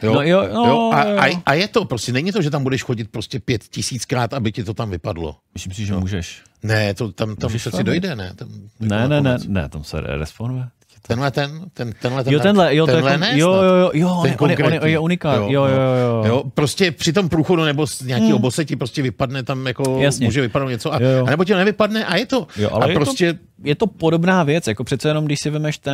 Jo? 0.04 0.14
No 0.14 0.22
jo, 0.22 0.48
no, 0.52 0.90
A, 0.94 1.04
jo. 1.08 1.18
a, 1.18 1.42
a, 1.46 1.54
je 1.54 1.68
to 1.68 1.84
prostě, 1.84 2.12
není 2.12 2.32
to, 2.32 2.42
že 2.42 2.50
tam 2.50 2.62
budeš 2.62 2.82
chodit 2.82 3.10
prostě 3.10 3.40
pět 3.40 3.64
tisíckrát, 3.64 4.34
aby 4.34 4.52
ti 4.52 4.64
to 4.64 4.74
tam 4.74 4.90
vypadlo. 4.90 5.36
myslím 5.54 5.72
si, 5.72 5.86
že 5.86 5.94
můžeš. 5.94 6.42
Ne, 6.62 6.94
to 6.94 7.12
tam, 7.12 7.36
tam 7.36 7.48
Můžeš 7.50 7.62
přeci 7.62 7.76
fakt? 7.76 7.86
dojde, 7.86 8.16
ne? 8.16 8.32
Tam, 8.36 8.48
Ne, 8.80 9.08
ne, 9.08 9.20
ne, 9.20 9.38
ne, 9.46 9.68
tam 9.68 9.84
se 9.84 10.00
respawnuje. 10.00 10.68
Tenhle 11.06 11.30
ten, 11.30 11.64
ten, 11.74 11.92
tenhle 12.02 12.24
ten, 12.24 12.32
Jo, 12.32 12.40
tenhle, 12.40 12.76
jo, 12.76 12.86
tenhle 12.86 13.12
je, 13.12 13.18
ne, 13.18 13.38
jo, 13.38 13.52
jo, 13.52 13.62
jo, 13.62 13.90
jo, 13.94 14.20
Ten 14.22 14.36
on, 14.40 14.50
je- 14.50 14.56
on, 14.56 14.72
je- 14.72 14.80
on 14.80 14.88
je 14.88 14.98
unikát, 14.98 15.36
jo, 15.36 15.48
jo, 15.50 15.64
jo, 15.64 15.70
jo. 15.70 16.24
jo. 16.26 16.44
Prostě 16.54 16.90
při 16.90 17.12
tom 17.12 17.28
průchodu 17.28 17.64
nebo 17.64 17.86
z 17.86 18.00
nějakého 18.00 18.38
hmm. 18.38 18.50
ti 18.64 18.76
prostě 18.76 19.02
vypadne 19.02 19.42
tam 19.42 19.66
jako, 19.66 19.98
Jasně. 20.00 20.26
může 20.26 20.40
vypadnout 20.40 20.68
něco 20.68 20.94
a, 20.94 21.02
Jo, 21.02 21.08
jo. 21.08 21.26
a 21.26 21.30
nebo 21.30 21.44
ti 21.44 21.54
nevypadne 21.54 22.04
a 22.04 22.16
je 22.16 22.26
to. 22.26 22.46
Jo, 22.56 22.70
ale 22.72 22.86
a 22.86 22.88
je, 22.88 22.94
prostě, 22.94 23.32
to, 23.32 23.38
je 23.64 23.74
to 23.74 23.86
podobná 23.86 24.42
věc, 24.42 24.66
jako 24.66 24.84
přece 24.84 25.08
jenom, 25.08 25.24
když 25.24 25.38
si 25.40 25.50
vemeš, 25.50 25.78
te, 25.78 25.92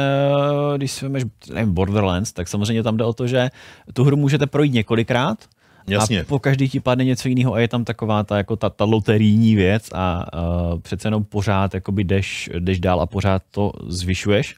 když 0.76 0.92
si 0.92 1.04
vemeš 1.04 1.22
nevím, 1.52 1.74
Borderlands, 1.74 2.32
tak 2.32 2.48
samozřejmě 2.48 2.82
tam 2.82 2.96
jde 2.96 3.04
o 3.04 3.12
to, 3.12 3.26
že 3.26 3.50
tu 3.92 4.04
hru 4.04 4.16
můžete 4.16 4.46
projít 4.46 4.72
několikrát, 4.72 5.38
Jasně. 5.88 6.20
A 6.20 6.24
po 6.24 6.38
každý 6.38 6.68
ti 6.68 6.80
padne 6.80 7.04
něco 7.04 7.28
jiného 7.28 7.54
a 7.54 7.60
je 7.60 7.68
tam 7.68 7.84
taková 7.84 8.22
ta, 8.24 8.36
jako 8.36 8.56
ta, 8.56 8.70
ta 8.70 8.84
loterijní 8.84 9.54
věc 9.54 9.88
a 9.94 10.26
uh, 10.72 10.80
přece 10.80 11.08
jenom 11.08 11.24
pořád 11.24 11.74
jakoby 11.74 12.04
jdeš, 12.04 12.50
jdeš 12.58 12.80
dál 12.80 13.00
a 13.00 13.06
pořád 13.06 13.42
to 13.50 13.72
zvyšuješ. 13.88 14.56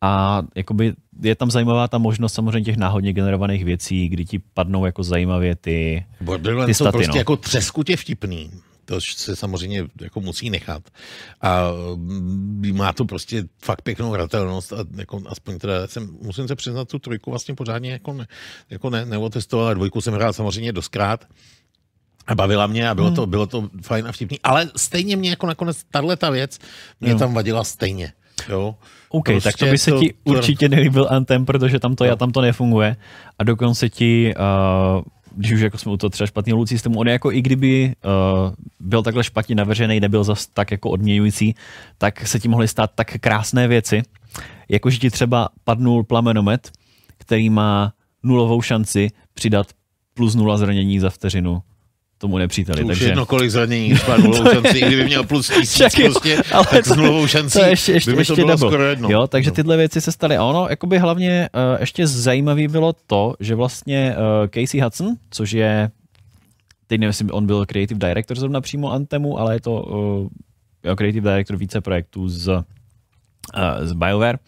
A 0.00 0.42
jakoby 0.54 0.94
je 1.22 1.34
tam 1.34 1.50
zajímavá 1.50 1.88
ta 1.88 1.98
možnost 1.98 2.32
samozřejmě 2.34 2.64
těch 2.64 2.76
náhodně 2.76 3.12
generovaných 3.12 3.64
věcí, 3.64 4.08
kdy 4.08 4.24
ti 4.24 4.38
padnou 4.54 4.86
jako 4.86 5.02
zajímavě 5.02 5.56
ty, 5.56 6.06
Borderlands 6.20 6.66
ty 6.66 6.74
jsou 6.74 6.84
staty. 6.84 6.96
prostě 6.98 7.12
no. 7.12 7.18
jako 7.18 7.36
třeskutě 7.36 7.96
vtipný. 7.96 8.50
To 8.84 9.00
se 9.00 9.36
samozřejmě 9.36 9.84
jako 10.00 10.20
musí 10.20 10.50
nechat. 10.50 10.82
A 11.40 11.60
mm, 11.96 12.72
má 12.76 12.92
to 12.92 13.04
prostě 13.04 13.44
fakt 13.64 13.82
pěknou 13.82 14.10
hratelnost 14.10 14.72
a 14.72 14.76
jako 14.96 15.22
aspoň 15.26 15.58
teda 15.58 15.86
jsem, 15.86 16.10
musím 16.22 16.48
se 16.48 16.56
přiznat, 16.56 16.88
tu 16.88 16.98
trojku 16.98 17.30
vlastně 17.30 17.54
pořádně 17.54 17.90
jako, 17.92 18.12
ne, 18.12 18.26
jako 18.70 18.90
ne, 18.90 19.04
neotestoval, 19.06 19.74
dvojku 19.74 20.00
jsem 20.00 20.14
hrál 20.14 20.32
samozřejmě 20.32 20.72
doskrát 20.72 21.26
a 22.26 22.34
bavila 22.34 22.66
mě 22.66 22.88
a 22.90 22.94
bylo, 22.94 23.06
Hmm. 23.06 23.16
to, 23.16 23.26
bylo 23.26 23.46
to 23.46 23.70
fajn 23.82 24.06
a 24.08 24.12
vtipný. 24.12 24.40
Ale 24.40 24.70
stejně 24.76 25.16
mě 25.16 25.30
jako 25.30 25.46
nakonec 25.46 25.84
tahle 25.90 26.16
ta 26.16 26.30
věc 26.30 26.58
mě 27.00 27.10
Jo. 27.10 27.18
tam 27.18 27.34
vadila 27.34 27.64
stejně. 27.64 28.12
Jo? 28.48 28.74
OK, 29.08 29.24
Prostě 29.24 29.48
tak 29.50 29.56
to 29.56 29.66
by 29.66 29.78
se 29.78 29.90
to- 29.90 29.98
ti 30.00 30.08
to- 30.12 30.30
určitě 30.30 30.68
nelíbil 30.68 31.06
Anthem, 31.10 31.46
protože 31.46 31.78
tam 31.78 31.94
to, 31.96 32.04
no. 32.06 32.16
tam 32.16 32.32
to 32.32 32.40
nefunguje. 32.40 32.96
A 33.38 33.44
dokonce 33.44 33.88
ti, 33.88 34.34
uh, 34.98 35.02
když 35.36 35.52
už 35.52 35.60
jako 35.60 35.78
jsme 35.78 35.92
u 35.92 35.96
toho 35.96 36.10
třeba 36.10 36.26
špatného 36.26 36.56
loot 36.58 36.68
systému, 36.68 36.98
on 36.98 37.06
je 37.06 37.12
jako 37.12 37.32
i 37.32 37.42
kdyby 37.42 37.94
uh, 38.04 38.54
byl 38.80 39.02
takhle 39.02 39.24
špatně 39.24 39.54
navržený, 39.54 40.00
nebyl 40.00 40.24
zas 40.24 40.46
tak 40.46 40.70
jako 40.70 40.90
odměňující, 40.90 41.54
tak 41.98 42.26
se 42.26 42.40
ti 42.40 42.48
mohly 42.48 42.68
stát 42.68 42.90
tak 42.94 43.16
krásné 43.20 43.68
věci, 43.68 44.02
jako 44.68 44.90
že 44.90 44.98
ti 44.98 45.10
třeba 45.10 45.48
padnul 45.64 46.04
plamenomet, 46.04 46.70
který 47.18 47.50
má 47.50 47.92
nulovou 48.22 48.62
šanci 48.62 49.10
přidat 49.34 49.66
plus 50.14 50.34
nula 50.34 50.56
zranění 50.56 51.00
za 51.00 51.10
vteřinu 51.10 51.62
tomu 52.18 52.38
nepříteli. 52.38 52.82
Už 52.82 52.88
takže... 52.88 53.06
jedno 53.06 53.26
kolik 53.26 53.50
zranění, 53.50 53.94
má 54.08 54.16
nulovou 54.22 54.52
šanci, 54.52 54.78
i 54.78 54.86
kdyby 54.86 55.04
měl 55.04 55.24
plus 55.24 55.48
tisíc 55.60 55.98
jo, 55.98 56.10
prostě, 56.10 56.42
ale 56.52 56.66
tak 56.70 56.84
to- 56.84 56.94
s 56.94 56.96
nulovou 56.96 57.26
šancí 57.26 57.52
to 57.58 57.64
je 57.64 57.70
ještě, 57.70 57.92
ještě, 57.92 58.12
by 58.12 58.18
ještě 58.18 58.32
to 58.32 58.36
bylo 58.36 58.48
double. 58.48 58.70
skoro 58.70 58.84
jedno. 58.84 59.08
Jo, 59.10 59.26
takže 59.26 59.50
tyhle 59.50 59.76
věci 59.76 60.00
se 60.00 60.12
staly. 60.12 60.36
A 60.36 60.44
ono, 60.44 60.66
jakoby 60.70 60.98
hlavně 60.98 61.48
uh, 61.54 61.80
ještě 61.80 62.06
zajímavý 62.06 62.68
bylo 62.68 62.92
to, 63.06 63.34
že 63.40 63.54
vlastně 63.54 64.16
uh, 64.16 64.48
Casey 64.48 64.80
Hudson, 64.80 65.14
což 65.30 65.52
je, 65.52 65.90
teď 66.86 67.00
nevím, 67.00 67.08
jestli 67.08 67.26
on 67.30 67.46
byl 67.46 67.66
creative 67.66 68.08
director 68.08 68.38
zrovna 68.38 68.60
přímo 68.60 68.92
Anthemu, 68.92 69.38
ale 69.38 69.54
je 69.54 69.60
to 69.60 69.82
uh, 69.82 70.28
jo, 70.84 70.96
creative 70.96 71.30
director 71.30 71.56
více 71.56 71.80
projektů 71.80 72.28
z, 72.28 72.48
uh, 72.48 72.62
z 73.82 73.92
BioWare. 73.92 74.38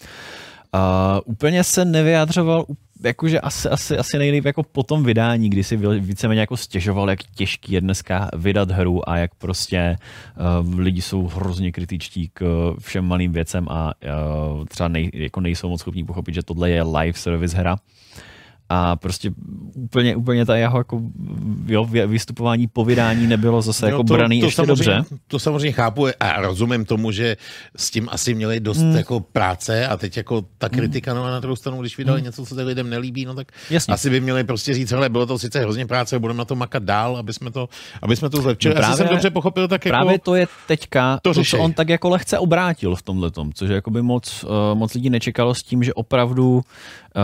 Uh, 0.74 0.80
úplně 1.24 1.64
se 1.64 1.84
nevyjadřoval 1.84 2.62
up- 2.68 2.76
jakože 3.04 3.40
asi, 3.40 3.68
asi, 3.68 3.98
asi 3.98 4.18
nejlíp 4.18 4.44
jako 4.44 4.62
po 4.62 4.82
tom 4.82 5.04
vydání, 5.04 5.50
kdy 5.50 5.64
si 5.64 5.76
víceméně 5.76 6.40
jako 6.40 6.56
stěžoval, 6.56 7.10
jak 7.10 7.22
těžký 7.22 7.72
je 7.72 7.80
dneska 7.80 8.28
vydat 8.36 8.70
hru 8.70 9.08
a 9.08 9.16
jak 9.16 9.34
prostě 9.34 9.96
uh, 10.64 10.78
lidi 10.78 11.02
jsou 11.02 11.26
hrozně 11.26 11.72
kritičtí 11.72 12.30
k 12.34 12.42
uh, 12.42 12.78
všem 12.78 13.04
malým 13.04 13.32
věcem 13.32 13.66
a 13.68 13.92
uh, 14.56 14.64
třeba 14.64 14.88
nej, 14.88 15.10
jako 15.14 15.40
nejsou 15.40 15.68
moc 15.68 15.80
schopní 15.80 16.04
pochopit, 16.04 16.34
že 16.34 16.42
tohle 16.42 16.70
je 16.70 16.82
live 16.82 17.18
service 17.18 17.56
hra. 17.56 17.76
A 18.70 18.96
prostě 18.96 19.30
úplně, 19.74 20.16
úplně 20.16 20.46
ta 20.46 20.56
jeho 20.56 20.78
jako, 20.78 21.00
jo, 21.66 21.84
vy- 21.84 22.06
vystupování 22.06 22.66
po 22.66 22.84
vydání 22.84 23.26
nebylo 23.26 23.62
zase 23.62 23.86
jako 23.86 24.02
braný 24.04 24.38
ještě 24.38 24.56
samozřejmě, 24.56 24.94
dobře. 24.96 25.16
To 25.28 25.38
samozřejmě 25.38 25.72
chápu 25.72 26.06
a 26.20 26.40
rozumím 26.40 26.84
tomu, 26.84 27.10
že 27.12 27.36
s 27.76 27.90
tím 27.90 28.08
asi 28.12 28.34
měli 28.34 28.60
dost 28.60 28.78
Hmm. 28.78 28.96
jako 28.96 29.20
práce 29.20 29.86
a 29.88 29.96
teď 29.96 30.16
jako 30.16 30.44
ta 30.58 30.68
kritika 30.68 31.14
no 31.14 31.24
a 31.24 31.30
na 31.30 31.40
druhou 31.40 31.56
stranu, 31.56 31.80
když 31.80 31.98
vydali 31.98 32.22
něco, 32.22 32.46
co 32.46 32.54
se 32.54 32.62
lidem 32.62 32.90
nelíbí, 32.90 33.24
no 33.24 33.34
tak 33.34 33.52
Jasně. 33.70 33.94
asi 33.94 34.10
by 34.10 34.20
měli 34.20 34.44
prostě 34.44 34.74
říct, 34.74 34.90
hele, 34.90 35.08
bylo 35.08 35.26
to 35.26 35.38
sice 35.38 35.60
hrozně 35.60 35.86
práce, 35.86 36.18
budeme 36.18 36.38
na 36.38 36.44
to 36.44 36.54
makat 36.56 36.82
dál, 36.82 37.16
aby 37.16 37.32
jsme 37.32 37.50
to, 37.50 37.68
aby 38.02 38.16
jsme 38.16 38.30
to 38.30 38.42
zlepšili. 38.42 38.74
No 38.74 38.78
No 38.78 38.80
právě- 38.80 38.94
Asi 38.94 39.02
jsem 39.02 39.08
dobře 39.08 39.30
pochopil, 39.30 39.68
tak 39.68 39.84
jako... 39.86 39.96
Právě 39.96 40.18
to 40.18 40.34
je 40.34 40.46
teďka 40.66 41.18
to 41.22 41.34
to, 41.34 41.44
co 41.44 41.58
on 41.58 41.72
tak 41.72 41.88
jako 41.88 42.08
lehce 42.08 42.38
obrátil 42.38 42.94
v 42.96 43.02
tomhle 43.02 43.30
tom, 43.30 43.52
což 43.52 43.70
jakoby 43.70 44.02
moc, 44.02 44.44
uh, 44.44 44.50
moc 44.78 44.94
lidí 44.94 45.10
nečekalo 45.10 45.54
s 45.54 45.62
tím, 45.62 45.82
že 45.84 45.94
opravdu 45.94 46.62
uh, 47.16 47.22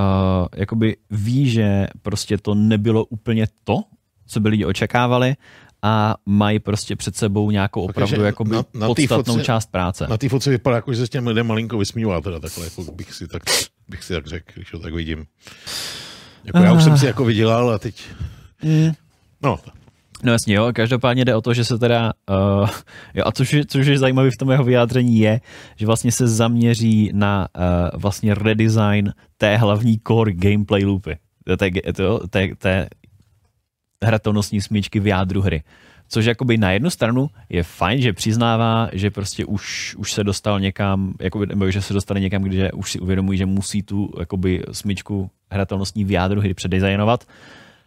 jakoby 0.57 0.97
ví, 1.11 1.51
že 1.51 1.87
prostě 2.03 2.39
to 2.39 2.55
nebylo 2.55 3.05
úplně 3.05 3.47
to, 3.65 3.83
co 4.27 4.41
by 4.41 4.49
lidi 4.49 4.65
očekávali 4.65 5.35
a 5.83 6.15
mají 6.27 6.59
prostě 6.59 6.97
před 6.97 7.17
sebou 7.17 7.51
nějakou 7.51 7.83
opravdu 7.83 8.11
Takže 8.13 8.27
jakoby 8.27 8.51
na- 8.51 8.65
na 8.75 8.87
podstatnou 8.87 9.35
fotce- 9.37 9.43
část 9.45 9.71
práce. 9.71 10.07
Na 10.11 10.17
té 10.19 10.29
fotce 10.29 10.51
vypadá, 10.51 10.77
jako, 10.77 10.93
že 10.93 10.99
se 11.01 11.07
s 11.07 11.11
těm 11.11 11.27
lidem 11.27 11.47
malinko 11.47 11.79
vysmíval, 11.79 12.23
teda 12.23 12.41
takhle, 12.41 12.65
jako 12.65 12.83
bych 12.93 13.15
si 13.15 13.29
tak, 13.29 13.43
bych 13.89 14.05
si 14.05 14.13
tak 14.13 14.27
řekl, 14.27 14.53
když 14.55 14.73
ho 14.73 14.79
tak 14.79 14.95
vidím. 14.95 15.27
Jako 16.45 16.59
já 16.59 16.73
už 16.73 16.83
jsem 16.85 16.99
si 16.99 17.07
jako 17.07 17.25
vydělal 17.25 17.71
a 17.71 17.79
teď... 17.79 18.03
Mm. 18.63 18.93
No, 19.43 19.59
No 20.25 20.33
jasně, 20.33 20.55
jo, 20.55 20.73
každopádně 20.75 21.25
jde 21.25 21.35
o 21.35 21.41
to, 21.41 21.55
že 21.55 21.65
se 21.65 21.79
teda, 21.79 22.13
uh, 22.31 22.69
jo, 23.15 23.25
a 23.27 23.33
což, 23.33 23.57
což 23.67 23.87
je 23.87 23.99
zajímavé 23.99 24.31
v 24.31 24.37
tom 24.37 24.51
jeho 24.51 24.65
vyjádření 24.65 25.19
je, 25.19 25.41
že 25.77 25.87
vlastně 25.87 26.13
se 26.13 26.29
zaměří 26.29 27.11
na 27.15 27.49
uh, 27.57 28.01
vlastně 28.01 28.35
redesign 28.35 29.13
té 29.37 29.57
hlavní 29.57 30.01
core 30.07 30.33
gameplay 30.33 30.85
loopy, 30.85 31.19
té, 31.45 31.71
té, 31.71 31.71
té, 32.31 32.49
té 32.59 32.89
hratelnostní 34.05 34.61
smyčky 34.61 35.01
v 35.01 35.07
jádru 35.07 35.41
hry. 35.41 35.63
Což 36.09 36.25
jakoby 36.25 36.59
na 36.59 36.71
jednu 36.71 36.91
stranu 36.91 37.31
je 37.49 37.63
fajn, 37.63 38.01
že 38.01 38.13
přiznává, 38.13 38.89
že 38.93 39.11
prostě 39.11 39.45
už, 39.45 39.95
už 39.99 40.13
se 40.13 40.25
dostal 40.25 40.61
někam, 40.61 41.15
jakoby, 41.21 41.47
nebo 41.47 41.71
že 41.71 41.83
se 41.83 41.95
dostane 41.95 42.21
někam, 42.21 42.43
kde 42.43 42.73
už 42.73 42.93
si 42.93 43.01
uvědomují, 43.01 43.39
že 43.39 43.47
musí 43.47 43.83
tu 43.83 44.13
jakoby, 44.19 44.63
smyčku 44.73 45.31
hratelnostní 45.51 46.05
v 46.05 46.11
jádru 46.11 46.41
hry 46.41 46.55
předizajnovat. 46.55 47.25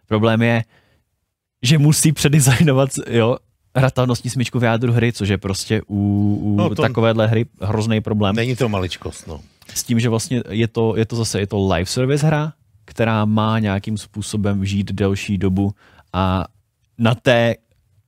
Problém 0.07 0.41
je, 0.41 0.63
že 1.63 1.77
musí 1.77 2.11
předizajnovat 2.11 2.89
jo, 3.09 3.37
hratelnostní 3.75 4.29
smyčku 4.29 4.59
v 4.59 4.63
jádru 4.63 4.93
hry, 4.93 5.13
což 5.13 5.29
je 5.29 5.37
prostě 5.37 5.81
u, 5.87 5.95
u 6.43 6.55
No 6.57 6.69
no 6.69 6.75
to- 6.75 6.81
takovéhle 6.81 7.27
hry 7.27 7.45
hrozný 7.61 8.01
problém. 8.01 8.35
Není 8.35 8.55
to 8.55 8.69
maličkost, 8.69 9.27
no. 9.27 9.41
S 9.73 9.83
tím, 9.83 9.99
že 9.99 10.09
vlastně 10.09 10.43
je 10.49 10.67
to, 10.67 10.93
je 10.97 11.05
to 11.05 11.15
zase 11.15 11.39
je 11.39 11.47
to 11.47 11.67
live 11.67 11.85
service 11.85 12.27
hra, 12.27 12.53
která 12.85 13.25
má 13.25 13.59
nějakým 13.59 13.97
způsobem 13.97 14.65
žít 14.65 14.91
delší 14.91 15.37
dobu 15.37 15.71
a 16.13 16.45
na 16.97 17.15
té 17.15 17.55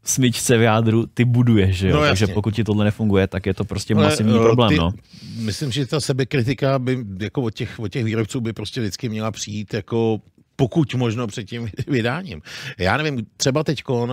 smyčce 0.04 0.58
v 0.58 0.62
jádru 0.62 1.06
ty 1.14 1.26
buduješ, 1.26 1.78
že 1.78 1.90
jo? 1.90 1.96
No, 1.96 2.02
Takže 2.02 2.28
pokud 2.28 2.56
ti 2.56 2.64
tohle 2.64 2.86
nefunguje, 2.86 3.28
tak 3.28 3.46
je 3.46 3.54
to 3.54 3.66
prostě 3.66 3.94
Ale, 3.96 4.04
masivní 4.04 4.36
eh, 4.36 4.40
problém, 4.40 4.70
ty- 4.70 4.76
no. 4.78 4.92
Myslím, 5.38 5.72
že 5.72 5.86
ta 5.86 6.00
sebekritika 6.00 6.80
by 6.80 6.98
jako 7.20 7.42
od 7.42 7.52
těch, 7.54 7.80
od 7.80 7.88
těch 7.88 8.04
výrobců 8.06 8.42
by 8.42 8.54
prostě 8.54 8.82
vždycky 8.82 9.10
měla 9.10 9.32
přijít 9.32 9.74
jako 9.74 10.20
pokud 10.60 10.94
možno 10.94 11.28
před 11.28 11.44
tím 11.44 11.70
vydáním. 11.88 12.42
Já 12.78 12.98
nevím, 12.98 13.26
třeba 13.38 13.64
teď 13.64 13.84
uh, 13.90 14.08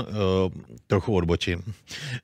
trochu 0.87 1.15
odbočím. 1.15 1.63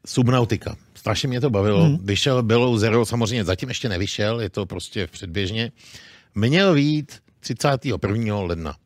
Subnautika. 0.07 0.77
Strašně 0.95 1.29
mě 1.29 1.41
to 1.41 1.51
bavilo. 1.51 1.85
Hmm. 1.85 1.99
Vyšel 2.07 2.43
Below 2.43 2.79
Zero, 2.79 3.07
samozřejmě 3.07 3.45
zatím 3.45 3.69
ještě 3.69 3.89
nevyšel, 3.89 4.41
je 4.41 4.51
to 4.51 4.67
prostě 4.67 5.07
v 5.07 5.11
předběžně. 5.11 5.73
Měl 6.35 6.75
vít 6.75 7.19
31. 7.41 8.41
ledna. 8.41 8.77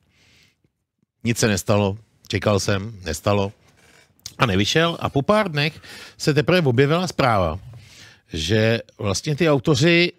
Nic 1.25 1.39
se 1.39 1.49
nestalo, 1.49 1.99
čekal 2.29 2.61
jsem, 2.61 2.97
nestalo 3.05 3.53
a 4.39 4.47
nevyšel 4.47 4.97
a 5.01 5.09
po 5.09 5.23
pár 5.23 5.51
dnech 5.51 5.81
se 6.19 6.35
teprve 6.35 6.61
objevila 6.61 7.07
zpráva, 7.07 7.61
že 8.33 8.81
vlastně 8.99 9.37
ty 9.37 9.51
autoři 9.51 10.13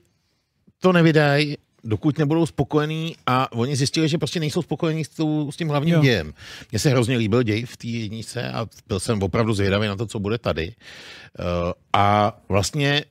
to 0.80 0.94
nevydají, 0.94 1.58
dokud 1.88 2.18
nebudou 2.18 2.46
spokojení 2.46 3.16
a 3.26 3.52
oni 3.52 3.76
zjistili, 3.76 4.10
že 4.10 4.18
prostě 4.18 4.40
nejsou 4.40 4.62
spokojení 4.62 5.06
s, 5.06 5.10
tou, 5.10 5.52
s 5.52 5.58
tím 5.58 5.70
hlavním 5.70 5.96
Jo. 5.96 6.02
dějem. 6.02 6.34
Mně 6.72 6.80
se 6.80 6.90
hrozně 6.90 7.18
líbil 7.18 7.44
děj 7.44 7.66
v 7.66 7.78
té 7.78 7.88
jednice 7.88 8.52
a 8.52 8.68
byl 8.88 9.00
jsem 9.00 9.24
opravdu 9.24 9.54
zvědavý 9.54 9.88
na 9.88 9.96
to, 9.96 10.06
co 10.06 10.20
bude 10.20 10.38
tady. 10.38 10.68
Uh, 11.40 11.46
a 11.94 12.38
vlastně 12.50 13.06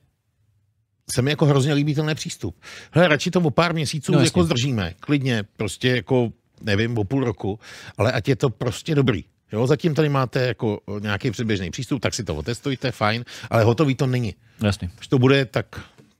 se 1.11 1.21
mi 1.21 1.31
jako 1.31 1.45
hrozně 1.45 1.73
líbí 1.73 1.95
tenhle 1.95 2.15
přístup. 2.15 2.55
Hele, 2.91 3.07
radši 3.07 3.31
to 3.31 3.39
o 3.39 3.51
pár 3.51 3.73
měsíců 3.73 4.11
No, 4.11 4.19
jako 4.19 4.43
zdržíme, 4.43 4.93
klidně, 4.99 5.43
prostě 5.57 5.87
jako, 5.95 6.31
nevím, 6.61 6.97
o 6.97 7.03
půl 7.03 7.23
roku, 7.23 7.59
ale 7.97 8.11
ať 8.11 8.27
je 8.27 8.35
to 8.35 8.49
prostě 8.49 8.95
dobrý. 8.95 9.23
Jo, 9.51 9.67
zatím 9.67 9.95
tady 9.95 10.09
máte 10.09 10.47
jako 10.47 10.79
nějaký 10.99 11.31
předběžný 11.31 11.71
přístup, 11.71 12.01
tak 12.01 12.13
si 12.13 12.23
to 12.23 12.35
otestujte, 12.35 12.91
fajn, 12.91 13.25
ale 13.49 13.63
hotový 13.63 13.95
to 13.95 14.07
není. 14.07 14.35
Jasně. 14.63 14.89
Když 14.95 15.07
to 15.07 15.19
bude, 15.19 15.45
tak 15.45 15.65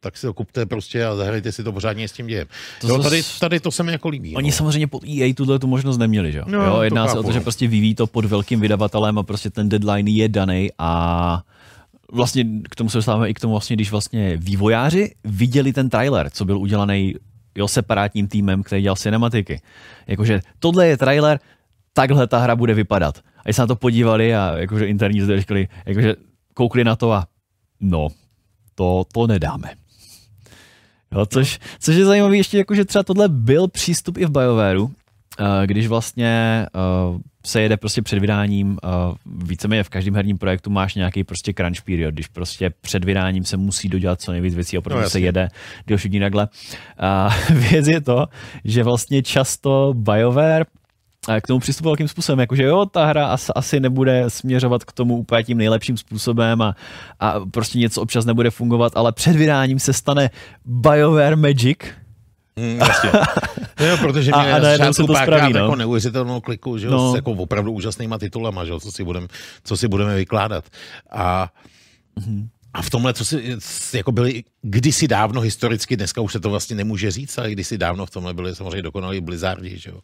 tak 0.08 0.18
si 0.18 0.28
to 0.28 0.34
kupte 0.34 0.66
prostě 0.66 1.06
a 1.06 1.16
zahrajte 1.16 1.52
si 1.52 1.64
to 1.64 1.72
pořádně 1.72 2.08
s 2.08 2.12
tím 2.12 2.28
dějem. 2.28 2.48
To 2.82 2.88
To 2.88 2.94
jo, 2.94 3.04
tady, 3.04 3.24
tady 3.40 3.60
to 3.60 3.72
se 3.72 3.84
mi 3.84 3.92
jako 3.92 4.10
líbí. 4.10 4.36
Oni 4.36 4.50
no. 4.50 4.56
samozřejmě 4.56 4.88
pod 4.88 5.04
EA 5.04 5.34
tuhle 5.36 5.60
tu 5.60 5.68
možnost 5.68 5.98
neměli, 5.98 6.32
že? 6.32 6.42
No, 6.46 6.64
jo 6.64 6.76
to 6.76 6.84
jedná 6.84 7.08
se 7.08 7.20
o 7.20 7.24
to, 7.24 7.32
že 7.32 7.40
no. 7.40 7.44
prostě 7.44 7.68
vyvíjí 7.68 7.96
to 7.96 8.08
pod 8.08 8.26
velkým 8.26 8.60
vydavatelem 8.60 9.18
a 9.18 9.24
prostě 9.24 9.50
ten 9.50 9.70
deadline 9.70 10.12
je 10.12 10.30
daný 10.30 10.70
a 10.78 11.44
vlastně 12.12 12.46
k 12.70 12.76
tomu 12.76 12.90
se 12.90 12.98
dostáváme 12.98 13.30
i 13.30 13.34
k 13.34 13.40
tomu 13.40 13.54
vlastně, 13.54 13.76
když 13.76 13.92
vlastně 13.92 14.38
vývojáři 14.38 15.16
viděli 15.24 15.74
ten 15.74 15.90
trailer, 15.90 16.30
co 16.30 16.46
byl 16.46 16.58
udělaný 16.58 17.16
jo, 17.56 17.68
separátním 17.68 18.28
týmem, 18.28 18.64
který 18.64 18.82
dělal 18.82 18.96
cinematiky. 18.96 19.62
Jakože 20.08 20.40
tohle 20.60 20.88
je 20.88 20.98
trailer, 20.98 21.40
takhle 21.94 22.28
ta 22.28 22.38
hra 22.38 22.56
bude 22.56 22.74
vypadat. 22.74 23.18
A 23.18 23.42
když 23.44 23.56
se 23.56 23.62
na 23.62 23.68
to 23.68 23.76
podívali 23.76 24.36
a 24.36 24.58
jakože 24.58 24.88
interní 24.88 25.22
zde 25.22 25.40
říkali, 25.40 25.68
jakože 25.86 26.16
koukli 26.54 26.84
na 26.84 26.96
to 26.96 27.12
a 27.12 27.28
no, 27.80 28.08
to, 28.76 29.04
to 29.14 29.28
nedáme. 29.28 29.87
Jo, 31.12 31.26
což, 31.26 31.60
což 31.80 31.96
je 31.96 32.06
zajímavé 32.06 32.38
ještě, 32.38 32.58
jako, 32.58 32.76
že 32.76 32.86
třeba 32.86 33.04
tohle 33.04 33.30
byl 33.30 33.68
přístup 33.68 34.18
i 34.18 34.26
v 34.26 34.30
BioWareu, 34.30 34.92
eh, 35.40 35.68
když 35.68 35.88
vlastně 35.88 36.66
uh, 37.12 37.20
se 37.46 37.62
jede 37.62 37.78
prostě 37.78 38.02
před 38.02 38.20
vydáním, 38.20 38.70
uh, 38.70 39.16
víceméně 39.44 39.84
v 39.84 39.90
každém 39.90 40.16
herním 40.16 40.38
projektu 40.38 40.70
máš 40.70 40.96
nějaký 40.96 41.24
prostě 41.24 41.54
crunch 41.54 41.82
period, 41.82 42.14
když 42.14 42.28
prostě 42.28 42.72
před 42.82 43.06
vydáním 43.06 43.46
se 43.46 43.58
musí 43.58 43.90
dodělat 43.90 44.22
co 44.22 44.32
nejvíc 44.32 44.56
věcí, 44.56 44.78
opravdu 44.78 45.04
No, 45.04 45.10
se 45.10 45.20
jede 45.20 45.50
delší 45.88 46.10
dní 46.10 46.20
takhle. 46.20 46.48
A 46.98 47.36
věc 47.54 47.88
je 47.88 48.02
to, 48.02 48.26
že 48.64 48.84
vlastně 48.84 49.24
často 49.24 49.94
BioWare 49.98 50.66
k 51.42 51.48
tomu 51.48 51.60
přistupoval 51.60 51.92
velkým 51.92 52.08
způsobem, 52.08 52.40
jakože 52.40 52.64
jo, 52.64 52.86
ta 52.86 53.06
hra 53.06 53.28
asi, 53.28 53.52
asi 53.56 53.80
nebude 53.80 54.26
směřovat 54.28 54.84
k 54.84 54.92
tomu 54.92 55.18
úplně 55.18 55.44
tím 55.44 55.58
nejlepším 55.58 55.98
způsobem 55.98 56.62
a, 56.62 56.76
a 57.20 57.40
prostě 57.52 57.80
něco 57.80 58.02
občas 58.02 58.26
nebude 58.26 58.50
fungovat, 58.50 58.94
ale 58.96 59.12
před 59.12 59.36
vydáním 59.36 59.80
se 59.80 59.94
stane 59.94 60.30
BioWare 60.66 61.36
Magic, 61.36 61.78
Mm, 62.60 62.78
jasně. 62.80 63.10
jo, 63.80 63.98
protože 63.98 64.32
A- 64.34 64.42
mě 64.44 64.54
a 64.54 64.58
na 64.58 64.64
najednou 64.64 64.94
se 64.94 65.04
to 65.04 65.16
spraví, 65.16 65.54
no. 65.54 65.60
jako 65.60 65.76
neuvěřitelnou 65.76 66.42
kliku, 66.42 66.78
že 66.78 66.90
No. 66.90 67.12
s 67.12 67.16
jako 67.16 67.32
opravdu 67.32 67.72
úžasnýma 67.72 68.18
titulama, 68.18 68.66
že 68.66 68.72
co 68.80 68.92
si, 68.92 69.04
budem, 69.04 69.28
co 69.64 69.78
si 69.78 69.88
budeme 69.88 70.16
vykládat. 70.16 70.64
A 71.12 71.50
Mhm. 72.16 72.50
A 72.78 72.82
v 72.82 72.90
tomhle, 72.90 73.14
co 73.14 73.26
si, 73.26 73.58
jako 73.94 74.12
byli 74.12 74.44
kdysi 74.62 75.08
dávno 75.08 75.42
historicky, 75.42 75.98
dneska 75.98 76.22
už 76.22 76.32
se 76.34 76.40
to 76.40 76.50
vlastně 76.50 76.76
nemůže 76.76 77.12
říct, 77.12 77.38
ale 77.38 77.52
kdysi 77.52 77.78
dávno 77.78 78.06
v 78.06 78.10
tomhle 78.10 78.34
byli 78.34 78.56
samozřejmě 78.56 78.82
dokonalí 78.82 79.22
Blizzardi, 79.22 79.78
že 79.78 79.90
jo. 79.90 80.00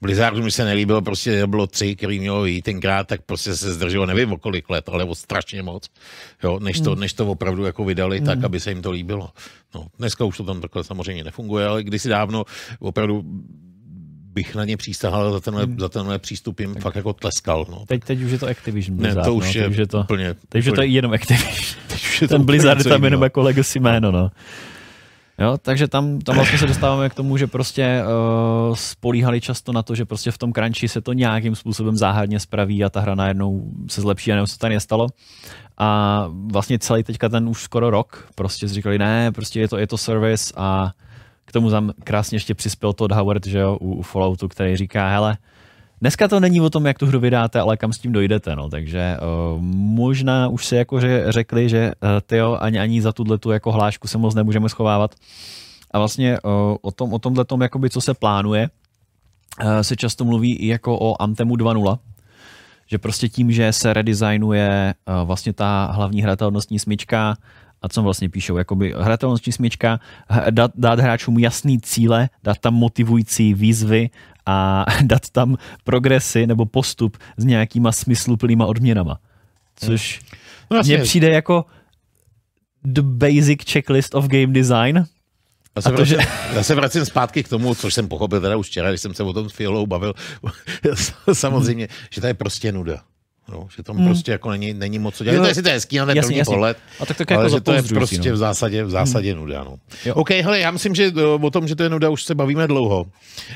Blizzardu 0.00 0.42
mi 0.42 0.50
se 0.50 0.64
nelíbilo, 0.64 1.02
prostě 1.02 1.46
bylo 1.46 1.66
tři, 1.66 1.96
který 1.96 2.18
mělo 2.18 2.44
jít 2.44 2.62
tenkrát, 2.62 3.06
tak 3.06 3.22
prostě 3.22 3.56
se 3.56 3.74
zdrželo, 3.74 4.06
nevím 4.06 4.32
o 4.32 4.38
kolik 4.38 4.70
let, 4.70 4.88
ale 4.88 5.04
o 5.04 5.14
strašně 5.14 5.62
moc, 5.62 5.88
jo, 6.44 6.58
než 6.58 6.80
to, 6.80 6.90
Hmm. 6.90 7.00
než 7.00 7.12
to 7.12 7.26
opravdu 7.30 7.64
jako 7.64 7.84
vydali 7.84 8.20
tak, 8.20 8.44
aby 8.44 8.60
se 8.60 8.70
jim 8.70 8.82
to 8.82 8.90
líbilo. 8.90 9.30
No, 9.74 9.86
dneska 9.98 10.24
už 10.24 10.36
to 10.36 10.44
tam 10.44 10.60
takhle 10.60 10.84
samozřejmě 10.84 11.24
nefunguje, 11.24 11.66
ale 11.66 11.84
kdysi 11.84 12.08
dávno 12.08 12.44
opravdu 12.78 13.24
bych 14.38 14.54
na 14.54 14.64
ně 14.64 14.76
přísahal 14.76 15.32
za 15.32 15.40
tenhle, 15.40 15.66
za 15.78 15.88
tenhle 15.88 16.18
přístup 16.18 16.60
jim 16.60 16.74
fakt 16.74 16.96
jako 16.96 17.12
tleskal. 17.12 17.66
No. 17.70 17.84
teď, 17.86 18.04
teď 18.04 18.22
už 18.22 18.32
je 18.32 18.38
to 18.38 18.46
Activision 18.46 18.96
Ne, 18.96 19.02
Blizzard, 19.02 19.24
to 19.24 19.34
už 19.34 19.54
no, 19.54 19.60
je 19.60 19.64
teď 19.68 19.70
už 19.70 19.78
je 19.78 19.86
to, 19.86 20.00
úplně- 20.00 20.34
teď 20.48 20.58
už 20.60 20.66
je 20.66 20.72
to 20.72 20.82
jenom 20.82 21.12
Activision. 21.12 21.80
už 21.94 22.22
je 22.22 22.28
to 22.28 22.34
Ten 22.34 22.44
Blizzard 22.44 22.78
je 22.78 22.84
tam 22.84 23.04
jenom 23.04 23.22
jako 23.22 23.42
legacy 23.42 23.80
jméno, 23.80 24.12
no. 24.12 24.30
Jo, 25.40 25.58
takže 25.62 25.88
tam, 25.88 26.18
tam 26.18 26.34
vlastně 26.34 26.58
se 26.58 26.66
dostáváme 26.66 27.08
k 27.10 27.14
tomu, 27.14 27.36
že 27.36 27.46
prostě 27.46 28.02
uh, 28.68 28.74
spolíhali 28.74 29.40
často 29.40 29.72
na 29.72 29.82
to, 29.82 29.94
že 29.94 30.04
prostě 30.04 30.30
v 30.30 30.38
tom 30.38 30.52
crunchi 30.52 30.88
se 30.88 31.00
to 31.00 31.12
nějakým 31.12 31.54
způsobem 31.54 31.96
záhadně 31.96 32.40
spraví 32.40 32.84
a 32.84 32.90
ta 32.90 33.00
hra 33.00 33.14
najednou 33.14 33.62
se 33.90 34.00
zlepší 34.00 34.32
a 34.32 34.34
nevím, 34.34 34.46
co 34.46 34.58
tady 34.58 34.74
nestalo. 34.74 35.06
A 35.78 36.24
vlastně 36.52 36.78
celý 36.78 37.02
teďka 37.02 37.28
ten 37.28 37.48
už 37.48 37.62
skoro 37.62 37.90
rok 37.90 38.28
prostě 38.34 38.68
říkali, 38.68 38.98
ne, 38.98 39.32
prostě 39.32 39.60
je 39.60 39.68
to, 39.68 39.78
je 39.78 39.86
to 39.86 39.98
service 39.98 40.54
a 40.56 40.90
k 41.48 41.52
tomu 41.52 41.70
tam 41.70 41.92
krásně 42.04 42.36
ještě 42.36 42.54
přispěl 42.54 42.92
Todd 42.92 43.12
Howard, 43.12 43.46
že 43.46 43.58
jo, 43.58 43.76
u, 43.80 43.94
u 43.94 44.02
Falloutu, 44.02 44.48
který 44.48 44.76
říká, 44.76 45.08
hele, 45.08 45.36
Dneska 46.00 46.28
to 46.28 46.40
není 46.40 46.60
o 46.60 46.70
tom, 46.70 46.86
jak 46.86 46.98
tu 46.98 47.06
hru 47.06 47.20
vydáte, 47.20 47.60
ale 47.60 47.76
kam 47.76 47.92
s 47.92 47.98
tím 47.98 48.12
dojdete, 48.12 48.56
no. 48.56 48.68
takže 48.68 49.16
uh, 49.20 49.62
možná 49.72 50.48
už 50.48 50.66
si 50.66 50.76
jako 50.76 51.00
že 51.00 51.24
řekli, 51.28 51.68
že 51.68 51.92
uh, 52.02 52.08
tyjo, 52.26 52.58
ani, 52.60 52.78
ani 52.78 53.02
za 53.02 53.12
tuhle 53.12 53.38
tu 53.38 53.50
jako 53.50 53.72
hlášku 53.72 54.08
se 54.08 54.18
moc 54.18 54.34
nemůžeme 54.34 54.68
schovávat. 54.68 55.14
A 55.90 55.98
vlastně 55.98 56.38
uh, 56.40 56.76
o 56.82 56.90
tom, 56.90 57.12
o 57.12 57.18
tomhle 57.18 57.44
tom, 57.44 57.62
jakoby, 57.62 57.90
co 57.90 58.00
se 58.00 58.14
plánuje, 58.14 58.68
uh, 59.64 59.80
se 59.80 59.96
často 59.96 60.24
mluví 60.24 60.56
i 60.56 60.66
jako 60.66 60.98
o 60.98 61.22
Antemu 61.22 61.56
2.0, 61.56 61.98
že 62.86 62.98
prostě 62.98 63.28
tím, 63.28 63.52
že 63.52 63.72
se 63.72 63.92
redesignuje 63.92 64.94
vlastně 65.24 65.52
ta 65.52 65.90
hlavní 65.92 66.22
hratelnostní 66.22 66.78
smyčka, 66.78 67.36
a 67.82 67.88
co 67.88 68.02
vlastně 68.02 68.28
píšou, 68.28 68.56
jakoby 68.56 68.94
hratelnostní 68.98 69.52
smyčka, 69.52 70.00
dát, 70.50 70.70
dát 70.74 71.00
hráčům 71.00 71.38
jasný 71.38 71.80
cíle, 71.80 72.28
dát 72.42 72.58
tam 72.58 72.74
motivující 72.74 73.54
výzvy 73.54 74.10
a 74.46 74.84
dát 75.02 75.30
tam 75.30 75.56
progresy 75.84 76.46
nebo 76.46 76.66
postup 76.66 77.16
s 77.36 77.44
nějakýma 77.44 77.92
smysluplnýma 77.92 78.66
odměnama. 78.66 79.18
Což 79.76 80.20
No 80.70 80.76
jasně. 80.76 80.94
mně 80.96 81.04
přijde 81.04 81.30
jako 81.30 81.64
the 82.84 83.02
basic 83.02 83.70
checklist 83.72 84.14
of 84.14 84.26
game 84.26 84.46
design. 84.46 85.04
Já 85.76 85.82
se, 85.82 85.88
A 85.88 85.92
to, 85.96 86.04
že- 86.04 86.16
vracím, 86.16 86.32
já 86.56 86.62
se 86.62 86.74
vracím 86.74 87.04
zpátky 87.04 87.42
k 87.42 87.48
tomu, 87.48 87.74
což 87.74 87.94
jsem 87.94 88.08
pochopil 88.08 88.40
teda 88.40 88.56
už 88.56 88.66
včera, 88.66 88.88
když 88.88 89.00
jsem 89.00 89.14
se 89.14 89.22
o 89.22 89.32
tom 89.32 89.50
s 89.50 89.52
Fiolou 89.52 89.86
bavil. 89.86 90.14
Samozřejmě, 91.32 91.88
že 92.10 92.20
to 92.20 92.26
je 92.26 92.34
prostě 92.34 92.72
nuda. 92.72 93.02
No, 93.52 93.66
že 93.76 93.82
tam 93.82 93.96
Hmm. 93.96 94.06
prostě 94.06 94.32
jako 94.32 94.50
není, 94.50 94.74
není 94.74 94.98
moc 94.98 95.14
co 95.14 95.24
dělat. 95.24 95.36
Jo, 95.36 95.42
to, 95.42 95.48
jestli 95.48 95.62
to 95.62 95.68
je 95.68 95.74
hezký 95.74 95.98
na 95.98 96.06
ten 96.06 96.16
jasně, 96.16 96.26
první 96.28 96.38
jasně. 96.38 96.54
pohled, 96.54 96.76
A 97.00 97.06
tak 97.06 97.16
tak 97.16 97.32
ale 97.32 97.44
jako 97.44 97.56
že 97.56 97.60
to 97.60 97.72
je 97.72 97.82
prostě 97.82 98.30
no. 98.30 98.34
v 98.34 98.38
zásadě, 98.38 98.84
v 98.84 98.90
zásadě 98.90 99.34
nuda. 99.34 99.64
No. 99.64 99.76
Jo. 100.04 100.14
OK, 100.14 100.30
hele, 100.30 100.58
já 100.60 100.70
myslím, 100.70 100.94
že 100.94 101.12
eh, 101.16 101.22
o 101.24 101.50
tom, 101.50 101.68
že 101.68 101.76
to 101.76 101.82
je 101.82 101.88
nuda, 101.88 102.08
už 102.10 102.22
se 102.24 102.34
bavíme 102.34 102.66
dlouho. 102.66 103.06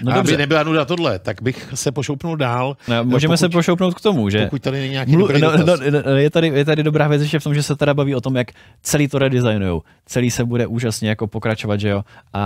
No 0.03 0.13
a 0.13 0.15
dobře. 0.15 0.33
aby 0.33 0.39
nebyla 0.39 0.63
nuda 0.63 0.85
tohle, 0.85 1.19
tak 1.19 1.43
bych 1.43 1.69
se 1.75 1.93
pošoupnul 1.93 2.37
dál. 2.37 2.77
No, 2.89 3.05
můžeme 3.05 3.33
pokud, 3.33 3.37
se 3.41 3.49
prošoupnout 3.49 3.95
k 3.95 4.01
tomu, 4.01 4.31
že 4.31 4.45
Pokud 4.45 4.63
tady 4.63 4.81
není 4.81 4.93
nějaký 4.93 5.13
Mlu- 5.17 5.41
no, 5.41 5.57
no, 5.57 5.77
no, 6.07 6.17
je, 6.17 6.31
tady, 6.31 6.47
je 6.49 6.65
tady 6.65 6.83
dobrá 6.83 7.09
věc 7.09 7.23
ještě 7.23 7.39
v 7.39 7.45
tom, 7.45 7.55
že 7.55 7.63
se 7.63 7.77
teda 7.77 7.95
baví 7.95 8.15
o 8.15 8.21
tom, 8.21 8.37
jak 8.37 8.49
celý 8.83 9.09
to 9.09 9.19
redesignujou. 9.19 9.83
Celý 10.07 10.31
se 10.31 10.45
bude 10.45 10.67
úžasně 10.67 11.09
jako 11.09 11.27
pokračovat, 11.27 11.81
že 11.81 11.89
jo. 11.89 12.03
A, 12.33 12.41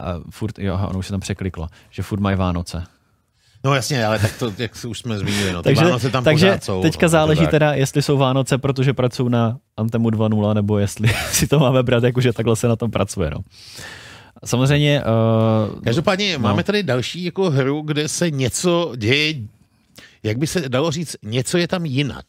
a 0.00 0.20
furt, 0.30 0.58
jo, 0.58 0.80
ono 0.90 0.98
už 0.98 1.06
se 1.06 1.12
tam 1.12 1.20
překliklo, 1.20 1.68
že 1.90 2.02
furt 2.02 2.20
mají 2.20 2.36
Vánoce. 2.36 2.82
No 3.64 3.74
jasně, 3.74 4.06
ale 4.06 4.18
tak 4.18 4.38
to, 4.38 4.52
jak 4.58 4.72
už 4.88 4.98
jsme 4.98 5.18
zmínili, 5.18 5.52
no, 5.52 5.62
takže 5.62 5.84
Vánoce 5.84 6.10
tam 6.10 6.24
takže 6.24 6.46
pořád 6.46 6.64
jsou. 6.64 6.82
teďka 6.82 7.06
no, 7.06 7.10
záleží 7.10 7.40
tak. 7.40 7.50
teda, 7.50 7.72
jestli 7.72 8.02
jsou 8.02 8.18
Vánoce, 8.18 8.58
protože 8.58 8.92
pracují 8.92 9.30
na 9.30 9.58
Antemu 9.76 10.08
2.0, 10.10 10.54
nebo 10.54 10.78
jestli 10.78 11.08
si 11.32 11.46
to 11.46 11.58
máme 11.58 11.82
brát, 11.82 12.04
jako 12.04 12.20
že 12.20 12.32
takhle 12.32 12.56
se 12.56 12.68
na 12.68 12.76
tom 12.76 12.90
pracuje. 12.90 13.30
No. 13.30 13.40
Samozřejmě... 14.44 15.02
Uh, 15.72 15.80
Každopádně 15.80 16.32
no. 16.32 16.38
máme 16.38 16.62
tady 16.62 16.82
další 16.82 17.24
jako 17.24 17.50
hru, 17.50 17.82
kde 17.82 18.08
se 18.08 18.30
něco 18.30 18.92
děje, 18.96 19.34
jak 20.22 20.38
by 20.38 20.46
se 20.46 20.68
dalo 20.68 20.90
říct, 20.90 21.16
něco 21.22 21.58
je 21.58 21.68
tam 21.68 21.86
jinak. 21.86 22.24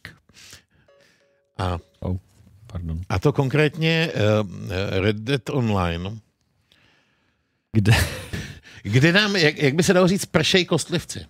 A, 1.58 1.78
oh, 2.00 2.16
pardon. 2.66 3.00
a 3.08 3.18
to 3.18 3.32
konkrétně 3.32 4.12
uh, 4.14 4.48
Red 5.02 5.16
Dead 5.16 5.50
Online, 5.50 6.10
Kde? 7.72 7.92
kde 8.82 9.12
nám, 9.12 9.36
jak, 9.36 9.58
jak 9.58 9.74
by 9.74 9.82
se 9.82 9.92
dalo 9.92 10.08
říct, 10.08 10.24
pršej 10.26 10.64
kostlivci. 10.64 11.20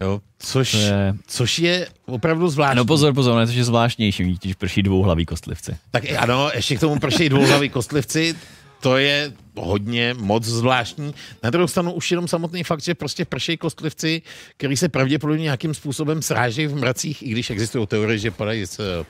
Jo, 0.00 0.20
což, 0.38 0.72
je- 0.74 1.14
což 1.26 1.58
je 1.58 1.88
opravdu 2.06 2.48
zvláštní. 2.48 2.76
No 2.76 2.84
pozor, 2.84 3.14
pozor, 3.14 3.36
ne, 3.38 3.46
to 3.46 3.52
je 3.52 3.64
zvláštnější, 3.64 4.24
když 4.24 4.54
prší 4.54 4.82
dvouhlaví 4.82 5.26
kostlivci. 5.26 5.76
Tak 5.90 6.04
ano, 6.18 6.50
ještě 6.54 6.76
k 6.76 6.80
tomu 6.80 6.98
pršej 6.98 7.28
dvouhlaví 7.28 7.68
kostlivci, 7.68 8.34
to 8.80 8.96
je 8.96 9.32
hodně 9.56 10.14
moc 10.18 10.44
zvláštní. 10.44 11.14
Na 11.42 11.50
druhou 11.50 11.68
stranu 11.68 11.92
už 11.92 12.10
jenom 12.10 12.28
samotný 12.28 12.64
fakt, 12.64 12.82
že 12.82 12.94
prostě 12.94 13.24
pršej 13.24 13.56
kostlivci, 13.56 14.22
který 14.56 14.76
se 14.76 14.88
pravděpodobně 14.88 15.42
nějakým 15.42 15.74
způsobem 15.74 16.22
srážejí 16.22 16.66
v 16.66 16.76
mracích, 16.76 17.22
i 17.22 17.28
když 17.28 17.50
existují 17.50 17.86
teorie, 17.86 18.18
že 18.18 18.30
padají 18.30 18.66
z 18.66 18.80
eh, 18.80 19.04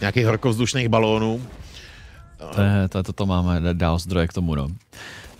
nějakých 0.00 0.26
horkovzdušných 0.26 0.88
balónů. 0.88 1.46
To, 2.54 2.60
je, 2.60 2.88
to, 2.88 3.02
to, 3.02 3.12
to 3.12 3.26
máme 3.26 3.60
dál 3.72 3.98
zdroje 3.98 4.28
k 4.28 4.32
tomu, 4.32 4.54
no. 4.54 4.68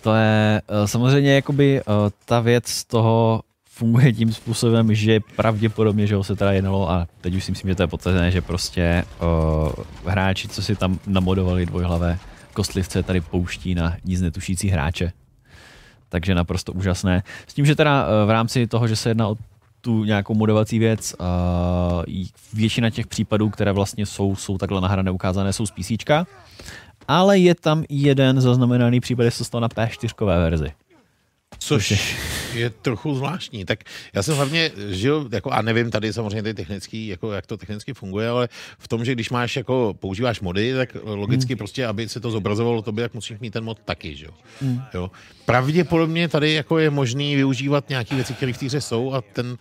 To 0.03 0.15
je 0.15 0.61
eh, 0.67 0.87
samozřejmě 0.87 1.35
jakoby 1.35 1.81
eh, 1.81 1.83
ta 2.25 2.39
věc 2.39 2.67
z 2.67 2.85
toho 2.85 3.41
funguje 3.69 4.13
tím 4.13 4.33
způsobem, 4.33 4.95
že 4.95 5.19
pravděpodobně, 5.35 6.07
že 6.07 6.15
ho 6.15 6.23
se 6.23 6.35
teda 6.35 6.51
jednalo 6.51 6.91
a 6.91 7.07
teď 7.21 7.35
už 7.35 7.43
si 7.43 7.51
myslím, 7.51 7.69
že 7.69 7.75
to 7.75 7.83
je 7.83 7.87
potvrzené, 7.87 8.31
že 8.31 8.41
prostě 8.41 9.05
uh, 9.21 10.11
hráči, 10.11 10.47
co 10.47 10.61
si 10.61 10.75
tam 10.75 10.99
namodovali 11.07 11.65
dvojhlavé 11.65 12.19
kostlivce, 12.53 13.03
tady 13.03 13.21
pouští 13.21 13.75
na 13.75 13.97
nic 14.05 14.21
netušící 14.21 14.69
hráče. 14.69 15.11
Takže 16.09 16.35
naprosto 16.35 16.71
úžasné. 16.73 17.23
S 17.47 17.53
tím, 17.53 17.65
že 17.65 17.75
teda 17.75 18.07
v 18.25 18.29
rámci 18.29 18.67
toho, 18.67 18.87
že 18.87 18.95
se 18.95 19.09
jedná 19.09 19.27
o 19.27 19.37
tu 19.81 20.03
nějakou 20.03 20.33
modovací 20.33 20.79
věc, 20.79 21.15
uh, 21.19 22.03
většina 22.53 22.89
těch 22.89 23.07
případů, 23.07 23.49
které 23.49 23.71
vlastně 23.71 24.05
jsou, 24.05 24.35
jsou 24.35 24.57
takhle 24.57 24.81
nahrané, 24.81 25.11
ukázané, 25.11 25.53
jsou 25.53 25.65
z 25.65 25.71
PC, 25.71 25.91
ale 27.07 27.39
je 27.39 27.55
tam 27.55 27.83
jeden 27.89 28.41
zaznamenaný 28.41 28.99
případ, 28.99 29.23
že 29.23 29.31
se 29.31 29.37
to 29.37 29.43
stalo 29.43 29.61
na 29.61 29.67
P4 29.67 30.25
verzi. 30.25 30.71
Což 31.59 31.93
je 32.53 32.69
trochu 32.69 33.15
zvláštní. 33.15 33.65
Tak 33.65 33.79
já 34.13 34.23
jsem 34.23 34.35
hlavně 34.35 34.71
žil, 34.89 35.29
jako, 35.31 35.51
a 35.51 35.61
nevím 35.61 35.91
tady 35.91 36.13
samozřejmě 36.13 36.43
ty 36.43 36.53
technický, 36.53 37.07
jako, 37.07 37.31
jak 37.31 37.45
to 37.45 37.57
technicky 37.57 37.93
funguje, 37.93 38.29
ale 38.29 38.49
v 38.77 38.87
tom, 38.87 39.05
že 39.05 39.11
když 39.11 39.29
máš 39.29 39.55
jako, 39.55 39.95
používáš 39.99 40.41
mody, 40.41 40.73
tak 40.73 40.97
logicky 41.03 41.53
hmm. 41.53 41.57
prostě, 41.57 41.85
aby 41.85 42.09
se 42.09 42.19
to 42.19 42.31
zobrazovalo 42.31 42.81
tobě, 42.81 43.05
tak 43.05 43.13
musíš 43.13 43.39
mít 43.39 43.53
ten 43.53 43.63
mod 43.63 43.79
taky, 43.85 44.15
že 44.15 44.25
jo. 44.25 44.31
Hmm. 44.61 44.81
jo. 44.93 45.11
Pravděpodobně 45.45 46.27
tady 46.27 46.53
jako 46.53 46.77
je 46.77 46.89
možný 46.89 47.35
využívat 47.35 47.89
nějaké 47.89 48.15
věci, 48.15 48.33
které 48.33 48.53
v 48.53 48.57
té 48.57 48.65
hře 48.65 48.81
jsou 48.81 49.13
a 49.13 49.21
ten, 49.21 49.57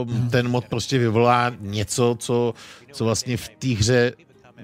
uh, 0.00 0.28
ten 0.30 0.48
mod 0.48 0.64
prostě 0.64 0.98
vyvolá 0.98 1.52
něco, 1.60 2.16
co, 2.18 2.54
co 2.92 3.04
vlastně 3.04 3.36
v 3.36 3.48
té 3.48 3.68
hře 3.68 4.12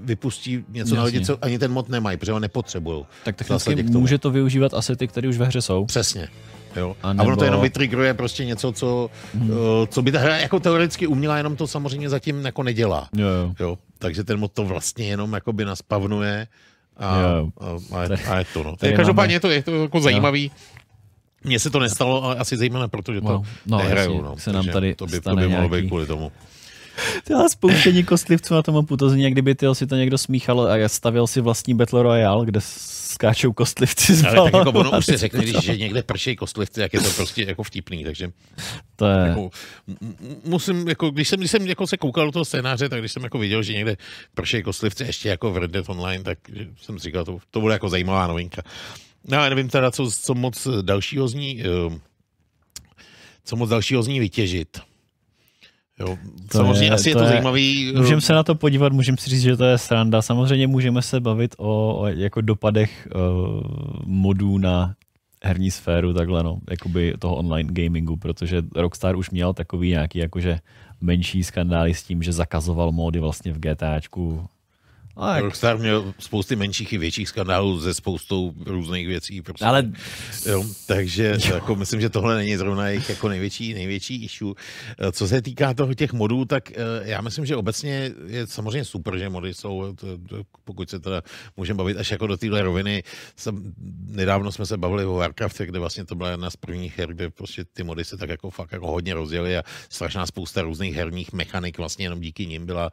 vypustí 0.01 0.65
něco 0.69 0.95
na 0.95 1.03
lidi, 1.03 1.19
Jasně. 1.19 1.27
co 1.35 1.45
ani 1.45 1.59
ten 1.59 1.73
mod 1.73 1.89
nemají, 1.89 2.17
protože 2.17 2.33
ho 2.33 2.41
nepotřebují. 2.41 3.05
Tak 3.25 3.37
technicky 3.37 3.83
může 3.83 4.19
to 4.19 4.31
využívat 4.31 4.75
asety, 4.75 5.09
které 5.09 5.29
už 5.29 5.37
ve 5.37 5.47
hře 5.47 5.63
jsou. 5.63 5.85
Přesně. 5.85 6.29
Jo. 6.77 6.97
A 7.03 7.09
A, 7.09 7.11
ono 7.11 7.23
to 7.25 7.31
nebo- 7.31 7.45
jenom 7.45 7.61
vytrigruje 7.61 8.15
prostě 8.15 8.45
něco, 8.45 8.73
co, 8.73 9.11
hmm. 9.35 9.51
co 9.89 10.03
by 10.03 10.13
ta 10.13 10.19
hra 10.19 10.37
jako 10.37 10.61
teoreticky 10.61 11.07
uměla, 11.07 11.37
jenom 11.37 11.57
to 11.57 11.67
samozřejmě 11.67 12.09
zatím 12.09 12.45
jako 12.45 12.63
nedělá. 12.63 13.09
Jo, 13.17 13.27
jo. 13.29 13.55
Jo. 13.61 13.79
Takže 13.99 14.25
ten 14.25 14.39
mod 14.41 14.53
to 14.53 14.65
vlastně 14.65 15.07
jenom 15.07 15.33
jako 15.33 15.53
by 15.53 15.65
naspavnuje 15.65 16.47
a, 16.97 17.21
Jo. 17.21 17.49
a, 17.61 17.97
a, 17.99 18.03
je, 18.03 18.09
a 18.27 18.39
je 18.39 18.45
to. 18.55 18.63
No. 18.63 18.77
Tady 18.77 18.93
Každopádně 18.93 19.33
máme- 19.33 19.33
je 19.37 19.41
to, 19.41 19.51
je 19.51 19.63
to 19.63 19.83
jako 19.83 20.01
zajímavý. 20.01 20.51
Mně 21.45 21.59
se 21.59 21.71
to 21.71 21.79
nestalo, 21.79 22.25
ale 22.25 22.37
asi 22.37 22.57
zejména 22.57 22.89
proto, 22.89 23.13
že 23.15 23.21
to 23.21 23.27
Wow. 23.29 23.47
No, 23.67 23.79
nehraju. 23.79 24.11
jasně, 24.13 24.23
no. 24.23 24.37
se 24.39 24.53
nám 24.53 24.67
tady 24.67 24.95
to 24.95 25.07
by, 25.07 25.21
to 25.21 25.37
by 25.37 25.49
mohlo 25.49 25.69
být 25.69 25.87
kvůli 25.87 26.07
tomu. 26.07 26.33
Tyhle 27.25 27.49
spouštění 27.49 28.05
kostlivců 28.05 28.55
na 28.55 28.63
tom 28.63 28.75
mapu, 28.75 28.97
to 28.97 29.11
zní, 29.11 29.23
jak 29.23 29.33
kdyby 29.33 29.55
tyjo, 29.55 29.75
si 29.75 29.87
to 29.87 29.97
někdo 29.97 30.19
smíchal 30.19 30.61
a 30.61 30.89
stavěl 30.89 31.27
si 31.27 31.41
vlastní 31.41 31.75
Battle 31.75 32.03
Royale, 32.03 32.47
kde 32.47 32.61
skáčou 33.19 33.53
kostlivci 33.53 34.15
z 34.15 34.25
Ale 34.25 34.51
tak 34.51 34.55
jako 34.55 34.79
ono 34.79 34.99
už 34.99 35.07
si 35.07 35.17
řekne, 35.17 35.43
když 35.43 35.57
že 35.61 35.77
někde 35.77 36.03
pršej 36.03 36.37
kostlivci, 36.37 36.81
jak 36.81 36.95
je 36.95 37.01
to 37.01 37.11
prostě 37.11 37.43
jako 37.43 37.63
vtipný, 37.63 38.05
takže 38.05 38.31
To 38.97 39.07
je, 39.07 39.29
jako, 39.29 39.51
musím, 40.45 40.89
jako, 40.89 41.11
když 41.11 41.29
jsem, 41.29 41.39
když 41.39 41.51
jsem 41.51 41.67
jako 41.67 41.87
se 41.87 41.97
koukal 41.97 42.27
do 42.27 42.33
toho 42.33 42.45
scénáře, 42.45 42.89
tak 42.89 43.01
když 43.01 43.13
jsem 43.13 43.25
jako 43.25 43.39
viděl, 43.39 43.63
že 43.63 43.73
někde 43.73 43.97
pršej 44.35 44.63
kostlivci 44.63 45.05
ještě 45.05 45.29
jako 45.29 45.51
v 45.51 45.57
Red 45.57 45.71
Dead 45.71 45.89
Online, 45.89 46.25
tak 46.25 46.39
jsem 46.81 46.99
si 46.99 47.03
říkal, 47.03 47.25
to, 47.25 47.39
to 47.51 47.61
bude 47.61 47.75
jako 47.75 47.89
zajímavá 47.89 48.27
novinka. 48.27 48.63
No 49.25 49.39
a 49.39 49.49
nevím 49.49 49.69
teda, 49.69 49.91
co, 49.91 50.11
co 50.11 50.35
moc 50.35 50.69
dalšího 50.83 51.29
z 51.29 51.35
ní, 51.35 51.63
eh, 51.63 51.99
co 53.45 53.57
moc 53.57 53.71
dalšího 53.71 54.03
z 54.03 54.09
ní 54.09 54.21
vytěžit. 54.21 54.88
Jo, 56.01 56.17
To 56.49 56.59
samozřejmě 56.59 56.87
je- 56.87 56.91
asi 56.91 57.09
je 57.09 57.13
to 57.15 57.19
to 57.19 57.25
je- 57.25 57.31
zajímavý. 57.31 57.93
eh, 57.97 57.99
Můžeme 57.99 58.21
se 58.21 58.33
na 58.33 58.43
to 58.43 58.55
podívat, 58.55 58.93
můžeme 58.93 59.19
si 59.19 59.31
říct, 59.31 59.43
že 59.43 59.57
to 59.57 59.65
je 59.65 59.79
sranda. 59.79 60.23
Samozřejmě 60.23 60.67
můžeme 60.67 61.03
se 61.03 61.21
bavit 61.21 61.55
o, 61.59 61.97
o 62.01 62.07
jako 62.07 62.41
dopadech 62.41 63.09
uh, 63.15 63.63
modů 64.07 64.59
na 64.59 64.95
herní 65.45 65.71
sféru, 65.71 66.13
takhle 66.15 66.43
no, 66.43 66.59
jakoby 66.71 67.15
toho 67.19 67.37
online 67.37 67.73
gamingu, 67.73 68.17
protože 68.17 68.63
Rockstar 68.75 69.17
už 69.17 69.31
měl 69.31 69.53
takový 69.53 69.89
nějaký 69.91 70.19
jakože 70.19 70.59
menší 71.01 71.45
skandály 71.45 71.95
s 71.95 72.03
tím, 72.03 72.23
že 72.23 72.33
zakazoval 72.33 72.93
módy 72.93 73.21
vlastně 73.21 73.53
v 73.53 73.59
GTAčku. 73.59 74.47
A 75.19 75.35
jak, 75.35 75.45
Rockstar 75.45 75.79
měl 75.79 76.15
spousty 76.19 76.57
menších 76.57 76.93
i 76.93 76.99
větších 76.99 77.29
skandálů 77.29 77.79
ze 77.81 77.95
spoustou 77.95 78.53
různých 78.67 79.07
věcí. 79.07 79.43
Prostě. 79.43 79.65
ale 79.65 79.91
Jo, 80.47 80.65
takže 80.87 81.37
jako 81.53 81.77
myslím, 81.77 82.01
že 82.01 82.11
tohle 82.11 82.37
není 82.37 82.57
zrovna 82.57 82.89
jejich 82.89 83.09
jako 83.09 83.29
největší, 83.29 83.75
největší 83.75 84.25
issue. 84.25 84.55
Eh, 84.99 85.13
Co 85.13 85.29
se 85.29 85.43
týká 85.43 85.75
toho 85.75 85.95
těch 85.95 86.13
modů, 86.13 86.45
tak 86.45 86.71
eh, 86.71 86.75
já 87.03 87.21
myslím, 87.21 87.47
že 87.47 87.57
obecně 87.57 88.11
je 88.27 88.47
samozřejmě 88.47 88.85
super, 88.85 89.19
že 89.19 89.29
mody 89.29 89.55
jsou, 89.55 89.95
to, 89.95 90.07
pokud 90.65 90.91
se 90.91 91.01
teda 91.01 91.23
můžeme 91.57 91.77
bavit 91.79 91.97
až 91.97 92.11
jako 92.11 92.27
do 92.27 92.37
téhle 92.37 92.63
roviny. 92.63 93.03
Jsem, 93.37 93.73
nedávno 94.07 94.53
jsme 94.53 94.67
se 94.67 94.77
bavili 94.77 95.05
o 95.05 95.15
Warcrafte, 95.15 95.67
kde 95.67 95.79
vlastně 95.79 96.05
to 96.05 96.15
byla 96.15 96.31
jedna 96.31 96.51
z 96.51 96.57
prvních 96.57 96.99
her, 96.99 97.15
kde 97.15 97.31
prostě 97.31 97.65
ty 97.65 97.83
mody 97.83 98.05
se 98.05 98.17
tak 98.17 98.31
jako 98.31 98.51
fakt 98.51 98.73
jako 98.73 98.87
hodně 98.87 99.15
rozjeli 99.15 99.59
a 99.59 99.63
strašná 99.89 100.27
spousta 100.27 100.63
různých 100.63 100.95
herních 100.95 101.33
mechanik 101.33 101.79
vlastně 101.79 102.05
jenom 102.05 102.21
díky 102.21 102.47
nim 102.47 102.67
byla 102.67 102.91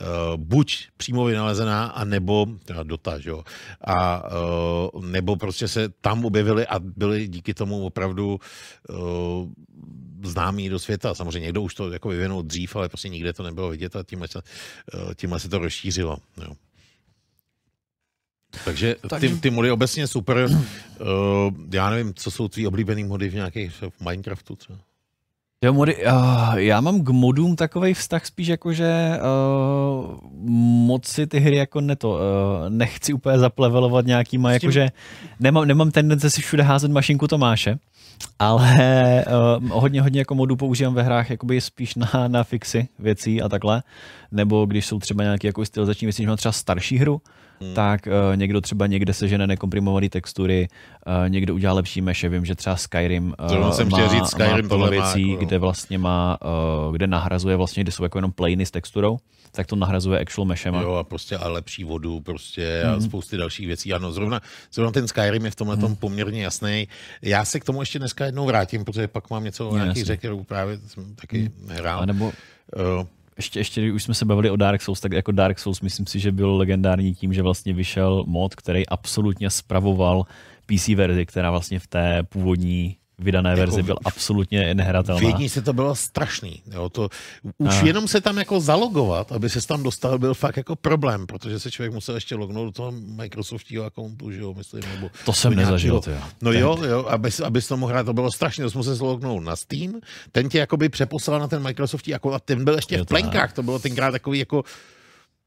uh, 0.00 0.06
buď 0.36 0.88
přímo 0.96 1.24
vynalezená, 1.68 1.86
a 1.86 2.04
nebo 2.04 2.46
teda 2.64 2.82
Dota, 2.82 3.18
že 3.18 3.30
jo, 3.30 3.44
a 3.80 4.22
uh, 4.94 5.04
nebo 5.04 5.36
prostě 5.36 5.68
se 5.68 5.88
tam 6.00 6.24
objevily 6.24 6.66
a 6.66 6.78
byly 6.78 7.28
díky 7.28 7.54
tomu 7.54 7.86
opravdu 7.86 8.40
uh, 8.88 9.48
známý 10.24 10.68
do 10.68 10.78
světa. 10.78 11.14
Samozřejmě 11.14 11.40
někdo 11.40 11.62
už 11.62 11.74
to 11.74 11.92
jako 11.92 12.08
vyvinul 12.08 12.42
dřív, 12.42 12.76
ale 12.76 12.88
prostě 12.88 13.08
nikde 13.08 13.32
to 13.32 13.42
nebylo 13.42 13.70
vidět 13.70 13.96
a 13.96 14.02
tímhle 14.02 14.28
se, 14.28 14.38
uh, 14.38 15.14
tímhle 15.14 15.40
se 15.40 15.48
to 15.48 15.58
rozšířilo. 15.58 16.18
Jo. 16.42 16.52
Takže 18.64 18.96
ty, 19.20 19.36
ty 19.36 19.50
mody 19.50 19.70
obecně 19.70 20.06
super. 20.06 20.48
Uh, 20.48 20.56
já 21.72 21.90
nevím, 21.90 22.14
co 22.14 22.30
jsou 22.30 22.48
tvý 22.48 22.66
oblíbený 22.66 23.04
mody 23.04 23.28
v 23.28 23.34
nějakých 23.34 23.72
v 23.72 24.00
Minecraftu 24.00 24.56
třeba. 24.56 24.78
Jo, 25.64 25.72
mody, 25.72 25.96
uh, 26.06 26.54
já 26.54 26.80
mám 26.80 27.04
k 27.04 27.08
modům 27.08 27.56
takový 27.56 27.94
vztah 27.94 28.26
spíš 28.26 28.48
jako, 28.48 28.72
že 28.72 29.18
uh, 29.18 30.16
moc 30.86 31.06
si 31.06 31.26
ty 31.26 31.38
hry 31.40 31.56
jako 31.56 31.80
neto, 31.80 32.10
uh, 32.10 32.18
nechci 32.68 33.12
úplně 33.12 33.38
zaplevelovat 33.38 34.06
nějakýma, 34.06 34.52
jakože 34.52 34.88
nemám, 35.40 35.68
nemám 35.68 35.90
tendence 35.90 36.30
si 36.30 36.42
všude 36.42 36.62
házet 36.62 36.90
mašinku 36.90 37.28
Tomáše, 37.28 37.78
ale 38.38 38.74
uh, 39.60 39.68
hodně, 39.68 40.02
hodně 40.02 40.20
jako 40.20 40.34
modů 40.34 40.56
používám 40.56 40.94
ve 40.94 41.02
hrách 41.02 41.30
jakoby 41.30 41.60
spíš 41.60 41.94
na, 41.94 42.10
na 42.28 42.44
fixy 42.44 42.88
věcí 42.98 43.42
a 43.42 43.48
takhle, 43.48 43.82
nebo 44.32 44.66
když 44.66 44.86
jsou 44.86 44.98
třeba 44.98 45.22
nějaké 45.22 45.48
jako 45.48 45.64
stylizační 45.64 46.06
věci, 46.06 46.22
když 46.22 46.28
mám 46.28 46.36
třeba 46.36 46.52
starší 46.52 46.98
hru, 46.98 47.20
Hmm. 47.60 47.74
tak 47.74 48.06
uh, 48.06 48.36
někdo 48.36 48.60
třeba 48.60 48.86
někde 48.86 49.14
sežene 49.14 49.46
nekomprimované 49.46 50.08
textury, 50.08 50.68
uh, 51.06 51.28
někdo 51.28 51.54
udělá 51.54 51.72
lepší 51.74 52.00
meše. 52.00 52.28
Vím, 52.28 52.44
že 52.44 52.54
třeba 52.54 52.76
Skyrim 52.76 53.34
Zrovna 53.48 53.68
uh, 53.68 53.72
jsem 53.74 53.88
má, 53.88 53.98
chtěl 53.98 54.08
říct, 54.08 54.30
Skyrim 54.30 54.64
má 54.64 54.68
tohle 54.68 54.90
věcí, 54.90 55.30
jako, 55.30 55.44
kde 55.44 55.58
vlastně 55.58 55.98
má, 55.98 56.38
uh, 56.88 56.92
kde 56.94 57.06
nahrazuje 57.06 57.56
vlastně, 57.56 57.82
kde 57.82 57.92
jsou 57.92 58.02
jako 58.02 58.18
jenom 58.18 58.32
plainy 58.32 58.66
s 58.66 58.70
texturou, 58.70 59.16
tak 59.52 59.66
to 59.66 59.76
nahrazuje 59.76 60.20
actual 60.20 60.44
meshema. 60.44 60.82
Jo, 60.82 60.94
a 60.94 61.04
prostě 61.04 61.36
a 61.36 61.48
lepší 61.48 61.84
vodu 61.84 62.20
prostě 62.20 62.82
a 62.82 62.92
Mhm. 62.92 63.00
spousty 63.02 63.36
dalších 63.36 63.66
věcí. 63.66 63.92
Ano, 63.94 64.12
zrovna, 64.12 64.40
zrovna 64.72 64.92
ten 64.92 65.08
Skyrim 65.08 65.44
je 65.44 65.50
v 65.50 65.56
tomhle 65.56 65.76
tom 65.76 65.96
poměrně 65.96 66.42
jasný. 66.42 66.88
Já 67.22 67.44
se 67.44 67.60
k 67.60 67.64
tomu 67.64 67.82
ještě 67.82 67.98
dneska 67.98 68.24
jednou 68.26 68.46
vrátím, 68.46 68.84
protože 68.84 69.08
pak 69.08 69.30
mám 69.30 69.44
něco 69.44 69.64
o 69.68 69.68
Jo, 69.68 69.74
nějaký 69.74 69.88
jasně. 69.88 70.02
hře, 70.02 70.16
kterou 70.16 70.44
právě 70.44 70.78
jsem 70.86 71.14
taky 71.14 71.50
hrál. 71.68 72.00
A 72.00 72.06
nebo 72.06 72.32
Uh, 72.98 73.06
ještě, 73.38 73.60
ještě, 73.60 73.80
když 73.80 73.92
už 73.92 74.02
jsme 74.02 74.14
se 74.14 74.24
bavili 74.24 74.50
o 74.50 74.56
Dark 74.56 74.82
Souls, 74.82 75.00
tak 75.00 75.12
jako 75.12 75.32
Dark 75.32 75.58
Souls 75.58 75.80
myslím 75.80 76.06
si, 76.06 76.18
že 76.18 76.32
byl 76.32 76.56
legendární 76.56 77.14
tím, 77.14 77.32
že 77.32 77.42
vlastně 77.42 77.72
vyšel 77.72 78.24
mod, 78.26 78.54
který 78.54 78.86
absolutně 78.86 79.50
spravoval 79.50 80.24
PC 80.66 80.88
verzi, 80.88 81.26
která 81.26 81.50
vlastně 81.50 81.78
v 81.78 81.86
té 81.86 82.22
původní 82.22 82.96
vydané 83.18 83.50
Jako 83.50 83.60
verzi 83.60 83.82
byl 83.82 83.96
absolutně 84.04 84.74
nehratelná. 84.74 85.20
V 85.20 85.22
jedničce 85.24 85.62
to 85.62 85.72
bylo 85.72 85.94
strašný. 85.94 86.62
Jo, 86.74 86.88
to, 86.88 87.08
už 87.58 87.82
A. 87.82 87.86
jenom 87.86 88.08
se 88.08 88.20
tam 88.20 88.38
jako 88.38 88.60
zalogovat, 88.60 89.32
aby 89.32 89.50
se 89.50 89.66
tam 89.66 89.82
dostal, 89.82 90.18
byl 90.18 90.34
fakt 90.34 90.56
jako 90.56 90.76
problém, 90.76 91.26
protože 91.26 91.60
se 91.60 91.70
člověk 91.70 91.92
musel 91.92 92.14
ještě 92.14 92.34
lognout 92.34 92.64
do 92.64 92.72
toho 92.72 92.92
Microsoftního 92.92 93.84
accountu, 93.84 94.30
že 94.30 94.40
jo, 94.40 94.54
myslím, 94.54 94.82
nebo 94.94 95.10
To 95.24 95.32
jsem 95.32 95.54
nezažil, 95.54 96.00
to 96.00 96.10
jo. 96.10 96.18
No 96.42 96.50
Ten- 96.52 96.60
jo, 96.60 96.78
jo, 96.84 97.04
abys, 97.08 97.40
abys 97.40 97.68
to 97.68 97.76
mohl 97.76 97.92
hrát, 97.92 98.04
to 98.06 98.12
bylo 98.12 98.30
strašné, 98.32 98.64
to 98.64 98.70
jsme 98.70 98.82
se 98.82 98.94
zlognout 98.94 99.40
na 99.44 99.56
Steam, 99.56 100.00
ten 100.32 100.48
tě 100.48 100.58
jakoby 100.58 100.88
přeposlal 100.88 101.40
na 101.40 101.48
ten 101.48 101.62
Microsoftí 101.62 102.14
account 102.14 102.34
a 102.34 102.38
ten 102.38 102.64
byl 102.64 102.74
ještě 102.74 102.94
Jo, 102.96 103.04
v 103.04 103.06
to 103.06 103.14
ne. 103.14 103.20
plenkách, 103.20 103.52
to 103.52 103.62
bylo 103.62 103.78
tenkrát 103.78 104.10
takový 104.10 104.38
jako 104.38 104.64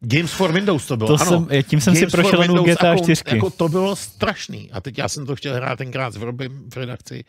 Games 0.01 0.31
for 0.31 0.51
Windows 0.51 0.85
to 0.87 0.97
bylo, 0.97 1.07
To 1.17 1.21
ano. 1.21 1.31
jsem- 1.31 1.63
tím 1.63 1.81
jsem 1.81 1.95
si 1.95 2.01
Games 2.01 2.11
for 2.11 2.21
prošel 2.21 2.39
Windows 2.41 2.67
GTA 2.69 2.87
jako, 2.87 3.03
4. 3.03 3.21
Jako 3.27 3.49
to 3.49 3.69
bylo 3.69 3.95
strašný. 3.95 4.71
A 4.71 4.81
teď 4.81 4.97
já 4.97 5.09
jsem 5.09 5.25
to 5.25 5.35
chtěl 5.35 5.55
hrát 5.55 5.75
tenkrát 5.75 6.15
v 6.15 6.23
Robim 6.23 6.63
v 6.73 6.77
redakci. 6.77 7.23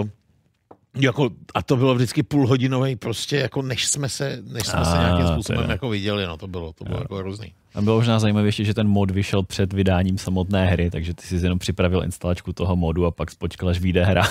Uh, 0.00 0.08
jako, 1.02 1.30
a 1.54 1.62
to 1.62 1.76
bylo 1.76 1.94
vždycky 1.94 2.22
půlhodinový 2.22 2.96
prostě, 2.96 3.36
jako 3.36 3.62
než 3.62 3.86
jsme 3.88 4.08
se, 4.08 4.38
než 4.42 4.66
jsme 4.66 4.84
se 4.84 4.90
A, 4.90 4.98
nějakým 5.08 5.26
způsobem 5.26 5.60
teda. 5.62 5.72
jako 5.72 5.88
viděli, 5.88 6.26
no 6.26 6.36
to 6.36 6.46
bylo, 6.46 6.72
to 6.72 6.84
bylo 6.84 6.98
jako 7.00 7.16
hrozný. 7.16 7.52
A 7.74 7.82
bylo 7.82 7.96
možná 7.96 8.18
zajímavější, 8.18 8.64
že 8.64 8.74
ten 8.74 8.88
mod 8.88 9.10
vyšel 9.10 9.42
před 9.42 9.72
vydáním 9.72 10.18
samotné 10.18 10.66
hry, 10.66 10.90
takže 10.90 11.14
ty 11.14 11.26
jsi 11.26 11.34
jenom 11.34 11.58
připravil 11.58 12.02
instalačku 12.04 12.52
toho 12.52 12.76
modu 12.76 13.06
a 13.06 13.10
pak 13.10 13.34
počkal, 13.34 13.68
až 13.68 13.80
vyjde 13.80 14.04
hra. 14.04 14.22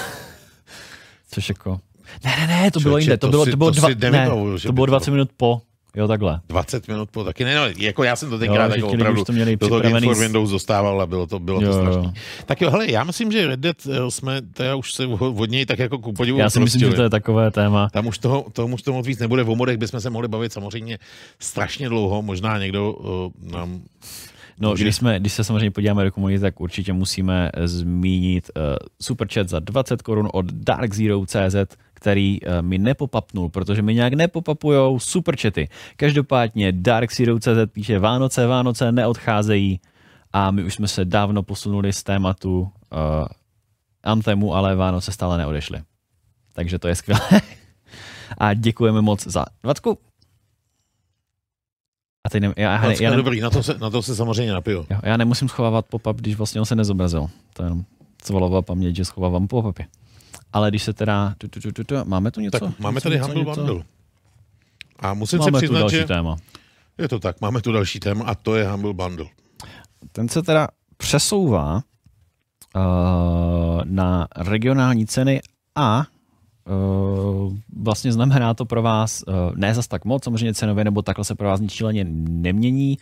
Což 1.31 1.49
jako... 1.49 1.79
Ne, 2.23 2.35
ne, 2.39 2.47
ne, 2.47 2.71
to 2.71 2.79
bylo 2.79 2.97
jinde. 2.97 3.17
To, 3.17 3.27
to 3.27 3.31
bylo, 3.31 3.45
si- 3.45 3.51
to 3.51 3.57
bylo, 3.57 3.71
to 3.71 3.79
dva, 3.79 3.89
si 3.89 3.95
ne, 3.95 4.29
to 4.29 4.71
by 4.71 4.73
bylo 4.73 4.85
to 4.85 4.91
20 4.91 5.11
minut 5.11 5.29
po. 5.37 5.61
Jo, 5.95 6.07
takhle. 6.07 6.39
20 6.49 6.87
minut 6.87 7.09
po 7.11 7.23
taky 7.23 7.43
ne, 7.43 7.55
no, 7.55 7.61
jako 7.77 8.03
já 8.03 8.15
jsem 8.15 8.29
to 8.29 8.39
tenkrát 8.39 8.65
Jo, 8.65 8.75
jako 8.75 8.87
opravdu 8.87 9.23
to 9.23 9.31
měli 9.31 9.57
do 9.57 9.67
toho 9.67 9.79
připravený 9.79 10.07
for 10.07 10.17
Windows 10.17 10.49
dostával 10.49 11.01
a 11.01 11.05
bylo 11.05 11.27
to, 11.27 11.39
bylo 11.39 11.59
to 11.59 11.65
Jo, 11.65 11.71
jo. 11.71 11.81
strašný. 11.81 12.13
Tak 12.45 12.61
jo, 12.61 12.69
hele, 12.69 12.91
já 12.91 13.03
myslím, 13.03 13.31
že 13.31 13.47
Red 13.47 13.59
Dead 13.59 13.75
eh, 13.89 14.11
jsme 14.11 14.41
teda 14.41 14.75
už 14.75 14.93
se 14.93 15.05
od 15.07 15.49
něj 15.49 15.65
tak 15.65 15.79
jako 15.79 15.97
ku 15.99 16.13
podivu 16.13 16.37
Já 16.37 16.49
si 16.49 16.59
myslím, 16.59 16.81
že 16.81 16.95
to 16.95 17.03
je 17.03 17.09
takové 17.09 17.51
téma. 17.51 17.89
Tam 17.89 18.07
už 18.07 18.17
toho, 18.17 18.45
tomu 18.53 18.75
už 18.75 18.81
to 18.81 18.93
moc 18.93 19.07
víc 19.07 19.19
nebude. 19.19 19.43
O 19.43 19.55
modech 19.55 19.77
bychom 19.77 19.99
se 20.01 20.09
mohli 20.09 20.27
bavit 20.27 20.53
samozřejmě 20.53 20.99
strašně 21.39 21.89
dlouho. 21.89 22.21
Možná 22.21 22.57
někdo 22.57 22.93
uh, 22.93 23.51
nám... 23.51 23.81
No, 24.59 24.69
Může- 24.69 24.83
když, 24.83 24.95
jsme, 24.95 25.19
když 25.19 25.33
se 25.33 25.43
samozřejmě 25.43 25.71
podíváme 25.71 26.03
do 26.03 26.11
komunity, 26.11 26.41
tak 26.41 26.61
určitě 26.61 26.93
musíme 26.93 27.49
eh, 27.53 27.67
zmínit 27.67 28.51
uh, 28.55 28.63
superchat 29.01 29.49
za 29.49 29.59
20 29.59 30.01
korun 30.01 30.29
od 30.33 30.45
Dark 30.45 30.93
Zero 30.93 31.25
CZ, 31.25 31.55
který 32.01 32.41
uh, 32.41 32.61
mi 32.61 32.77
nepopapnul, 32.77 33.49
protože 33.49 33.81
mi 33.81 33.93
nějak 33.93 34.13
nepopapujou 34.13 34.99
superchaty. 34.99 35.69
Každopádně 35.95 36.71
Dark 36.71 37.13
Zero 37.13 37.39
CZ 37.39 37.71
píše 37.71 37.99
Vánoce, 37.99 38.47
Vánoce 38.47 38.91
neodcházejí 38.91 39.79
a 40.33 40.51
my 40.51 40.63
už 40.63 40.73
jsme 40.73 40.87
se 40.87 41.05
dávno 41.05 41.43
posunuli 41.43 41.93
z 41.93 42.03
tématu 42.03 42.61
uh, 42.61 42.67
Anthemu, 44.03 44.55
ale 44.55 44.75
Vánoce 44.75 45.11
stále 45.11 45.37
neodešly. 45.37 45.81
Takže 46.53 46.79
to 46.79 46.87
je 46.87 46.95
skvělé. 46.95 47.21
a 48.37 48.53
děkujeme 48.53 49.01
moc 49.01 49.27
za 49.27 49.45
20. 49.63 49.81
A 52.25 52.29
teď 52.29 52.41
ne, 52.41 52.53
já, 52.57 52.71
já, 52.71 52.91
Já, 52.91 53.01
já, 53.01 53.15
dobrý, 53.15 53.41
na 53.41 53.49
to, 53.49 53.63
se, 53.63 53.77
na 53.77 53.89
to 53.89 54.01
se 54.01 54.15
samozřejmě 54.15 54.53
napiju. 54.53 54.85
Jo, 54.89 54.99
já 55.03 55.17
nemusím 55.17 55.49
schovávat 55.49 55.85
pop-up, 55.85 56.17
když 56.17 56.35
vlastně 56.35 56.61
on 56.61 56.65
se 56.65 56.75
nezobrazil. 56.75 57.29
To 57.53 57.63
je 57.63 57.65
jenom 57.65 57.83
svalová 58.23 58.61
paměť, 58.61 58.95
že 58.95 59.05
schovávám 59.05 59.47
pop-upy. 59.47 59.85
Ale 60.53 60.69
když 60.69 60.83
se 60.83 60.93
teda... 60.93 61.35
Tu, 61.37 61.47
tu, 61.47 61.59
tu, 61.59 61.71
tu, 61.71 61.83
tu, 61.83 61.95
máme 62.03 62.31
tu 62.31 62.41
něco? 62.41 62.59
Tak 62.59 62.79
máme 62.79 63.01
tady 63.01 63.17
Humble 63.17 63.43
něco? 63.43 63.55
Bundle. 63.55 63.83
A 64.99 65.13
musím 65.13 65.39
Máme 65.39 65.45
se 65.45 65.51
tu 65.51 65.57
přiznat, 65.57 65.79
další 65.79 65.95
že 65.95 66.05
téma. 66.05 66.37
je 66.97 67.07
to 67.09 67.19
tak. 67.19 67.41
Máme 67.41 67.61
tu 67.61 67.71
další 67.71 67.99
téma 67.99 68.25
a 68.25 68.35
to 68.35 68.55
je 68.55 68.67
Humble 68.67 68.93
Bundle. 68.93 69.25
Ten 70.11 70.29
se 70.29 70.41
teda 70.41 70.67
přesouvá 70.97 71.75
uh, 71.75 71.81
na 73.83 74.27
regionální 74.37 75.07
ceny 75.07 75.41
a 75.75 76.03
uh, 76.69 77.57
vlastně 77.77 78.11
znamená 78.11 78.53
to 78.53 78.65
pro 78.65 78.81
vás 78.81 79.23
uh, 79.27 79.33
ne 79.55 79.73
zas 79.73 79.87
tak 79.87 80.05
moc, 80.05 80.23
samozřejmě 80.23 80.53
cenově, 80.53 80.83
nebo 80.83 81.01
takhle 81.01 81.25
se 81.25 81.35
pro 81.35 81.47
vás 81.47 81.59
nic 81.59 81.71
šíleně 81.71 82.05
nemění, 82.27 82.97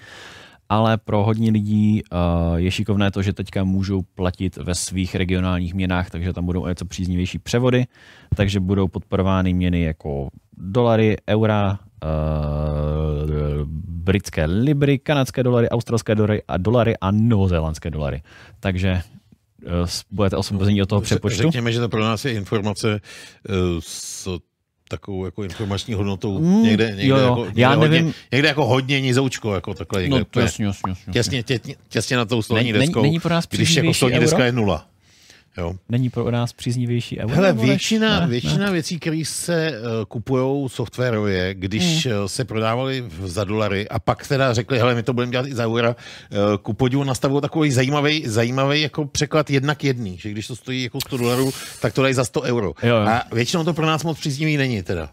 ale 0.70 0.98
pro 0.98 1.24
hodně 1.24 1.52
lidí 1.52 2.02
uh, 2.04 2.20
je 2.56 2.72
šikovné 2.72 3.12
to, 3.12 3.22
že 3.22 3.34
teďka 3.34 3.64
můžou 3.64 4.02
platit 4.16 4.58
ve 4.58 4.76
svých 4.76 5.16
regionálních 5.16 5.74
měnách, 5.74 6.10
takže 6.10 6.34
tam 6.34 6.46
budou 6.46 6.68
něco 6.68 6.86
příznivější 6.86 7.40
převody, 7.40 7.86
takže 8.36 8.60
budou 8.60 8.88
podporovány 8.88 9.54
měny 9.54 9.82
jako 9.82 10.28
dolary, 10.58 11.18
eura, 11.30 11.80
uh, 12.04 12.10
britské 13.88 14.46
libry, 14.46 15.00
kanadské 15.00 15.44
dolary, 15.44 15.70
australské 15.70 16.16
dolary 16.16 16.41
a 16.48 16.58
dolary 16.58 16.98
a 17.02 17.12
novozélandské 17.12 17.90
dolary. 17.90 18.22
Takže 18.60 19.02
uh, 19.66 19.72
budete 20.12 20.38
osvobození 20.38 20.82
od 20.82 20.90
toho 20.90 21.02
přepočtu. 21.02 21.41
Řekněme, 21.41 21.72
že 21.72 21.80
to 21.80 21.90
pro 21.90 22.04
nás 22.04 22.26
je 22.26 22.34
informace 22.34 23.00
s 23.80 24.40
takovou 24.90 25.26
jako 25.26 25.44
informační 25.44 25.94
hodnotou 25.94 26.40
Mm, 26.40 26.64
někde, 26.64 26.88
někde, 26.88 27.07
jo, 27.07 27.18
jo. 27.18 27.24
Jako, 27.30 27.45
někde, 27.45 27.61
Já 27.61 27.70
hodně, 27.70 27.90
nevím- 27.90 28.14
někde 28.32 28.48
jako 28.48 28.66
hodně 28.66 29.02
nizoučko, 29.02 29.56
jako 29.56 29.74
takhle 29.74 30.02
někde. 30.02 30.18
No, 30.20 30.26
to 30.26 30.28
úplně 30.30 30.44
jasně, 30.45 30.66
jasně, 30.66 30.90
jasně. 30.91 31.14
Těsně, 31.14 31.44
tě, 31.44 31.60
těsně 31.90 32.18
na 32.18 32.26
tou 32.26 32.41
stolní 32.41 32.72
Není- 32.72 32.86
deskou, 32.86 33.02
není 33.02 33.20
pro 33.20 33.34
nás 33.34 33.48
když 33.49 33.76
jako 33.76 33.94
stolní 33.94 34.16
euro? 34.16 34.22
deska 34.26 34.45
je 34.45 34.52
nula. 34.52 34.86
Jo. 35.60 35.73
Není 35.90 36.10
pro 36.10 36.31
nás 36.31 36.53
příznivější 36.53 37.19
euro? 37.19 37.36
Hele, 37.36 37.53
většina, 37.53 38.19
ne, 38.19 38.27
většina 38.27 38.65
ne. 38.65 38.72
věcí, 38.72 38.99
které 38.99 39.22
se 39.26 39.72
uh, 39.72 40.06
kupují 40.07 40.69
softwarově, 40.69 41.53
když 41.53 42.06
Hmm. 42.06 42.18
hmm. 42.19 42.27
se 42.27 42.45
prodávaly 42.45 43.02
v- 43.07 43.27
za 43.27 43.44
dolary 43.44 43.88
a 43.90 43.99
pak 43.99 44.27
teda 44.27 44.53
řekli, 44.53 44.77
hele, 44.80 44.95
my 44.95 45.03
to 45.03 45.14
budeme 45.14 45.31
dělat 45.31 45.48
i 45.48 45.56
za 45.56 45.64
eura, 45.65 45.90
uh, 45.90 46.38
ku 46.61 46.73
podivu 46.73 47.03
nastavují 47.03 47.41
takový 47.41 47.72
zajímavý, 47.72 48.23
zajímavý 48.27 48.81
jako 48.81 49.06
překlad 49.06 49.49
jedna 49.49 49.76
k 49.76 49.84
jedný, 49.84 50.18
že 50.18 50.30
když 50.31 50.48
to 50.48 50.56
stojí 50.56 50.84
jako 50.84 51.02
100 51.02 51.18
dolarů, 51.18 51.52
tak 51.81 51.94
to 51.94 52.02
dají 52.02 52.14
za 52.14 52.26
100 52.26 52.41
euro. 52.41 52.73
Jo. 52.84 52.95
A 52.95 53.23
většinou 53.34 53.64
to 53.64 53.73
pro 53.73 53.86
nás 53.86 54.03
moc 54.03 54.19
příznivý 54.19 54.57
není 54.57 54.84
teda. 54.84 55.10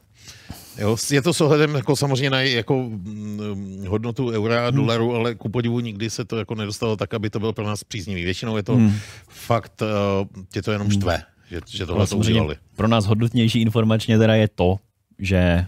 Jo, 0.78 0.96
je 1.10 1.22
to 1.22 1.32
s 1.32 1.40
ohledem 1.40 1.74
jako 1.74 1.96
samozřejmě 1.96 2.30
na 2.30 2.40
jako 2.40 2.82
mm, 2.82 3.84
hodnotu 3.88 4.30
eura 4.30 4.66
a 4.66 4.68
Hmm. 4.70 4.76
dolaru, 4.76 5.14
ale 5.14 5.34
ku 5.34 5.48
podivu 5.48 5.80
nikdy 5.80 6.10
se 6.10 6.24
to 6.24 6.36
jako 6.38 6.54
nedostalo 6.54 6.96
tak, 6.96 7.14
aby 7.14 7.30
to 7.30 7.38
bylo 7.40 7.52
pro 7.52 7.64
nás 7.66 7.84
příznivý. 7.84 8.24
Většinou 8.24 8.56
je 8.56 8.62
to 8.62 8.74
Hmm. 8.74 8.92
fakt, 9.28 9.82
uh, 9.82 10.42
tě 10.52 10.62
to 10.62 10.72
jenom 10.72 10.90
štve, 10.90 11.22
že, 11.50 11.60
že 11.68 11.86
tohle 11.86 12.06
to 12.06 12.16
udělali. 12.16 12.56
Pro 12.76 12.88
nás 12.88 13.06
hodnotnější 13.06 13.60
informačně 13.60 14.18
teda 14.18 14.34
je 14.34 14.48
to, 14.48 14.76
že 15.18 15.66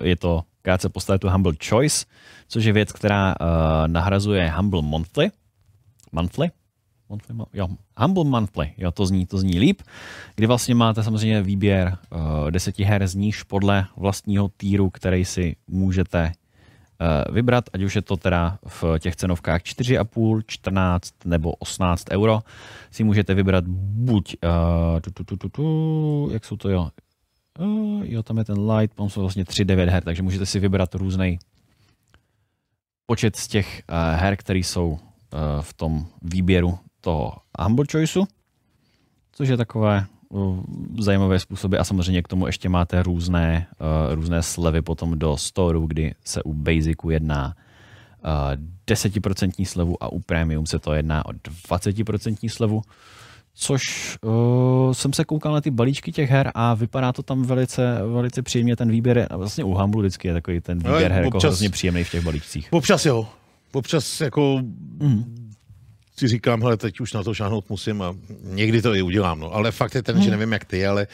uh, 0.00 0.06
je 0.08 0.16
to 0.16 0.42
krátce 0.62 0.88
postavit 0.88 1.18
tu 1.18 1.28
Humble 1.28 1.52
Choice, 1.68 2.06
což 2.48 2.64
je 2.64 2.72
věc, 2.72 2.92
která 2.92 3.34
uh, 3.40 3.46
nahrazuje 3.86 4.50
Humble 4.50 4.82
Monthly. 4.82 5.30
Monthly? 6.12 6.50
Monthly, 7.10 7.34
mo- 7.34 7.46
jo, 7.52 7.68
Humble 7.96 8.24
Monthly, 8.24 8.72
jo, 8.78 8.90
to 8.90 9.06
zní, 9.06 9.26
to 9.26 9.38
zní 9.38 9.58
líp, 9.58 9.82
kdy 10.36 10.46
vlastně 10.46 10.74
máte 10.74 11.02
samozřejmě 11.02 11.42
výběr 11.42 11.98
uh, 12.10 12.50
deseti 12.50 12.84
her 12.84 13.06
z 13.06 13.14
níž 13.14 13.42
podle 13.42 13.86
vlastního 13.96 14.48
týru, 14.56 14.90
který 14.90 15.24
si 15.24 15.56
můžete 15.68 16.32
uh, 17.00 17.34
vybrat, 17.34 17.64
ať 17.72 17.82
už 17.82 17.96
je 17.96 18.02
to 18.02 18.16
teda 18.16 18.58
v 18.66 18.98
těch 18.98 19.16
cenovkách 19.16 19.62
4,5, 19.62 20.42
14 20.46 21.14
nebo 21.24 21.52
18 21.52 22.04
euro, 22.10 22.40
si 22.90 23.04
můžete 23.04 23.34
vybrat 23.34 23.64
buď, 23.68 24.36
uh, 24.44 25.00
tu, 25.00 25.10
tu, 25.10 25.24
tu, 25.24 25.36
tu, 25.36 25.48
tu, 25.48 26.28
jak 26.32 26.44
jsou 26.44 26.56
to 26.56 26.68
jo, 26.68 26.88
uh, 27.58 28.02
jo, 28.04 28.22
tam 28.22 28.38
je 28.38 28.44
ten 28.44 28.70
light, 28.70 28.96
tam 28.96 29.10
jsou 29.10 29.20
vlastně 29.20 29.44
3-9 29.44 29.88
her, 29.88 30.04
takže 30.04 30.22
můžete 30.22 30.46
si 30.46 30.60
vybrat 30.60 30.94
různý 30.94 31.38
počet 33.06 33.36
z 33.36 33.48
těch 33.48 33.82
uh, 33.90 34.20
her, 34.20 34.36
které 34.36 34.58
jsou 34.58 34.98
v 35.60 35.72
tom 35.72 36.06
výběru 36.22 36.78
toho 37.00 37.32
Humble 37.58 37.84
Choiceu, 37.92 38.24
což 39.32 39.48
je 39.48 39.56
takové 39.56 40.06
zajímavé 40.98 41.38
způsoby 41.38 41.76
a 41.78 41.84
samozřejmě 41.84 42.22
k 42.22 42.28
tomu 42.28 42.46
ještě 42.46 42.68
máte 42.68 43.02
různé, 43.02 43.66
uh, 44.08 44.14
různé 44.14 44.42
slevy 44.42 44.82
potom 44.82 45.18
do 45.18 45.36
storu, 45.36 45.86
kdy 45.86 46.14
se 46.24 46.42
u 46.42 46.54
Basicu 46.54 47.10
jedná 47.10 47.54
uh, 48.56 48.94
10% 48.94 49.64
slevu 49.66 50.02
a 50.02 50.12
u 50.12 50.18
Premium 50.20 50.66
se 50.66 50.78
to 50.78 50.92
jedná 50.92 51.26
o 51.26 51.28
20% 51.30 52.48
slevu, 52.48 52.82
což 53.54 54.16
uh, 54.24 54.92
jsem 54.92 55.12
se 55.12 55.24
koukal 55.24 55.52
na 55.52 55.60
ty 55.60 55.70
balíčky 55.70 56.12
těch 56.12 56.30
her 56.30 56.50
a 56.54 56.74
vypadá 56.74 57.12
to 57.12 57.22
tam 57.22 57.42
velice, 57.42 57.98
velice 58.12 58.42
příjemně, 58.42 58.76
ten 58.76 58.90
výběr 58.90 59.18
je, 59.18 59.26
a 59.28 59.36
vlastně 59.36 59.64
u 59.64 59.74
Humble 59.74 60.02
vždycky 60.02 60.28
je 60.28 60.34
takový 60.34 60.60
ten 60.60 60.80
Ale 60.84 60.94
výběr 60.94 61.12
her 61.12 61.24
jako 61.24 61.36
občas- 61.38 61.48
hrozně 61.48 61.70
příjemný 61.70 62.04
v 62.04 62.10
těch 62.10 62.24
balíčcích. 62.24 62.68
Občas 62.72 63.06
jo. 63.06 63.28
Občas 63.72 64.20
jako 64.20 64.60
Mm. 65.02 65.39
Si 66.20 66.28
říkám, 66.28 66.62
hele, 66.62 66.76
teď 66.76 67.00
už 67.00 67.12
na 67.12 67.22
to 67.22 67.34
šáhnout 67.34 67.70
musím 67.70 68.02
a 68.02 68.14
někdy 68.42 68.82
to 68.82 68.94
i 68.94 69.02
udělám. 69.02 69.40
No. 69.40 69.54
Ale 69.54 69.72
fakt 69.72 69.94
je 69.94 70.02
ten, 70.02 70.14
Hmm. 70.14 70.24
že 70.24 70.30
nevím 70.30 70.52
jak 70.52 70.64
ty, 70.64 70.86
ale 70.86 71.06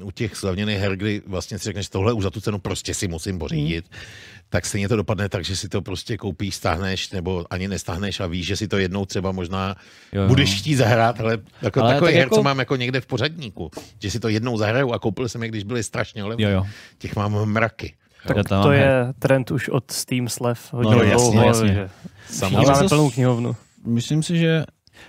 uh, 0.00 0.06
u 0.06 0.10
těch 0.10 0.36
slavněných 0.36 0.78
her, 0.78 0.96
kdy 0.96 1.22
vlastně 1.26 1.58
si 1.58 1.64
řekneš, 1.64 1.88
tohle 1.88 2.12
už 2.12 2.22
za 2.24 2.30
tu 2.30 2.40
cenu 2.40 2.58
prostě 2.58 2.94
si 2.94 3.08
musím 3.08 3.38
pořídit, 3.38 3.84
Hmm. 3.90 4.00
tak 4.48 4.66
stejně 4.66 4.88
to 4.88 4.96
dopadne 4.96 5.28
tak, 5.28 5.44
že 5.44 5.56
si 5.56 5.68
to 5.68 5.82
prostě 5.82 6.16
koupíš, 6.16 6.54
stáhneš, 6.54 7.10
nebo 7.10 7.44
ani 7.50 7.68
nestáhneš 7.68 8.20
a 8.20 8.26
víš, 8.26 8.46
že 8.46 8.56
si 8.56 8.68
to 8.68 8.78
jednou 8.78 9.06
třeba 9.06 9.32
možná 9.32 9.76
Jo, 10.12 10.22
jo. 10.22 10.28
budeš 10.28 10.58
chtít 10.58 10.74
zahrát, 10.74 11.20
ale 11.20 11.38
jako 11.62 11.80
Ale 11.82 11.94
takový 11.94 12.08
tak 12.08 12.14
her, 12.14 12.22
jako- 12.24 12.34
co 12.36 12.42
mám 12.42 12.58
jako 12.58 12.76
někde 12.76 13.00
v 13.00 13.06
pořadníku, 13.06 13.70
že 14.02 14.10
si 14.10 14.20
to 14.20 14.28
jednou 14.28 14.58
zahraju 14.58 14.92
a 14.92 14.98
koupil 14.98 15.28
jsem 15.28 15.42
je, 15.42 15.48
když 15.48 15.64
byly 15.64 15.82
strašně 15.82 16.24
levné. 16.24 16.44
Jo, 16.44 16.50
jo. 16.50 16.66
Těch 16.98 17.16
mám 17.16 17.44
mraky. 17.44 17.94
Tak 18.26 18.48
to 18.48 18.54
her. 18.62 18.78
je 18.80 18.90
trend 19.18 19.50
už 19.50 19.68
od 19.68 19.90
Steam 19.90 20.28
slev 20.28 20.72
hodně 20.72 20.90
No, 20.96 21.02
jasně, 21.02 21.32
dlouho, 21.32 21.46
jasně. 21.48 21.68
že 21.74 21.88
Samozřejmě. 22.30 22.66
máme 22.72 22.88
plnou 22.88 23.10
knihovnu. 23.10 23.56
Myslím 23.84 24.22
si, 24.22 24.38
že 24.38 24.64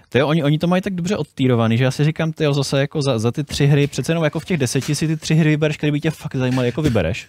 Tyjo, 0.09 0.27
oni, 0.27 0.43
oni 0.43 0.59
to 0.59 0.67
mají 0.67 0.81
tak 0.81 0.95
dobře 0.95 1.17
odtýrovaný, 1.17 1.77
že 1.77 1.83
já 1.83 1.91
si 1.91 2.03
říkám, 2.03 2.31
tyjo, 2.31 2.53
zase 2.53 2.79
jako 2.79 3.01
za, 3.01 3.19
za 3.19 3.31
ty 3.31 3.43
tři 3.43 3.67
hry, 3.67 3.87
přece 3.87 4.11
jenom 4.11 4.23
jako 4.23 4.39
v 4.39 4.45
těch 4.45 4.57
deseti 4.57 4.95
si 4.95 5.07
ty 5.07 5.17
tři 5.17 5.35
hry 5.35 5.49
vybereš, 5.49 5.77
které 5.77 5.91
by 5.91 5.99
tě 5.99 6.11
fakt 6.11 6.35
zajímaly, 6.35 6.67
jako 6.67 6.81
vybereš. 6.81 7.27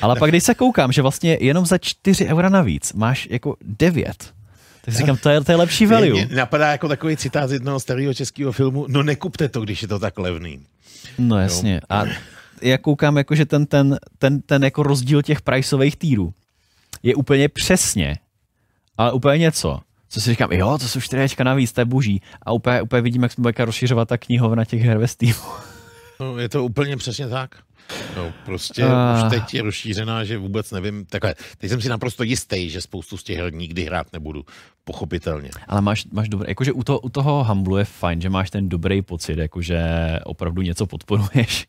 Ale 0.00 0.16
pak, 0.16 0.30
když 0.30 0.44
se 0.44 0.54
koukám, 0.54 0.92
že 0.92 1.02
vlastně 1.02 1.38
jenom 1.40 1.66
za 1.66 1.78
4 1.78 2.26
eura 2.26 2.48
navíc 2.48 2.92
máš 2.92 3.28
jako 3.30 3.56
9, 3.62 4.32
tak 4.84 4.94
si 4.94 4.98
říkám, 4.98 5.16
to 5.16 5.30
je, 5.30 5.40
to 5.40 5.52
je 5.52 5.56
lepší 5.56 5.86
value. 5.86 6.12
Mě 6.12 6.36
napadá 6.36 6.72
jako 6.72 6.88
takový 6.88 7.16
citát 7.16 7.48
z 7.48 7.52
jednoho 7.52 7.80
starého 7.80 8.14
českého 8.14 8.52
filmu, 8.52 8.86
no 8.88 9.02
nekupte 9.02 9.48
to, 9.48 9.60
když 9.60 9.82
je 9.82 9.88
to 9.88 9.98
tak 9.98 10.18
levný. 10.18 10.60
No 11.18 11.38
jasně. 11.38 11.80
A 11.88 12.04
já 12.62 12.78
koukám, 12.78 13.16
jako, 13.16 13.34
že 13.34 13.46
ten, 13.46 13.66
ten, 13.66 13.98
ten, 14.18 14.40
ten 14.40 14.64
jako 14.64 14.82
rozdíl 14.82 15.22
těch 15.22 15.42
priceových 15.42 15.96
týrů 15.96 16.32
je 17.02 17.14
úplně 17.14 17.48
přesně, 17.48 18.18
ale 18.98 19.12
úplně 19.12 19.38
něco, 19.38 19.80
co 20.10 20.20
si 20.20 20.30
říkám, 20.30 20.52
jo, 20.52 20.78
to 20.78 20.88
jsou 20.88 21.00
čtyřečka 21.00 21.44
navíc, 21.44 21.72
to 21.72 21.80
je 21.80 21.84
boží. 21.84 22.22
A 22.42 22.52
úplně, 22.52 22.82
úplně 22.82 23.02
vidím, 23.02 23.22
jak 23.22 23.32
jsme 23.32 23.42
bude 23.42 23.64
rozšiřovat 23.64 24.08
ta 24.08 24.18
knihovna 24.18 24.64
těch 24.64 24.82
her 24.82 24.98
ve 24.98 25.08
Steamu. 25.08 25.40
No, 26.20 26.38
je 26.38 26.48
to 26.48 26.64
úplně 26.64 26.96
přesně 26.96 27.28
tak. 27.28 27.50
No, 28.16 28.32
prostě 28.44 28.84
Ah. 28.84 29.24
už 29.24 29.30
teď 29.30 29.54
je 29.54 29.62
rozšířená, 29.62 30.24
že 30.24 30.38
vůbec 30.38 30.70
nevím. 30.70 31.04
Takhle, 31.06 31.34
teď 31.58 31.70
jsem 31.70 31.80
si 31.80 31.88
naprosto 31.88 32.22
jistý, 32.22 32.70
že 32.70 32.80
spoustu 32.80 33.16
z 33.16 33.22
těch 33.22 33.38
her 33.38 33.52
nikdy 33.54 33.84
hrát 33.84 34.06
nebudu. 34.12 34.44
Pochopitelně. 34.84 35.50
Ale 35.68 35.80
máš, 35.80 36.04
máš 36.12 36.28
dobré, 36.28 36.50
jakože 36.50 36.72
u, 36.72 36.84
to, 36.84 37.00
u 37.00 37.08
toho 37.08 37.44
Humble 37.44 37.80
je 37.80 37.84
fajn, 37.84 38.20
že 38.20 38.30
máš 38.30 38.50
ten 38.50 38.68
dobrý 38.68 39.02
pocit, 39.02 39.38
jakože 39.38 39.80
opravdu 40.24 40.62
něco 40.62 40.86
podporuješ. 40.86 41.66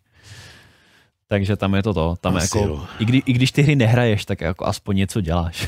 Takže 1.27 1.55
tam 1.55 1.73
je 1.75 1.83
to 1.83 1.93
to. 1.93 2.15
Tam 2.21 2.35
Asi 2.35 2.57
jako, 2.57 2.69
jo. 2.69 2.85
i, 2.99 3.05
kdy, 3.05 3.21
I 3.25 3.33
když 3.33 3.51
ty 3.51 3.61
hry 3.61 3.75
nehraješ, 3.75 4.25
tak 4.25 4.41
jako 4.41 4.65
aspoň 4.65 4.95
něco 4.97 5.21
děláš. 5.21 5.67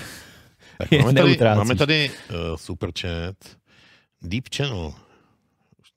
Tak 0.77 0.91
Je 0.91 0.99
máme, 0.99 1.13
tady, 1.13 1.37
máme 1.55 1.75
tady 1.75 2.11
uh, 2.29 2.55
super 2.57 2.91
chat. 2.99 3.35
Deep 4.21 4.43
Channel. 4.55 4.93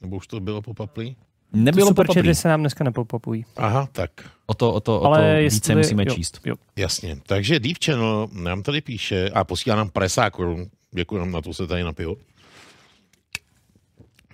Nebo 0.00 0.16
už 0.16 0.26
to 0.26 0.40
bylo 0.40 0.62
popaplý? 0.62 1.16
Nebylo 1.52 1.94
chaty 2.14 2.34
se 2.34 2.48
nám 2.48 2.60
dneska 2.60 2.84
nepopapují. 2.84 3.44
Aha, 3.56 3.88
tak. 3.92 4.10
O 4.46 4.54
to, 4.54 4.72
o 4.72 4.80
to, 4.80 5.00
o 5.00 5.04
Ale 5.04 5.18
to 5.18 5.24
jestli- 5.24 5.56
více 5.56 5.74
musíme 5.74 6.04
jo, 6.06 6.14
číst. 6.14 6.40
Jo. 6.44 6.54
Jasně. 6.76 7.16
Takže 7.26 7.60
Deep 7.60 7.76
Channel 7.84 8.28
nám 8.32 8.62
tady 8.62 8.80
píše 8.80 9.30
a 9.30 9.44
posílá 9.44 9.76
nám 9.76 9.90
50 9.90 10.30
korun. 10.30 10.66
Děkuji 10.94 11.18
nám 11.18 11.30
na 11.30 11.42
to 11.42 11.54
se 11.54 11.66
tady 11.66 11.82
napil. 11.84 12.16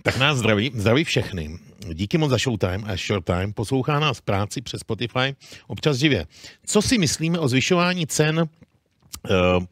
Tak 0.02 0.16
nás 0.18 0.38
zdraví, 0.38 0.70
zdraví 0.74 1.04
všechny. 1.04 1.58
Díky 1.94 2.18
moc 2.18 2.30
za 2.30 2.38
Showtime 2.38 2.92
a 2.92 2.96
Showtime. 2.96 3.52
Poslouchá 3.54 4.00
nás 4.00 4.18
v 4.18 4.22
práci 4.22 4.60
přes 4.62 4.80
Spotify 4.80 5.36
občas 5.66 5.96
živě. 5.96 6.26
Co 6.66 6.82
si 6.82 6.98
myslíme 6.98 7.38
o 7.38 7.48
zvyšování 7.48 8.06
cen 8.06 8.38
uh, 8.38 9.64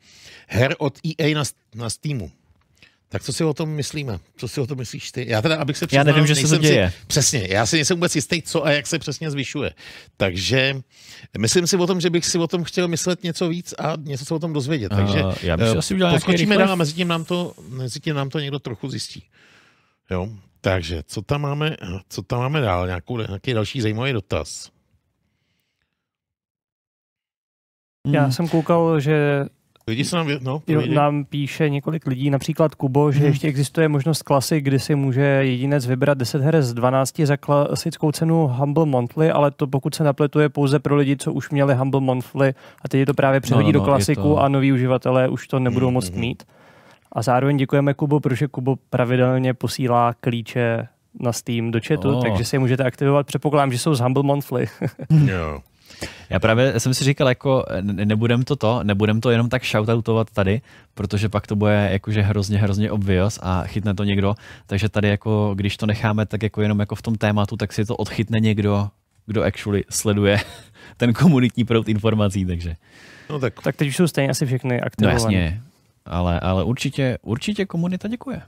her 0.50 0.74
od 0.78 0.98
EA 1.06 1.34
na, 1.34 1.42
na 1.74 1.90
Steamu? 1.90 2.30
Tak 3.08 3.22
co 3.22 3.32
si 3.32 3.44
o 3.44 3.54
tom 3.54 3.68
myslíme? 3.68 4.18
Co 4.36 4.48
si 4.48 4.60
o 4.60 4.66
tom 4.66 4.78
myslíš 4.78 5.12
ty? 5.12 5.26
Já 5.28 5.42
teda, 5.42 5.56
abych 5.56 5.76
se 5.76 5.86
přiznal, 5.86 6.04
nevím, 6.04 6.26
že 6.26 6.34
se 6.34 6.40
to 6.40 6.46
nejsem 6.46 6.62
si- 6.62 6.68
děje. 6.68 6.92
Přesně, 7.06 7.46
já 7.50 7.66
si 7.66 7.76
nejsem 7.76 7.96
vůbec 7.96 8.16
jistý, 8.16 8.42
co 8.42 8.66
a 8.66 8.70
jak 8.70 8.86
se 8.86 8.98
přesně 8.98 9.30
zvyšuje. 9.30 9.70
Takže 10.16 10.80
myslím 11.38 11.66
si 11.66 11.76
o 11.76 11.86
tom, 11.86 12.00
že 12.00 12.10
bych 12.10 12.26
si 12.26 12.38
o 12.38 12.46
tom 12.46 12.64
chtěl 12.64 12.88
myslet 12.88 13.22
něco 13.22 13.48
víc 13.48 13.74
a 13.78 13.94
něco 13.98 14.24
se 14.24 14.34
o 14.34 14.38
tom 14.38 14.52
dozvědět. 14.52 14.88
Takže 14.88 15.24
Uh, 15.24 15.34
já 15.42 15.56
bych 15.56 15.68
si 15.68 15.74
eh, 15.74 15.78
asi 15.78 15.94
udělal 15.94 16.14
poskočíme 16.14 16.58
dál 16.58 16.72
a 16.72 16.74
mezi 16.74 16.92
tím, 16.92 17.08
nám 17.08 17.24
to, 17.24 17.54
mezi 17.68 18.00
tím 18.00 18.14
nám 18.16 18.30
to 18.30 18.38
někdo 18.40 18.58
trochu 18.58 18.88
zjistí. 18.90 19.24
Jo, 20.10 20.28
takže 20.60 21.02
co 21.06 21.22
tam 21.22 21.40
máme, 21.40 21.76
co 22.08 22.22
tam 22.22 22.38
máme 22.38 22.60
dál? 22.60 22.86
Nějakou, 22.86 23.18
nějaký 23.18 23.52
další 23.52 23.80
zajímavý 23.80 24.12
dotaz. 24.12 24.70
Já 28.06 28.30
jsem 28.30 28.48
koukal, 28.48 29.00
že 29.00 29.44
Lidi 29.90 30.04
se 30.04 30.16
nám, 30.16 30.26
vě- 30.26 30.38
no, 30.42 30.62
jo, 30.66 30.82
nám 30.94 31.24
píše 31.24 31.68
několik 31.68 32.06
lidí, 32.06 32.30
například 32.30 32.74
Kubo, 32.74 33.12
že 33.12 33.18
Mhm. 33.18 33.28
ještě 33.28 33.48
existuje 33.48 33.88
možnost 33.88 34.22
klasy, 34.22 34.60
kdy 34.60 34.78
si 34.78 34.94
může 34.94 35.20
jedinec 35.20 35.86
vybrat 35.86 36.18
10 36.18 36.42
her 36.42 36.62
z 36.62 36.74
12 36.74 37.26
za 37.26 37.36
klasickou 37.36 38.12
cenu 38.12 38.48
Humble 38.48 38.86
Monthly, 38.86 39.30
ale 39.30 39.50
to 39.50 39.66
pokud 39.66 39.94
se 39.94 40.04
napletuje 40.04 40.48
pouze 40.48 40.78
pro 40.78 40.96
lidi, 40.96 41.16
co 41.16 41.32
už 41.32 41.50
měli 41.50 41.74
Humble 41.74 42.00
Monthly 42.00 42.54
a 42.82 42.88
teď 42.88 42.98
je 42.98 43.06
to 43.06 43.14
právě 43.14 43.40
přehodí 43.40 43.66
no, 43.66 43.72
do 43.72 43.78
je 43.78 43.84
klasiku 43.84 44.22
to- 44.22 44.38
a 44.38 44.48
noví 44.48 44.72
uživatelé 44.72 45.28
už 45.28 45.48
to 45.48 45.58
nebudou 45.58 45.86
Mhm, 45.86 45.94
moct 45.94 46.10
mhm. 46.10 46.20
mít. 46.20 46.42
A 47.12 47.22
zároveň 47.22 47.56
děkujeme 47.56 47.94
Kubo, 47.94 48.20
protože 48.20 48.48
Kubo 48.48 48.76
pravidelně 48.90 49.54
posílá 49.54 50.14
klíče 50.20 50.86
na 51.20 51.32
Steam 51.32 51.70
do 51.70 51.80
chatu, 51.86 52.16
Oh. 52.16 52.22
takže 52.22 52.44
si 52.44 52.56
je 52.56 52.60
můžete 52.60 52.84
aktivovat. 52.84 53.26
Předpokládám, 53.26 53.72
že 53.72 53.78
jsou 53.78 53.94
z 53.94 54.00
Humble 54.00 54.22
Monthly. 54.22 54.66
Jo. 55.26 55.58
Já 56.30 56.38
právě 56.40 56.80
jsem 56.80 56.94
si 56.94 57.04
říkal, 57.04 57.28
jako 57.28 57.64
ne- 57.80 58.06
nebudem 58.06 58.42
to 58.44 58.56
to, 58.56 58.80
nebudem 58.84 59.20
to 59.20 59.30
jenom 59.30 59.48
tak 59.48 59.64
shoutoutovat 59.64 60.30
tady, 60.30 60.60
protože 60.94 61.28
pak 61.28 61.46
to 61.46 61.56
bude 61.56 61.88
jakože 61.92 62.22
hrozně, 62.22 62.58
hrozně 62.58 62.90
obvious 62.90 63.38
a 63.42 63.62
chytne 63.62 63.94
to 63.94 64.04
někdo, 64.04 64.34
takže 64.66 64.88
tady 64.88 65.08
jako, 65.08 65.52
když 65.56 65.76
to 65.76 65.86
necháme 65.86 66.26
tak 66.26 66.42
jako 66.42 66.62
jenom 66.62 66.80
jako 66.80 66.94
v 66.94 67.02
tom 67.02 67.14
tématu, 67.14 67.56
tak 67.56 67.72
si 67.72 67.84
to 67.84 67.96
odchytne 67.96 68.40
někdo, 68.40 68.88
kdo 69.26 69.42
actually 69.42 69.84
sleduje 69.90 70.38
ten 70.96 71.12
komunitní 71.12 71.64
proud 71.64 71.88
informací, 71.88 72.44
takže 72.44 72.74
No 73.30 73.38
tak 73.38 73.54
tak 73.62 73.76
teď 73.76 73.88
už 73.88 73.96
jsou 73.96 74.06
stejně 74.06 74.30
asi 74.30 74.46
všechny 74.46 74.76
no 74.76 74.86
aktivované. 74.86 75.14
jasně, 75.22 75.60
ale, 76.06 76.40
ale 76.40 76.64
určitě, 76.64 77.18
určitě 77.22 77.66
komunita 77.66 78.08
děkuje. 78.08 78.40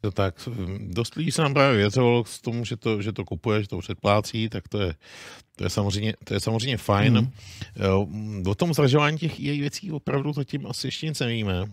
To 0.00 0.10
tak, 0.10 0.34
hm, 0.48 0.88
dost 0.92 1.14
lidí 1.14 1.30
se 1.30 1.42
nám 1.42 1.54
právě 1.54 1.76
vyjadřovalo 1.76 2.24
k 2.24 2.28
tomu, 2.42 2.64
že 2.64 2.76
to, 2.76 3.02
že 3.02 3.12
to 3.12 3.24
kupuje, 3.24 3.62
že 3.62 3.68
to 3.68 3.78
předplácí, 3.78 4.48
tak 4.48 4.68
to 4.68 4.80
je, 4.80 4.94
to 5.56 5.64
je, 5.64 5.70
samozřejmě, 5.70 6.14
to 6.24 6.34
je 6.34 6.40
samozřejmě 6.40 6.76
fajn. 6.76 7.12
Mhm. 7.12 7.22
Mm. 7.24 7.30
Jo, 7.84 8.06
hm, 8.10 8.44
o 8.48 8.54
tom 8.54 8.74
zražování 8.74 9.18
těch 9.18 9.40
její 9.40 9.60
věcí 9.60 9.92
opravdu 9.92 10.32
zatím 10.32 10.66
asi 10.66 10.86
ještě 10.86 11.06
nic 11.06 11.20
nevíme. 11.20 11.70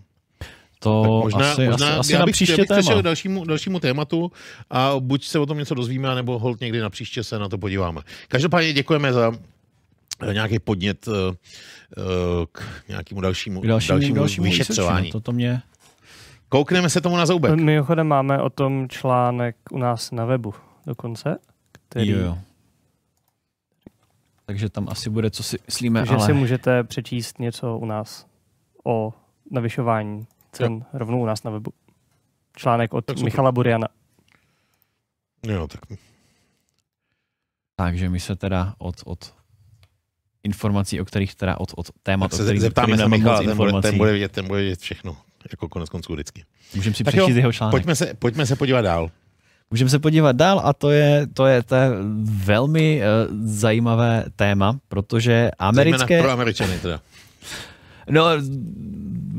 To 0.80 1.02
Tak 1.02 1.12
možná, 1.12 1.52
asi, 1.52 1.68
možná 1.68 1.90
asi, 1.90 2.00
asi 2.00 2.14
já 2.14 2.20
na 2.20 2.26
bych, 2.26 2.34
příště 2.34 2.52
já 2.52 2.58
bych 2.58 2.86
téma. 2.86 3.02
k 3.02 3.04
dalšímu, 3.04 3.46
dalšímu 3.46 3.80
tématu 3.80 4.32
a 4.70 4.96
buď 5.00 5.26
se 5.26 5.40
o 5.40 5.46
tom 5.46 5.58
něco 5.58 5.76
dozvíme, 5.76 6.16
nebo 6.16 6.40
hold 6.40 6.62
někdy 6.62 6.80
na 6.80 6.90
příště 6.90 7.24
se 7.24 7.40
na 7.40 7.50
to 7.50 7.58
podíváme. 7.58 8.02
Každopádně 8.28 8.74
děkujeme 8.74 9.14
za 9.14 9.32
eh, 10.30 10.34
nějaký 10.34 10.60
podnět 10.60 11.08
eh, 11.08 11.36
k 12.52 12.64
nějakému 12.88 13.22
dalšímu, 13.22 13.62
K 13.62 13.68
dalšímu, 13.68 14.00
dalšímu, 14.00 14.16
dalšímu 14.16 14.44
vyšetřování. 14.44 14.96
researchu, 14.98 15.18
no, 15.18 15.22
to, 15.22 15.26
to 15.26 15.32
mě... 15.32 15.62
Koukneme 16.50 16.90
se 16.90 17.02
tomu 17.02 17.18
na 17.18 17.26
zoubek. 17.26 17.56
Mimochodem 17.56 18.08
máme 18.08 18.42
o 18.42 18.50
tom 18.50 18.90
článek 18.90 19.56
u 19.72 19.78
nás 19.78 20.12
na 20.12 20.26
webu 20.26 20.54
dokonce, 20.86 21.38
který, 21.72 22.10
Jo, 22.10 22.20
jo. 22.20 22.38
Takže 24.46 24.70
tam 24.70 24.88
asi 24.90 25.10
bude, 25.10 25.32
co 25.32 25.44
si 25.44 25.58
myslíme, 25.66 26.06
že 26.06 26.14
ale... 26.14 26.26
si 26.26 26.34
můžete 26.34 26.84
přečíst 26.84 27.40
něco 27.40 27.78
u 27.78 27.86
nás 27.86 28.28
o 28.84 29.14
navyšování 29.52 30.28
cen 30.52 30.86
rovnou 30.94 31.22
u 31.22 31.26
nás 31.26 31.44
na 31.44 31.52
webu. 31.52 31.72
Článek 32.56 32.94
od 32.94 33.06
Tak 33.06 33.18
super. 33.18 33.26
Michala 33.26 33.52
Buriana. 33.52 33.88
Jo, 35.48 35.68
tak 35.68 35.82
Takže 37.76 38.10
my 38.10 38.20
se 38.20 38.36
teda 38.36 38.76
od, 38.78 38.96
od 39.06 39.34
informací, 40.44 41.02
o 41.02 41.06
kterých 41.06 41.36
teda 41.36 41.60
od, 41.60 41.74
od 41.76 41.88
témat, 42.04 42.28
Tak 42.28 42.34
o 42.34 42.38
se 42.38 42.44
kterých, 42.44 42.62
zeptáme 42.62 42.88
kterým 42.88 42.98
se 42.98 43.08
Michala, 43.08 43.44
ten 43.44 43.58
bude, 43.58 43.82
ten 43.82 43.98
bude 43.98 44.12
vědět, 44.12 44.32
ten 44.32 44.48
bude 44.48 44.60
vědět 44.60 44.80
všechno. 44.80 45.18
Jako 45.52 45.70
konec 45.70 45.90
konců 45.90 46.14
vždycky. 46.14 46.44
Můžeme 46.76 46.96
si 46.96 47.04
přečíst 47.04 47.30
jo, 47.30 47.36
jeho 47.36 47.54
článek. 47.54 47.72
Pojďme 47.72 47.96
se, 47.96 48.14
pojďme 48.20 48.46
se 48.46 48.56
podívat 48.56 48.82
dál. 48.82 49.12
Můžeme 49.72 49.90
se 49.90 50.00
podívat 50.00 50.36
dál 50.36 50.62
a 50.64 50.74
to 50.74 50.92
je, 50.92 51.28
to 51.34 51.46
je, 51.46 51.64
to 51.64 51.76
je 51.76 51.90
velmi 52.24 53.02
uh, 53.02 53.36
zajímavé 53.46 54.26
téma, 54.36 54.80
protože 54.88 55.52
americké... 55.60 56.08
Zejména 56.08 56.24
pro 56.24 56.32
Američany 56.32 56.80
teda. 56.80 57.00
No, 58.10 58.26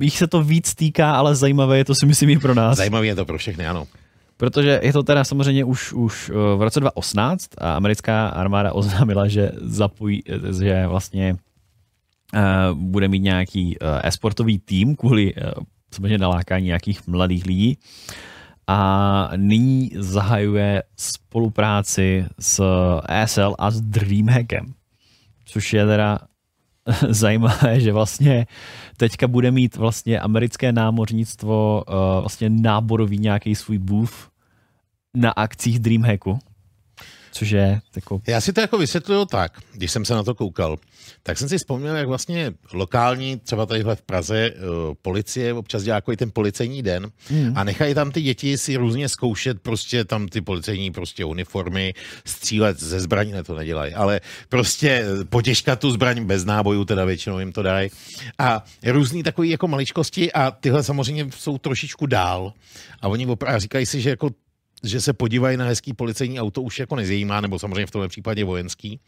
jich 0.01 0.19
se 0.19 0.27
to 0.27 0.43
víc 0.43 0.75
týká, 0.75 1.13
ale 1.13 1.35
zajímavé 1.35 1.79
je 1.79 1.85
to 1.85 1.95
si 1.95 2.07
myslím 2.07 2.31
i 2.31 2.39
pro 2.39 2.55
nás. 2.55 2.77
Zajímavé 2.77 3.07
je 3.07 3.15
to 3.15 3.25
pro 3.25 3.39
všechny, 3.39 3.67
ano. 3.67 3.87
Protože 4.37 4.81
je 4.83 4.93
to 4.93 5.03
teda 5.03 5.25
samozřejmě 5.25 5.65
už, 5.65 5.93
už 5.93 6.31
eh, 6.31 6.57
v 6.57 6.63
roce 6.63 6.81
2018 6.81 7.49
a 7.59 7.75
americká 7.75 8.29
armáda 8.29 8.73
oznámila, 8.73 9.29
že 9.29 9.51
zapojí, 9.61 10.23
eh, 10.29 10.53
že 10.65 10.87
vlastně 10.87 11.37
uh, 12.35 12.79
bude 12.79 13.09
mít 13.09 13.23
nějaký 13.23 13.79
uh, 13.79 13.89
esportový 14.03 14.59
tým 14.59 14.97
kvůli 14.97 15.35
uh, 15.35 15.43
samozřejmě 15.95 16.19
nalákání 16.19 16.67
nějakých 16.67 17.07
mladých 17.07 17.47
lidí. 17.47 17.79
A 18.67 19.31
nyní 19.37 19.91
zahajuje 19.97 20.83
spolupráci 20.97 22.27
s 22.39 22.63
ESL 23.09 23.55
a 23.59 23.71
s 23.71 23.81
Dreamhackem, 23.81 24.75
což 25.45 25.73
je 25.73 25.87
teda 25.87 26.19
zajímavé, 27.09 27.81
že 27.81 27.93
vlastně 27.93 28.47
teďka 28.97 29.29
bude 29.29 29.51
mít 29.51 29.77
vlastně 29.77 30.21
americké 30.21 30.73
námořnictvo 30.73 31.85
uh, 31.89 31.95
vlastně 32.21 32.51
náborový 32.51 33.19
nějaký 33.19 33.55
svůj 33.55 33.79
booth 33.79 34.29
na 35.15 35.31
akcích 35.31 35.79
Dreamhacku, 35.79 36.39
což 37.39 37.51
je 37.51 37.81
jako 37.97 38.21
Já 38.27 38.41
si 38.41 38.53
to 38.53 38.61
jako 38.61 38.79
vysvětluju 38.79 39.25
tak, 39.25 39.53
když 39.75 39.93
jsem 39.93 40.05
se 40.05 40.15
na 40.15 40.23
to 40.23 40.35
koukal, 40.35 40.77
tak 41.23 41.39
jsem 41.39 41.49
si 41.49 41.59
vzpomněl, 41.59 41.97
jak 41.97 42.09
vlastně 42.09 42.53
lokální, 42.73 43.39
třeba 43.39 43.67
tadyhle 43.67 43.97
v 43.97 44.03
Praze, 44.03 44.51
uh, 44.51 44.95
policie 45.03 45.55
občas 45.55 45.83
dělá 45.83 45.95
jako 45.95 46.13
i 46.13 46.17
ten 46.17 46.31
policejní 46.31 46.83
den 46.83 47.11
Hmm. 47.29 47.53
a 47.57 47.65
nechají 47.65 47.95
tam 47.95 48.11
ty 48.11 48.23
děti 48.23 48.59
si 48.59 48.77
různě 48.77 49.09
zkoušet 49.09 49.61
prostě 49.61 50.05
tam 50.05 50.29
ty 50.29 50.41
policejní 50.41 50.91
prostě 50.91 51.25
uniformy, 51.25 51.95
střílet 52.25 52.81
ze 52.81 53.01
zbraní, 53.01 53.33
ne 53.33 53.45
to 53.45 53.55
nedělají, 53.55 53.95
ale 53.95 54.21
prostě 54.49 55.05
potěžkat 55.29 55.81
tu 55.81 55.91
zbraň 55.91 56.25
bez 56.25 56.45
nábojů, 56.45 56.85
teda 56.85 57.05
většinou 57.05 57.39
jim 57.39 57.53
to 57.53 57.63
dají. 57.63 57.91
A 58.39 58.65
různý 58.87 59.23
takový 59.23 59.51
jako 59.51 59.69
maličkosti 59.69 60.33
a 60.33 60.51
tyhle 60.51 60.83
samozřejmě 60.83 61.27
jsou 61.37 61.59
trošičku 61.59 62.07
dál 62.07 62.53
a 63.03 63.09
oni 63.09 63.27
opravdu 63.27 63.61
říkají 63.61 63.87
si, 63.87 64.01
že 64.01 64.11
jako 64.11 64.31
že 64.85 65.01
se 65.01 65.13
podívají 65.13 65.57
na 65.57 65.65
hezký 65.65 65.93
policejní 65.93 66.41
auto 66.41 66.63
už 66.63 66.79
jako 66.79 66.97
nezajímá, 66.97 67.41
nebo 67.41 67.59
samozřejmě 67.59 67.87
v 67.87 67.91
tomhle 67.91 68.09
případě 68.09 68.45
vojenský. 68.45 69.01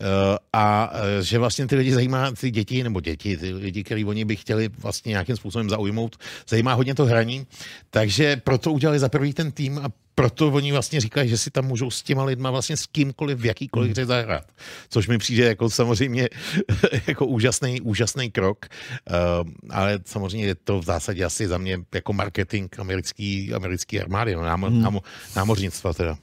Eh, 0.00 0.04
A 0.52 0.92
eh, 0.92 1.22
že 1.22 1.38
vlastně 1.38 1.66
ty 1.66 1.76
lidi 1.76 1.94
zajímá, 1.94 2.32
ty 2.32 2.50
děti, 2.50 2.82
nebo 2.82 3.00
děti, 3.00 3.36
ty 3.36 3.52
lidi, 3.52 3.84
který 3.84 4.04
oni 4.04 4.24
by 4.24 4.36
chtěli 4.36 4.68
vlastně 4.78 5.10
nějakým 5.10 5.36
způsobem 5.36 5.70
zaujmout, 5.70 6.16
zajímá 6.48 6.74
hodně 6.74 6.94
to 6.94 7.04
hraní. 7.04 7.46
Takže 7.90 8.36
proto 8.36 8.72
udělali 8.72 8.98
za 8.98 9.08
prvý 9.08 9.32
ten 9.32 9.52
tým 9.52 9.78
a 9.78 9.88
proto 10.18 10.48
oni 10.48 10.72
vlastně 10.72 11.00
říkají, 11.00 11.28
že 11.28 11.38
si 11.38 11.50
tam 11.50 11.64
můžou 11.64 11.90
s 11.90 12.02
těma 12.02 12.24
lidma 12.24 12.50
vlastně 12.50 12.76
s 12.76 12.86
kýmkoliv 12.86 13.38
v 13.38 13.44
jakýkoliv 13.46 13.86
Hmm. 13.86 13.92
hře 13.92 14.06
zahrát. 14.06 14.44
Což 14.88 15.08
mi 15.08 15.18
přijde 15.18 15.44
jako 15.44 15.70
samozřejmě 15.70 16.28
jako 17.06 17.26
úžasný, 17.26 17.80
úžasný 17.80 18.30
krok, 18.30 18.66
uh, 19.10 19.50
ale 19.70 19.98
samozřejmě 20.04 20.46
je 20.46 20.54
to 20.54 20.80
v 20.80 20.84
zásadě 20.84 21.24
asi 21.24 21.48
za 21.48 21.58
mě 21.58 21.78
jako 21.94 22.12
marketing 22.12 22.80
americký, 22.80 23.54
americký 23.54 24.00
armády, 24.00 24.34
no, 24.34 24.42
námo, 24.42 24.66
Hmm. 24.66 24.82
námo, 24.82 25.00
námořnictva 25.36 25.92
teda. 25.92 26.16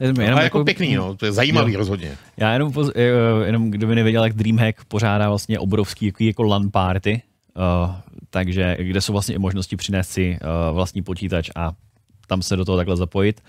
Jenom 0.00 0.16
Ale 0.32 0.44
jako 0.44 0.64
pěkný, 0.64 0.94
no, 0.94 1.14
to 1.14 1.26
je 1.26 1.32
zajímavý 1.32 1.76
rozhodně. 1.76 2.16
Já 2.36 2.52
jenom, 2.52 2.72
poz, 2.72 2.90
eh, 2.94 3.02
jenom 3.46 3.70
kdo 3.70 3.86
by 3.86 3.94
nevěděl, 3.94 4.24
jak 4.24 4.32
Dreamhack 4.32 4.84
pořádá 4.84 5.28
vlastně 5.28 5.58
obrovský 5.58 6.06
jako, 6.06 6.24
jako 6.24 6.42
LAN 6.42 6.70
party, 6.70 7.22
uh, 7.56 7.94
takže 8.30 8.76
kde 8.80 9.00
jsou 9.00 9.12
vlastně 9.12 9.34
i 9.34 9.38
možnosti 9.38 9.76
přinést 9.76 10.08
si 10.08 10.38
uh, 10.42 10.74
vlastní 10.74 11.02
počítač 11.02 11.50
a 11.56 11.72
tam 12.28 12.42
se 12.42 12.56
do 12.56 12.64
toho 12.64 12.76
takhle 12.76 12.96
zapojit. 12.96 13.40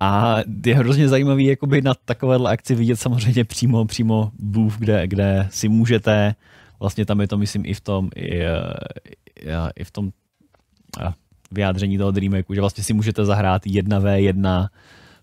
A 0.00 0.36
je 0.66 0.74
hrozně 0.74 1.08
zajímavý 1.08 1.44
jakoby 1.44 1.82
na 1.82 1.94
takovéhle 2.04 2.50
akci 2.50 2.74
vidět 2.74 2.96
samozřejmě 2.96 3.44
přímo, 3.44 3.84
přímo 3.84 4.30
booth, 4.38 4.78
kde, 4.78 5.06
kde 5.06 5.48
si 5.50 5.68
můžete, 5.68 6.34
vlastně 6.80 7.06
tam 7.06 7.20
je 7.20 7.28
to 7.28 7.38
myslím 7.38 7.62
i 7.66 7.74
v 7.74 7.80
tom, 7.80 8.08
i, 8.16 8.40
eh, 8.40 8.54
i, 9.40 9.50
i 9.76 9.84
v 9.84 9.90
tom 9.90 10.10
eh, 11.00 11.12
vyjádření 11.50 11.98
toho 11.98 12.10
Dreamhacku, 12.10 12.54
že 12.54 12.60
vlastně 12.60 12.84
si 12.84 12.92
můžete 12.92 13.24
zahrát 13.24 13.66
1v1 13.66 14.68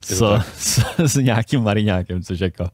Je 0.10 0.16
s, 0.18 0.40
s, 0.58 0.84
s 0.98 1.16
nějakým 1.16 1.62
mariňákem, 1.62 2.24
což 2.24 2.40
jako, 2.40 2.70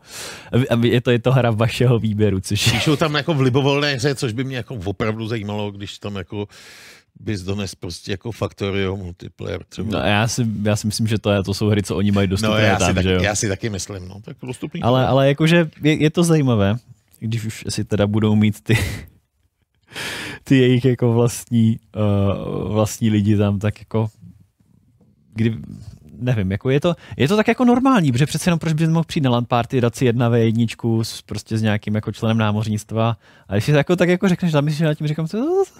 je 0.83 1.01
to, 1.01 1.11
je 1.11 1.19
to 1.19 1.31
hra 1.31 1.51
vašeho 1.51 1.99
výběru, 1.99 2.39
což 2.39 2.71
Píšou 2.71 2.95
tam 2.95 3.15
jako 3.15 3.33
v 3.33 3.41
libovolné 3.41 3.93
hře, 3.93 4.15
což 4.15 4.33
by 4.33 4.43
mě 4.43 4.57
jako 4.57 4.75
opravdu 4.85 5.27
zajímalo, 5.27 5.71
když 5.71 5.99
tam 5.99 6.15
jako 6.15 6.47
bys 7.19 7.41
dones 7.41 7.75
prostě 7.75 8.11
jako 8.11 8.31
Factorio 8.31 8.97
multiplayer 8.97 9.63
třeba. 9.69 9.99
no, 9.99 10.05
já, 10.05 10.27
si, 10.27 10.47
já 10.63 10.75
si 10.75 10.87
myslím, 10.87 11.07
že 11.07 11.19
to, 11.19 11.31
je, 11.31 11.43
to 11.43 11.53
jsou 11.53 11.67
hry, 11.67 11.83
co 11.83 11.97
oni 11.97 12.11
mají 12.11 12.27
no 12.27 12.31
dostupné 12.31 12.61
já, 12.61 12.75
si 12.75 12.79
tam, 12.79 12.95
taky, 12.95 13.03
že 13.03 13.13
jo. 13.13 13.21
já 13.21 13.35
si 13.35 13.47
taky 13.47 13.69
myslím, 13.69 14.07
no, 14.07 14.21
tak 14.21 14.37
dostupný. 14.43 14.81
Ale, 14.81 15.07
ale 15.07 15.27
jakože 15.27 15.69
je, 15.81 16.03
je 16.03 16.09
to 16.09 16.23
zajímavé, 16.23 16.75
když 17.19 17.45
už 17.45 17.65
si 17.69 17.83
teda 17.83 18.07
budou 18.07 18.35
mít 18.35 18.61
ty, 18.61 18.77
ty 20.43 20.57
jejich 20.57 20.85
jako 20.85 21.13
vlastní, 21.13 21.79
uh, 21.95 22.73
vlastní 22.73 23.09
lidi 23.09 23.37
tam, 23.37 23.59
tak 23.59 23.79
jako 23.79 24.09
kdy, 25.33 25.57
nevím, 26.19 26.51
jako 26.51 26.69
je 26.69 26.79
to, 26.79 26.95
je 27.17 27.27
to 27.27 27.35
tak 27.35 27.47
jako 27.47 27.65
normální, 27.65 28.11
protože 28.11 28.25
přece 28.25 28.49
jenom 28.49 28.59
proč 28.59 28.73
bys 28.73 28.89
mohl 28.89 29.03
přijít 29.03 29.23
na 29.23 29.31
LAN 29.31 29.45
party, 29.45 29.81
dát 29.81 29.95
si 29.95 30.05
jedna 30.05 30.29
v 30.29 30.35
jedničku 30.35 31.03
s, 31.03 31.21
prostě 31.21 31.57
s 31.57 31.61
nějakým 31.61 31.95
jako 31.95 32.11
členem 32.11 32.37
námořnictva 32.37 33.17
a 33.47 33.53
když 33.53 33.65
si 33.65 33.71
jako, 33.71 33.95
tak 33.95 34.09
jako 34.09 34.27
řekneš, 34.27 34.51
zamyslíš 34.51 34.81
nad 34.81 34.93
tím, 34.93 35.07
říkám, 35.07 35.27
to, 35.27 35.37
to, 35.37 35.63
to, 35.65 35.79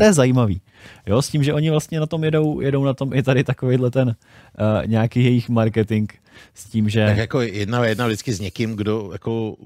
je 0.00 0.12
zajímavý. 0.12 0.60
Jo, 1.06 1.22
s 1.22 1.28
tím, 1.28 1.44
že 1.44 1.54
oni 1.54 1.70
vlastně 1.70 2.00
na 2.00 2.06
tom 2.06 2.24
jedou, 2.24 2.60
jedou 2.60 2.84
na 2.84 2.94
tom 2.94 3.12
i 3.14 3.22
tady 3.22 3.44
takovýhle 3.44 3.90
ten 3.90 4.08
uh, 4.08 4.86
nějaký 4.86 5.24
jejich 5.24 5.48
marketing 5.48 6.12
s 6.54 6.64
tím, 6.64 6.88
že... 6.88 7.06
Tak 7.06 7.16
jako 7.16 7.40
jedna 7.40 7.86
jedna 7.86 8.06
vždycky 8.06 8.32
s 8.32 8.40
někým, 8.40 8.76
kdo 8.76 9.10
jako 9.12 9.56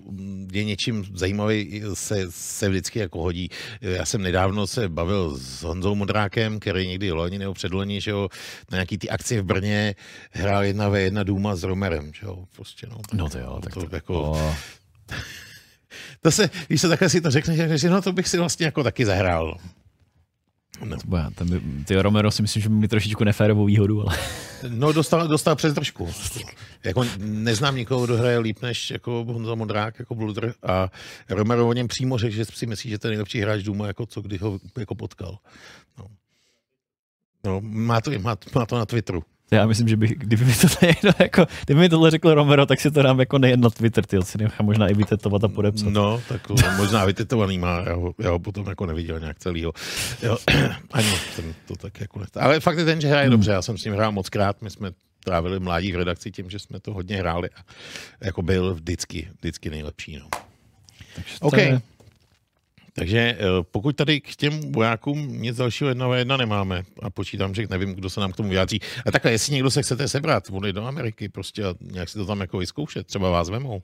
je 0.52 0.64
něčím 0.64 1.04
zajímavý, 1.14 1.82
se, 1.94 2.26
se 2.30 2.68
vždycky 2.68 2.98
jako 2.98 3.22
hodí. 3.22 3.48
Já 3.80 4.04
jsem 4.04 4.22
nedávno 4.22 4.66
se 4.66 4.88
bavil 4.88 5.38
s 5.38 5.62
Honzou 5.62 5.94
Modrákem, 5.94 6.60
který 6.60 6.86
někdy 6.86 7.12
loni 7.12 7.38
nebo 7.38 7.54
předloni, 7.54 8.00
že 8.00 8.10
jo, 8.10 8.28
na 8.70 8.76
nějaký 8.76 8.98
ty 8.98 9.08
akci 9.08 9.40
v 9.40 9.44
Brně 9.44 9.94
hrál 10.30 10.64
jedna 10.64 10.88
ve 10.88 11.00
jedna 11.00 11.22
Důma 11.22 11.56
s 11.56 11.62
Romerem, 11.62 12.12
že 12.14 12.26
jo, 12.26 12.44
prostě 12.56 12.86
no. 12.90 12.98
No 13.12 13.28
to 13.28 13.38
jo, 13.38 13.60
tak 13.62 13.74
to, 13.74 13.88
to, 13.88 13.96
jako, 13.96 14.22
o, 14.22 14.54
to 16.20 16.30
se, 16.30 16.50
když 16.66 16.80
se 16.80 16.88
takhle 16.88 17.08
si 17.08 17.20
to 17.20 17.30
řekne, 17.30 17.56
že 17.56 17.78
že 17.78 17.90
no 17.90 18.02
to 18.02 18.12
bych 18.12 18.28
si 18.28 18.38
vlastně 18.38 18.66
jako 18.66 18.82
taky 18.82 19.06
zahrál. 19.06 19.58
No, 20.84 20.96
bude, 21.04 21.22
ten 21.34 21.48
by, 21.48 21.84
ty 21.84 21.96
Romero 21.96 22.30
si 22.30 22.42
myslím, 22.42 22.62
že 22.62 22.68
mi 22.68 22.88
trošičku 22.88 23.24
neférovou 23.24 23.64
výhodu, 23.64 24.02
ale 24.02 24.18
no 24.68 24.92
dostal, 24.92 25.28
dostal 25.28 25.56
přes 25.56 25.74
držku. 25.74 26.08
Jako 26.84 27.04
neznám 27.18 27.76
nikoho, 27.76 28.06
kdo 28.06 28.16
hraje 28.16 28.38
líp 28.38 28.62
než 28.62 28.90
jako 28.90 29.24
Honza 29.24 29.54
Modrák, 29.54 29.98
jako 29.98 30.14
Bludr 30.14 30.54
a 30.62 30.90
Romero 31.28 31.68
o 31.68 31.72
něm 31.72 31.88
přímo 31.88 32.18
řekl, 32.18 32.34
že 32.34 32.44
si 32.44 32.66
myslí, 32.66 32.90
že 32.90 32.98
to 32.98 33.06
je 33.06 33.10
nejlepší 33.10 33.40
hráč 33.40 33.62
Duma, 33.62 33.86
jako 33.86 34.06
co 34.06 34.20
kdy 34.22 34.36
ho 34.36 34.60
jako 34.78 34.94
potkal. 34.94 35.38
No, 35.98 36.06
no 37.44 37.60
má, 37.60 38.00
to, 38.00 38.10
má, 38.18 38.36
má 38.54 38.66
to 38.66 38.78
na 38.78 38.86
Twitteru. 38.86 39.24
Já 39.50 39.66
myslím, 39.66 39.88
že 39.88 39.96
bych, 39.96 40.18
kdyby 40.18 40.44
mi 40.44 40.52
to 40.54 40.86
někdo 40.86 41.10
jako, 41.18 41.46
kdyby 41.64 41.80
mi 41.80 41.88
tohle 41.88 42.10
řekl 42.10 42.34
Romero, 42.34 42.66
tak 42.66 42.80
si 42.80 42.90
to 42.90 43.02
dám 43.02 43.20
jako 43.20 43.38
nejen 43.38 43.60
na 43.60 43.70
Twitter, 43.70 44.06
ty 44.06 44.22
si 44.22 44.38
nechám 44.38 44.66
možná 44.66 44.88
i 44.88 44.94
vytetovat 44.94 45.44
a 45.44 45.48
podepsat. 45.48 45.88
No, 45.88 46.22
tak 46.28 46.40
možná 46.76 47.04
vytetovaný 47.04 47.58
má, 47.58 47.82
já 47.86 47.94
ho, 47.94 48.14
já 48.18 48.30
ho 48.30 48.38
potom 48.38 48.66
jako 48.66 48.86
neviděl 48.86 49.20
nějak 49.20 49.38
celýho. 49.38 49.72
Jo, 50.22 50.36
ani 50.92 51.08
jsem 51.34 51.54
to 51.66 51.76
tak 51.76 52.00
jako 52.00 52.18
ne... 52.18 52.26
Ale 52.40 52.60
fakt 52.60 52.78
je 52.78 52.84
ten, 52.84 53.00
že 53.00 53.08
hraje 53.08 53.30
dobře, 53.30 53.50
já 53.50 53.62
jsem 53.62 53.78
s 53.78 53.84
ním 53.84 53.94
hrál 53.94 54.12
moc 54.12 54.28
krát, 54.28 54.62
my 54.62 54.70
jsme 54.70 54.90
trávili 55.24 55.60
mládí 55.60 55.92
v 55.92 55.96
redakci 55.96 56.30
tím, 56.30 56.50
že 56.50 56.58
jsme 56.58 56.80
to 56.80 56.92
hodně 56.92 57.16
hráli 57.16 57.48
a 57.50 57.60
jako 58.24 58.42
byl 58.42 58.74
vždycky, 58.74 59.28
vždycky 59.40 59.70
nejlepší. 59.70 60.16
No. 60.18 60.28
Takže 61.14 61.34
OK. 61.40 61.54
to 61.54 61.60
je- 61.60 61.80
Takže 62.98 63.18
eh, 63.18 63.36
pokud 63.70 63.96
tady 63.96 64.20
k 64.20 64.36
těm 64.36 64.72
vojákům 64.72 65.42
nic 65.42 65.56
dalšího 65.56 65.88
jedna 65.88 66.08
ve 66.08 66.18
jedna 66.18 66.36
nemáme 66.36 66.82
a 67.02 67.10
počítám, 67.10 67.54
že 67.54 67.66
nevím, 67.70 67.94
kdo 67.94 68.10
se 68.10 68.20
nám 68.20 68.32
k 68.32 68.36
tomu 68.36 68.48
vyjádří. 68.48 68.80
A 69.06 69.10
takhle, 69.10 69.32
jestli 69.32 69.52
někdo 69.54 69.70
se 69.70 69.82
chcete 69.82 70.08
sebrat, 70.08 70.44
odejít 70.52 70.76
do 70.76 70.86
Ameriky 70.86 71.28
prostě 71.28 71.64
a 71.64 71.74
nějak 71.80 72.08
si 72.08 72.18
to 72.18 72.26
tam 72.26 72.40
jako 72.40 72.58
vyzkoušet, 72.58 73.06
třeba 73.06 73.30
vás 73.30 73.48
vemou. 73.48 73.82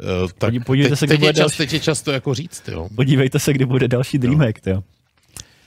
eh, 0.00 0.04
Tak 0.38 0.50
Podí- 0.50 0.60
podívejte 0.60 0.90
teď, 0.92 0.98
se, 0.98 1.06
kdy 1.06 1.12
teď, 1.12 1.20
bude 1.20 1.32
čas, 1.32 1.38
další. 1.38 1.56
teď 1.56 1.72
je 1.72 1.80
čas 1.80 2.02
to 2.02 2.12
jako 2.12 2.34
říct, 2.34 2.68
jo. 2.68 2.88
Podívejte 2.96 3.38
se, 3.38 3.52
kdy 3.52 3.64
bude 3.66 3.88
další 3.88 4.18
Dreamhack, 4.18 4.66
jo. 4.66 4.82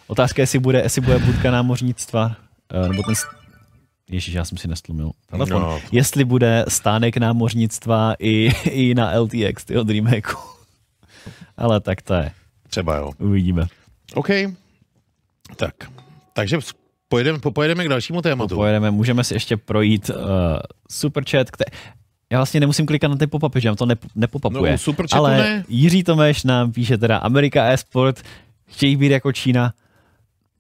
Otázka 0.08 0.42
je, 0.42 0.44
jestli 0.44 0.60
bude, 0.60 0.82
jestli 0.82 1.02
bude 1.02 1.20
budka 1.20 1.52
námořnictva, 1.52 2.36
eh, 2.86 2.90
nebo 2.90 3.04
ten... 3.04 3.16
Ježíš, 4.10 4.34
já 4.34 4.46
jsem 4.46 4.58
si 4.58 4.68
nestlumil 4.68 5.12
telefon. 5.30 5.62
No. 5.62 5.82
Jestli 5.92 6.26
bude 6.26 6.66
stánek 6.68 7.18
námořnictva 7.18 8.16
i, 8.20 8.52
i 8.70 8.96
na 8.96 9.20
LTX, 9.20 9.66
tyho 9.66 9.84
Dreamhacku. 9.84 10.42
Ale 11.58 11.80
tak 11.82 12.02
to 12.02 12.14
je. 12.14 12.32
Třeba 12.70 12.96
jo. 12.96 13.12
Uvidíme. 13.20 13.68
OK. 14.14 14.30
Tak, 15.56 15.74
takže 16.34 16.58
pojedeme, 17.10 17.40
pojedeme 17.40 17.86
k 17.86 17.90
dalšímu 17.90 18.22
tématu. 18.22 18.56
Pojedeme, 18.56 18.92
můžeme 18.92 19.24
si 19.24 19.34
ještě 19.34 19.58
projít 19.58 20.10
uh, 20.10 20.16
superchat, 20.92 21.52
který... 21.52 21.78
Já 22.32 22.38
vlastně 22.40 22.60
nemusím 22.60 22.86
klikat 22.86 23.12
na 23.12 23.18
ty 23.18 23.26
pop-upy, 23.28 23.60
že 23.60 23.68
nám 23.70 23.76
to 23.76 23.86
nep- 23.86 24.10
nepopapuje. 24.16 24.72
No, 24.72 24.78
superchatu 24.78 25.16
Ale 25.26 25.38
ne. 25.38 25.66
Jiří 25.68 26.04
Tomeš 26.04 26.44
nám 26.44 26.72
píše 26.72 26.98
teda 26.98 27.18
Amerika 27.18 27.66
e-sport, 27.66 28.22
chtějí 28.68 28.96
být 28.96 29.12
jako 29.12 29.32
Čína, 29.32 29.74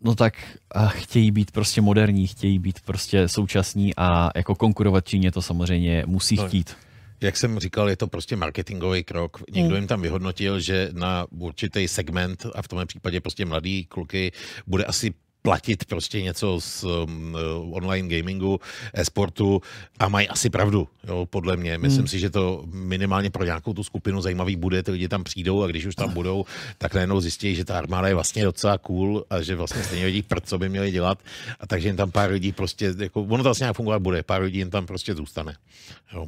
no 0.02 0.16
tak 0.16 0.34
a 0.72 0.88
chtějí 0.88 1.32
být 1.32 1.52
prostě 1.52 1.82
moderní, 1.82 2.28
chtějí 2.28 2.60
být 2.60 2.80
prostě 2.86 3.28
současní 3.28 3.96
a 3.98 4.30
jako 4.36 4.56
konkurovat 4.56 5.08
Číně 5.08 5.32
to 5.32 5.42
samozřejmě 5.42 6.04
musí 6.06 6.36
No, 6.36 6.48
chtít. 6.48 6.76
Jak 7.22 7.38
jsem 7.38 7.60
říkal, 7.60 7.90
je 7.90 7.96
to 7.98 8.08
prostě 8.08 8.36
marketingový 8.36 9.04
krok. 9.04 9.44
Někdo 9.52 9.70
Hmm. 9.70 9.76
jim 9.76 9.88
tam 9.88 10.02
vyhodnotil, 10.02 10.60
že 10.60 10.90
na 10.94 11.26
určitý 11.30 11.88
segment, 11.88 12.46
a 12.56 12.62
v 12.62 12.68
tomhle 12.68 12.86
případě 12.86 13.22
prostě 13.22 13.46
mladý 13.46 13.86
kluky, 13.86 14.32
bude 14.68 14.86
asi 14.86 15.14
platit 15.46 15.86
prostě 15.86 16.22
něco 16.22 16.62
z 16.62 16.84
um, 16.84 17.38
online 17.72 18.18
gamingu, 18.18 18.60
e-sportu 18.94 19.62
a 20.00 20.10
mají 20.10 20.28
asi 20.30 20.50
pravdu, 20.50 20.88
jo, 21.08 21.26
podle 21.30 21.58
mě. 21.58 21.78
Myslím 21.78 22.00
Hmm. 22.00 22.08
si, 22.08 22.20
že 22.20 22.30
to 22.30 22.64
minimálně 22.74 23.30
pro 23.30 23.44
nějakou 23.46 23.74
tu 23.74 23.84
skupinu 23.84 24.22
zajímavý 24.22 24.56
bude, 24.56 24.84
ty 24.84 24.92
lidi 24.92 25.08
tam 25.08 25.24
přijdou 25.24 25.64
a 25.64 25.68
když 25.68 25.86
už 25.86 25.96
tam 25.96 26.14
budou, 26.14 26.46
tak 26.78 26.94
najednou 26.94 27.22
zjistí, 27.22 27.56
že 27.56 27.66
ta 27.66 27.78
armáda 27.78 28.08
je 28.08 28.14
vlastně 28.14 28.44
docela 28.44 28.78
cool 28.78 29.26
a 29.30 29.42
že 29.42 29.56
vlastně 29.56 29.84
stejně 29.84 30.06
vědí, 30.06 30.26
co 30.44 30.58
by 30.58 30.70
měli 30.70 30.92
dělat 30.92 31.18
a 31.60 31.68
takže 31.68 31.88
jim 31.90 31.96
tam 31.98 32.12
pár 32.12 32.32
lidí 32.32 32.52
prostě, 32.52 32.94
jako, 32.98 33.22
ono 33.22 33.38
to 33.38 33.44
vlastně 33.44 33.64
nějak 33.64 33.76
fungovat 33.76 34.02
bude, 34.02 34.24
pár 34.24 34.42
lidí 34.42 34.58
jim 34.58 34.70
tam 34.70 34.86
prostě 34.86 35.16
zůstane. 35.16 35.56
Jo. 36.14 36.28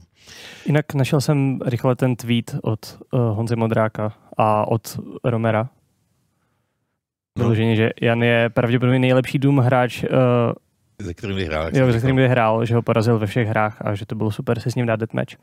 Jinak 0.66 0.94
našel 0.94 1.22
jsem 1.22 1.60
rychle 1.66 1.96
ten 1.96 2.16
tweet 2.16 2.56
od 2.64 2.98
uh, 3.12 3.20
Honzy 3.20 3.56
Modráka 3.56 4.14
a 4.38 4.68
od 4.68 5.00
Romera. 5.24 5.70
No. 7.38 7.44
Vyloženě, 7.44 7.76
že 7.76 7.90
Jan 8.02 8.24
je 8.24 8.50
pravděpodobně 8.50 9.00
nejlepší 9.00 9.40
Doom 9.40 9.58
hráč, 9.60 10.04
uh, 10.04 10.10
ze 11.00 11.14
kterým 11.14 11.36
vyhrál. 11.36 11.66
jo, 11.66 11.72
říkal. 11.72 11.98
kterým 12.00 12.16
kdy 12.16 12.28
hrál, 12.28 12.66
že 12.66 12.76
ho 12.76 12.82
porazil 12.82 13.20
ve 13.20 13.28
všech 13.28 13.48
hrách 13.48 13.82
a 13.82 13.96
že 13.96 14.06
to 14.06 14.16
bylo 14.16 14.32
super 14.32 14.60
se 14.60 14.72
s 14.72 14.76
ním 14.76 14.86
dát 14.86 14.96
deathmatch. 14.96 15.34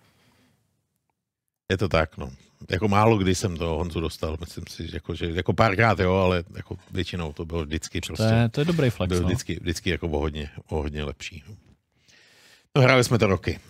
Je 1.70 1.76
to 1.78 1.88
tak, 1.88 2.16
no. 2.16 2.30
Jako 2.70 2.88
málo 2.88 3.18
kdy 3.18 3.34
jsem 3.34 3.56
to 3.56 3.66
Honzu 3.66 4.00
dostal, 4.00 4.36
myslím 4.40 4.64
si, 4.70 4.88
že 4.88 4.96
jako, 4.96 5.14
že 5.14 5.30
jako 5.30 5.52
párkrát, 5.52 5.98
jo, 5.98 6.14
ale 6.14 6.44
jako 6.56 6.76
většinou 6.92 7.32
to 7.32 7.44
bylo 7.44 7.64
vždycky 7.64 8.00
To 8.00 8.06
prostě. 8.06 8.34
je, 8.34 8.48
to 8.48 8.60
je 8.60 8.64
dobrý 8.64 8.90
flex. 8.90 9.08
byl 9.08 9.20
No. 9.20 9.26
vždycky, 9.26 9.58
vždycky 9.60 9.90
jako 9.90 10.06
o 10.08 10.18
hodně, 10.18 10.50
o 10.68 10.76
hodně 10.76 11.04
lepší. 11.04 11.42
No 12.76 12.82
hráli 12.82 13.04
jsme 13.04 13.18
to 13.18 13.26
roky. 13.26 13.58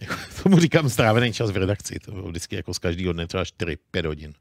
Jako, 0.00 0.14
tomu 0.42 0.58
říkám 0.58 0.88
strávený 0.88 1.32
čas 1.32 1.50
v 1.50 1.56
redakci. 1.56 1.98
To 2.04 2.10
bylo 2.12 2.28
vždycky 2.28 2.56
jako 2.56 2.74
z 2.74 2.78
každého 2.78 3.12
dne 3.12 3.26
třeba 3.26 3.42
4-5 3.42 4.06
hodin. 4.06 4.32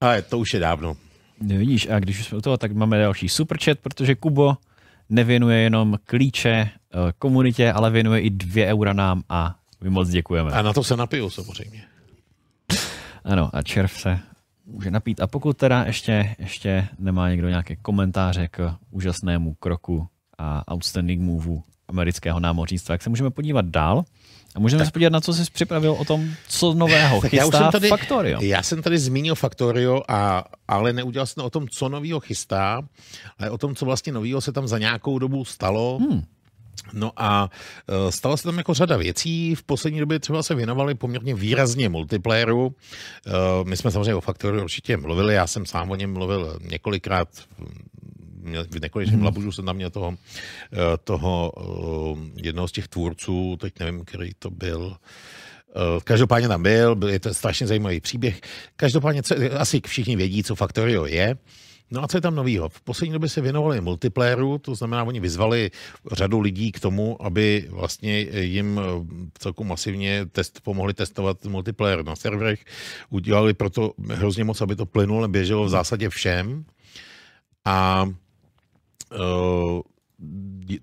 Ale 0.00 0.22
to 0.22 0.38
už 0.38 0.54
je 0.54 0.60
dávno. 0.60 0.96
Vidíš, 1.40 1.88
a 1.88 1.98
když 1.98 2.20
už 2.20 2.26
jsme 2.26 2.38
u 2.38 2.40
toho, 2.40 2.56
tak 2.56 2.72
máme 2.72 2.98
další 2.98 3.28
superchat, 3.28 3.78
protože 3.78 4.14
Kubo 4.14 4.56
nevěnuje 5.08 5.58
jenom 5.58 5.98
klíče 6.04 6.50
eh, 6.50 6.70
komunitě, 7.18 7.72
ale 7.72 7.90
věnuje 7.90 8.20
i 8.20 8.30
dvě 8.30 8.66
eura 8.66 8.92
nám 8.92 9.22
a 9.28 9.56
my 9.80 9.90
moc 9.90 10.08
děkujeme. 10.08 10.50
A 10.50 10.62
na 10.62 10.72
to 10.72 10.84
se 10.84 10.96
napiju 10.96 11.30
samozřejmě. 11.30 11.82
Ano, 13.24 13.50
a 13.52 13.62
červ 13.62 14.00
se 14.00 14.18
může 14.66 14.90
napít. 14.90 15.20
A 15.20 15.26
pokud 15.26 15.56
teda 15.56 15.84
ještě, 15.84 16.36
ještě 16.38 16.88
nemá 16.98 17.30
někdo 17.30 17.48
nějaké 17.48 17.76
komentáře 17.76 18.48
k 18.48 18.74
úžasnému 18.90 19.54
kroku 19.54 20.08
a 20.38 20.72
outstanding 20.74 21.22
moveu 21.22 21.62
amerického 21.88 22.40
námořnictva. 22.40 22.92
Jak 22.92 23.02
se 23.02 23.10
můžeme 23.10 23.30
podívat 23.30 23.64
dál? 23.64 24.04
A 24.58 24.60
můžeme 24.60 24.78
tak. 24.78 24.86
se 24.86 24.92
podívat, 24.92 25.12
na 25.12 25.20
co 25.20 25.34
jsi 25.34 25.50
připravil 25.52 25.92
o 25.92 26.04
tom, 26.04 26.30
co 26.48 26.74
nového 26.74 27.20
chystá 27.20 27.36
já 27.36 27.46
už 27.46 27.54
jsem 27.54 27.70
tady, 27.72 27.88
Factorio. 27.88 28.40
Já 28.42 28.62
jsem 28.62 28.82
tady 28.82 28.98
zmínil 28.98 29.34
Factorio, 29.34 30.02
a, 30.08 30.44
ale 30.68 30.92
neudělal 30.92 31.26
jsem 31.26 31.44
o 31.44 31.50
tom, 31.50 31.68
co 31.68 31.88
nového 31.88 32.20
chystá, 32.20 32.82
ale 33.38 33.50
o 33.50 33.58
tom, 33.58 33.74
co 33.74 33.84
vlastně 33.84 34.12
nového 34.12 34.40
se 34.40 34.52
tam 34.52 34.68
za 34.68 34.78
nějakou 34.78 35.18
dobu 35.18 35.44
stalo. 35.44 35.98
Hmm. 35.98 36.22
No 36.92 37.12
a 37.16 37.50
e, 38.08 38.12
stalo 38.12 38.36
se 38.36 38.42
tam 38.42 38.58
jako 38.58 38.74
řada 38.74 38.96
věcí. 38.96 39.54
V 39.54 39.62
poslední 39.62 40.00
době 40.00 40.18
třeba 40.18 40.42
se 40.42 40.54
věnovali 40.54 40.94
poměrně 40.94 41.34
výrazně 41.34 41.88
multiplayeru. 41.88 42.74
E, 43.26 43.30
my 43.64 43.76
jsme 43.76 43.90
samozřejmě 43.90 44.14
o 44.14 44.20
Factory 44.20 44.62
určitě 44.62 44.96
mluvili, 44.96 45.34
já 45.34 45.46
jsem 45.46 45.66
sám 45.66 45.90
o 45.90 45.94
něm 45.94 46.12
mluvil 46.12 46.58
několikrát 46.70 47.28
v 48.70 48.80
nekonečném 48.80 49.16
hmm. 49.16 49.24
labužu 49.24 49.52
jsem 49.52 49.64
tam 49.64 49.76
měl 49.76 49.90
toho, 49.90 50.14
e, 50.72 50.96
toho 51.04 51.52
jednoho 52.34 52.68
z 52.68 52.72
těch 52.72 52.88
tvůrců, 52.88 53.56
teď 53.60 53.72
nevím, 53.80 54.04
který 54.04 54.30
to 54.38 54.50
byl, 54.50 54.96
Každopádně 56.04 56.48
tam 56.48 56.62
byl, 56.62 56.96
byl 56.96 57.08
je 57.08 57.20
to 57.20 57.34
strašně 57.34 57.66
zajímavý 57.66 58.00
příběh. 58.00 58.40
Každopádně 58.76 59.22
asi 59.58 59.80
všichni 59.86 60.16
vědí, 60.16 60.42
co 60.42 60.54
Factorio 60.54 61.06
je. 61.06 61.36
No 61.90 62.04
a 62.04 62.08
co 62.08 62.16
je 62.16 62.20
tam 62.20 62.34
novýho? 62.34 62.68
V 62.68 62.80
poslední 62.80 63.12
době 63.12 63.28
se 63.28 63.40
věnovali 63.40 63.80
multiplayeru, 63.80 64.58
to 64.58 64.74
znamená, 64.74 65.04
oni 65.04 65.20
vyzvali 65.20 65.70
řadu 66.12 66.40
lidí 66.40 66.72
k 66.72 66.80
tomu, 66.80 67.22
aby 67.22 67.68
vlastně 67.70 68.18
jim 68.40 68.80
eh, 68.80 69.06
celku 69.38 69.64
masivně 69.64 70.26
test, 70.26 70.60
pomohli 70.60 70.94
testovat 70.94 71.44
multiplayer 71.44 72.04
na 72.04 72.16
serverech. 72.16 72.64
Udělali 73.10 73.54
proto 73.54 73.92
hrozně 74.10 74.44
moc, 74.44 74.60
aby 74.60 74.76
to 74.76 74.86
plynule 74.86 75.28
běželo 75.28 75.64
v 75.64 75.68
zásadě 75.68 76.08
všem. 76.08 76.64
A 77.64 78.08
uh, 79.12 79.80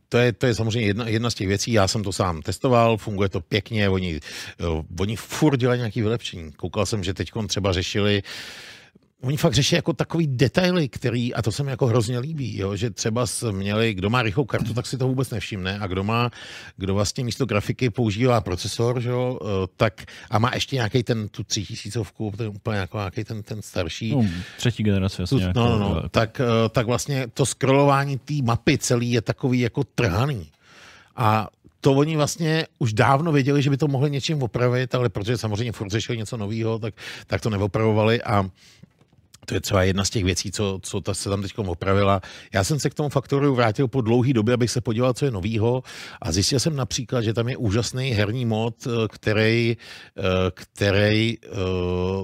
to 0.09 0.17
je, 0.17 0.33
to 0.33 0.45
je 0.45 0.55
samozřejmě 0.55 0.87
jedna, 0.87 1.07
jedna 1.07 1.29
z 1.29 1.33
těch 1.33 1.47
věcí, 1.47 1.71
já 1.71 1.87
jsem 1.87 2.03
to 2.03 2.11
sám 2.11 2.41
testoval, 2.41 2.97
funguje 2.97 3.29
to 3.29 3.41
pěkně, 3.41 3.89
oni, 3.89 4.19
uh, 4.59 4.81
oni 4.99 5.15
furt 5.15 5.57
dělají 5.57 5.79
nějaký 5.79 6.01
vylepšení. 6.01 6.51
Koukal 6.51 6.85
jsem, 6.85 7.03
že 7.03 7.13
teď 7.13 7.31
třeba 7.47 7.73
řešili 7.73 8.23
uh, 8.23 8.29
oni 9.25 9.37
fakt 9.37 9.53
řeší 9.53 9.75
jako 9.75 9.93
takový 9.93 10.27
detaily, 10.27 10.89
který, 10.89 11.33
a 11.33 11.41
to 11.41 11.51
se 11.51 11.63
mi 11.63 11.71
jako 11.71 11.87
hrozně 11.87 12.19
líbí, 12.19 12.57
jo, 12.57 12.75
že 12.75 12.89
třeba 12.89 13.25
měli, 13.51 13.93
kdo 13.93 14.09
má 14.09 14.21
rychlou 14.21 14.45
kartu, 14.45 14.73
tak 14.73 14.85
si 14.85 14.97
to 14.97 15.07
vůbec 15.07 15.29
nevšimne 15.29 15.79
a 15.79 15.87
kdo 15.87 16.03
má, 16.03 16.31
kdo 16.77 16.93
vlastně 16.93 17.23
místo 17.23 17.45
grafiky 17.45 17.89
používá 17.89 18.41
procesor, 18.41 19.01
že 19.01 19.09
jo, 19.09 19.39
eh, 19.41 19.67
tak 19.77 20.05
a 20.29 20.39
má 20.39 20.51
ještě 20.53 20.75
nějaký 20.75 21.03
ten, 21.03 21.27
tu 21.27 21.43
tři 21.43 21.65
tisícovku, 21.65 22.33
ten 22.37 22.47
úplně 22.47 22.77
jako 22.77 22.97
nějaký 22.97 23.23
ten, 23.23 23.43
ten 23.43 23.61
starší. 23.61 24.11
No, 24.11 24.25
třetí 24.57 24.83
generace, 24.83 25.21
jasně. 25.21 25.53
Tu, 25.53 25.59
no, 25.59 25.69
no, 25.69 25.79
no, 25.79 26.09
tak, 26.09 26.41
eh, 26.41 26.69
tak 26.69 26.85
vlastně 26.85 27.27
to 27.33 27.45
scrollování 27.45 28.17
té 28.17 28.33
mapy 28.43 28.77
celý 28.77 29.11
je 29.11 29.21
takový 29.21 29.59
jako 29.59 29.83
trhaný. 29.83 30.47
A 31.15 31.47
to 31.81 31.93
oni 31.93 32.15
vlastně 32.15 32.67
už 32.79 32.93
dávno 32.93 33.31
věděli, 33.31 33.61
že 33.61 33.69
by 33.69 33.77
to 33.77 33.87
mohli 33.87 34.11
něčím 34.11 34.43
opravit, 34.43 34.95
ale 34.95 35.09
protože 35.09 35.37
samozřejmě 35.37 35.71
furt 35.71 35.89
řešili 35.89 36.17
něco 36.17 36.37
nového, 36.37 36.79
tak, 36.79 36.93
tak 37.27 37.41
to 37.41 37.49
neopravovali 37.49 38.23
a 38.23 38.49
to 39.45 39.53
je 39.53 39.61
třeba 39.61 39.83
jedna 39.83 40.05
z 40.05 40.09
těch 40.09 40.23
věcí, 40.23 40.51
co, 40.51 40.79
co 40.81 41.01
ta 41.01 41.13
se 41.13 41.29
tam 41.29 41.41
teď 41.41 41.57
opravila. 41.57 42.21
Já 42.53 42.63
jsem 42.63 42.79
se 42.79 42.89
k 42.89 42.93
tomu 42.93 43.09
faktoru 43.09 43.55
vrátil 43.55 43.87
po 43.87 44.01
dlouhé 44.01 44.33
době, 44.33 44.53
abych 44.53 44.71
se 44.71 44.81
podíval, 44.81 45.13
co 45.13 45.25
je 45.25 45.31
novýho 45.31 45.83
a 46.21 46.31
zjistil 46.31 46.59
jsem 46.59 46.75
například, 46.75 47.21
že 47.21 47.33
tam 47.33 47.49
je 47.49 47.57
úžasný 47.57 48.09
herní 48.09 48.45
mod, 48.45 48.87
eh, 48.87 49.07
který, 49.07 49.77
eh, 50.17 50.21
který 50.53 51.37
eh, 51.43 51.47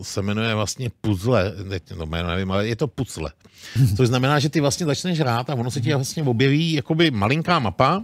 se 0.02 0.22
jmenuje 0.22 0.56
vlastně 0.56 0.91
Puzzle. 1.02 1.53
No, 1.98 2.06
nevím, 2.06 2.52
ale 2.52 2.68
je 2.68 2.76
to 2.76 2.88
Puzzle. 2.88 3.31
To 3.98 4.06
znamená, 4.06 4.39
že 4.39 4.49
ty 4.49 4.60
vlastně 4.60 4.85
začneš 4.85 5.19
hrát 5.19 5.49
a 5.49 5.56
ono 5.56 5.72
se 5.72 5.81
ti 5.81 5.93
vlastně 5.93 6.23
objeví 6.23 6.73
jakoby 6.73 7.11
malinká 7.11 7.60
mapa, 7.60 8.03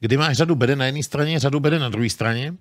kdy 0.00 0.16
máš 0.16 0.36
řadu 0.36 0.54
bede 0.54 0.76
na 0.76 0.86
jedné 0.86 1.02
straně, 1.02 1.38
řadu 1.38 1.60
bede 1.60 1.78
na 1.78 1.88
druhé 1.88 2.10
straně 2.10 2.54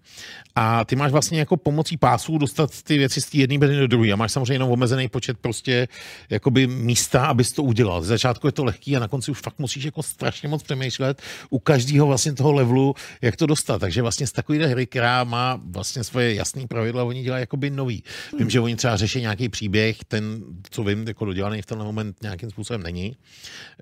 a 0.56 0.86
ty 0.86 0.96
máš 0.96 1.12
vlastně 1.12 1.40
jako 1.40 1.58
pomocí 1.58 1.98
pásů 1.98 2.38
dostat 2.38 2.82
ty 2.82 2.98
věci 2.98 3.22
z 3.22 3.26
té 3.26 3.38
jedné 3.38 3.58
bedy 3.58 3.80
do 3.80 3.88
druhé 3.88 4.12
a 4.12 4.16
máš 4.16 4.32
samozřejmě 4.32 4.54
jenom 4.54 4.72
omezený 4.72 5.08
počet 5.08 5.38
prostě 5.38 5.88
jakoby 6.30 6.68
místa, 6.68 7.26
abys 7.26 7.52
to 7.52 7.64
udělal. 7.64 8.04
Z 8.04 8.08
začátku 8.08 8.48
je 8.48 8.52
to 8.52 8.64
lehký 8.64 8.98
a 8.98 9.00
na 9.00 9.08
konci 9.08 9.32
už 9.32 9.40
fakt 9.40 9.60
musíš 9.60 9.84
jako 9.84 10.04
strašně 10.04 10.50
moc 10.50 10.64
přemýšlet 10.64 11.22
u 11.50 11.60
každého 11.60 12.08
vlastně 12.08 12.34
toho 12.34 12.54
levelu, 12.54 12.96
jak 13.22 13.36
to 13.36 13.46
dostat. 13.46 13.80
Takže 13.80 14.02
vlastně 14.02 14.28
z 14.28 14.32
takové 14.32 14.68
hry, 14.68 14.86
která 14.86 15.24
má 15.24 15.62
vlastně 15.66 16.04
svoje 16.04 16.34
jasné 16.34 16.68
pravidla, 16.68 17.04
oni 17.04 17.24
dělají 17.24 17.42
jakoby 17.42 17.70
nový. 17.70 18.04
Vím, 18.40 18.50
že 18.50 18.60
oni 18.60 18.76
třeba 18.76 18.98
řeší 18.98 19.22
nějaký 19.22 19.50
příběh, 19.50 19.98
ten, 20.08 20.44
co 20.70 20.84
vím, 20.84 21.08
jako 21.08 21.26
dodělaný 21.26 21.62
v 21.62 21.66
ten 21.66 21.78
moment 21.78 22.18
nějakým 22.22 22.50
způsobem 22.50 22.84
není. 22.84 23.16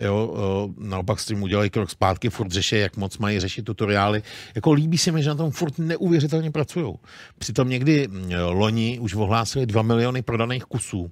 Jo, 0.02 0.70
naopak 0.78 1.20
s 1.20 1.26
tím 1.26 1.44
udělají 1.44 1.70
krok 1.70 1.90
zpátky, 1.90 2.30
furt 2.30 2.52
řeší, 2.52 2.76
jak 2.76 2.98
moc 2.98 3.18
mají 3.18 3.40
řešit 3.40 3.66
tutoriály. 3.66 4.24
Jako 4.56 4.72
líbí 4.72 4.98
se 4.98 5.12
mi, 5.12 5.24
že 5.24 5.30
na 5.30 5.36
tom 5.36 5.52
furt 5.52 5.80
neuvěřitelně 5.80 6.52
pracují. 6.52 6.94
Přitom 7.38 7.70
někdy 7.70 8.08
loni 8.50 9.00
už 9.00 9.16
ohlásili 9.16 9.66
2 9.66 9.82
miliony 9.82 10.22
prodaných 10.22 10.64
kusů. 10.64 11.12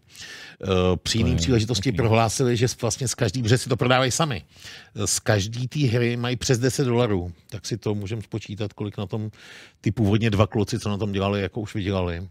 Eh, 0.64 0.98
při 1.04 1.18
jiný 1.18 1.36
příležitosti 1.36 1.92
prohlásili, 1.92 2.58
že 2.58 2.68
vlastně 2.82 3.08
z 3.08 3.16
každý, 3.16 3.44
protože 3.44 3.58
si 3.58 3.70
to 3.70 3.78
prodávají 3.78 4.12
sami, 4.12 4.44
z 5.06 5.20
každý 5.20 5.68
té 5.68 5.80
hry 5.80 6.18
mají 6.18 6.36
přes 6.36 6.60
10 6.60 6.84
dolarů, 6.84 7.32
tak 7.50 7.66
si 7.66 7.78
to 7.78 7.96
můžeme 7.96 8.22
spočítat, 8.22 8.74
kolik 8.74 8.98
na 8.98 9.06
tom 9.06 9.32
ty 9.82 9.92
původně 9.92 10.30
dva 10.30 10.48
kluci, 10.48 10.80
co 10.80 10.90
na 10.90 10.98
tom 10.98 11.12
dělali, 11.12 11.42
jako 11.42 11.62
už 11.62 11.76
vydělali. 11.76 12.28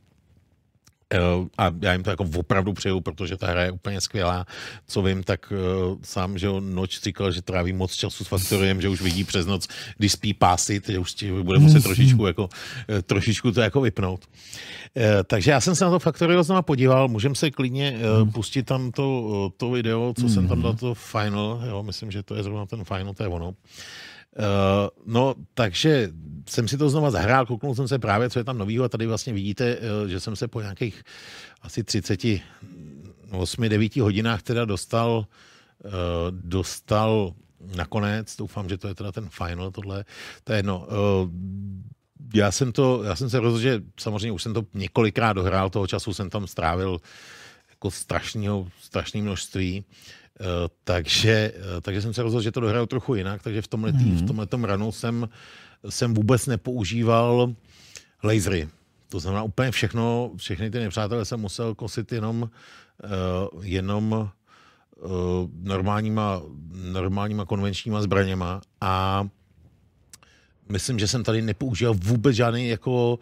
Eh, 1.14 1.18
a 1.58 1.72
já 1.82 1.92
jim 1.92 2.02
to 2.02 2.10
jako 2.10 2.26
opravdu 2.36 2.72
přeju, 2.72 3.00
protože 3.00 3.36
ta 3.36 3.46
hra 3.46 3.62
je 3.62 3.70
úplně 3.70 4.00
skvělá. 4.00 4.46
Co 4.86 5.02
vím, 5.02 5.22
tak 5.22 5.52
uh, 5.52 5.96
sám, 6.02 6.38
že 6.38 6.48
Noč 6.60 7.00
říkal, 7.02 7.32
že 7.32 7.42
tráví 7.42 7.72
moc 7.72 7.94
času 7.94 8.24
s 8.24 8.28
Faktoriem, 8.28 8.80
že 8.80 8.88
už 8.88 9.00
vidí 9.00 9.24
přes 9.24 9.46
noc, 9.46 9.68
když 9.98 10.12
spí 10.12 10.34
pásy, 10.34 10.80
teď 10.80 10.96
už 10.96 11.14
bude 11.42 11.58
muset 11.58 11.82
trošičku, 11.82 12.26
jako, 12.26 12.42
uh, 12.44 12.98
trošičku 13.02 13.52
to 13.52 13.60
jako 13.60 13.80
vypnout. 13.80 14.24
Uh, 14.96 15.02
takže 15.26 15.50
já 15.50 15.60
jsem 15.60 15.74
se 15.74 15.84
na 15.84 15.90
to 15.90 15.98
Faktorio 15.98 16.42
znovu 16.42 16.62
podíval, 16.62 17.08
můžeme 17.08 17.34
se 17.34 17.50
klidně 17.50 17.98
uh, 18.22 18.30
pustit 18.30 18.62
tam 18.62 18.92
to, 18.92 19.50
to 19.56 19.70
video, 19.70 20.14
co 20.20 20.28
jsem 20.28 20.48
tam 20.48 20.62
dal, 20.62 20.74
to 20.74 20.94
final, 20.94 21.62
jo, 21.68 21.82
myslím, 21.82 22.10
že 22.10 22.22
to 22.22 22.34
je 22.34 22.42
zrovna 22.42 22.66
ten 22.66 22.84
final, 22.84 23.14
to 23.14 23.22
je 23.22 23.28
ono. 23.28 23.48
Uh, 23.48 23.54
no, 25.06 25.34
takže 25.54 26.10
jsem 26.48 26.68
si 26.68 26.78
to 26.78 26.90
znova 26.90 27.10
zahrál, 27.10 27.46
kouknul 27.46 27.74
jsem 27.74 27.88
se 27.88 27.98
právě, 27.98 28.30
co 28.30 28.38
je 28.38 28.44
tam 28.44 28.58
novýho 28.58 28.84
a 28.84 28.88
tady 28.88 29.06
vlastně 29.06 29.32
vidíte, 29.32 29.76
uh, 29.76 30.08
že 30.08 30.20
jsem 30.20 30.36
se 30.36 30.48
po 30.48 30.60
nějakých 30.60 31.02
asi 31.62 31.84
38, 31.84 33.68
9 33.68 33.96
hodinách 33.96 34.42
teda 34.42 34.64
dostal, 34.64 35.26
uh, 35.84 35.90
dostal 36.30 37.32
nakonec, 37.76 38.36
doufám, 38.36 38.68
že 38.68 38.78
to 38.78 38.88
je 38.88 38.94
teda 38.94 39.12
ten 39.12 39.28
final, 39.28 39.70
tohle, 39.70 40.04
to 40.44 40.52
je 40.52 40.58
jedno. 40.58 40.86
Uh, 40.86 41.30
já 42.34 42.52
jsem 42.52 42.72
to, 42.72 43.02
já 43.02 43.16
jsem 43.16 43.30
se 43.30 43.40
rozhodl, 43.40 43.62
že 43.62 43.80
samozřejmě 44.00 44.32
už 44.32 44.42
jsem 44.42 44.54
to 44.54 44.62
několikrát 44.74 45.32
dohrál, 45.32 45.70
toho 45.70 45.86
času 45.86 46.14
jsem 46.14 46.30
tam 46.30 46.46
strávil 46.46 47.00
jako 47.70 47.90
strašného, 47.90 48.68
strašné 48.80 49.22
množství. 49.22 49.84
Eh, 49.84 50.17
takže, 50.84 51.52
eh, 51.56 51.80
takže 51.80 52.02
jsem 52.02 52.14
se 52.14 52.22
rozhodl, 52.22 52.42
že 52.42 52.52
to 52.52 52.60
dohraju 52.60 52.86
trochu 52.86 53.14
jinak, 53.14 53.42
takže 53.42 53.62
v 53.62 53.68
tomhle, 53.68 53.92
mm-hmm. 53.92 54.24
v 54.24 54.26
tomhletom 54.26 54.64
ranu 54.64 54.92
jsem, 54.92 55.28
jsem 55.88 56.14
vůbec 56.14 56.46
nepoužíval 56.46 57.54
lasery. 58.24 58.68
To 59.08 59.20
znamená 59.20 59.42
úplně 59.42 59.70
všechno, 59.70 60.30
všechny 60.36 60.70
ty 60.70 60.78
nepřátelé 60.78 61.24
jsem 61.24 61.40
musel 61.40 61.74
kosit 61.74 62.12
jenom, 62.12 62.42
uh, 62.42 63.64
jenom 63.64 64.12
uh, 64.12 65.10
normálníma, 65.62 66.42
normálníma 66.92 67.44
konvenčníma 67.44 68.02
zbraněma 68.02 68.60
a 68.80 69.26
myslím, 70.68 70.98
že 70.98 71.08
jsem 71.08 71.24
tady 71.24 71.42
nepoužíval 71.42 71.94
vůbec 71.94 72.36
žádný 72.36 72.68
jako 72.68 73.18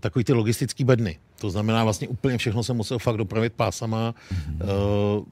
takový 0.00 0.24
ty 0.24 0.32
logistický 0.32 0.84
bedny. 0.84 1.18
To 1.40 1.50
znamená 1.50 1.84
vlastně 1.84 2.08
úplně 2.08 2.38
všechno 2.38 2.62
jsem 2.62 2.76
musel 2.76 2.98
fakt 2.98 3.16
dopravit 3.16 3.52
pásama, 3.52 4.14
mm-hmm. 4.32 5.18
uh, 5.18 5.24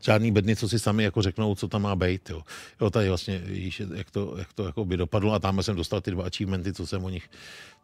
žádný 0.00 0.32
bedny, 0.32 0.56
co 0.56 0.68
si 0.68 0.78
sami 0.78 1.04
jako 1.04 1.22
řeknou, 1.22 1.54
co 1.54 1.68
tam 1.68 1.82
má 1.82 1.96
být. 1.96 2.30
Jo. 2.30 2.42
jo 2.80 2.90
tady 2.90 3.08
vlastně 3.08 3.38
víš, 3.38 3.82
jak 3.94 4.10
to, 4.10 4.34
jak 4.38 4.52
to 4.52 4.66
jako 4.66 4.84
by 4.84 4.96
dopadlo 4.96 5.32
a 5.32 5.38
tam 5.38 5.62
jsem 5.62 5.76
dostal 5.76 6.00
ty 6.00 6.10
dva 6.10 6.24
achievementy, 6.24 6.72
co 6.72 6.86
jsem 6.86 7.04
o 7.04 7.08
nich, 7.08 7.30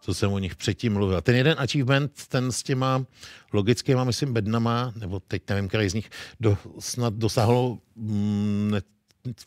co 0.01 0.15
jsem 0.15 0.33
o 0.33 0.39
nich 0.39 0.57
předtím 0.57 0.93
mluvil. 0.93 1.21
Ten 1.21 1.37
jeden 1.37 1.55
achievement, 1.59 2.13
ten 2.29 2.53
s 2.53 2.63
těma 2.63 3.05
logickýma, 3.53 4.05
myslím, 4.05 4.33
bednama, 4.33 4.93
nebo 4.97 5.21
teď 5.21 5.43
nevím, 5.49 5.69
který 5.69 5.89
z 5.89 5.95
nich, 5.95 6.11
do, 6.41 6.59
snad 6.79 7.15
dosáhlo 7.15 7.79
mm, 7.97 8.71
ne, 8.71 8.81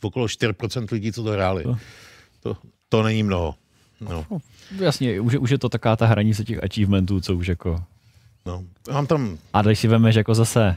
okolo 0.02 0.26
4% 0.26 0.86
lidí, 0.92 1.12
co 1.12 1.22
to 1.22 1.30
hráli. 1.30 1.62
To, 1.62 1.76
to, 2.40 2.56
to 2.88 3.02
není 3.02 3.22
mnoho. 3.22 3.54
No. 4.00 4.26
no 4.30 4.38
jasně, 4.80 5.20
už, 5.20 5.34
už 5.34 5.50
je 5.50 5.58
to 5.58 5.68
taká 5.68 5.96
ta 5.96 6.06
hranice 6.06 6.44
těch 6.44 6.64
achievementů, 6.64 7.20
co 7.20 7.36
už 7.36 7.46
jako... 7.46 7.84
No, 8.46 8.64
mám 8.92 9.06
tam... 9.06 9.38
A 9.52 9.62
když 9.62 9.78
si 9.78 9.88
vemeš 9.88 10.14
jako 10.14 10.34
zase 10.34 10.76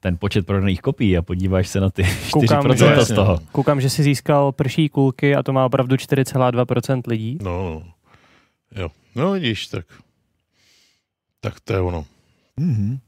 ten 0.00 0.16
počet 0.16 0.46
prodaných 0.46 0.80
kopií 0.80 1.16
a 1.16 1.22
podíváš 1.22 1.68
se 1.68 1.80
na 1.80 1.90
ty 1.90 2.02
koukám, 2.30 2.64
4% 2.64 3.00
z 3.00 3.14
toho. 3.14 3.38
Koukám, 3.52 3.80
že 3.80 3.90
si 3.90 4.02
získal 4.02 4.52
prší 4.52 4.88
kulky 4.88 5.34
a 5.34 5.42
to 5.42 5.52
má 5.52 5.64
opravdu 5.64 5.96
4,2% 5.96 7.02
lidí. 7.06 7.38
No, 7.42 7.82
jo. 8.76 8.88
No 9.14 9.32
vidíš, 9.32 9.66
tak 9.66 9.86
tak 11.40 11.60
to 11.60 11.72
je 11.72 11.80
ono. 11.80 12.04
Mm-hmm. 12.60 12.98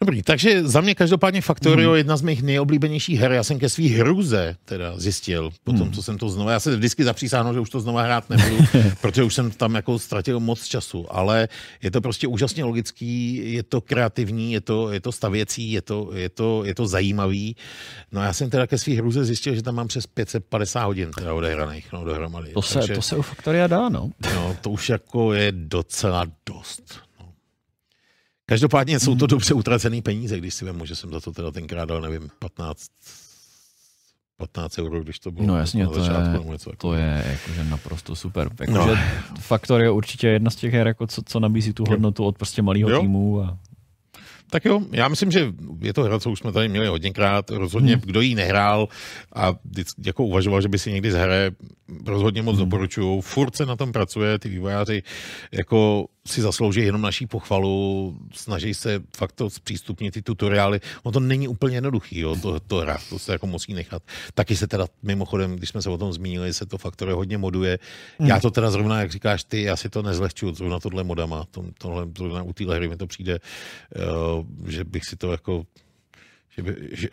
Dobrý, 0.00 0.22
takže 0.22 0.68
za 0.68 0.80
mě 0.80 0.94
každopádně 0.94 1.40
Factorio 1.40 1.94
je 1.94 2.00
jedna 2.00 2.16
z 2.16 2.22
mých 2.22 2.42
nejoblíbenějších 2.42 3.20
her. 3.20 3.32
Já 3.32 3.44
jsem 3.44 3.58
ke 3.58 3.68
svý 3.68 3.88
hruze 3.88 4.56
teda 4.64 4.98
zjistil, 4.98 5.50
po 5.64 5.72
tom, 5.72 5.92
co 5.92 6.02
jsem 6.02 6.18
to 6.18 6.28
znova, 6.28 6.52
já 6.52 6.60
se 6.60 6.76
vždycky 6.76 7.04
zapřísáhnu, 7.04 7.54
že 7.54 7.60
už 7.60 7.70
to 7.70 7.80
znova 7.80 8.02
hrát 8.02 8.30
nebudu, 8.30 8.64
protože 9.00 9.22
už 9.22 9.34
jsem 9.34 9.50
tam 9.50 9.74
jako 9.74 9.98
ztratil 9.98 10.40
moc 10.40 10.64
času, 10.64 11.06
ale 11.10 11.48
je 11.82 11.90
to 11.90 12.00
prostě 12.00 12.26
úžasně 12.26 12.64
logický, 12.64 13.40
je 13.52 13.62
to 13.62 13.80
kreativní, 13.80 14.52
je 14.52 14.60
to, 14.60 14.92
je 14.92 15.00
to 15.00 15.12
stavěcí, 15.12 15.72
je 15.72 15.82
to, 15.82 16.10
je, 16.14 16.28
to, 16.28 16.64
je 16.64 16.74
to 16.74 16.86
zajímavý. 16.86 17.56
No 18.12 18.20
a 18.20 18.24
já 18.24 18.32
jsem 18.32 18.50
teda 18.50 18.66
ke 18.66 18.78
svý 18.78 18.96
hruze 18.96 19.24
zjistil, 19.24 19.54
že 19.54 19.62
tam 19.62 19.74
mám 19.74 19.88
přes 19.88 20.06
550 20.06 20.84
hodin 20.84 21.10
teda 21.10 21.34
odehraných 21.34 21.92
no, 21.92 22.04
dohromady. 22.04 22.52
To 22.52 22.62
se, 22.62 22.80
to 22.94 23.02
se 23.02 23.16
u 23.16 23.22
Factoria 23.22 23.66
dá, 23.66 23.88
no. 23.88 24.10
No, 24.34 24.56
to 24.60 24.70
už 24.70 24.88
jako 24.88 25.32
je 25.32 25.52
docela 25.52 26.26
dost. 26.46 27.07
Každopádně 28.48 29.00
jsou 29.00 29.16
to 29.16 29.26
dobře 29.26 29.54
utracené 29.54 30.02
peníze, 30.02 30.38
když 30.38 30.54
si 30.54 30.64
vemu, 30.64 30.86
že 30.86 30.96
jsem 30.96 31.10
za 31.10 31.20
to 31.20 31.32
teda 31.32 31.50
tenkrát 31.50 31.84
dal, 31.84 32.00
nevím, 32.00 32.30
15, 32.38 32.86
15 34.36 34.78
euro, 34.78 35.02
když 35.02 35.18
to 35.18 35.30
bylo 35.30 35.46
No 35.46 35.58
jasně, 35.58 35.84
na 35.84 35.90
to 35.90 36.00
začátku, 36.00 36.46
je, 36.46 36.52
něco 36.52 36.70
to 36.78 36.94
je 36.94 37.24
jakože 37.26 37.64
naprosto 37.64 38.16
super. 38.16 38.50
Jakože 38.60 38.78
No. 38.78 38.86
no. 38.86 38.96
Faktor 39.40 39.80
je 39.80 39.90
určitě 39.90 40.28
jedna 40.28 40.50
z 40.50 40.56
těch 40.56 40.72
her, 40.72 40.86
jako 40.86 41.06
co, 41.06 41.22
co 41.26 41.40
nabízí 41.40 41.72
tu 41.72 41.84
hodnotu 41.88 42.24
od 42.24 42.38
prostě 42.38 42.62
malého 42.62 42.90
Jo. 42.90 43.00
týmu. 43.00 43.42
A... 43.42 43.58
Tak 44.50 44.64
jo, 44.64 44.80
já 44.92 45.08
myslím, 45.08 45.30
že 45.30 45.52
je 45.80 45.92
to 45.92 46.02
hra, 46.02 46.20
co 46.20 46.30
už 46.30 46.38
jsme 46.38 46.52
tady 46.52 46.68
měli 46.68 46.86
hodněkrát. 46.86 47.50
Rozhodně, 47.50 47.92
hmm. 47.92 48.02
kdo 48.06 48.20
jí 48.20 48.34
nehrál 48.34 48.88
a 49.34 49.54
jako 50.04 50.24
uvažoval, 50.24 50.60
že 50.60 50.68
by 50.68 50.78
si 50.78 50.92
někdy 50.92 51.12
zahraje, 51.12 51.50
rozhodně 52.06 52.42
moc 52.42 52.56
hmm. 52.56 52.64
doporučuju. 52.64 53.20
Furt 53.20 53.56
se 53.56 53.66
na 53.66 53.76
tom 53.76 53.92
pracuje, 53.92 54.38
ty 54.38 54.48
vývojáři 54.48 55.02
jako 55.52 56.06
si 56.28 56.42
zaslouží 56.42 56.80
jenom 56.80 57.02
naší 57.02 57.26
pochvalu, 57.26 58.16
snaží 58.32 58.74
se 58.74 59.02
fakt 59.16 59.32
to 59.32 59.50
zpřístupnit 59.50 60.14
ty 60.14 60.22
tutoriály. 60.22 60.80
No 61.04 61.12
to 61.12 61.20
není 61.20 61.48
úplně 61.48 61.76
jednoduchý, 61.76 62.20
jo, 62.20 62.36
to, 62.42 62.60
to 62.60 62.76
hra, 62.76 62.98
to 63.08 63.18
se 63.18 63.32
jako 63.32 63.46
musí 63.46 63.74
nechat. 63.74 64.02
Taky 64.34 64.56
se 64.56 64.66
teda 64.66 64.86
mimochodem, 65.02 65.56
když 65.56 65.68
jsme 65.68 65.82
se 65.82 65.90
o 65.90 65.98
tom 65.98 66.12
zmínili, 66.12 66.54
se 66.54 66.66
to 66.66 66.78
faktory 66.78 67.12
hodně 67.12 67.38
moduje. 67.38 67.78
Hmm. 68.18 68.28
Já 68.28 68.40
to 68.40 68.50
teda 68.50 68.70
zrovna, 68.70 69.00
jak 69.00 69.10
říkáš 69.10 69.44
ty, 69.44 69.62
já 69.62 69.76
si 69.76 69.88
to 69.90 70.02
nezlehčuju 70.02 70.54
zrovna 70.54 70.80
tohle 70.80 71.04
modama. 71.04 71.44
To, 71.50 71.64
tohle, 71.78 72.06
zrovna 72.18 72.42
u 72.42 72.52
téhle 72.52 72.76
hry 72.76 72.88
mi 72.88 72.96
to 72.96 73.06
přijde, 73.06 73.38
uh, 73.38 74.70
že 74.70 74.84
bych 74.84 75.04
si 75.04 75.16
to 75.16 75.32
jako 75.32 75.64
že, 76.58 76.62
by, 76.62 76.74
že, 76.92 77.08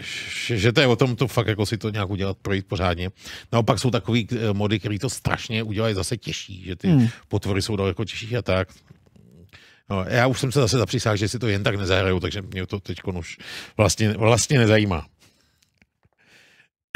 že, 0.46 0.58
že 0.58 0.72
to 0.74 0.82
je 0.82 0.88
o 0.88 0.96
tom 0.96 1.16
to 1.16 1.28
fakt 1.28 1.48
jako 1.48 1.66
si 1.66 1.78
to 1.78 1.90
nějak 1.90 2.10
udělat, 2.10 2.38
projít 2.42 2.66
pořádně. 2.66 3.12
Naopak 3.52 3.80
jsou 3.80 3.92
takový 3.92 4.28
eh, 4.32 4.54
mody, 4.54 4.80
který 4.80 5.00
to 5.00 5.10
strašně 5.10 5.64
udělají 5.64 5.96
zase 5.96 6.18
těžší, 6.18 6.64
že 6.66 6.76
ty 6.76 6.88
Hmm. 6.88 7.00
hmm. 7.00 7.10
potvory 7.28 7.62
jsou 7.62 7.76
daleko 7.76 8.06
těžší 8.06 8.38
a 8.38 8.42
tak. 8.42 8.70
No, 9.90 10.06
já 10.08 10.28
už 10.28 10.40
jsem 10.40 10.52
se 10.52 10.60
zase 10.60 10.78
zapřísáhl, 10.78 11.18
že 11.18 11.28
si 11.30 11.40
to 11.40 11.48
jen 11.48 11.64
tak 11.64 11.76
nezahraju, 11.76 12.20
takže 12.20 12.42
mě 12.42 12.66
to 12.68 12.80
teď 12.80 13.04
už 13.04 13.38
vlastně, 13.78 14.14
vlastně 14.14 14.60
nezajímá. 14.60 15.06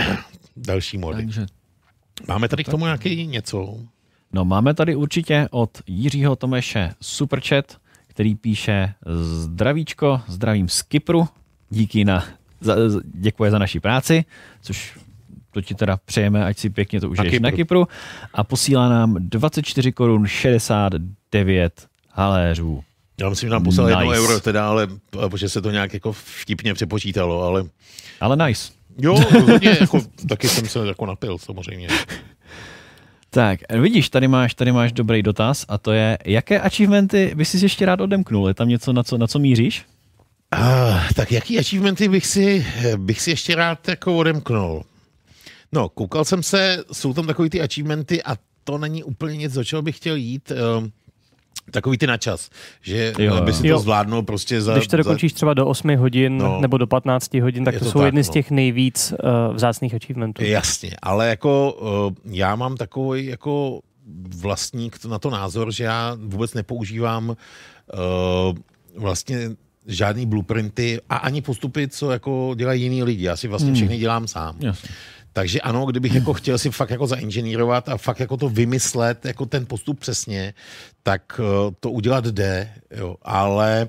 Další 0.57 0.97
mody. 0.97 1.23
Takže, 1.23 1.45
Máme 2.27 2.47
tady 2.47 2.63
k 2.63 2.69
tomu 2.69 2.85
nějaký 2.85 3.27
něco? 3.27 3.77
no 4.33 4.45
máme 4.45 4.73
tady 4.73 4.95
určitě 4.95 5.47
od 5.51 5.81
Jiřího 5.87 6.35
Tomeše 6.35 6.93
Superchat, 7.01 7.77
který 8.07 8.35
píše 8.35 8.93
zdravíčko, 9.43 10.21
zdravím 10.27 10.69
z 10.69 10.81
Kypru, 10.81 11.27
díky 11.69 12.05
na, 12.05 12.25
za, 12.61 12.75
děkuje 13.13 13.51
za 13.51 13.59
naší 13.59 13.79
práci, 13.79 14.25
což 14.61 14.97
to 15.51 15.61
ti 15.61 15.75
teda 15.75 15.97
přejeme, 16.05 16.45
ať 16.45 16.57
si 16.57 16.69
pěkně 16.69 17.01
to 17.01 17.09
užiješ 17.09 17.31
Kypru. 17.31 17.43
na 17.43 17.51
Kypru 17.51 17.87
a 18.33 18.43
posílá 18.43 18.89
nám 18.89 19.15
24 19.19 19.91
korun 19.91 20.27
69 20.27 21.88
haléřů. 22.19 22.83
Já 23.19 23.29
myslím, 23.29 23.47
že 23.47 23.51
nám 23.51 23.63
poslal 23.63 23.87
nice. 23.87 23.99
jedno 23.99 24.11
euro 24.13 24.39
teda, 24.39 24.69
ale 24.69 24.87
protože 25.09 25.49
se 25.49 25.61
to 25.61 25.71
nějak 25.71 25.93
jako 25.93 26.11
vtipně 26.13 26.73
přepočítalo, 26.73 27.43
ale 27.43 27.63
Ale 28.19 28.47
nice. 28.47 28.71
jo, 28.97 29.23
rozhodně, 29.33 29.77
jako, 29.81 30.01
taky 30.29 30.47
jsem 30.49 30.67
se 30.67 30.87
jako 30.87 31.05
napil 31.05 31.37
samozřejmě. 31.37 31.87
Tak, 33.29 33.59
vidíš, 33.79 34.09
tady 34.09 34.27
máš, 34.27 34.53
tady 34.53 34.71
máš 34.71 34.91
dobrý 34.91 35.23
dotaz 35.23 35.65
a 35.67 35.77
to 35.77 35.91
je, 35.91 36.17
jaké 36.25 36.61
achievementy 36.61 37.31
by 37.35 37.45
si 37.45 37.65
ještě 37.65 37.85
rád 37.85 38.01
odemknul? 38.01 38.47
Je 38.47 38.53
tam 38.53 38.69
něco, 38.69 38.93
na 38.93 39.03
co, 39.03 39.17
na 39.17 39.27
co 39.27 39.39
míříš? 39.39 39.85
Ah, 40.51 41.13
tak 41.15 41.31
jaký 41.31 41.59
achievementy 41.59 42.07
bych 42.07 42.25
si, 42.25 42.65
bych 42.97 43.21
si 43.21 43.29
ještě 43.29 43.55
rád 43.55 43.87
jako 43.87 44.17
odemknul? 44.17 44.83
No, 45.71 45.89
koukal 45.89 46.25
jsem 46.25 46.43
se, 46.43 46.83
jsou 46.91 47.13
tam 47.13 47.27
takový 47.27 47.49
ty 47.49 47.61
achievementy 47.61 48.23
a 48.23 48.35
to 48.63 48.77
není 48.77 49.03
úplně 49.03 49.37
nic, 49.37 49.53
do 49.53 49.63
čeho 49.63 49.81
bych 49.81 49.95
chtěl 49.95 50.15
jít. 50.15 50.51
Takový 51.71 51.97
ty 51.97 52.07
na 52.07 52.17
čas, 52.17 52.49
že 52.81 53.13
Jo, 53.19 53.41
by 53.41 53.53
si 53.53 53.61
to 53.61 53.67
Jo. 53.67 53.79
zvládnul 53.79 54.23
prostě 54.23 54.61
za... 54.61 54.73
Když 54.73 54.87
to 54.87 54.91
za, 54.91 54.97
dokončíš 54.97 55.33
třeba 55.33 55.53
do 55.53 55.67
8 55.67 55.95
hodin 55.95 56.37
No. 56.37 56.61
nebo 56.61 56.77
do 56.77 56.87
15 56.87 57.33
hodin, 57.33 57.65
tak 57.65 57.79
to, 57.79 57.85
to 57.85 57.91
jsou 57.91 57.99
tak, 57.99 58.05
jedny 58.05 58.23
z 58.23 58.27
no. 58.27 58.33
těch 58.33 58.51
nejvíc 58.51 59.13
uh, 59.23 59.55
vzácných 59.55 59.95
achievementů. 59.95 60.43
Jasně, 60.43 60.91
ale 61.01 61.29
jako 61.29 61.73
uh, 61.73 62.13
já 62.35 62.55
mám 62.55 62.77
takový 62.77 63.25
jako 63.25 63.79
vlastník 64.37 65.05
na 65.05 65.19
to 65.19 65.29
názor, 65.29 65.71
že 65.71 65.83
já 65.83 66.17
vůbec 66.19 66.53
nepoužívám 66.53 67.29
uh, 67.29 67.35
vlastně 68.95 69.49
žádný 69.87 70.25
blueprinty 70.25 71.01
a 71.09 71.15
ani 71.17 71.41
postupy, 71.41 71.87
co 71.87 72.11
jako 72.11 72.53
dělají 72.55 72.81
jiní 72.83 73.03
lidi. 73.03 73.23
Já 73.23 73.35
si 73.35 73.47
vlastně 73.47 73.73
všechny 73.73 73.97
dělám 73.97 74.27
sám. 74.27 74.55
Jasně. 74.59 74.89
Takže 75.39 75.61
ano, 75.61 75.85
kdybych 75.85 76.15
jako 76.15 76.33
chtěl 76.33 76.57
si 76.57 76.71
fakt 76.71 76.89
jako 76.89 77.07
zainženýrovat 77.07 77.89
a 77.89 77.97
fakt 77.97 78.19
jako 78.19 78.37
to 78.37 78.49
vymyslet, 78.49 79.25
jako 79.25 79.45
ten 79.45 79.65
postup 79.65 79.99
přesně, 79.99 80.53
tak 81.03 81.41
eh, 81.43 81.75
to 81.79 81.91
udělat 81.91 82.25
jde, 82.25 82.69
jo. 82.91 83.15
ale 83.21 83.87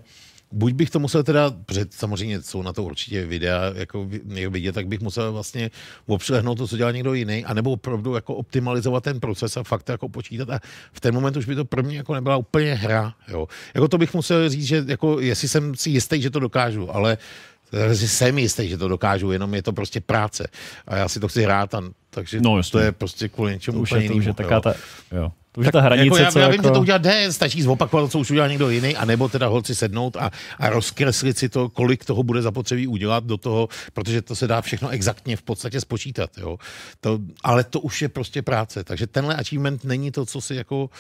buď 0.52 0.72
bych 0.72 0.90
to 0.90 0.98
musel 0.98 1.22
teda, 1.22 1.50
protože 1.50 1.86
samozřejmě 1.90 2.42
jsou 2.42 2.62
na 2.62 2.72
to 2.72 2.82
určitě 2.82 3.26
videa, 3.26 3.72
jako 3.74 4.06
vidět, 4.50 4.72
tak 4.72 4.86
bych 4.86 5.00
musel 5.00 5.32
vlastně 5.32 5.70
obšlehnout 6.06 6.58
to, 6.58 6.68
co 6.68 6.76
dělá 6.76 6.90
někdo 6.92 7.14
jiný, 7.14 7.44
anebo 7.44 7.70
opravdu 7.70 8.14
jako 8.14 8.34
optimalizovat 8.34 9.04
ten 9.04 9.20
proces 9.20 9.56
a 9.56 9.62
fakt 9.62 9.88
jako 9.88 10.08
počítat 10.08 10.50
a 10.50 10.60
v 10.92 11.00
ten 11.00 11.14
moment 11.14 11.36
už 11.36 11.44
by 11.44 11.54
to 11.54 11.64
pro 11.64 11.82
mě 11.82 11.96
jako 11.96 12.14
nebyla 12.14 12.36
úplně 12.36 12.74
hra, 12.74 13.14
jo. 13.28 13.48
Jako 13.74 13.88
to 13.88 13.98
bych 13.98 14.14
musel 14.14 14.48
říct, 14.48 14.66
že 14.66 14.84
jako 14.86 15.20
jestli 15.20 15.48
jsem 15.48 15.74
si 15.74 15.90
jistý, 15.90 16.22
že 16.22 16.30
to 16.30 16.40
dokážu, 16.40 16.94
ale 16.94 17.18
že 17.92 18.08
jsem 18.08 18.38
jistý, 18.38 18.68
že 18.68 18.78
to 18.78 18.88
dokážu, 18.88 19.32
jenom 19.32 19.54
je 19.54 19.62
to 19.62 19.72
prostě 19.72 20.00
práce. 20.00 20.48
A 20.86 20.96
já 20.96 21.08
si 21.08 21.20
to 21.20 21.28
chci 21.28 21.42
hrát, 21.42 21.74
a, 21.74 21.82
takže 22.10 22.40
No, 22.40 22.60
to 22.72 22.78
je 22.78 22.92
prostě 22.92 23.28
kvůli 23.28 23.52
něčemu 23.52 23.78
To 23.78 23.82
už 23.82 23.90
úplně 23.90 24.04
je, 24.04 24.10
to 24.10 24.16
už 24.16 24.24
je 24.24 24.34
taká 24.34 24.54
jo. 24.54 24.60
ta, 24.60 24.74
jo. 25.12 25.32
To 25.52 25.60
už 25.60 25.66
je 25.66 25.72
ta 25.72 25.80
hranice, 25.80 26.06
jako 26.06 26.16
já, 26.16 26.30
co 26.30 26.38
já 26.38 26.44
jako... 26.44 26.52
vím, 26.52 26.62
že 26.62 26.70
to 26.70 26.80
udělat 26.80 27.02
jde, 27.02 27.32
stačí 27.32 27.62
zopakovat, 27.62 28.10
co 28.10 28.18
už 28.18 28.30
udělal 28.30 28.48
někdo 28.48 28.70
jiný, 28.70 28.96
anebo 28.96 29.28
teda 29.28 29.46
holci 29.46 29.74
sednout 29.74 30.16
a, 30.16 30.30
a 30.58 30.70
rozkreslit 30.70 31.38
si 31.38 31.48
to, 31.48 31.68
kolik 31.68 32.04
toho 32.04 32.22
bude 32.22 32.42
zapotřebí 32.42 32.86
udělat 32.86 33.24
do 33.24 33.36
toho, 33.36 33.68
protože 33.92 34.22
to 34.22 34.36
se 34.36 34.46
dá 34.46 34.60
všechno 34.60 34.88
exaktně 34.88 35.36
v 35.36 35.42
podstatě 35.42 35.80
spočítat. 35.80 36.30
Jo. 36.38 36.58
To, 37.00 37.18
ale 37.42 37.64
to 37.64 37.80
už 37.80 38.02
je 38.02 38.08
prostě 38.08 38.42
práce. 38.42 38.84
Takže 38.84 39.06
tenhle 39.06 39.36
achievement 39.36 39.84
není 39.84 40.10
to, 40.10 40.26
co 40.26 40.40
si 40.40 40.54
jako, 40.54 40.90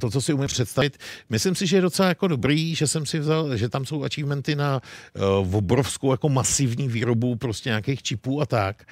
to, 0.00 0.10
co 0.10 0.20
si 0.20 0.32
umím 0.32 0.48
představit. 0.48 0.98
Myslím 1.30 1.54
si, 1.54 1.66
že 1.66 1.76
je 1.76 1.80
docela 1.80 2.08
jako 2.08 2.28
dobrý, 2.28 2.74
že 2.74 2.86
jsem 2.86 3.06
si 3.06 3.18
vzal, 3.18 3.56
že 3.56 3.68
tam 3.68 3.86
jsou 3.86 4.04
achievementy 4.04 4.56
na 4.56 4.82
uh, 5.44 5.56
obrovskou 5.56 6.10
jako 6.10 6.28
masivní 6.28 6.88
výrobu 6.88 7.36
prostě 7.36 7.68
nějakých 7.68 8.02
čipů 8.02 8.40
a 8.40 8.46
tak. 8.46 8.82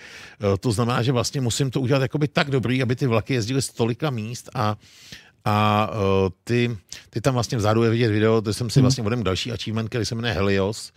Uh, 0.45 0.57
to 0.57 0.73
znamená, 0.73 1.03
že 1.03 1.13
vlastně 1.13 1.41
musím 1.41 1.71
to 1.71 1.81
udělat 1.81 2.03
jakoby 2.03 2.29
tak 2.29 2.51
dobrý, 2.51 2.83
aby 2.83 2.97
ty 2.97 3.07
vlaky 3.07 3.35
jezdily 3.35 3.63
z 3.63 3.69
tolika 3.69 4.11
míst 4.11 4.51
a 4.55 4.77
a 5.47 5.91
uh, 5.91 6.29
ty, 6.45 6.77
ty 7.11 7.21
tam 7.21 7.35
vlastně 7.35 7.59
vzadu 7.59 7.83
je 7.83 7.91
vidět 7.91 8.11
video, 8.11 8.43
to 8.43 8.55
jsem 8.55 8.71
si 8.71 8.81
vlastně 8.81 9.03
vodem 9.05 9.23
další 9.23 9.53
achievement, 9.53 9.89
který 9.89 10.05
se 10.05 10.15
jmenuje 10.15 10.35
Helios, 10.35 10.93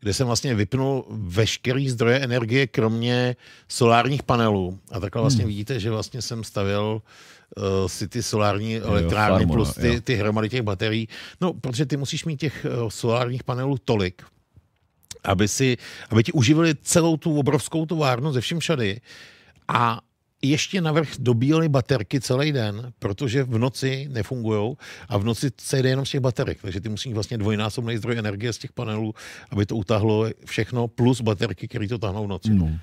kde 0.00 0.14
jsem 0.14 0.26
vlastně 0.26 0.54
vypnul 0.54 1.06
veškerý 1.10 1.90
zdroje 1.90 2.18
energie, 2.18 2.66
kromě 2.66 3.36
solárních 3.68 4.22
panelů. 4.22 4.78
A 4.92 5.00
takhle 5.00 5.20
vlastně 5.20 5.46
vidíte, 5.46 5.80
že 5.80 5.90
vlastně 5.90 6.22
jsem 6.22 6.44
stavěl 6.44 7.02
uh, 7.56 7.64
si 7.86 8.08
ty 8.08 8.22
solární 8.22 8.76
elektrárny 8.76 9.38
farmu, 9.38 9.52
plus 9.52 9.76
jo. 9.76 9.82
ty, 9.82 10.00
ty 10.00 10.14
hromady 10.14 10.48
těch 10.48 10.62
baterií. 10.62 11.08
No, 11.40 11.52
protože 11.52 11.86
ty 11.86 11.96
musíš 11.96 12.24
mít 12.24 12.36
těch 12.40 12.66
uh, 12.82 12.88
solárních 12.88 13.44
panelů 13.44 13.78
tolik, 13.84 14.22
aby, 15.24 15.48
si, 15.48 15.76
aby 16.10 16.24
ti 16.24 16.32
uživili 16.32 16.74
celou 16.74 17.16
tu 17.16 17.38
obrovskou 17.38 17.86
továrnu 17.86 18.32
ze 18.32 18.40
všem 18.40 18.60
všady 18.60 19.00
a 19.68 20.00
ještě 20.42 20.80
navrch 20.80 21.08
dobíjeli 21.18 21.68
baterky 21.68 22.20
celý 22.20 22.52
den, 22.52 22.92
protože 22.98 23.42
v 23.42 23.58
noci 23.58 24.08
nefungují 24.10 24.76
a 25.08 25.18
v 25.18 25.24
noci 25.24 25.50
se 25.60 25.82
jde 25.82 25.88
jenom 25.88 26.06
z 26.06 26.10
těch 26.10 26.20
baterek, 26.20 26.62
takže 26.62 26.80
ty 26.80 26.88
musíš 26.88 27.14
vlastně 27.14 27.38
dvojnásobný 27.38 27.96
zdroj 27.96 28.18
energie 28.18 28.52
z 28.52 28.58
těch 28.58 28.72
panelů, 28.72 29.14
aby 29.50 29.66
to 29.66 29.76
utáhlo 29.76 30.26
všechno, 30.44 30.88
plus 30.88 31.20
baterky, 31.20 31.68
které 31.68 31.88
to 31.88 31.98
tahnou 31.98 32.24
v 32.24 32.28
noci. 32.28 32.50
No. 32.54 32.78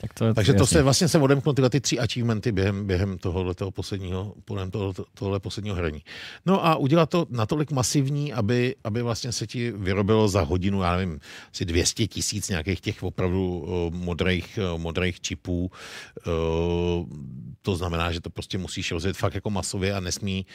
Tak 0.00 0.14
to 0.14 0.34
Takže 0.34 0.52
to 0.52 0.62
jasně. 0.62 0.78
se 0.78 0.82
vlastně 0.82 1.08
se 1.08 1.18
odemknu 1.18 1.52
tyhle 1.52 1.70
ty 1.70 1.80
tři 1.80 1.98
achievementy 1.98 2.52
během, 2.52 2.86
během 2.86 3.18
tohohle 3.18 3.54
toho 3.54 3.70
posledního, 3.70 4.34
během 4.50 4.70
tohle, 4.70 4.94
tohle 5.14 5.40
posledního 5.40 5.76
hraní. 5.76 6.02
No 6.46 6.66
a 6.66 6.76
udělat 6.76 7.10
to 7.10 7.26
natolik 7.30 7.70
masivní, 7.70 8.32
aby, 8.32 8.76
aby 8.84 9.02
vlastně 9.02 9.32
se 9.32 9.46
ti 9.46 9.70
vyrobilo 9.70 10.28
za 10.28 10.40
hodinu, 10.40 10.82
já 10.82 10.96
nevím, 10.96 11.20
asi 11.52 11.64
200 11.64 12.06
tisíc 12.06 12.48
nějakých 12.48 12.80
těch 12.80 13.02
opravdu 13.02 13.58
uh, 13.58 13.94
modrých, 13.94 14.58
uh, 14.74 14.80
modrých 14.80 15.20
čipů. 15.20 15.70
Uh, 16.26 17.06
to 17.62 17.76
znamená, 17.76 18.12
že 18.12 18.20
to 18.20 18.30
prostě 18.30 18.58
musíš 18.58 18.92
rozjet 18.92 19.16
fakt 19.16 19.34
jako 19.34 19.50
masově 19.50 19.94
a 19.94 20.00
nesmí 20.00 20.46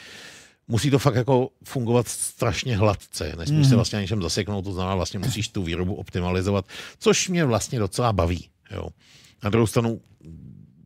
musí 0.70 0.90
to 0.90 0.98
fakt 0.98 1.14
jako 1.14 1.48
fungovat 1.64 2.08
strašně 2.08 2.76
hladce. 2.76 3.34
Nesmíš 3.38 3.58
mm. 3.58 3.68
se 3.68 3.74
vlastně 3.74 3.96
na 3.96 4.02
něčem 4.02 4.22
zaseknout, 4.22 4.64
to 4.64 4.72
znamená 4.72 4.94
vlastně 4.94 5.18
musíš 5.18 5.48
tu 5.48 5.62
výrobu 5.62 5.94
optimalizovat, 5.94 6.64
což 6.98 7.28
mě 7.28 7.44
vlastně 7.44 7.78
docela 7.78 8.12
baví. 8.12 8.48
Jo. 8.70 8.88
Na 9.44 9.50
druhou 9.50 9.66
stranu 9.66 10.00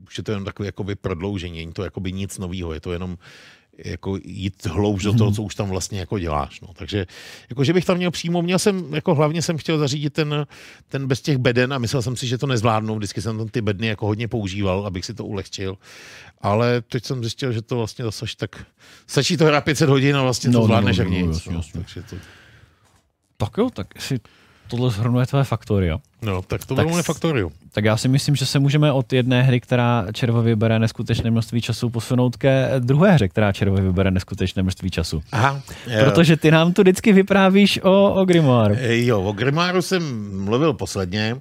už 0.06 0.18
je 0.18 0.24
to 0.24 0.32
jenom 0.32 0.44
takové 0.44 0.66
jakoby 0.66 0.94
prodloužení, 0.94 1.58
není 1.58 1.72
to 1.72 1.84
jakoby 1.84 2.12
nic 2.12 2.38
nového, 2.38 2.72
je 2.72 2.80
to 2.80 2.92
jenom 2.92 3.18
jako 3.78 4.18
jít 4.24 4.66
hloubš 4.66 5.02
do 5.02 5.12
toho, 5.12 5.32
co 5.32 5.42
už 5.42 5.54
tam 5.54 5.68
vlastně 5.68 6.00
jako 6.00 6.18
děláš. 6.18 6.60
No. 6.60 6.68
Takže 6.76 7.06
jako, 7.50 7.64
že 7.64 7.72
bych 7.72 7.84
tam 7.84 7.96
měl 7.96 8.10
přímo, 8.10 8.42
měl 8.42 8.58
jsem, 8.58 8.94
jako 8.94 9.14
hlavně 9.14 9.42
jsem 9.42 9.58
chtěl 9.58 9.78
zařídit 9.78 10.12
ten, 10.12 10.46
ten 10.88 11.06
bez 11.06 11.22
těch 11.22 11.38
beden 11.38 11.72
a 11.72 11.78
myslel 11.78 12.02
jsem 12.02 12.16
si, 12.16 12.26
že 12.26 12.38
to 12.38 12.46
nezvládnu. 12.46 12.96
Vždycky 12.96 13.22
jsem 13.22 13.38
tam 13.38 13.48
ty 13.48 13.60
bedny 13.60 13.86
jako 13.86 14.06
hodně 14.06 14.28
používal, 14.28 14.86
abych 14.86 15.04
si 15.04 15.14
to 15.14 15.24
ulehčil. 15.24 15.78
Ale 16.40 16.82
teď 16.82 17.04
jsem 17.04 17.20
zjistil, 17.20 17.52
že 17.52 17.62
to 17.62 17.76
vlastně 17.76 18.04
zase 18.04 18.26
tak, 18.36 18.66
stačí 19.06 19.36
to 19.36 19.44
hrát 19.44 19.64
500 19.64 19.88
hodin 19.88 20.16
a 20.16 20.22
vlastně 20.22 20.50
to 20.52 20.58
no, 20.58 20.64
zvládneš 20.64 20.98
no, 20.98 21.04
no, 21.04 21.10
jak 21.10 21.22
no, 21.22 21.26
nic. 21.26 21.36
Jasně, 21.36 21.52
no. 21.52 21.58
jasně. 21.58 21.80
Takže 21.80 22.02
to... 22.02 22.16
Tak 23.36 23.56
jo, 23.58 23.70
tak 23.70 24.02
si 24.02 24.20
tohle 24.68 24.90
zhrnuje 24.90 25.26
tvé 25.26 25.44
Factorio. 25.44 25.98
No, 26.22 26.42
tak 26.42 26.66
to 26.66 26.74
bylo 26.74 26.88
moje 26.88 27.02
Factorio. 27.02 27.50
Tak 27.72 27.84
já 27.84 27.96
si 27.96 28.08
myslím, 28.08 28.36
že 28.36 28.46
se 28.46 28.58
můžeme 28.58 28.92
od 28.92 29.12
jedné 29.12 29.42
hry, 29.42 29.60
která 29.60 30.06
červo 30.12 30.42
vybere 30.42 30.78
neskutečné 30.78 31.30
množství 31.30 31.60
času, 31.60 31.90
posunout 31.90 32.36
ke 32.36 32.70
druhé 32.78 33.12
hře, 33.12 33.28
která 33.28 33.52
červo 33.52 33.76
vybere 33.76 34.10
neskutečné 34.10 34.62
množství 34.62 34.90
času. 34.90 35.22
Aha. 35.32 35.60
Protože 36.04 36.36
ty 36.36 36.50
nám 36.50 36.72
tu 36.72 36.82
vždycky 36.82 37.12
vyprávíš 37.12 37.80
o, 37.82 38.14
o 38.14 38.24
Grimoire. 38.24 38.96
Jo, 38.96 39.22
o 39.22 39.32
Grimoire 39.32 39.82
jsem 39.82 40.30
mluvil 40.44 40.72
posledně. 40.72 41.36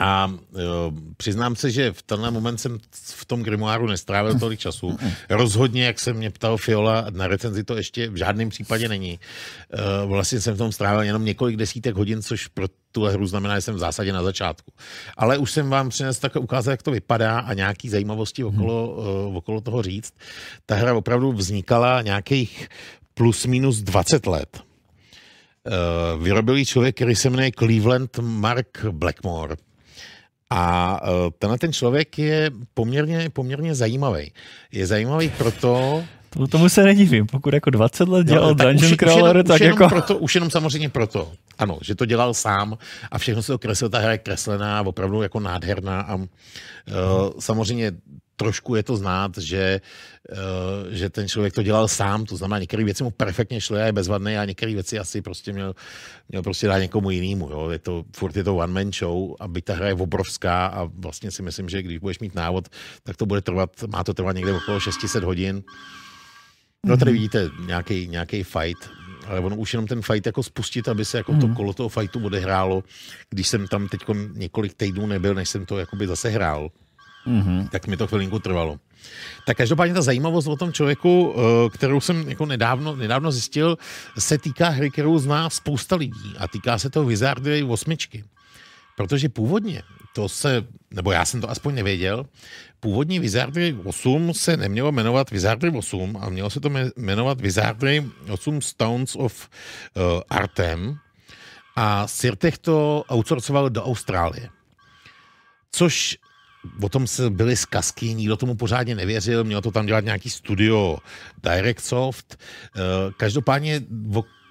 A 0.00 0.34
jo, 0.58 0.92
přiznám 1.16 1.56
se, 1.56 1.70
že 1.70 1.92
v 1.92 2.02
tenhle 2.02 2.30
moment 2.30 2.58
jsem 2.58 2.78
v 2.92 3.24
tom 3.24 3.42
grimoáru 3.42 3.86
nestrávil 3.86 4.38
tolik 4.38 4.60
času. 4.60 4.98
Rozhodně, 5.30 5.84
jak 5.84 5.98
se 5.98 6.12
mě 6.12 6.30
ptal 6.30 6.56
Fiola, 6.56 7.06
na 7.10 7.26
recenzi 7.26 7.64
to 7.64 7.76
ještě 7.76 8.08
v 8.08 8.16
žádném 8.16 8.48
případě 8.48 8.88
není. 8.88 9.12
E, 9.12 10.06
vlastně 10.06 10.40
jsem 10.40 10.54
v 10.54 10.58
tom 10.58 10.72
strávil 10.72 11.02
jenom 11.02 11.24
několik 11.24 11.56
desítek 11.56 11.94
hodin, 11.94 12.22
což 12.22 12.46
pro 12.46 12.66
tuhle 12.92 13.12
hru 13.12 13.26
znamená, 13.26 13.54
že 13.54 13.60
jsem 13.60 13.74
v 13.74 13.78
zásadě 13.78 14.12
na 14.12 14.22
začátku. 14.22 14.72
Ale 15.16 15.38
už 15.38 15.50
jsem 15.50 15.70
vám 15.70 15.88
přinesl 15.88 16.20
tak 16.20 16.36
ukázat, 16.36 16.70
jak 16.70 16.82
to 16.82 16.90
vypadá 16.90 17.38
a 17.38 17.54
nějaký 17.54 17.88
zajímavosti 17.88 18.44
okolo, 18.44 19.02
hmm. 19.26 19.36
okolo 19.36 19.60
toho 19.60 19.82
říct. 19.82 20.14
Ta 20.66 20.74
hra 20.74 20.94
opravdu 20.94 21.32
vznikala 21.32 22.02
nějakých 22.02 22.68
plus 23.14 23.46
minus 23.46 23.78
20 23.78 24.26
let. 24.26 24.60
Vyrobil 26.22 26.56
ji 26.56 26.66
člověk, 26.66 26.96
který 26.96 27.16
se 27.16 27.30
jmenuje 27.30 27.50
Cleveland 27.58 28.18
Mark 28.18 28.84
Blackmore. 28.90 29.56
A 30.50 31.00
e, 31.04 31.30
tenhle 31.38 31.58
ten 31.58 31.72
člověk 31.72 32.18
je 32.18 32.50
poměrně, 32.74 33.30
poměrně 33.30 33.74
zajímavý. 33.74 34.32
Je 34.72 34.86
zajímavý 34.86 35.28
proto, 35.28 36.04
to, 36.30 36.46
tomu 36.46 36.68
se 36.68 36.82
nedivím, 36.82 37.26
pokud 37.26 37.54
jako 37.54 37.70
20 37.70 38.08
let 38.08 38.26
dělal 38.26 38.48
no, 38.48 38.54
Dungeon 38.54 38.92
už, 38.92 38.96
Crawler, 38.98 39.36
už 39.36 39.36
jenom, 39.36 39.44
tak 39.44 39.60
už 39.60 39.66
jako... 39.66 39.88
Proto, 39.88 40.18
už 40.18 40.34
jenom 40.34 40.50
samozřejmě 40.50 40.88
proto, 40.88 41.32
ano, 41.58 41.78
že 41.82 41.94
to 41.94 42.06
dělal 42.06 42.34
sám 42.34 42.78
a 43.10 43.18
všechno 43.18 43.42
se 43.42 43.52
to 43.52 43.58
kreslil, 43.58 43.90
ta 43.90 43.98
hra 43.98 44.12
je 44.12 44.18
kreslená, 44.18 44.82
opravdu 44.82 45.22
jako 45.22 45.40
nádherná 45.40 46.00
a 46.00 46.14
uh, 46.14 46.24
samozřejmě 47.38 47.92
trošku 48.36 48.74
je 48.74 48.82
to 48.82 48.96
znát, 48.96 49.38
že, 49.38 49.80
uh, 49.80 50.09
že 50.90 51.10
ten 51.10 51.28
člověk 51.28 51.54
to 51.54 51.62
dělal 51.62 51.88
sám, 51.88 52.24
to 52.24 52.36
znamená, 52.36 52.58
některé 52.58 52.84
věci 52.84 53.04
mu 53.04 53.10
perfektně 53.10 53.60
šly 53.60 53.82
a 53.82 53.86
je 53.86 53.92
bezvadný 53.92 54.36
a 54.36 54.44
některé 54.44 54.74
věci 54.74 54.98
asi 54.98 55.22
prostě 55.22 55.52
měl, 55.52 55.74
měl 56.28 56.42
prostě 56.42 56.66
dát 56.66 56.78
někomu 56.78 57.10
jinému. 57.10 57.50
Jo. 57.50 57.70
Je 57.70 57.78
to, 57.78 58.04
furt 58.16 58.36
je 58.36 58.44
to 58.44 58.56
one 58.56 58.72
man 58.72 58.92
show 58.92 59.34
a 59.40 59.48
byť 59.48 59.64
ta 59.64 59.74
hra 59.74 59.86
je 59.88 59.94
obrovská 59.94 60.66
a 60.66 60.88
vlastně 60.94 61.30
si 61.30 61.42
myslím, 61.42 61.68
že 61.68 61.82
když 61.82 61.98
budeš 61.98 62.18
mít 62.18 62.34
návod, 62.34 62.68
tak 63.02 63.16
to 63.16 63.26
bude 63.26 63.40
trvat, 63.40 63.70
má 63.92 64.04
to 64.04 64.14
trvat 64.14 64.36
někde 64.36 64.52
okolo 64.52 64.80
600 64.80 65.24
hodin. 65.24 65.62
No 66.86 66.96
tady 66.96 67.10
mhm. 67.10 67.20
vidíte 67.20 67.50
nějaký, 67.66 68.08
nějaký 68.08 68.42
fight, 68.42 68.90
ale 69.26 69.40
ono 69.40 69.56
už 69.56 69.72
jenom 69.72 69.86
ten 69.86 70.02
fight 70.02 70.26
jako 70.26 70.42
spustit, 70.42 70.88
aby 70.88 71.04
se 71.04 71.16
jako 71.16 71.32
to 71.32 71.46
mhm. 71.46 71.56
kolo 71.56 71.72
toho 71.72 71.88
fightu 71.88 72.24
odehrálo, 72.24 72.84
když 73.30 73.48
jsem 73.48 73.66
tam 73.66 73.88
teď 73.88 74.00
několik 74.32 74.74
týdnů 74.74 75.06
nebyl, 75.06 75.34
než 75.34 75.48
jsem 75.48 75.66
to 75.66 75.78
jakoby 75.78 76.06
zase 76.06 76.28
hrál 76.28 76.70
mm-hmm. 77.26 77.68
tak 77.68 77.86
mi 77.86 77.96
to 77.96 78.06
chvilinku 78.06 78.38
trvalo. 78.38 78.78
Tak 79.46 79.56
každopádně 79.56 79.94
ta 79.94 80.02
zajímavost 80.02 80.46
o 80.46 80.56
tom 80.56 80.72
člověku, 80.72 81.34
eh, 81.36 81.70
kterou 81.70 82.00
jsem 82.00 82.28
jako 82.28 82.46
nedávno, 82.46 82.96
nedávno 82.96 83.32
zjistil, 83.32 83.78
se 84.18 84.38
týká 84.38 84.68
hry, 84.68 84.90
kterou 84.90 85.18
zná 85.18 85.50
spousta 85.50 85.96
lidí 85.96 86.34
a 86.38 86.48
týká 86.48 86.78
se 86.78 86.90
toho 86.90 87.06
Wizardry 87.06 87.62
osmičky. 87.62 88.24
Protože 88.96 89.28
původně 89.28 89.82
to 90.12 90.28
se, 90.28 90.66
nebo 90.90 91.12
já 91.12 91.24
jsem 91.24 91.40
to 91.40 91.50
aspoň 91.50 91.74
nevěděl, 91.74 92.26
původní 92.80 93.18
Wizardry 93.18 93.76
8 93.84 94.34
se 94.34 94.56
nemělo 94.56 94.92
jmenovat 94.92 95.30
Wizardry 95.30 95.70
8 95.70 96.18
a 96.20 96.28
mělo 96.28 96.50
se 96.50 96.60
to 96.60 96.70
jmenovat 96.96 97.40
Wizardry 97.40 98.06
8 98.30 98.62
Stones 98.62 99.16
of 99.16 99.48
uh, 99.96 100.02
Artem 100.30 100.98
a 101.76 102.06
Sirtech 102.06 102.58
to 102.58 103.04
outsourcoval 103.12 103.70
do 103.70 103.84
Austrálie. 103.84 104.48
Což 105.72 106.18
o 106.82 106.88
tom 106.88 107.06
se 107.06 107.30
byly 107.30 107.56
zkazky, 107.56 108.14
nikdo 108.14 108.36
tomu 108.36 108.54
pořádně 108.54 108.94
nevěřil, 108.94 109.44
mělo 109.44 109.60
to 109.62 109.70
tam 109.70 109.86
dělat 109.86 110.04
nějaký 110.04 110.30
studio 110.30 110.98
Directsoft. 111.42 112.38
Eh, 112.76 112.80
každopádně 113.16 113.80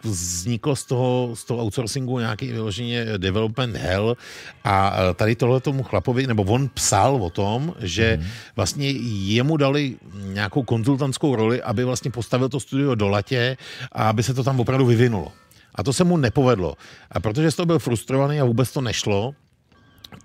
vzniklo 0.03 0.75
z 0.75 0.85
toho, 0.85 1.31
z 1.33 1.43
toho 1.43 1.63
outsourcingu 1.63 2.19
nějaký 2.19 2.47
vyloženě 2.51 3.05
development 3.17 3.75
hell 3.75 4.17
a 4.63 4.95
eh, 4.95 5.13
tady 5.13 5.35
tohle 5.35 5.59
tomu 5.59 5.83
chlapovi, 5.83 6.27
nebo 6.27 6.43
on 6.43 6.69
psal 6.69 7.15
o 7.15 7.29
tom, 7.29 7.73
že 7.79 8.17
mm. 8.21 8.27
vlastně 8.55 8.89
jemu 9.35 9.57
dali 9.57 9.95
nějakou 10.13 10.63
konzultantskou 10.63 11.35
roli, 11.35 11.61
aby 11.61 11.83
vlastně 11.83 12.11
postavil 12.11 12.49
to 12.49 12.59
studio 12.59 12.95
do 12.95 13.07
latě 13.07 13.57
a 13.91 14.09
aby 14.09 14.23
se 14.23 14.33
to 14.33 14.43
tam 14.43 14.59
opravdu 14.59 14.85
vyvinulo. 14.85 15.31
A 15.75 15.83
to 15.83 15.93
se 15.93 16.03
mu 16.03 16.17
nepovedlo. 16.17 16.75
A 17.11 17.19
protože 17.19 17.51
z 17.51 17.55
toho 17.55 17.65
byl 17.65 17.79
frustrovaný 17.79 18.39
a 18.39 18.45
vůbec 18.45 18.71
to 18.71 18.81
nešlo, 18.81 19.33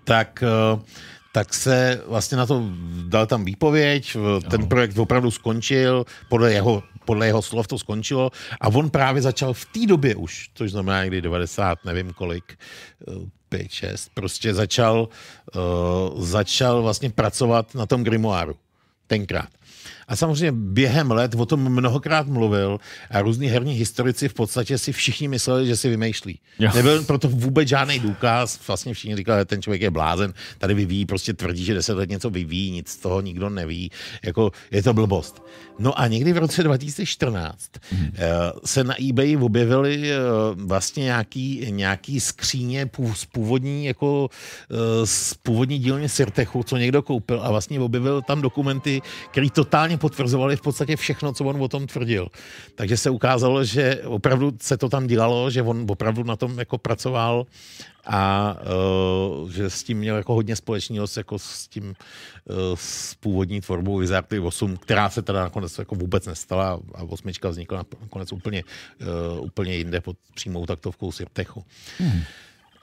tak 0.05 0.45
uh, 0.75 0.81
tak 1.35 1.55
se 1.55 2.03
vlastně 2.07 2.39
na 2.39 2.47
to 2.47 2.63
dal 3.07 3.27
tam 3.27 3.45
výpověď, 3.45 4.17
ten 4.51 4.67
projekt 4.67 4.99
opravdu 4.99 5.31
skončil, 5.31 6.07
podle 6.29 6.53
jeho, 6.53 6.83
podle 7.05 7.27
jeho 7.27 7.43
slov 7.43 7.67
to 7.67 7.79
skončilo 7.79 8.31
a 8.61 8.69
on 8.69 8.91
právě 8.91 9.23
začal 9.23 9.53
v 9.53 9.65
té 9.65 9.87
době 9.87 10.15
už, 10.15 10.51
což 10.55 10.71
znamená 10.71 11.03
někdy 11.05 11.23
90, 11.23 11.85
nevím 11.85 12.13
kolik, 12.13 12.59
5, 13.49 13.63
eh, 13.63 13.69
6, 13.69 14.11
prostě 14.15 14.55
začal, 14.55 15.09
uh, 15.55 16.23
začal 16.25 16.83
vlastně 16.83 17.11
pracovat 17.11 17.75
na 17.75 17.87
tom 17.87 18.05
grimoáru 18.05 18.57
tenkrát. 19.07 19.49
A 20.09 20.17
samozřejmě 20.17 20.53
během 20.53 21.11
let 21.11 21.35
o 21.35 21.47
tom 21.47 21.61
mnohokrát 21.61 22.27
mluvil 22.27 22.79
a 23.11 23.23
různí 23.23 23.47
herní 23.47 23.73
historici 23.73 24.29
v 24.29 24.35
podstatě 24.35 24.79
si 24.79 24.93
všichni 24.93 25.29
mysleli, 25.29 25.67
že 25.67 25.77
si 25.77 25.89
vymýšlí. 25.89 26.41
Jo. 26.59 26.71
Nebyl 26.75 27.05
proto 27.05 27.29
vůbec 27.29 27.69
žádný 27.69 27.99
důkaz. 27.99 28.61
Vlastně 28.67 28.95
všichni 28.95 29.17
říkali, 29.17 29.41
že 29.41 29.45
ten 29.45 29.63
člověk 29.63 29.83
je 29.83 29.91
blázen, 29.91 30.35
tady 30.59 30.75
vyvíjí, 30.75 31.07
prostě 31.07 31.35
tvrdí, 31.35 31.65
že 31.65 31.75
deset 31.75 31.95
let 31.95 32.11
něco 32.11 32.31
vyvíjí, 32.31 32.71
nic 32.71 32.89
z 32.89 32.97
toho 32.97 33.21
nikdo 33.21 33.51
neví. 33.51 33.91
Jako 34.23 34.51
je 34.71 34.83
to 34.83 34.95
blbost. 34.95 35.43
No 35.79 36.01
a 36.01 36.07
někdy 36.07 36.33
v 36.33 36.39
roce 36.39 36.63
2014 36.63 37.71
hmm. 37.91 38.11
se 38.65 38.85
na 38.85 38.95
eBay 39.09 39.37
objevily 39.37 40.13
eh, 40.13 40.17
vlastně 40.55 41.05
nějaký, 41.05 41.67
nějaký 41.71 42.21
skříně 42.21 42.91
z 43.15 43.25
původní, 43.25 43.87
jako 43.87 44.29
eh, 44.71 45.07
z 45.07 45.35
původní 45.35 45.79
dílně 45.79 46.09
Sirtechu, 46.09 46.63
co 46.63 46.77
někdo 46.77 47.03
koupil 47.03 47.41
a 47.43 47.51
vlastně 47.51 47.81
objevil 47.81 48.23
tam 48.23 48.43
dokumenty, 48.43 49.03
které 49.31 49.51
totálně 49.51 49.94
potvrzovaly 49.99 50.57
v 50.57 50.61
podstatě 50.61 50.97
všechno, 50.97 51.33
co 51.33 51.45
on 51.45 51.63
o 51.63 51.69
tom 51.69 51.87
tvrdil. 51.87 52.29
Takže 52.75 52.97
se 52.97 53.11
ukázalo, 53.11 53.65
že 53.65 54.03
opravdu 54.05 54.53
se 54.61 54.77
to 54.77 54.89
tam 54.89 55.07
dělalo, 55.07 55.51
že 55.51 55.63
on 55.63 55.87
opravdu 55.89 56.25
na 56.25 56.37
tom 56.37 56.59
jako 56.59 56.79
pracoval 56.79 57.47
a 58.07 58.57
uh, 59.41 59.51
že 59.51 59.71
s 59.71 59.83
tím 59.83 59.99
měl 59.99 60.17
jako 60.17 60.35
hodně 60.35 60.57
společného 60.57 61.07
jako 61.17 61.39
s 61.39 61.69
tím 61.69 61.85
uh, 61.85 62.57
s 62.75 63.15
původní 63.15 63.61
tvorbou 63.61 63.97
Wizardy 63.97 64.41
8, 64.41 64.77
která 64.77 65.11
se 65.11 65.23
teda 65.23 65.43
nakonec 65.43 65.79
jako 65.79 65.95
vůbec 65.95 66.27
nestala 66.27 66.81
a 66.95 67.03
osmička 67.03 67.49
vznikla 67.49 67.85
nakonec 68.01 68.33
úplně, 68.33 68.65
uh, 69.37 69.45
úplně 69.45 69.77
jinde 69.77 70.01
pod 70.01 70.17
přímou 70.35 70.67
taktovkou 70.67 71.13
Sirtechu. 71.13 71.65
Hmm. 71.99 72.23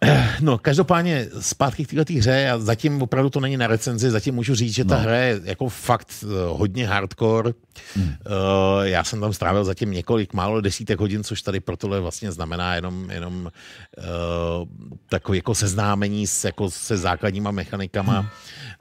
No, 0.41 0.57
každopádně 0.57 1.27
zpátky 1.39 1.85
k 1.85 1.93
této 1.93 2.13
hře 2.13 2.49
a 2.49 2.59
zatím 2.59 3.01
opravdu 3.01 3.29
to 3.29 3.39
není 3.39 3.57
na 3.57 3.67
recenzi, 3.67 4.11
zatím 4.11 4.35
můžu 4.35 4.55
říct, 4.55 4.73
že 4.73 4.85
ta 4.85 4.95
no. 4.95 5.01
hra 5.01 5.15
je 5.15 5.41
jako 5.43 5.69
fakt 5.69 6.07
uh, 6.23 6.31
hodně 6.59 6.87
hardcore. 6.87 7.51
Hmm. 7.95 8.05
Uh, 8.05 8.13
já 8.81 9.03
jsem 9.03 9.21
tam 9.21 9.33
strávil 9.33 9.63
zatím 9.63 9.91
několik 9.91 10.33
málo 10.33 10.61
desítek 10.61 10.99
hodin, 10.99 11.23
což 11.23 11.41
tady 11.41 11.59
pro 11.59 11.77
tohle 11.77 11.99
vlastně 11.99 12.31
znamená 12.31 12.75
jenom, 12.75 13.09
jenom 13.09 13.51
uh, 13.97 14.67
takové 15.09 15.37
jako 15.37 15.55
seznámení 15.55 16.27
s, 16.27 16.45
jako 16.45 16.71
se 16.71 16.97
základníma 16.97 17.51
mechanikama 17.51 18.19
hmm. 18.19 18.29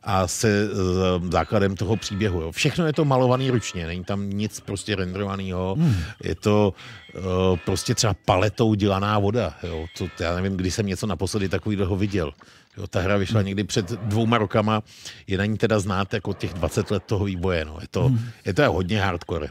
A 0.02 0.26
se 0.26 0.68
uh, 0.70 1.30
základem 1.30 1.76
toho 1.76 1.96
příběhu. 1.96 2.40
Jo. 2.40 2.52
Všechno 2.52 2.86
je 2.86 2.92
to 2.92 3.04
malovaný 3.04 3.50
ručně, 3.50 3.86
není 3.86 4.04
tam 4.04 4.30
nic 4.30 4.60
prostě 4.60 4.96
renderovaného. 4.96 5.74
Hmm. 5.78 5.96
Je 6.24 6.34
to 6.34 6.74
uh, 7.14 7.22
prostě 7.64 7.94
třeba 7.94 8.14
paletou 8.24 8.74
dělaná 8.74 9.18
voda. 9.18 9.54
Jo. 9.62 9.86
To, 9.98 10.08
já 10.20 10.34
nevím, 10.34 10.56
kdy 10.56 10.70
jsem 10.70 10.86
něco 10.86 11.06
naposledy 11.06 11.48
takového 11.48 11.96
viděl. 11.96 12.32
Jo, 12.76 12.86
ta 12.86 13.00
hra 13.00 13.16
vyšla 13.16 13.42
někdy 13.42 13.64
před 13.64 13.90
dvouma 13.90 14.38
rokama, 14.38 14.82
je 15.26 15.38
na 15.38 15.44
ní 15.44 15.58
teda 15.58 15.78
znát 15.78 16.14
jako 16.14 16.32
těch 16.32 16.54
20 16.54 16.90
let 16.90 17.02
toho 17.06 17.24
výboje. 17.24 17.64
No. 17.64 17.78
Je, 17.80 17.88
to, 17.90 18.08
hmm. 18.08 18.20
je 18.44 18.54
to 18.54 18.72
hodně 18.72 19.00
hardcore. 19.00 19.48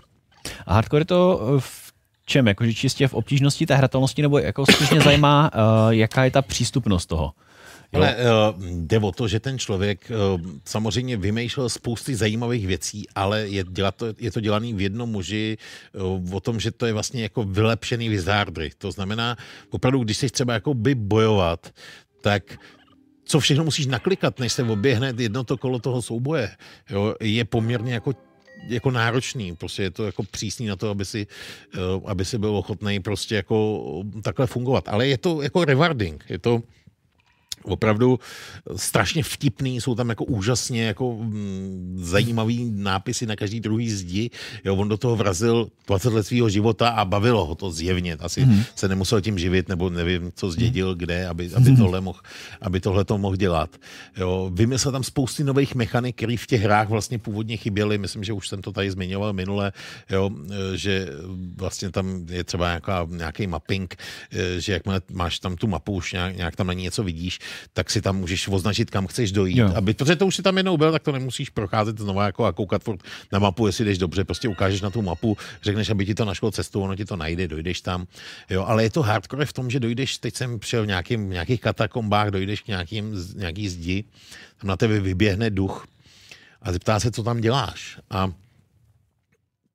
A 0.65 0.73
hardcore 0.73 1.01
je 1.01 1.05
to 1.05 1.41
eh, 1.41 1.59
v 1.59 1.93
čem? 2.25 2.47
Jakože 2.47 2.73
čistě 2.73 3.07
v 3.07 3.13
obtížnosti 3.13 3.65
té 3.65 3.75
hratelnosti, 3.75 4.21
nebo 4.21 4.39
jako 4.39 4.65
skutečně 4.65 5.01
zajímá, 5.01 5.51
uh, 5.53 5.89
jaká 5.89 6.23
je 6.23 6.31
ta 6.31 6.41
přístupnost 6.41 7.05
toho? 7.05 7.31
Ale 7.93 8.15
uh, 8.15 8.65
jde 8.65 8.99
o 8.99 9.11
to, 9.11 9.27
že 9.27 9.39
ten 9.39 9.59
člověk 9.59 10.11
uh, 10.11 10.41
samozřejmě 10.65 11.17
vymýšlel 11.17 11.69
spousty 11.69 12.15
zajímavých 12.15 12.67
věcí, 12.67 13.07
ale 13.15 13.47
je, 13.47 13.63
dělat 13.69 13.95
to, 13.95 14.05
je 14.19 14.31
to 14.31 14.39
dělaný 14.39 14.73
v 14.73 14.81
jednom 14.81 15.09
muži 15.09 15.57
uh, 15.93 16.35
o 16.35 16.39
tom, 16.39 16.59
že 16.59 16.71
to 16.71 16.85
je 16.85 16.93
vlastně 16.93 17.23
jako 17.23 17.43
vylepšený 17.43 18.09
wizardry. 18.09 18.71
To 18.77 18.91
znamená, 18.91 19.37
opravdu, 19.69 20.03
když 20.03 20.17
jsi 20.17 20.29
třeba 20.29 20.53
jako 20.53 20.73
by 20.73 20.95
bojovat, 20.95 21.73
tak 22.21 22.57
co 23.25 23.39
všechno 23.39 23.63
musíš 23.63 23.85
naklikat, 23.85 24.39
než 24.39 24.53
se 24.53 24.63
oběhne 24.63 25.13
jedno 25.17 25.43
to 25.43 25.57
kolo 25.57 25.79
toho 25.79 26.01
souboje, 26.01 26.49
jo, 26.89 27.15
je 27.21 27.45
poměrně 27.45 27.93
jako 27.93 28.13
jako 28.67 28.91
náročný, 28.91 29.55
prostě 29.55 29.83
je 29.83 29.91
to 29.91 30.05
jako 30.05 30.23
přísný 30.23 30.67
na 30.67 30.75
to, 30.75 30.89
aby 30.89 31.05
si, 31.05 31.27
aby 32.05 32.25
si 32.25 32.37
byl 32.37 32.55
ochotný 32.55 32.99
prostě 32.99 33.35
jako 33.35 33.83
takhle 34.23 34.47
fungovat. 34.47 34.87
Ale 34.87 35.07
je 35.07 35.17
to 35.17 35.41
jako 35.41 35.65
rewarding, 35.65 36.25
je 36.29 36.39
to, 36.39 36.61
opravdu 37.63 38.19
strašně 38.75 39.23
vtipný, 39.23 39.81
jsou 39.81 39.95
tam 39.95 40.09
jako 40.09 40.23
úžasně 40.25 40.83
jako 40.83 41.13
mm, 41.13 41.99
zajímavý 42.01 42.71
nápisy 42.75 43.25
na 43.25 43.35
každý 43.35 43.59
druhý 43.59 43.89
zdi. 43.89 44.29
Jo, 44.63 44.75
on 44.75 44.89
do 44.89 44.97
toho 44.97 45.15
vrazil 45.15 45.67
20 45.87 46.13
let 46.13 46.27
svého 46.27 46.49
života 46.49 46.89
a 46.89 47.05
bavilo 47.05 47.45
ho 47.45 47.55
to 47.55 47.71
zjevně. 47.71 48.15
Asi 48.15 48.41
hmm. 48.41 48.63
se 48.75 48.87
nemusel 48.87 49.21
tím 49.21 49.39
živit, 49.39 49.69
nebo 49.69 49.89
nevím, 49.89 50.31
co 50.35 50.51
zdědil, 50.51 50.95
kde, 50.95 51.27
aby, 51.27 51.49
aby 51.55 51.75
tohle 51.75 52.01
mohl, 52.01 52.19
aby 52.61 52.79
tohle 52.79 53.05
to 53.05 53.17
mohl 53.17 53.35
dělat. 53.35 53.69
Jo, 54.17 54.51
vymyslel 54.53 54.91
tam 54.91 55.03
spousty 55.03 55.43
nových 55.43 55.75
mechanik, 55.75 56.15
které 56.15 56.35
v 56.37 56.47
těch 56.47 56.61
hrách 56.61 56.89
vlastně 56.89 57.19
původně 57.19 57.57
chyběly. 57.57 57.97
Myslím, 57.97 58.23
že 58.23 58.33
už 58.33 58.47
jsem 58.47 58.61
to 58.61 58.71
tady 58.71 58.91
zmiňoval 58.91 59.33
minule, 59.33 59.71
jo, 60.09 60.29
že 60.75 61.07
vlastně 61.55 61.91
tam 61.91 62.25
je 62.29 62.43
třeba 62.43 62.67
nějaká, 62.67 63.07
nějaký 63.09 63.47
mapping, 63.47 63.95
že 64.57 64.73
jak 64.73 64.83
máš 65.11 65.39
tam 65.39 65.55
tu 65.55 65.67
mapu, 65.67 65.93
už 65.93 66.13
nějak, 66.13 66.37
nějak 66.37 66.55
tam 66.55 66.67
na 66.67 66.73
ní 66.73 66.83
něco 66.83 67.03
vidíš, 67.03 67.39
tak 67.73 67.89
si 67.89 68.01
tam 68.01 68.17
můžeš 68.17 68.47
označit, 68.47 68.89
kam 68.89 69.07
chceš 69.07 69.31
dojít. 69.31 69.57
Jo. 69.57 69.71
Aby, 69.75 69.93
protože 69.93 70.15
to 70.15 70.27
už 70.27 70.35
si 70.35 70.41
tam 70.41 70.57
jednou 70.57 70.77
byl, 70.77 70.91
tak 70.91 71.03
to 71.03 71.11
nemusíš 71.11 71.49
procházet 71.49 71.99
znovu 71.99 72.21
jako 72.21 72.45
a 72.45 72.51
koukat 72.51 72.83
furt 72.83 73.03
na 73.31 73.39
mapu, 73.39 73.67
jestli 73.67 73.85
jdeš 73.85 73.97
dobře. 73.97 74.23
Prostě 74.23 74.47
ukážeš 74.47 74.81
na 74.81 74.89
tu 74.89 75.01
mapu, 75.01 75.37
řekneš, 75.63 75.89
aby 75.89 76.05
ti 76.05 76.15
to 76.15 76.25
našlo 76.25 76.51
cestu, 76.51 76.81
ono 76.81 76.95
ti 76.95 77.05
to 77.05 77.15
najde, 77.15 77.47
dojdeš 77.47 77.81
tam. 77.81 78.07
Jo, 78.49 78.65
ale 78.65 78.83
je 78.83 78.89
to 78.89 79.01
hardcore 79.01 79.45
v 79.45 79.53
tom, 79.53 79.69
že 79.69 79.79
dojdeš, 79.79 80.17
teď 80.17 80.35
jsem 80.35 80.59
přijel 80.59 80.83
v 80.83 80.87
nějakým, 80.87 81.29
nějakých 81.29 81.61
katakombách, 81.61 82.27
dojdeš 82.29 82.61
k 82.61 82.67
nějakým, 82.67 83.15
nějaký 83.35 83.69
zdi, 83.69 84.03
tam 84.61 84.67
na 84.67 84.77
tebe 84.77 84.99
vyběhne 84.99 85.49
duch 85.49 85.87
a 86.61 86.71
zeptá 86.71 86.99
se, 86.99 87.11
co 87.11 87.23
tam 87.23 87.41
děláš. 87.41 87.99
A 88.09 88.31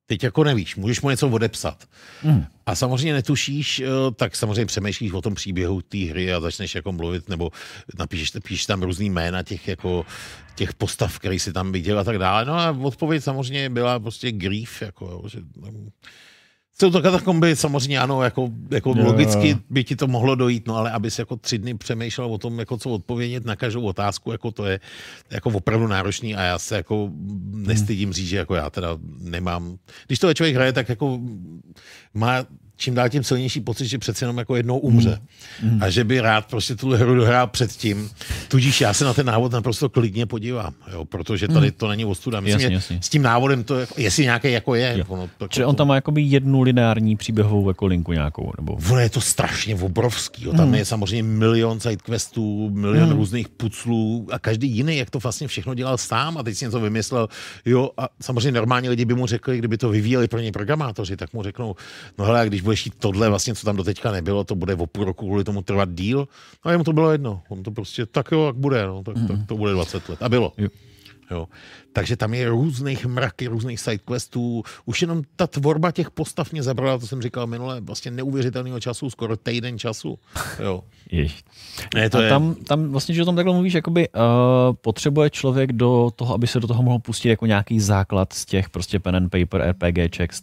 teď 0.07 0.23
jako 0.23 0.45
nevíš, 0.45 0.77
můžeš 0.77 1.01
mu 1.01 1.11
něco 1.11 1.29
odepsat. 1.29 1.85
Mm. 2.23 2.45
A 2.67 2.75
samozřejmě 2.75 3.13
netušíš, 3.13 3.81
eh, 3.81 3.87
tak 4.17 4.37
samozřejmě 4.37 4.67
přemýšlíš 4.67 5.13
o 5.13 5.23
tom 5.23 5.35
příběhu 5.35 5.83
té 5.83 5.99
hry 5.99 6.33
a 6.33 6.41
začneš 6.41 6.75
jako 6.75 6.93
mluvit, 6.93 7.29
nebo 7.29 7.51
napíšeš, 7.99 8.31
píšeš 8.31 8.67
tam 8.67 8.83
různý 8.83 9.11
jména 9.11 9.43
těch, 9.43 9.69
jako, 9.69 10.07
těch 10.55 10.75
postav, 10.75 11.19
který 11.19 11.39
si 11.39 11.53
tam 11.53 11.73
viděl 11.73 11.99
a 11.99 12.05
tak 12.05 12.19
dále. 12.19 12.45
No 12.45 12.55
a 12.55 12.71
odpověď 12.71 13.25
samozřejmě 13.25 13.71
byla 13.71 14.01
prostě 14.01 14.33
grief, 14.33 14.83
jako, 14.83 15.23
že, 15.27 15.39
jsou 16.81 16.91
to 16.91 17.03
katakomby, 17.03 17.57
samozřejmě 17.57 17.99
ano, 17.99 18.23
jako, 18.23 18.49
jako 18.71 18.95
jo, 18.97 19.05
logicky 19.05 19.49
jo. 19.49 19.57
by 19.71 19.85
ti 19.85 19.97
to 19.97 20.07
mohlo 20.07 20.35
dojít, 20.35 20.67
no 20.67 20.77
ale 20.77 20.91
abys 20.91 21.19
jako 21.19 21.37
tři 21.37 21.59
dny 21.59 21.75
přemýšlel 21.75 22.33
o 22.33 22.39
tom, 22.39 22.59
jako 22.59 22.77
co 22.77 22.91
odpovědět 22.91 23.45
na 23.45 23.57
každou 23.57 23.83
otázku, 23.83 24.33
jako 24.33 24.51
to 24.51 24.65
je 24.67 24.81
jako 25.31 25.51
opravdu 25.51 25.87
náročný 25.87 26.35
a 26.35 26.43
já 26.43 26.59
se 26.59 26.77
jako 26.77 27.11
nestydím 27.51 28.13
říct, 28.13 28.29
že 28.29 28.37
jako 28.37 28.55
já 28.55 28.71
teda 28.71 28.99
nemám. 29.19 29.79
Když 30.07 30.19
to 30.19 30.35
člověk 30.35 30.55
hraje, 30.55 30.73
tak 30.73 30.89
jako 30.89 31.21
má 32.15 32.47
čím 32.77 32.95
dál 32.95 33.09
tím 33.09 33.25
silnější 33.25 33.61
pocit, 33.61 33.87
že 33.87 33.99
přece 33.99 34.25
jenom 34.25 34.39
jako 34.39 34.57
jednou 34.57 34.79
umře. 34.79 35.21
Mm. 35.63 35.71
Mm. 35.71 35.83
A 35.83 35.91
že 35.91 36.05
by 36.05 36.21
rád 36.21 36.47
prostě 36.47 36.77
tu 36.77 36.91
hru 36.91 37.15
dohrál 37.15 37.47
předtím. 37.47 38.11
Tudíž 38.49 38.81
já 38.81 38.95
se 38.95 39.05
na 39.05 39.15
ten 39.15 39.27
návod 39.27 39.53
naprosto 39.53 39.89
klidně 39.89 40.27
podívám, 40.27 40.75
jo, 40.93 41.05
protože 41.05 41.49
tady 41.49 41.67
mm. 41.67 41.73
to 41.77 41.89
není 41.89 42.05
ostuda. 42.05 42.41
Myslím, 42.41 42.61
jasně, 42.61 42.75
jasně. 42.75 42.99
s 43.03 43.09
tím 43.09 43.23
návodem 43.23 43.65
to, 43.65 43.77
jestli 43.97 44.23
nějaký 44.23 44.53
jako 44.53 44.75
je. 44.75 44.95
Jo. 44.99 45.05
Ono, 45.09 45.31
to, 45.39 45.49
Čili 45.49 45.63
jako 45.63 45.71
on 45.71 45.77
tam 45.77 45.89
má 45.89 45.95
jakoby 45.95 46.23
jednu 46.23 46.63
lineární 46.63 47.17
příběhovou 47.17 47.69
jako 47.69 47.87
linku 47.87 48.13
nějakou? 48.13 48.53
Nebo... 48.59 48.79
Ono 48.91 49.01
je 49.01 49.11
to 49.11 49.21
strašně 49.21 49.77
obrovský. 49.77 50.45
Jo. 50.45 50.53
Tam 50.53 50.69
mm. 50.69 50.75
je 50.75 50.85
samozřejmě 50.85 51.23
milion 51.23 51.81
sidequestů, 51.81 52.71
milion 52.71 53.09
mm. 53.09 53.17
různých 53.17 53.49
puclů 53.49 54.29
a 54.33 54.39
každý 54.39 54.69
jiný, 54.69 54.97
jak 54.97 55.11
to 55.11 55.19
vlastně 55.19 55.49
všechno 55.49 55.75
dělal 55.75 55.99
sám 55.99 56.39
a 56.39 56.43
teď 56.43 56.57
si 56.57 56.65
něco 56.65 56.81
vymyslel. 56.81 57.29
Jo, 57.65 57.91
a 57.97 58.09
samozřejmě 58.21 58.53
normální 58.53 58.89
lidi 58.89 59.05
by 59.05 59.15
mu 59.15 59.27
řekli, 59.27 59.59
kdyby 59.59 59.79
to 59.79 59.89
vyvíjeli 59.89 60.29
pro 60.29 60.41
ně 60.41 60.53
programátoři, 60.53 61.17
tak 61.17 61.33
mu 61.33 61.43
řeknou, 61.43 61.77
no 62.19 62.25
hele, 62.25 62.47
když 62.47 62.64
budeš 62.65 62.87
jít 62.87 62.95
tohle, 62.99 63.29
vlastně, 63.29 63.55
co 63.55 63.67
tam 63.67 63.77
doteďka 63.77 64.13
nebylo, 64.13 64.45
to 64.45 64.55
bude 64.55 64.75
o 64.75 64.87
půl 64.87 65.05
roku 65.05 65.27
kvůli 65.27 65.45
tomu 65.45 65.63
trvat 65.63 65.89
díl. 65.93 66.29
No 66.65 66.69
a 66.69 66.73
jemu 66.73 66.85
to 66.85 66.93
bylo 66.93 67.13
jedno. 67.13 67.43
On 67.49 67.63
to 67.63 67.71
prostě, 67.71 68.07
tak 68.07 68.33
jo, 68.33 68.47
jak 68.47 68.57
bude, 68.57 68.87
no, 68.87 69.03
tak, 69.03 69.17
mm-hmm. 69.17 69.29
tak 69.29 69.47
to 69.47 69.57
bude 69.57 69.73
20 69.73 70.09
let. 70.09 70.23
A 70.23 70.29
bylo. 70.29 70.53
Jo. 70.59 70.69
Jo. 71.31 71.49
Takže 71.95 72.17
tam 72.17 72.35
je 72.35 72.49
různých 72.49 73.07
mraky, 73.07 73.47
různých 73.47 73.81
sidequestů. 73.81 74.63
Už 74.85 75.03
jenom 75.03 75.23
ta 75.37 75.47
tvorba 75.47 75.91
těch 75.91 76.11
postav 76.11 76.53
mě 76.53 76.63
zabrala, 76.63 76.99
to 76.99 77.07
jsem 77.07 77.23
říkal 77.23 77.47
minule, 77.47 77.81
vlastně 77.81 78.11
neuvěřitelného 78.11 78.81
času, 78.81 79.11
skoro 79.11 79.37
týden 79.37 79.79
času. 79.79 80.19
Jo. 80.59 80.83
Ne, 81.95 82.11
to 82.11 82.19
a 82.19 82.23
je... 82.23 82.29
tam, 82.29 82.55
tam 82.55 82.91
vlastně, 82.91 83.15
že 83.15 83.23
o 83.23 83.25
tom 83.25 83.37
takhle 83.37 83.55
mluvíš, 83.55 83.75
jakoby 83.75 84.09
uh, 84.09 84.23
potřebuje 84.75 85.31
člověk 85.31 85.73
do 85.73 86.11
toho, 86.17 86.35
aby 86.35 86.47
se 86.47 86.61
do 86.61 86.67
toho 86.67 86.83
mohl 86.83 86.99
pustit 86.99 87.29
jako 87.29 87.47
nějaký 87.47 87.81
základ 87.81 88.33
z 88.33 88.45
těch 88.45 88.71
prostě 88.71 88.99
pen 88.99 89.17
and 89.17 89.31
paper, 89.31 89.71
RPG, 89.71 89.99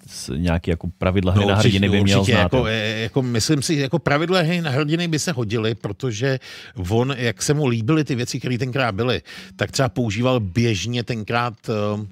z 0.07 0.29
nějaký 0.37 0.71
jako 0.71 0.87
pravidla 0.97 1.33
hry 1.33 1.41
no, 1.41 1.49
na 1.49 1.55
hrdiny 1.55 1.89
by 1.89 2.03
měl 2.03 2.19
určitě, 2.19 2.35
znát. 2.35 2.43
Jako, 2.43 2.67
jako, 2.67 3.21
myslím 3.21 3.61
si, 3.61 3.75
jako 3.75 3.99
pravidla 3.99 4.41
hry 4.41 4.61
na 4.61 4.71
hrdiny 4.71 5.07
by 5.07 5.19
se 5.19 5.31
hodily, 5.31 5.75
protože 5.75 6.39
on, 6.89 7.13
jak 7.17 7.41
se 7.41 7.53
mu 7.53 7.67
líbily 7.67 8.03
ty 8.03 8.15
věci, 8.15 8.39
které 8.39 8.57
tenkrát 8.57 8.95
byly, 8.95 9.21
tak 9.55 9.71
třeba 9.71 9.89
používal 9.89 10.39
běžně 10.39 11.03
tenkrát 11.03 11.40
uh, 11.49 12.05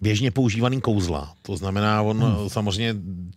běžně 0.00 0.30
používaný 0.30 0.80
kouzla. 0.80 1.34
To 1.42 1.56
znamená, 1.56 2.02
on 2.02 2.22
hmm. 2.22 2.48
samozřejmě, 2.48 2.94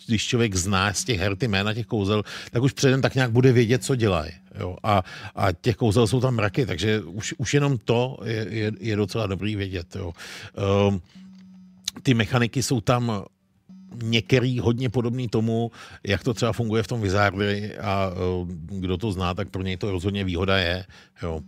když 0.07 0.27
člověk 0.27 0.55
zná 0.55 0.93
z 0.93 1.03
těch 1.03 1.19
her 1.19 1.35
ty 1.35 1.47
jména 1.47 1.73
těch 1.73 1.85
kouzel, 1.85 2.23
tak 2.51 2.63
už 2.63 2.71
předem 2.71 3.01
tak 3.01 3.15
nějak 3.15 3.31
bude 3.31 3.51
vědět, 3.51 3.83
co 3.83 3.95
dělají. 3.95 4.31
Jo? 4.59 4.75
A, 4.83 5.03
a 5.35 5.51
těch 5.51 5.75
kouzel 5.75 6.07
jsou 6.07 6.21
tam 6.21 6.35
mraky, 6.35 6.65
takže 6.65 7.01
už, 7.01 7.33
už 7.37 7.53
jenom 7.53 7.77
to 7.77 8.17
je, 8.23 8.47
je, 8.49 8.71
je 8.79 8.95
docela 8.95 9.27
dobrý 9.27 9.55
vědět. 9.55 9.95
Jo? 9.95 10.13
Um, 10.87 11.01
ty 12.03 12.13
mechaniky 12.13 12.63
jsou 12.63 12.81
tam 12.81 13.23
některý 14.03 14.59
hodně 14.59 14.89
podobný 14.89 15.27
tomu, 15.27 15.71
jak 16.03 16.23
to 16.23 16.33
třeba 16.33 16.53
funguje 16.53 16.83
v 16.83 16.87
tom 16.87 17.01
Wizardry 17.01 17.77
a 17.77 18.09
uh, 18.09 18.47
kdo 18.79 18.97
to 18.97 19.11
zná, 19.11 19.33
tak 19.33 19.49
pro 19.49 19.61
něj 19.61 19.77
to 19.77 19.91
rozhodně 19.91 20.23
výhoda 20.23 20.57
je. 20.57 20.85
Jo. 21.23 21.41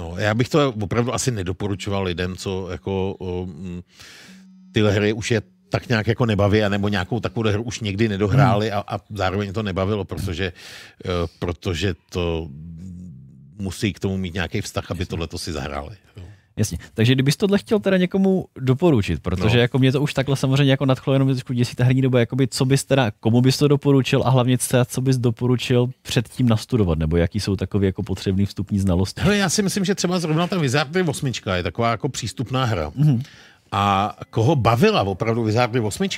No, 0.00 0.14
já 0.18 0.34
bych 0.34 0.48
to 0.48 0.72
opravdu 0.82 1.14
asi 1.14 1.30
nedoporučoval 1.30 2.02
lidem, 2.02 2.36
co 2.36 2.70
jako 2.70 3.14
um, 3.14 3.82
tyhle 4.72 4.92
hry 4.92 5.12
už 5.12 5.30
je 5.30 5.42
tak 5.68 5.88
nějak 5.88 6.06
jako 6.06 6.26
nebaví, 6.26 6.60
nebo 6.68 6.88
nějakou 6.88 7.20
takovou 7.20 7.48
hru 7.48 7.62
už 7.62 7.80
někdy 7.80 8.08
nedohráli 8.08 8.70
hmm. 8.70 8.78
a, 8.78 8.96
a 8.96 9.00
zároveň 9.14 9.52
to 9.52 9.62
nebavilo, 9.62 10.04
protože, 10.04 10.52
uh, 11.04 11.10
protože 11.38 11.94
to 12.10 12.48
musí 13.58 13.92
k 13.92 13.98
tomu 13.98 14.16
mít 14.16 14.34
nějaký 14.34 14.60
vztah, 14.60 14.90
aby 14.90 15.06
tohle 15.06 15.26
to 15.26 15.38
si 15.38 15.52
zahráli. 15.52 15.96
Jo. 16.16 16.24
Jasně. 16.60 16.78
Takže 16.94 17.14
kdybys 17.14 17.36
tohle 17.36 17.58
chtěl 17.58 17.78
teda 17.78 17.96
někomu 17.96 18.46
doporučit, 18.58 19.22
protože 19.22 19.56
no. 19.56 19.60
jako 19.60 19.78
mě 19.78 19.92
to 19.92 20.00
už 20.00 20.14
takhle 20.14 20.36
samozřejmě 20.36 20.70
jako 20.70 20.86
nadchlo 20.86 21.12
jenom 21.12 21.28
trošku 21.28 21.52
děsí 21.52 21.76
ta 21.76 21.84
herní 21.84 22.02
doba, 22.02 22.20
jakoby 22.20 22.48
co 22.48 22.64
bys 22.64 22.84
teda, 22.84 23.10
komu 23.20 23.40
bys 23.40 23.58
to 23.58 23.68
doporučil 23.68 24.22
a 24.24 24.30
hlavně 24.30 24.58
teda, 24.58 24.84
co 24.84 25.00
bys 25.00 25.16
doporučil 25.16 25.90
předtím 26.02 26.48
nastudovat, 26.48 26.98
nebo 26.98 27.16
jaký 27.16 27.40
jsou 27.40 27.56
takové 27.56 27.86
jako 27.86 28.02
potřebné 28.02 28.46
vstupní 28.46 28.78
znalosti? 28.78 29.20
Hele, 29.20 29.36
já 29.36 29.48
si 29.48 29.62
myslím, 29.62 29.84
že 29.84 29.94
třeba 29.94 30.18
zrovna 30.18 30.46
ta 30.46 30.58
Wizardry 30.58 31.02
8 31.02 31.32
je 31.54 31.62
taková 31.62 31.90
jako 31.90 32.08
přístupná 32.08 32.64
hra. 32.64 32.90
Mm-hmm. 32.90 33.22
A 33.72 34.16
koho 34.30 34.56
bavila 34.56 35.02
opravdu 35.02 35.42
Wizardry 35.42 35.80
8, 35.80 36.08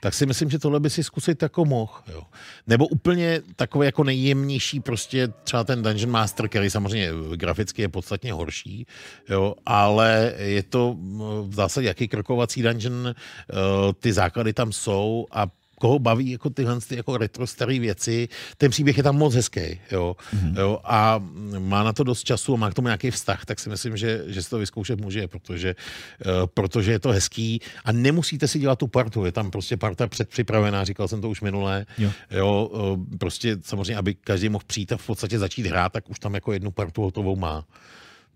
tak 0.00 0.14
si 0.14 0.26
myslím, 0.26 0.50
že 0.50 0.58
tohle 0.58 0.80
by 0.80 0.90
si 0.90 1.04
zkusit 1.04 1.42
jako 1.42 1.64
mohl. 1.64 1.92
Jo. 2.12 2.22
Nebo 2.66 2.86
úplně 2.86 3.42
takový 3.56 3.86
jako 3.86 4.04
nejjemnější 4.04 4.80
prostě 4.80 5.28
třeba 5.28 5.64
ten 5.64 5.82
Dungeon 5.82 6.10
Master, 6.10 6.48
který 6.48 6.70
samozřejmě 6.70 7.10
graficky 7.36 7.82
je 7.82 7.88
podstatně 7.88 8.32
horší, 8.32 8.86
jo, 9.28 9.54
ale 9.66 10.34
je 10.36 10.62
to 10.62 10.96
v 11.42 11.54
zásadě 11.54 11.86
jaký 11.86 12.08
krokovací 12.08 12.62
dungeon, 12.62 13.14
eh, 13.14 13.54
ty 13.98 14.12
základy 14.12 14.52
tam 14.52 14.72
jsou 14.72 15.26
a 15.30 15.46
koho 15.80 15.98
baví 15.98 16.30
jako 16.30 16.50
tyhle 16.50 16.80
ty 16.80 16.96
jako 16.96 17.16
retro 17.16 17.46
staré 17.46 17.78
věci, 17.78 18.28
ten 18.56 18.70
příběh 18.70 18.96
je 18.96 19.02
tam 19.02 19.16
moc 19.16 19.34
hezký, 19.34 19.80
jo, 19.92 20.16
mm-hmm. 20.36 20.58
jo, 20.60 20.78
a 20.84 21.22
má 21.58 21.82
na 21.82 21.92
to 21.92 22.04
dost 22.04 22.24
času 22.24 22.54
a 22.54 22.56
má 22.56 22.70
k 22.70 22.74
tomu 22.74 22.88
nějaký 22.88 23.10
vztah, 23.10 23.44
tak 23.44 23.58
si 23.58 23.68
myslím, 23.68 23.96
že, 23.96 24.22
že 24.26 24.42
se 24.42 24.50
to 24.50 24.58
vyzkoušet 24.58 25.00
může, 25.00 25.28
protože, 25.28 25.74
uh, 25.74 26.46
protože 26.46 26.92
je 26.92 26.98
to 26.98 27.08
hezký. 27.08 27.60
A 27.84 27.92
nemusíte 27.92 28.48
si 28.48 28.58
dělat 28.58 28.78
tu 28.78 28.86
partu, 28.86 29.24
je 29.24 29.32
tam 29.32 29.50
prostě 29.50 29.76
parta 29.76 30.06
předpřipravená, 30.06 30.84
říkal 30.84 31.08
jsem 31.08 31.20
to 31.20 31.30
už 31.30 31.40
minulé, 31.40 31.86
jo, 31.98 32.10
jo 32.30 32.70
uh, 32.72 33.18
prostě 33.18 33.56
samozřejmě, 33.62 33.96
aby 33.96 34.14
každý 34.14 34.48
mohl 34.48 34.64
přijít 34.66 34.92
a 34.92 34.96
v 34.96 35.06
podstatě 35.06 35.38
začít 35.38 35.66
hrát, 35.66 35.92
tak 35.92 36.10
už 36.10 36.18
tam 36.18 36.34
jako 36.34 36.52
jednu 36.52 36.70
partu 36.70 37.02
hotovou 37.02 37.36
má 37.36 37.64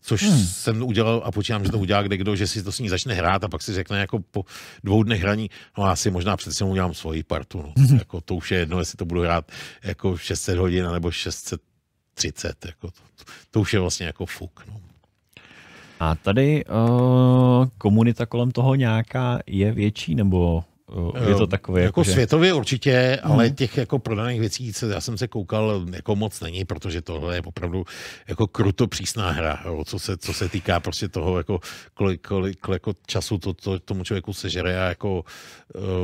Což 0.07 0.23
hmm. 0.23 0.39
jsem 0.39 0.83
udělal 0.83 1.23
a 1.25 1.33
počítám, 1.33 1.65
že 1.65 1.71
to 1.71 1.79
udělá 1.79 2.03
kde 2.03 2.17
kdo, 2.17 2.37
že 2.37 2.47
si 2.47 2.63
to 2.63 2.73
s 2.73 2.79
ní 2.79 2.89
začne 2.89 3.15
hrát 3.15 3.45
a 3.45 3.49
pak 3.49 3.63
si 3.63 3.73
řekne 3.73 4.01
jako 4.01 4.19
po 4.19 4.45
dvou 4.85 5.03
dnech 5.03 5.23
hraní, 5.23 5.51
no 5.79 5.87
já 5.87 5.97
si 5.97 6.11
možná 6.11 6.37
přece 6.37 6.65
udělám 6.65 6.95
svoji 6.95 7.23
partu. 7.23 7.63
No. 7.63 7.73
Hmm. 7.77 7.99
Jako, 7.99 8.21
to 8.21 8.35
už 8.35 8.51
je 8.51 8.59
jedno, 8.59 8.79
jestli 8.79 8.97
to 8.97 9.05
budu 9.05 9.23
hrát 9.23 9.53
jako 9.85 10.17
600 10.17 10.59
hodin 10.59 10.87
nebo 10.93 11.11
630. 11.11 12.67
Jako 12.67 12.91
to, 12.91 13.25
to, 13.51 13.61
už 13.61 13.73
je 13.73 13.81
vlastně 13.81 14.07
jako 14.07 14.27
fuk. 14.27 14.65
No. 14.69 14.81
A 16.01 16.15
tady 16.15 16.65
uh, 16.65 17.67
komunita 17.79 18.27
kolem 18.27 18.51
toho 18.51 18.75
nějaká 18.75 19.39
je 19.47 19.73
větší, 19.73 20.15
nebo 20.15 20.65
je 21.29 21.35
to 21.35 21.47
takové? 21.47 21.81
Jako, 21.81 22.01
jako 22.01 22.05
že... 22.05 22.13
světově 22.13 22.53
určitě, 22.53 23.21
ale 23.23 23.47
hmm. 23.47 23.55
těch 23.55 23.77
jako 23.77 23.99
prodaných 23.99 24.41
věcí, 24.41 24.73
co 24.73 24.89
já 24.89 25.01
jsem 25.01 25.19
se 25.19 25.29
koukal, 25.29 25.87
jako 25.93 26.17
moc 26.17 26.41
není, 26.41 26.65
protože 26.65 27.03
tohle 27.03 27.37
je 27.37 27.43
opravdu 27.43 27.85
jako 28.29 28.47
kruto 28.47 28.87
přísná 28.87 29.31
hra, 29.31 29.63
jo, 29.65 29.85
co, 29.85 29.99
se, 29.99 30.17
co 30.17 30.33
se 30.33 30.49
týká 30.49 30.81
prostě 30.81 31.09
toho, 31.09 31.39
jako 31.39 31.61
kolik, 31.95 32.27
kolik, 32.27 32.61
kolik 32.61 32.81
jako 32.81 32.93
času 33.07 33.39
to, 33.39 33.55
to, 33.55 33.79
tomu 33.79 34.05
člověku 34.05 34.33
sežere 34.33 34.83
a 34.83 34.89
jako 34.89 35.25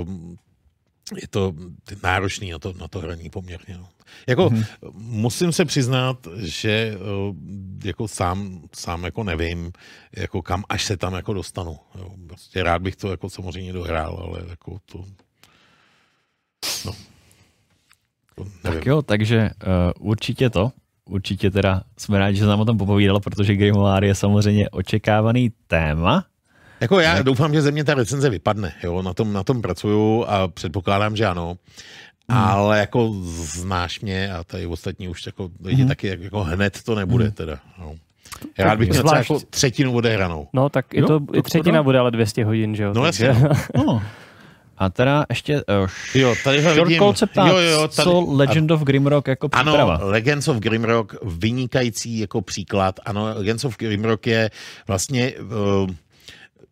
um, 0.05 0.37
je 1.23 1.29
to 1.29 1.53
náročný 2.03 2.51
na 2.51 2.59
to, 2.59 2.73
na 2.73 2.89
to 2.89 3.01
hraní 3.01 3.31
poměrně. 3.31 3.77
No. 3.79 3.89
Jako 4.27 4.49
mm-hmm. 4.49 4.65
musím 4.95 5.53
se 5.53 5.65
přiznat, 5.65 6.27
že 6.37 6.99
uh, 7.29 7.37
jako 7.85 8.09
sám, 8.09 8.63
sám 8.75 9.05
jako 9.05 9.25
nevím, 9.25 9.73
jako 10.17 10.43
kam 10.43 10.65
až 10.69 10.85
se 10.85 10.97
tam 10.97 11.15
jako 11.15 11.33
dostanu. 11.35 11.79
Jo. 11.95 12.11
Prostě 12.31 12.63
rád 12.63 12.83
bych 12.83 12.97
to 12.97 13.11
jako 13.11 13.31
samozřejmě 13.31 13.73
dohrál, 13.73 14.23
ale 14.23 14.41
jako 14.49 14.79
to... 14.93 15.05
No. 16.87 16.93
to 18.35 18.45
tak 18.63 18.87
jo, 18.87 19.03
takže 19.03 19.51
uh, 19.67 20.09
určitě 20.11 20.51
to. 20.51 20.73
Určitě 21.05 21.51
teda 21.51 21.83
jsme 21.99 22.19
rádi, 22.19 22.37
že 22.37 22.47
nám 22.47 22.61
o 22.61 22.65
tom 22.65 22.79
popovídal, 22.79 23.21
protože 23.21 23.55
Grimoire 23.55 24.07
je 24.07 24.15
samozřejmě 24.15 24.71
očekávaný 24.71 25.53
téma. 25.67 26.25
Jako 26.81 27.01
já 27.01 27.15
ne? 27.15 27.23
doufám, 27.23 27.55
že 27.55 27.63
ze 27.63 27.71
mě 27.71 27.85
ta 27.85 27.95
recenze 27.95 28.31
vypadne, 28.31 28.75
jo, 28.83 29.03
na 29.03 29.15
tom, 29.15 29.33
na 29.33 29.45
tom 29.45 29.63
pracuju 29.63 30.25
a 30.25 30.49
předpokládám, 30.49 31.17
že 31.17 31.27
ano. 31.27 31.59
Hmm. 32.29 32.39
Ale 32.39 32.79
jako 32.79 33.11
znáš 33.23 34.01
mě 34.01 34.33
a 34.33 34.45
tady 34.45 34.67
ostatní 34.67 35.09
už 35.09 35.27
jako 35.27 35.51
lidi 35.65 35.83
hmm. 35.83 35.89
taky 35.89 36.07
jako 36.07 36.45
hned 36.45 36.83
to 36.83 36.95
nebude 36.95 37.25
hmm. 37.25 37.35
teda. 37.35 37.59
No. 37.79 37.95
Rád 38.59 38.79
bych 38.79 38.89
měl 38.89 39.03
Zvlášť... 39.03 39.31
jako 39.31 39.43
třetinu 39.51 39.95
odehranou. 39.95 40.49
No 40.53 40.69
tak 40.69 40.95
i, 40.95 41.03
to, 41.03 41.13
jo, 41.13 41.21
i 41.33 41.43
třetina 41.43 41.83
bude 41.83 41.99
ale 41.99 42.11
200 42.11 42.45
hodin, 42.45 42.75
že 42.75 42.83
jo? 42.83 42.93
No 42.95 43.07
jasně. 43.07 43.37
no. 43.87 44.03
A 44.79 44.89
teda 44.89 45.25
ještě 45.29 45.55
uh, 45.55 45.89
jo, 46.15 46.35
tady 46.45 46.63
ho 46.63 46.85
vidím. 46.85 47.15
se 47.15 47.27
ptá, 47.27 47.47
jo, 47.47 47.57
jo, 47.57 47.89
tady, 47.89 48.11
co 48.11 48.27
Legend 48.29 48.71
a, 48.71 48.75
of 48.75 48.83
Grimrock 48.83 49.29
jako 49.29 49.49
příprava? 49.49 49.95
Ano, 49.95 50.07
Legends 50.07 50.49
of 50.49 50.57
Grimrock, 50.57 51.15
vynikající 51.23 52.19
jako 52.19 52.43
příklad. 52.43 53.01
Ano, 53.05 53.35
Legends 53.37 53.65
of 53.65 53.77
Grimrock 53.77 54.27
je 54.27 54.51
vlastně 54.89 55.33
uh, 55.33 55.91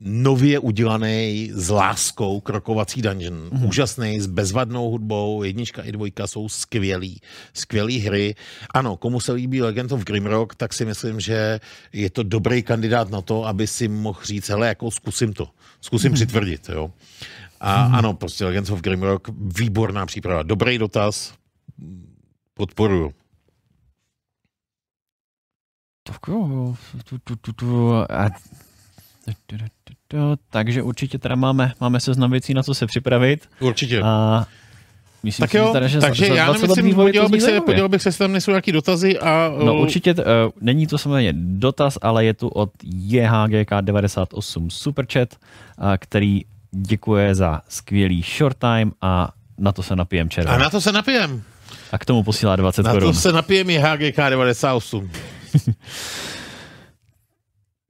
nově 0.01 0.59
udělaný 0.59 1.51
s 1.55 1.71
láskou 1.71 2.41
krokovací 2.41 3.03
dungeon. 3.03 3.35
Mm-hmm. 3.35 3.67
Úžasný, 3.67 4.21
s 4.21 4.27
bezvadnou 4.27 4.91
hudbou, 4.91 5.43
jednička 5.43 5.83
i 5.83 5.93
dvojka 5.93 6.27
jsou 6.27 6.49
skvělý, 6.49 7.21
skvělý 7.55 7.99
hry. 7.99 8.35
Ano, 8.75 8.97
komu 8.97 9.21
se 9.21 9.33
líbí 9.33 9.63
Legend 9.63 9.93
of 9.93 10.05
Grimrock, 10.05 10.55
tak 10.55 10.73
si 10.73 10.85
myslím, 10.85 11.21
že 11.21 11.61
je 11.93 12.11
to 12.11 12.23
dobrý 12.23 12.63
kandidát 12.63 13.11
na 13.11 13.23
to, 13.23 13.47
aby 13.47 13.67
si 13.67 13.89
mohl 13.89 14.21
říct, 14.25 14.49
hele, 14.49 14.69
jako 14.69 14.91
zkusím 14.91 15.33
to, 15.33 15.49
zkusím 15.81 16.13
mm-hmm. 16.13 16.15
přitvrdit, 16.15 16.69
jo. 16.69 16.91
A 17.61 17.89
mm-hmm. 17.89 17.95
ano, 17.99 18.15
prostě 18.15 18.45
Legends 18.45 18.71
of 18.71 18.81
Grimrock, 18.81 19.29
výborná 19.59 20.07
příprava. 20.07 20.43
Dobrý 20.43 20.79
dotaz, 20.79 21.35
podporuju. 22.55 23.13
Tak 26.03 26.29
jo, 26.29 26.77
tu, 27.05 27.19
tu, 27.19 27.37
tu, 27.37 27.53
tu, 27.53 27.95
a 27.95 28.31
takže 30.51 30.83
určitě 30.83 31.19
teda 31.19 31.35
máme, 31.35 31.73
máme 31.81 32.01
seznam 32.01 32.31
věcí, 32.31 32.55
na 32.55 32.63
co 32.63 32.75
se 32.75 32.87
připravit. 32.87 33.49
Určitě. 33.61 34.01
A 34.01 34.47
Myslím 35.23 35.43
tak 35.43 35.55
jo, 35.55 35.67
si 35.67 35.73
teda, 35.73 35.87
že 35.87 36.01
takže 36.01 36.27
za, 36.29 36.35
já 36.35 36.53
nemyslím, 36.53 36.95
podíval 36.95 37.29
bych, 37.29 37.43
se, 37.43 37.61
podíval 37.61 37.89
bych 37.89 38.03
se, 38.03 38.09
jestli 38.09 38.19
tam 38.19 38.33
nejsou 38.33 38.51
nějaké 38.51 38.73
dotazy. 38.73 39.19
A, 39.19 39.53
no 39.65 39.75
uh... 39.75 39.81
určitě, 39.81 40.15
uh, 40.15 40.23
není 40.61 40.87
to 40.87 40.99
samozřejmě 40.99 41.33
dotaz, 41.37 41.99
ale 42.03 42.25
je 42.25 42.35
tu 42.35 42.49
od 42.49 42.71
JHGK98 42.85 44.69
Superchat, 44.71 45.29
uh, 45.35 45.87
který 45.99 46.45
děkuje 46.71 47.35
za 47.35 47.61
skvělý 47.69 48.25
short 48.39 48.59
time 48.59 48.93
a 49.03 49.33
na 49.59 49.73
to 49.73 49.83
se 49.83 49.97
napijem 49.97 50.31
červen. 50.31 50.55
A 50.55 50.59
na 50.59 50.71
to 50.71 50.81
se 50.81 50.93
napijem. 50.93 51.43
A 51.93 51.99
k 51.99 52.05
tomu 52.05 52.23
posílá 52.23 52.57
20 52.57 52.83
korun. 52.83 53.01
Na 53.01 53.13
to 53.13 53.21
se 53.21 53.33
napijem 53.33 53.67
JHGK98. 53.67 55.09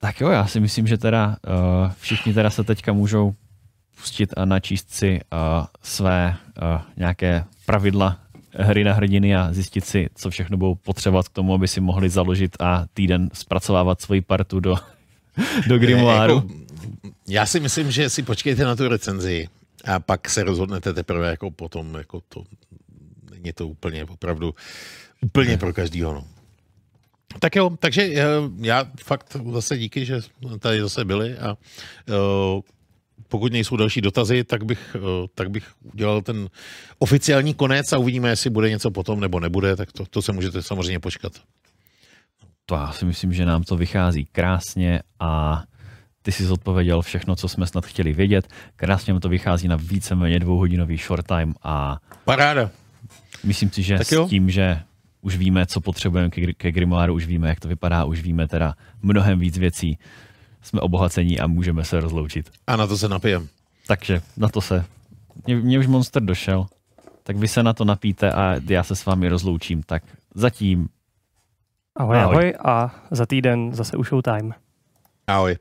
Tak 0.00 0.20
jo, 0.20 0.28
já 0.30 0.46
si 0.46 0.60
myslím, 0.60 0.86
že 0.86 0.98
teda 0.98 1.26
uh, 1.26 1.92
všichni 1.98 2.34
teda 2.34 2.50
se 2.50 2.64
teďka 2.64 2.92
můžou 2.92 3.34
pustit 3.96 4.34
a 4.36 4.44
načíst 4.44 4.90
si 4.90 5.20
uh, 5.32 5.66
své 5.82 6.36
uh, 6.62 6.80
nějaké 6.96 7.44
pravidla 7.66 8.18
hry 8.52 8.84
na 8.84 8.92
hrdiny 8.92 9.36
a 9.36 9.52
zjistit 9.52 9.84
si, 9.84 10.08
co 10.14 10.30
všechno 10.30 10.56
budou 10.56 10.74
potřebovat 10.74 11.28
k 11.28 11.32
tomu, 11.32 11.54
aby 11.54 11.68
si 11.68 11.80
mohli 11.80 12.08
založit 12.08 12.56
a 12.60 12.86
týden 12.94 13.28
zpracovávat 13.32 14.00
svoji 14.00 14.20
partu 14.20 14.60
do, 14.60 14.76
do 15.66 15.78
grimoáru. 15.78 16.34
Jako, 16.34 16.48
já 17.28 17.46
si 17.46 17.60
myslím, 17.60 17.90
že 17.90 18.10
si 18.10 18.22
počkejte 18.22 18.64
na 18.64 18.76
tu 18.76 18.88
recenzi 18.88 19.48
a 19.84 20.00
pak 20.00 20.28
se 20.28 20.44
rozhodnete 20.44 20.92
teprve 20.92 21.30
jako 21.30 21.50
potom, 21.50 21.94
jako 21.94 22.20
to 22.28 22.44
není 23.30 23.52
to 23.52 23.68
úplně 23.68 24.04
opravdu 24.04 24.54
úplně 25.20 25.56
pro 25.58 25.72
každýho. 25.72 26.14
No. 26.14 26.24
Tak 27.38 27.56
jo, 27.56 27.70
takže 27.78 28.02
eh, 28.02 28.24
já 28.60 28.84
fakt 29.04 29.36
zase 29.52 29.78
díky, 29.78 30.04
že 30.04 30.20
tady 30.58 30.80
zase 30.80 31.04
byli 31.04 31.38
a 31.38 31.50
uh, 31.52 32.60
pokud 33.28 33.52
nejsou 33.52 33.76
další 33.76 34.00
dotazy, 34.00 34.44
tak 34.44 34.64
bych, 34.64 34.96
uh, 35.00 35.26
tak 35.34 35.50
bych 35.50 35.64
udělal 35.92 36.22
ten 36.22 36.48
oficiální 36.98 37.54
konec 37.54 37.92
a 37.92 37.98
uvidíme, 37.98 38.28
jestli 38.28 38.50
bude 38.50 38.70
něco 38.70 38.90
potom 38.90 39.20
nebo 39.20 39.40
nebude, 39.40 39.76
tak 39.76 39.92
to, 39.92 40.06
to 40.06 40.22
se 40.22 40.32
můžete 40.32 40.62
samozřejmě 40.62 41.00
počkat. 41.00 41.32
To 42.66 42.74
já 42.74 42.92
si 42.92 43.04
myslím, 43.04 43.32
že 43.32 43.46
nám 43.46 43.62
to 43.62 43.76
vychází 43.76 44.26
krásně 44.32 45.00
a 45.20 45.62
ty 46.22 46.32
jsi 46.32 46.44
zodpověděl 46.44 47.02
všechno, 47.02 47.36
co 47.36 47.48
jsme 47.48 47.66
snad 47.66 47.86
chtěli 47.86 48.12
vědět. 48.12 48.48
Krásně 48.76 49.14
mi 49.14 49.20
to 49.20 49.28
vychází 49.28 49.68
na 49.68 49.76
víceméně 49.76 50.38
dvouhodinový 50.38 50.96
short 50.96 51.26
time 51.26 51.54
a... 51.62 51.98
Paráda. 52.24 52.70
Myslím 53.44 53.70
si, 53.70 53.82
že 53.82 53.98
s 53.98 54.28
tím, 54.28 54.50
že 54.50 54.80
už 55.20 55.36
víme, 55.36 55.66
co 55.66 55.80
potřebujeme 55.80 56.30
ke, 56.30 56.52
ke 56.52 56.72
grimoáru, 56.72 57.14
už 57.14 57.26
víme, 57.26 57.48
jak 57.48 57.60
to 57.60 57.68
vypadá, 57.68 58.04
už 58.04 58.20
víme 58.20 58.48
teda 58.48 58.74
mnohem 59.02 59.38
víc 59.38 59.58
věcí. 59.58 59.98
Jsme 60.62 60.80
obohacení 60.80 61.40
a 61.40 61.46
můžeme 61.46 61.84
se 61.84 62.00
rozloučit. 62.00 62.50
A 62.66 62.76
na 62.76 62.86
to 62.86 62.98
se 62.98 63.08
napijem. 63.08 63.48
Takže 63.86 64.20
na 64.36 64.48
to 64.48 64.60
se. 64.60 64.84
Mě, 65.46 65.56
mě 65.56 65.78
už 65.78 65.86
monster 65.86 66.22
došel, 66.22 66.66
tak 67.22 67.36
vy 67.36 67.48
se 67.48 67.62
na 67.62 67.72
to 67.72 67.84
napíte 67.84 68.32
a 68.32 68.56
já 68.68 68.82
se 68.82 68.96
s 68.96 69.06
vámi 69.06 69.28
rozloučím. 69.28 69.82
Tak 69.82 70.02
zatím. 70.34 70.88
Ahoj, 71.96 72.16
ahoj, 72.16 72.34
ahoj 72.34 72.54
a 72.64 72.94
za 73.10 73.26
týden 73.26 73.74
zase 73.74 73.96
u 73.96 74.04
Showtime. 74.04 74.54
Ahoj. 75.26 75.56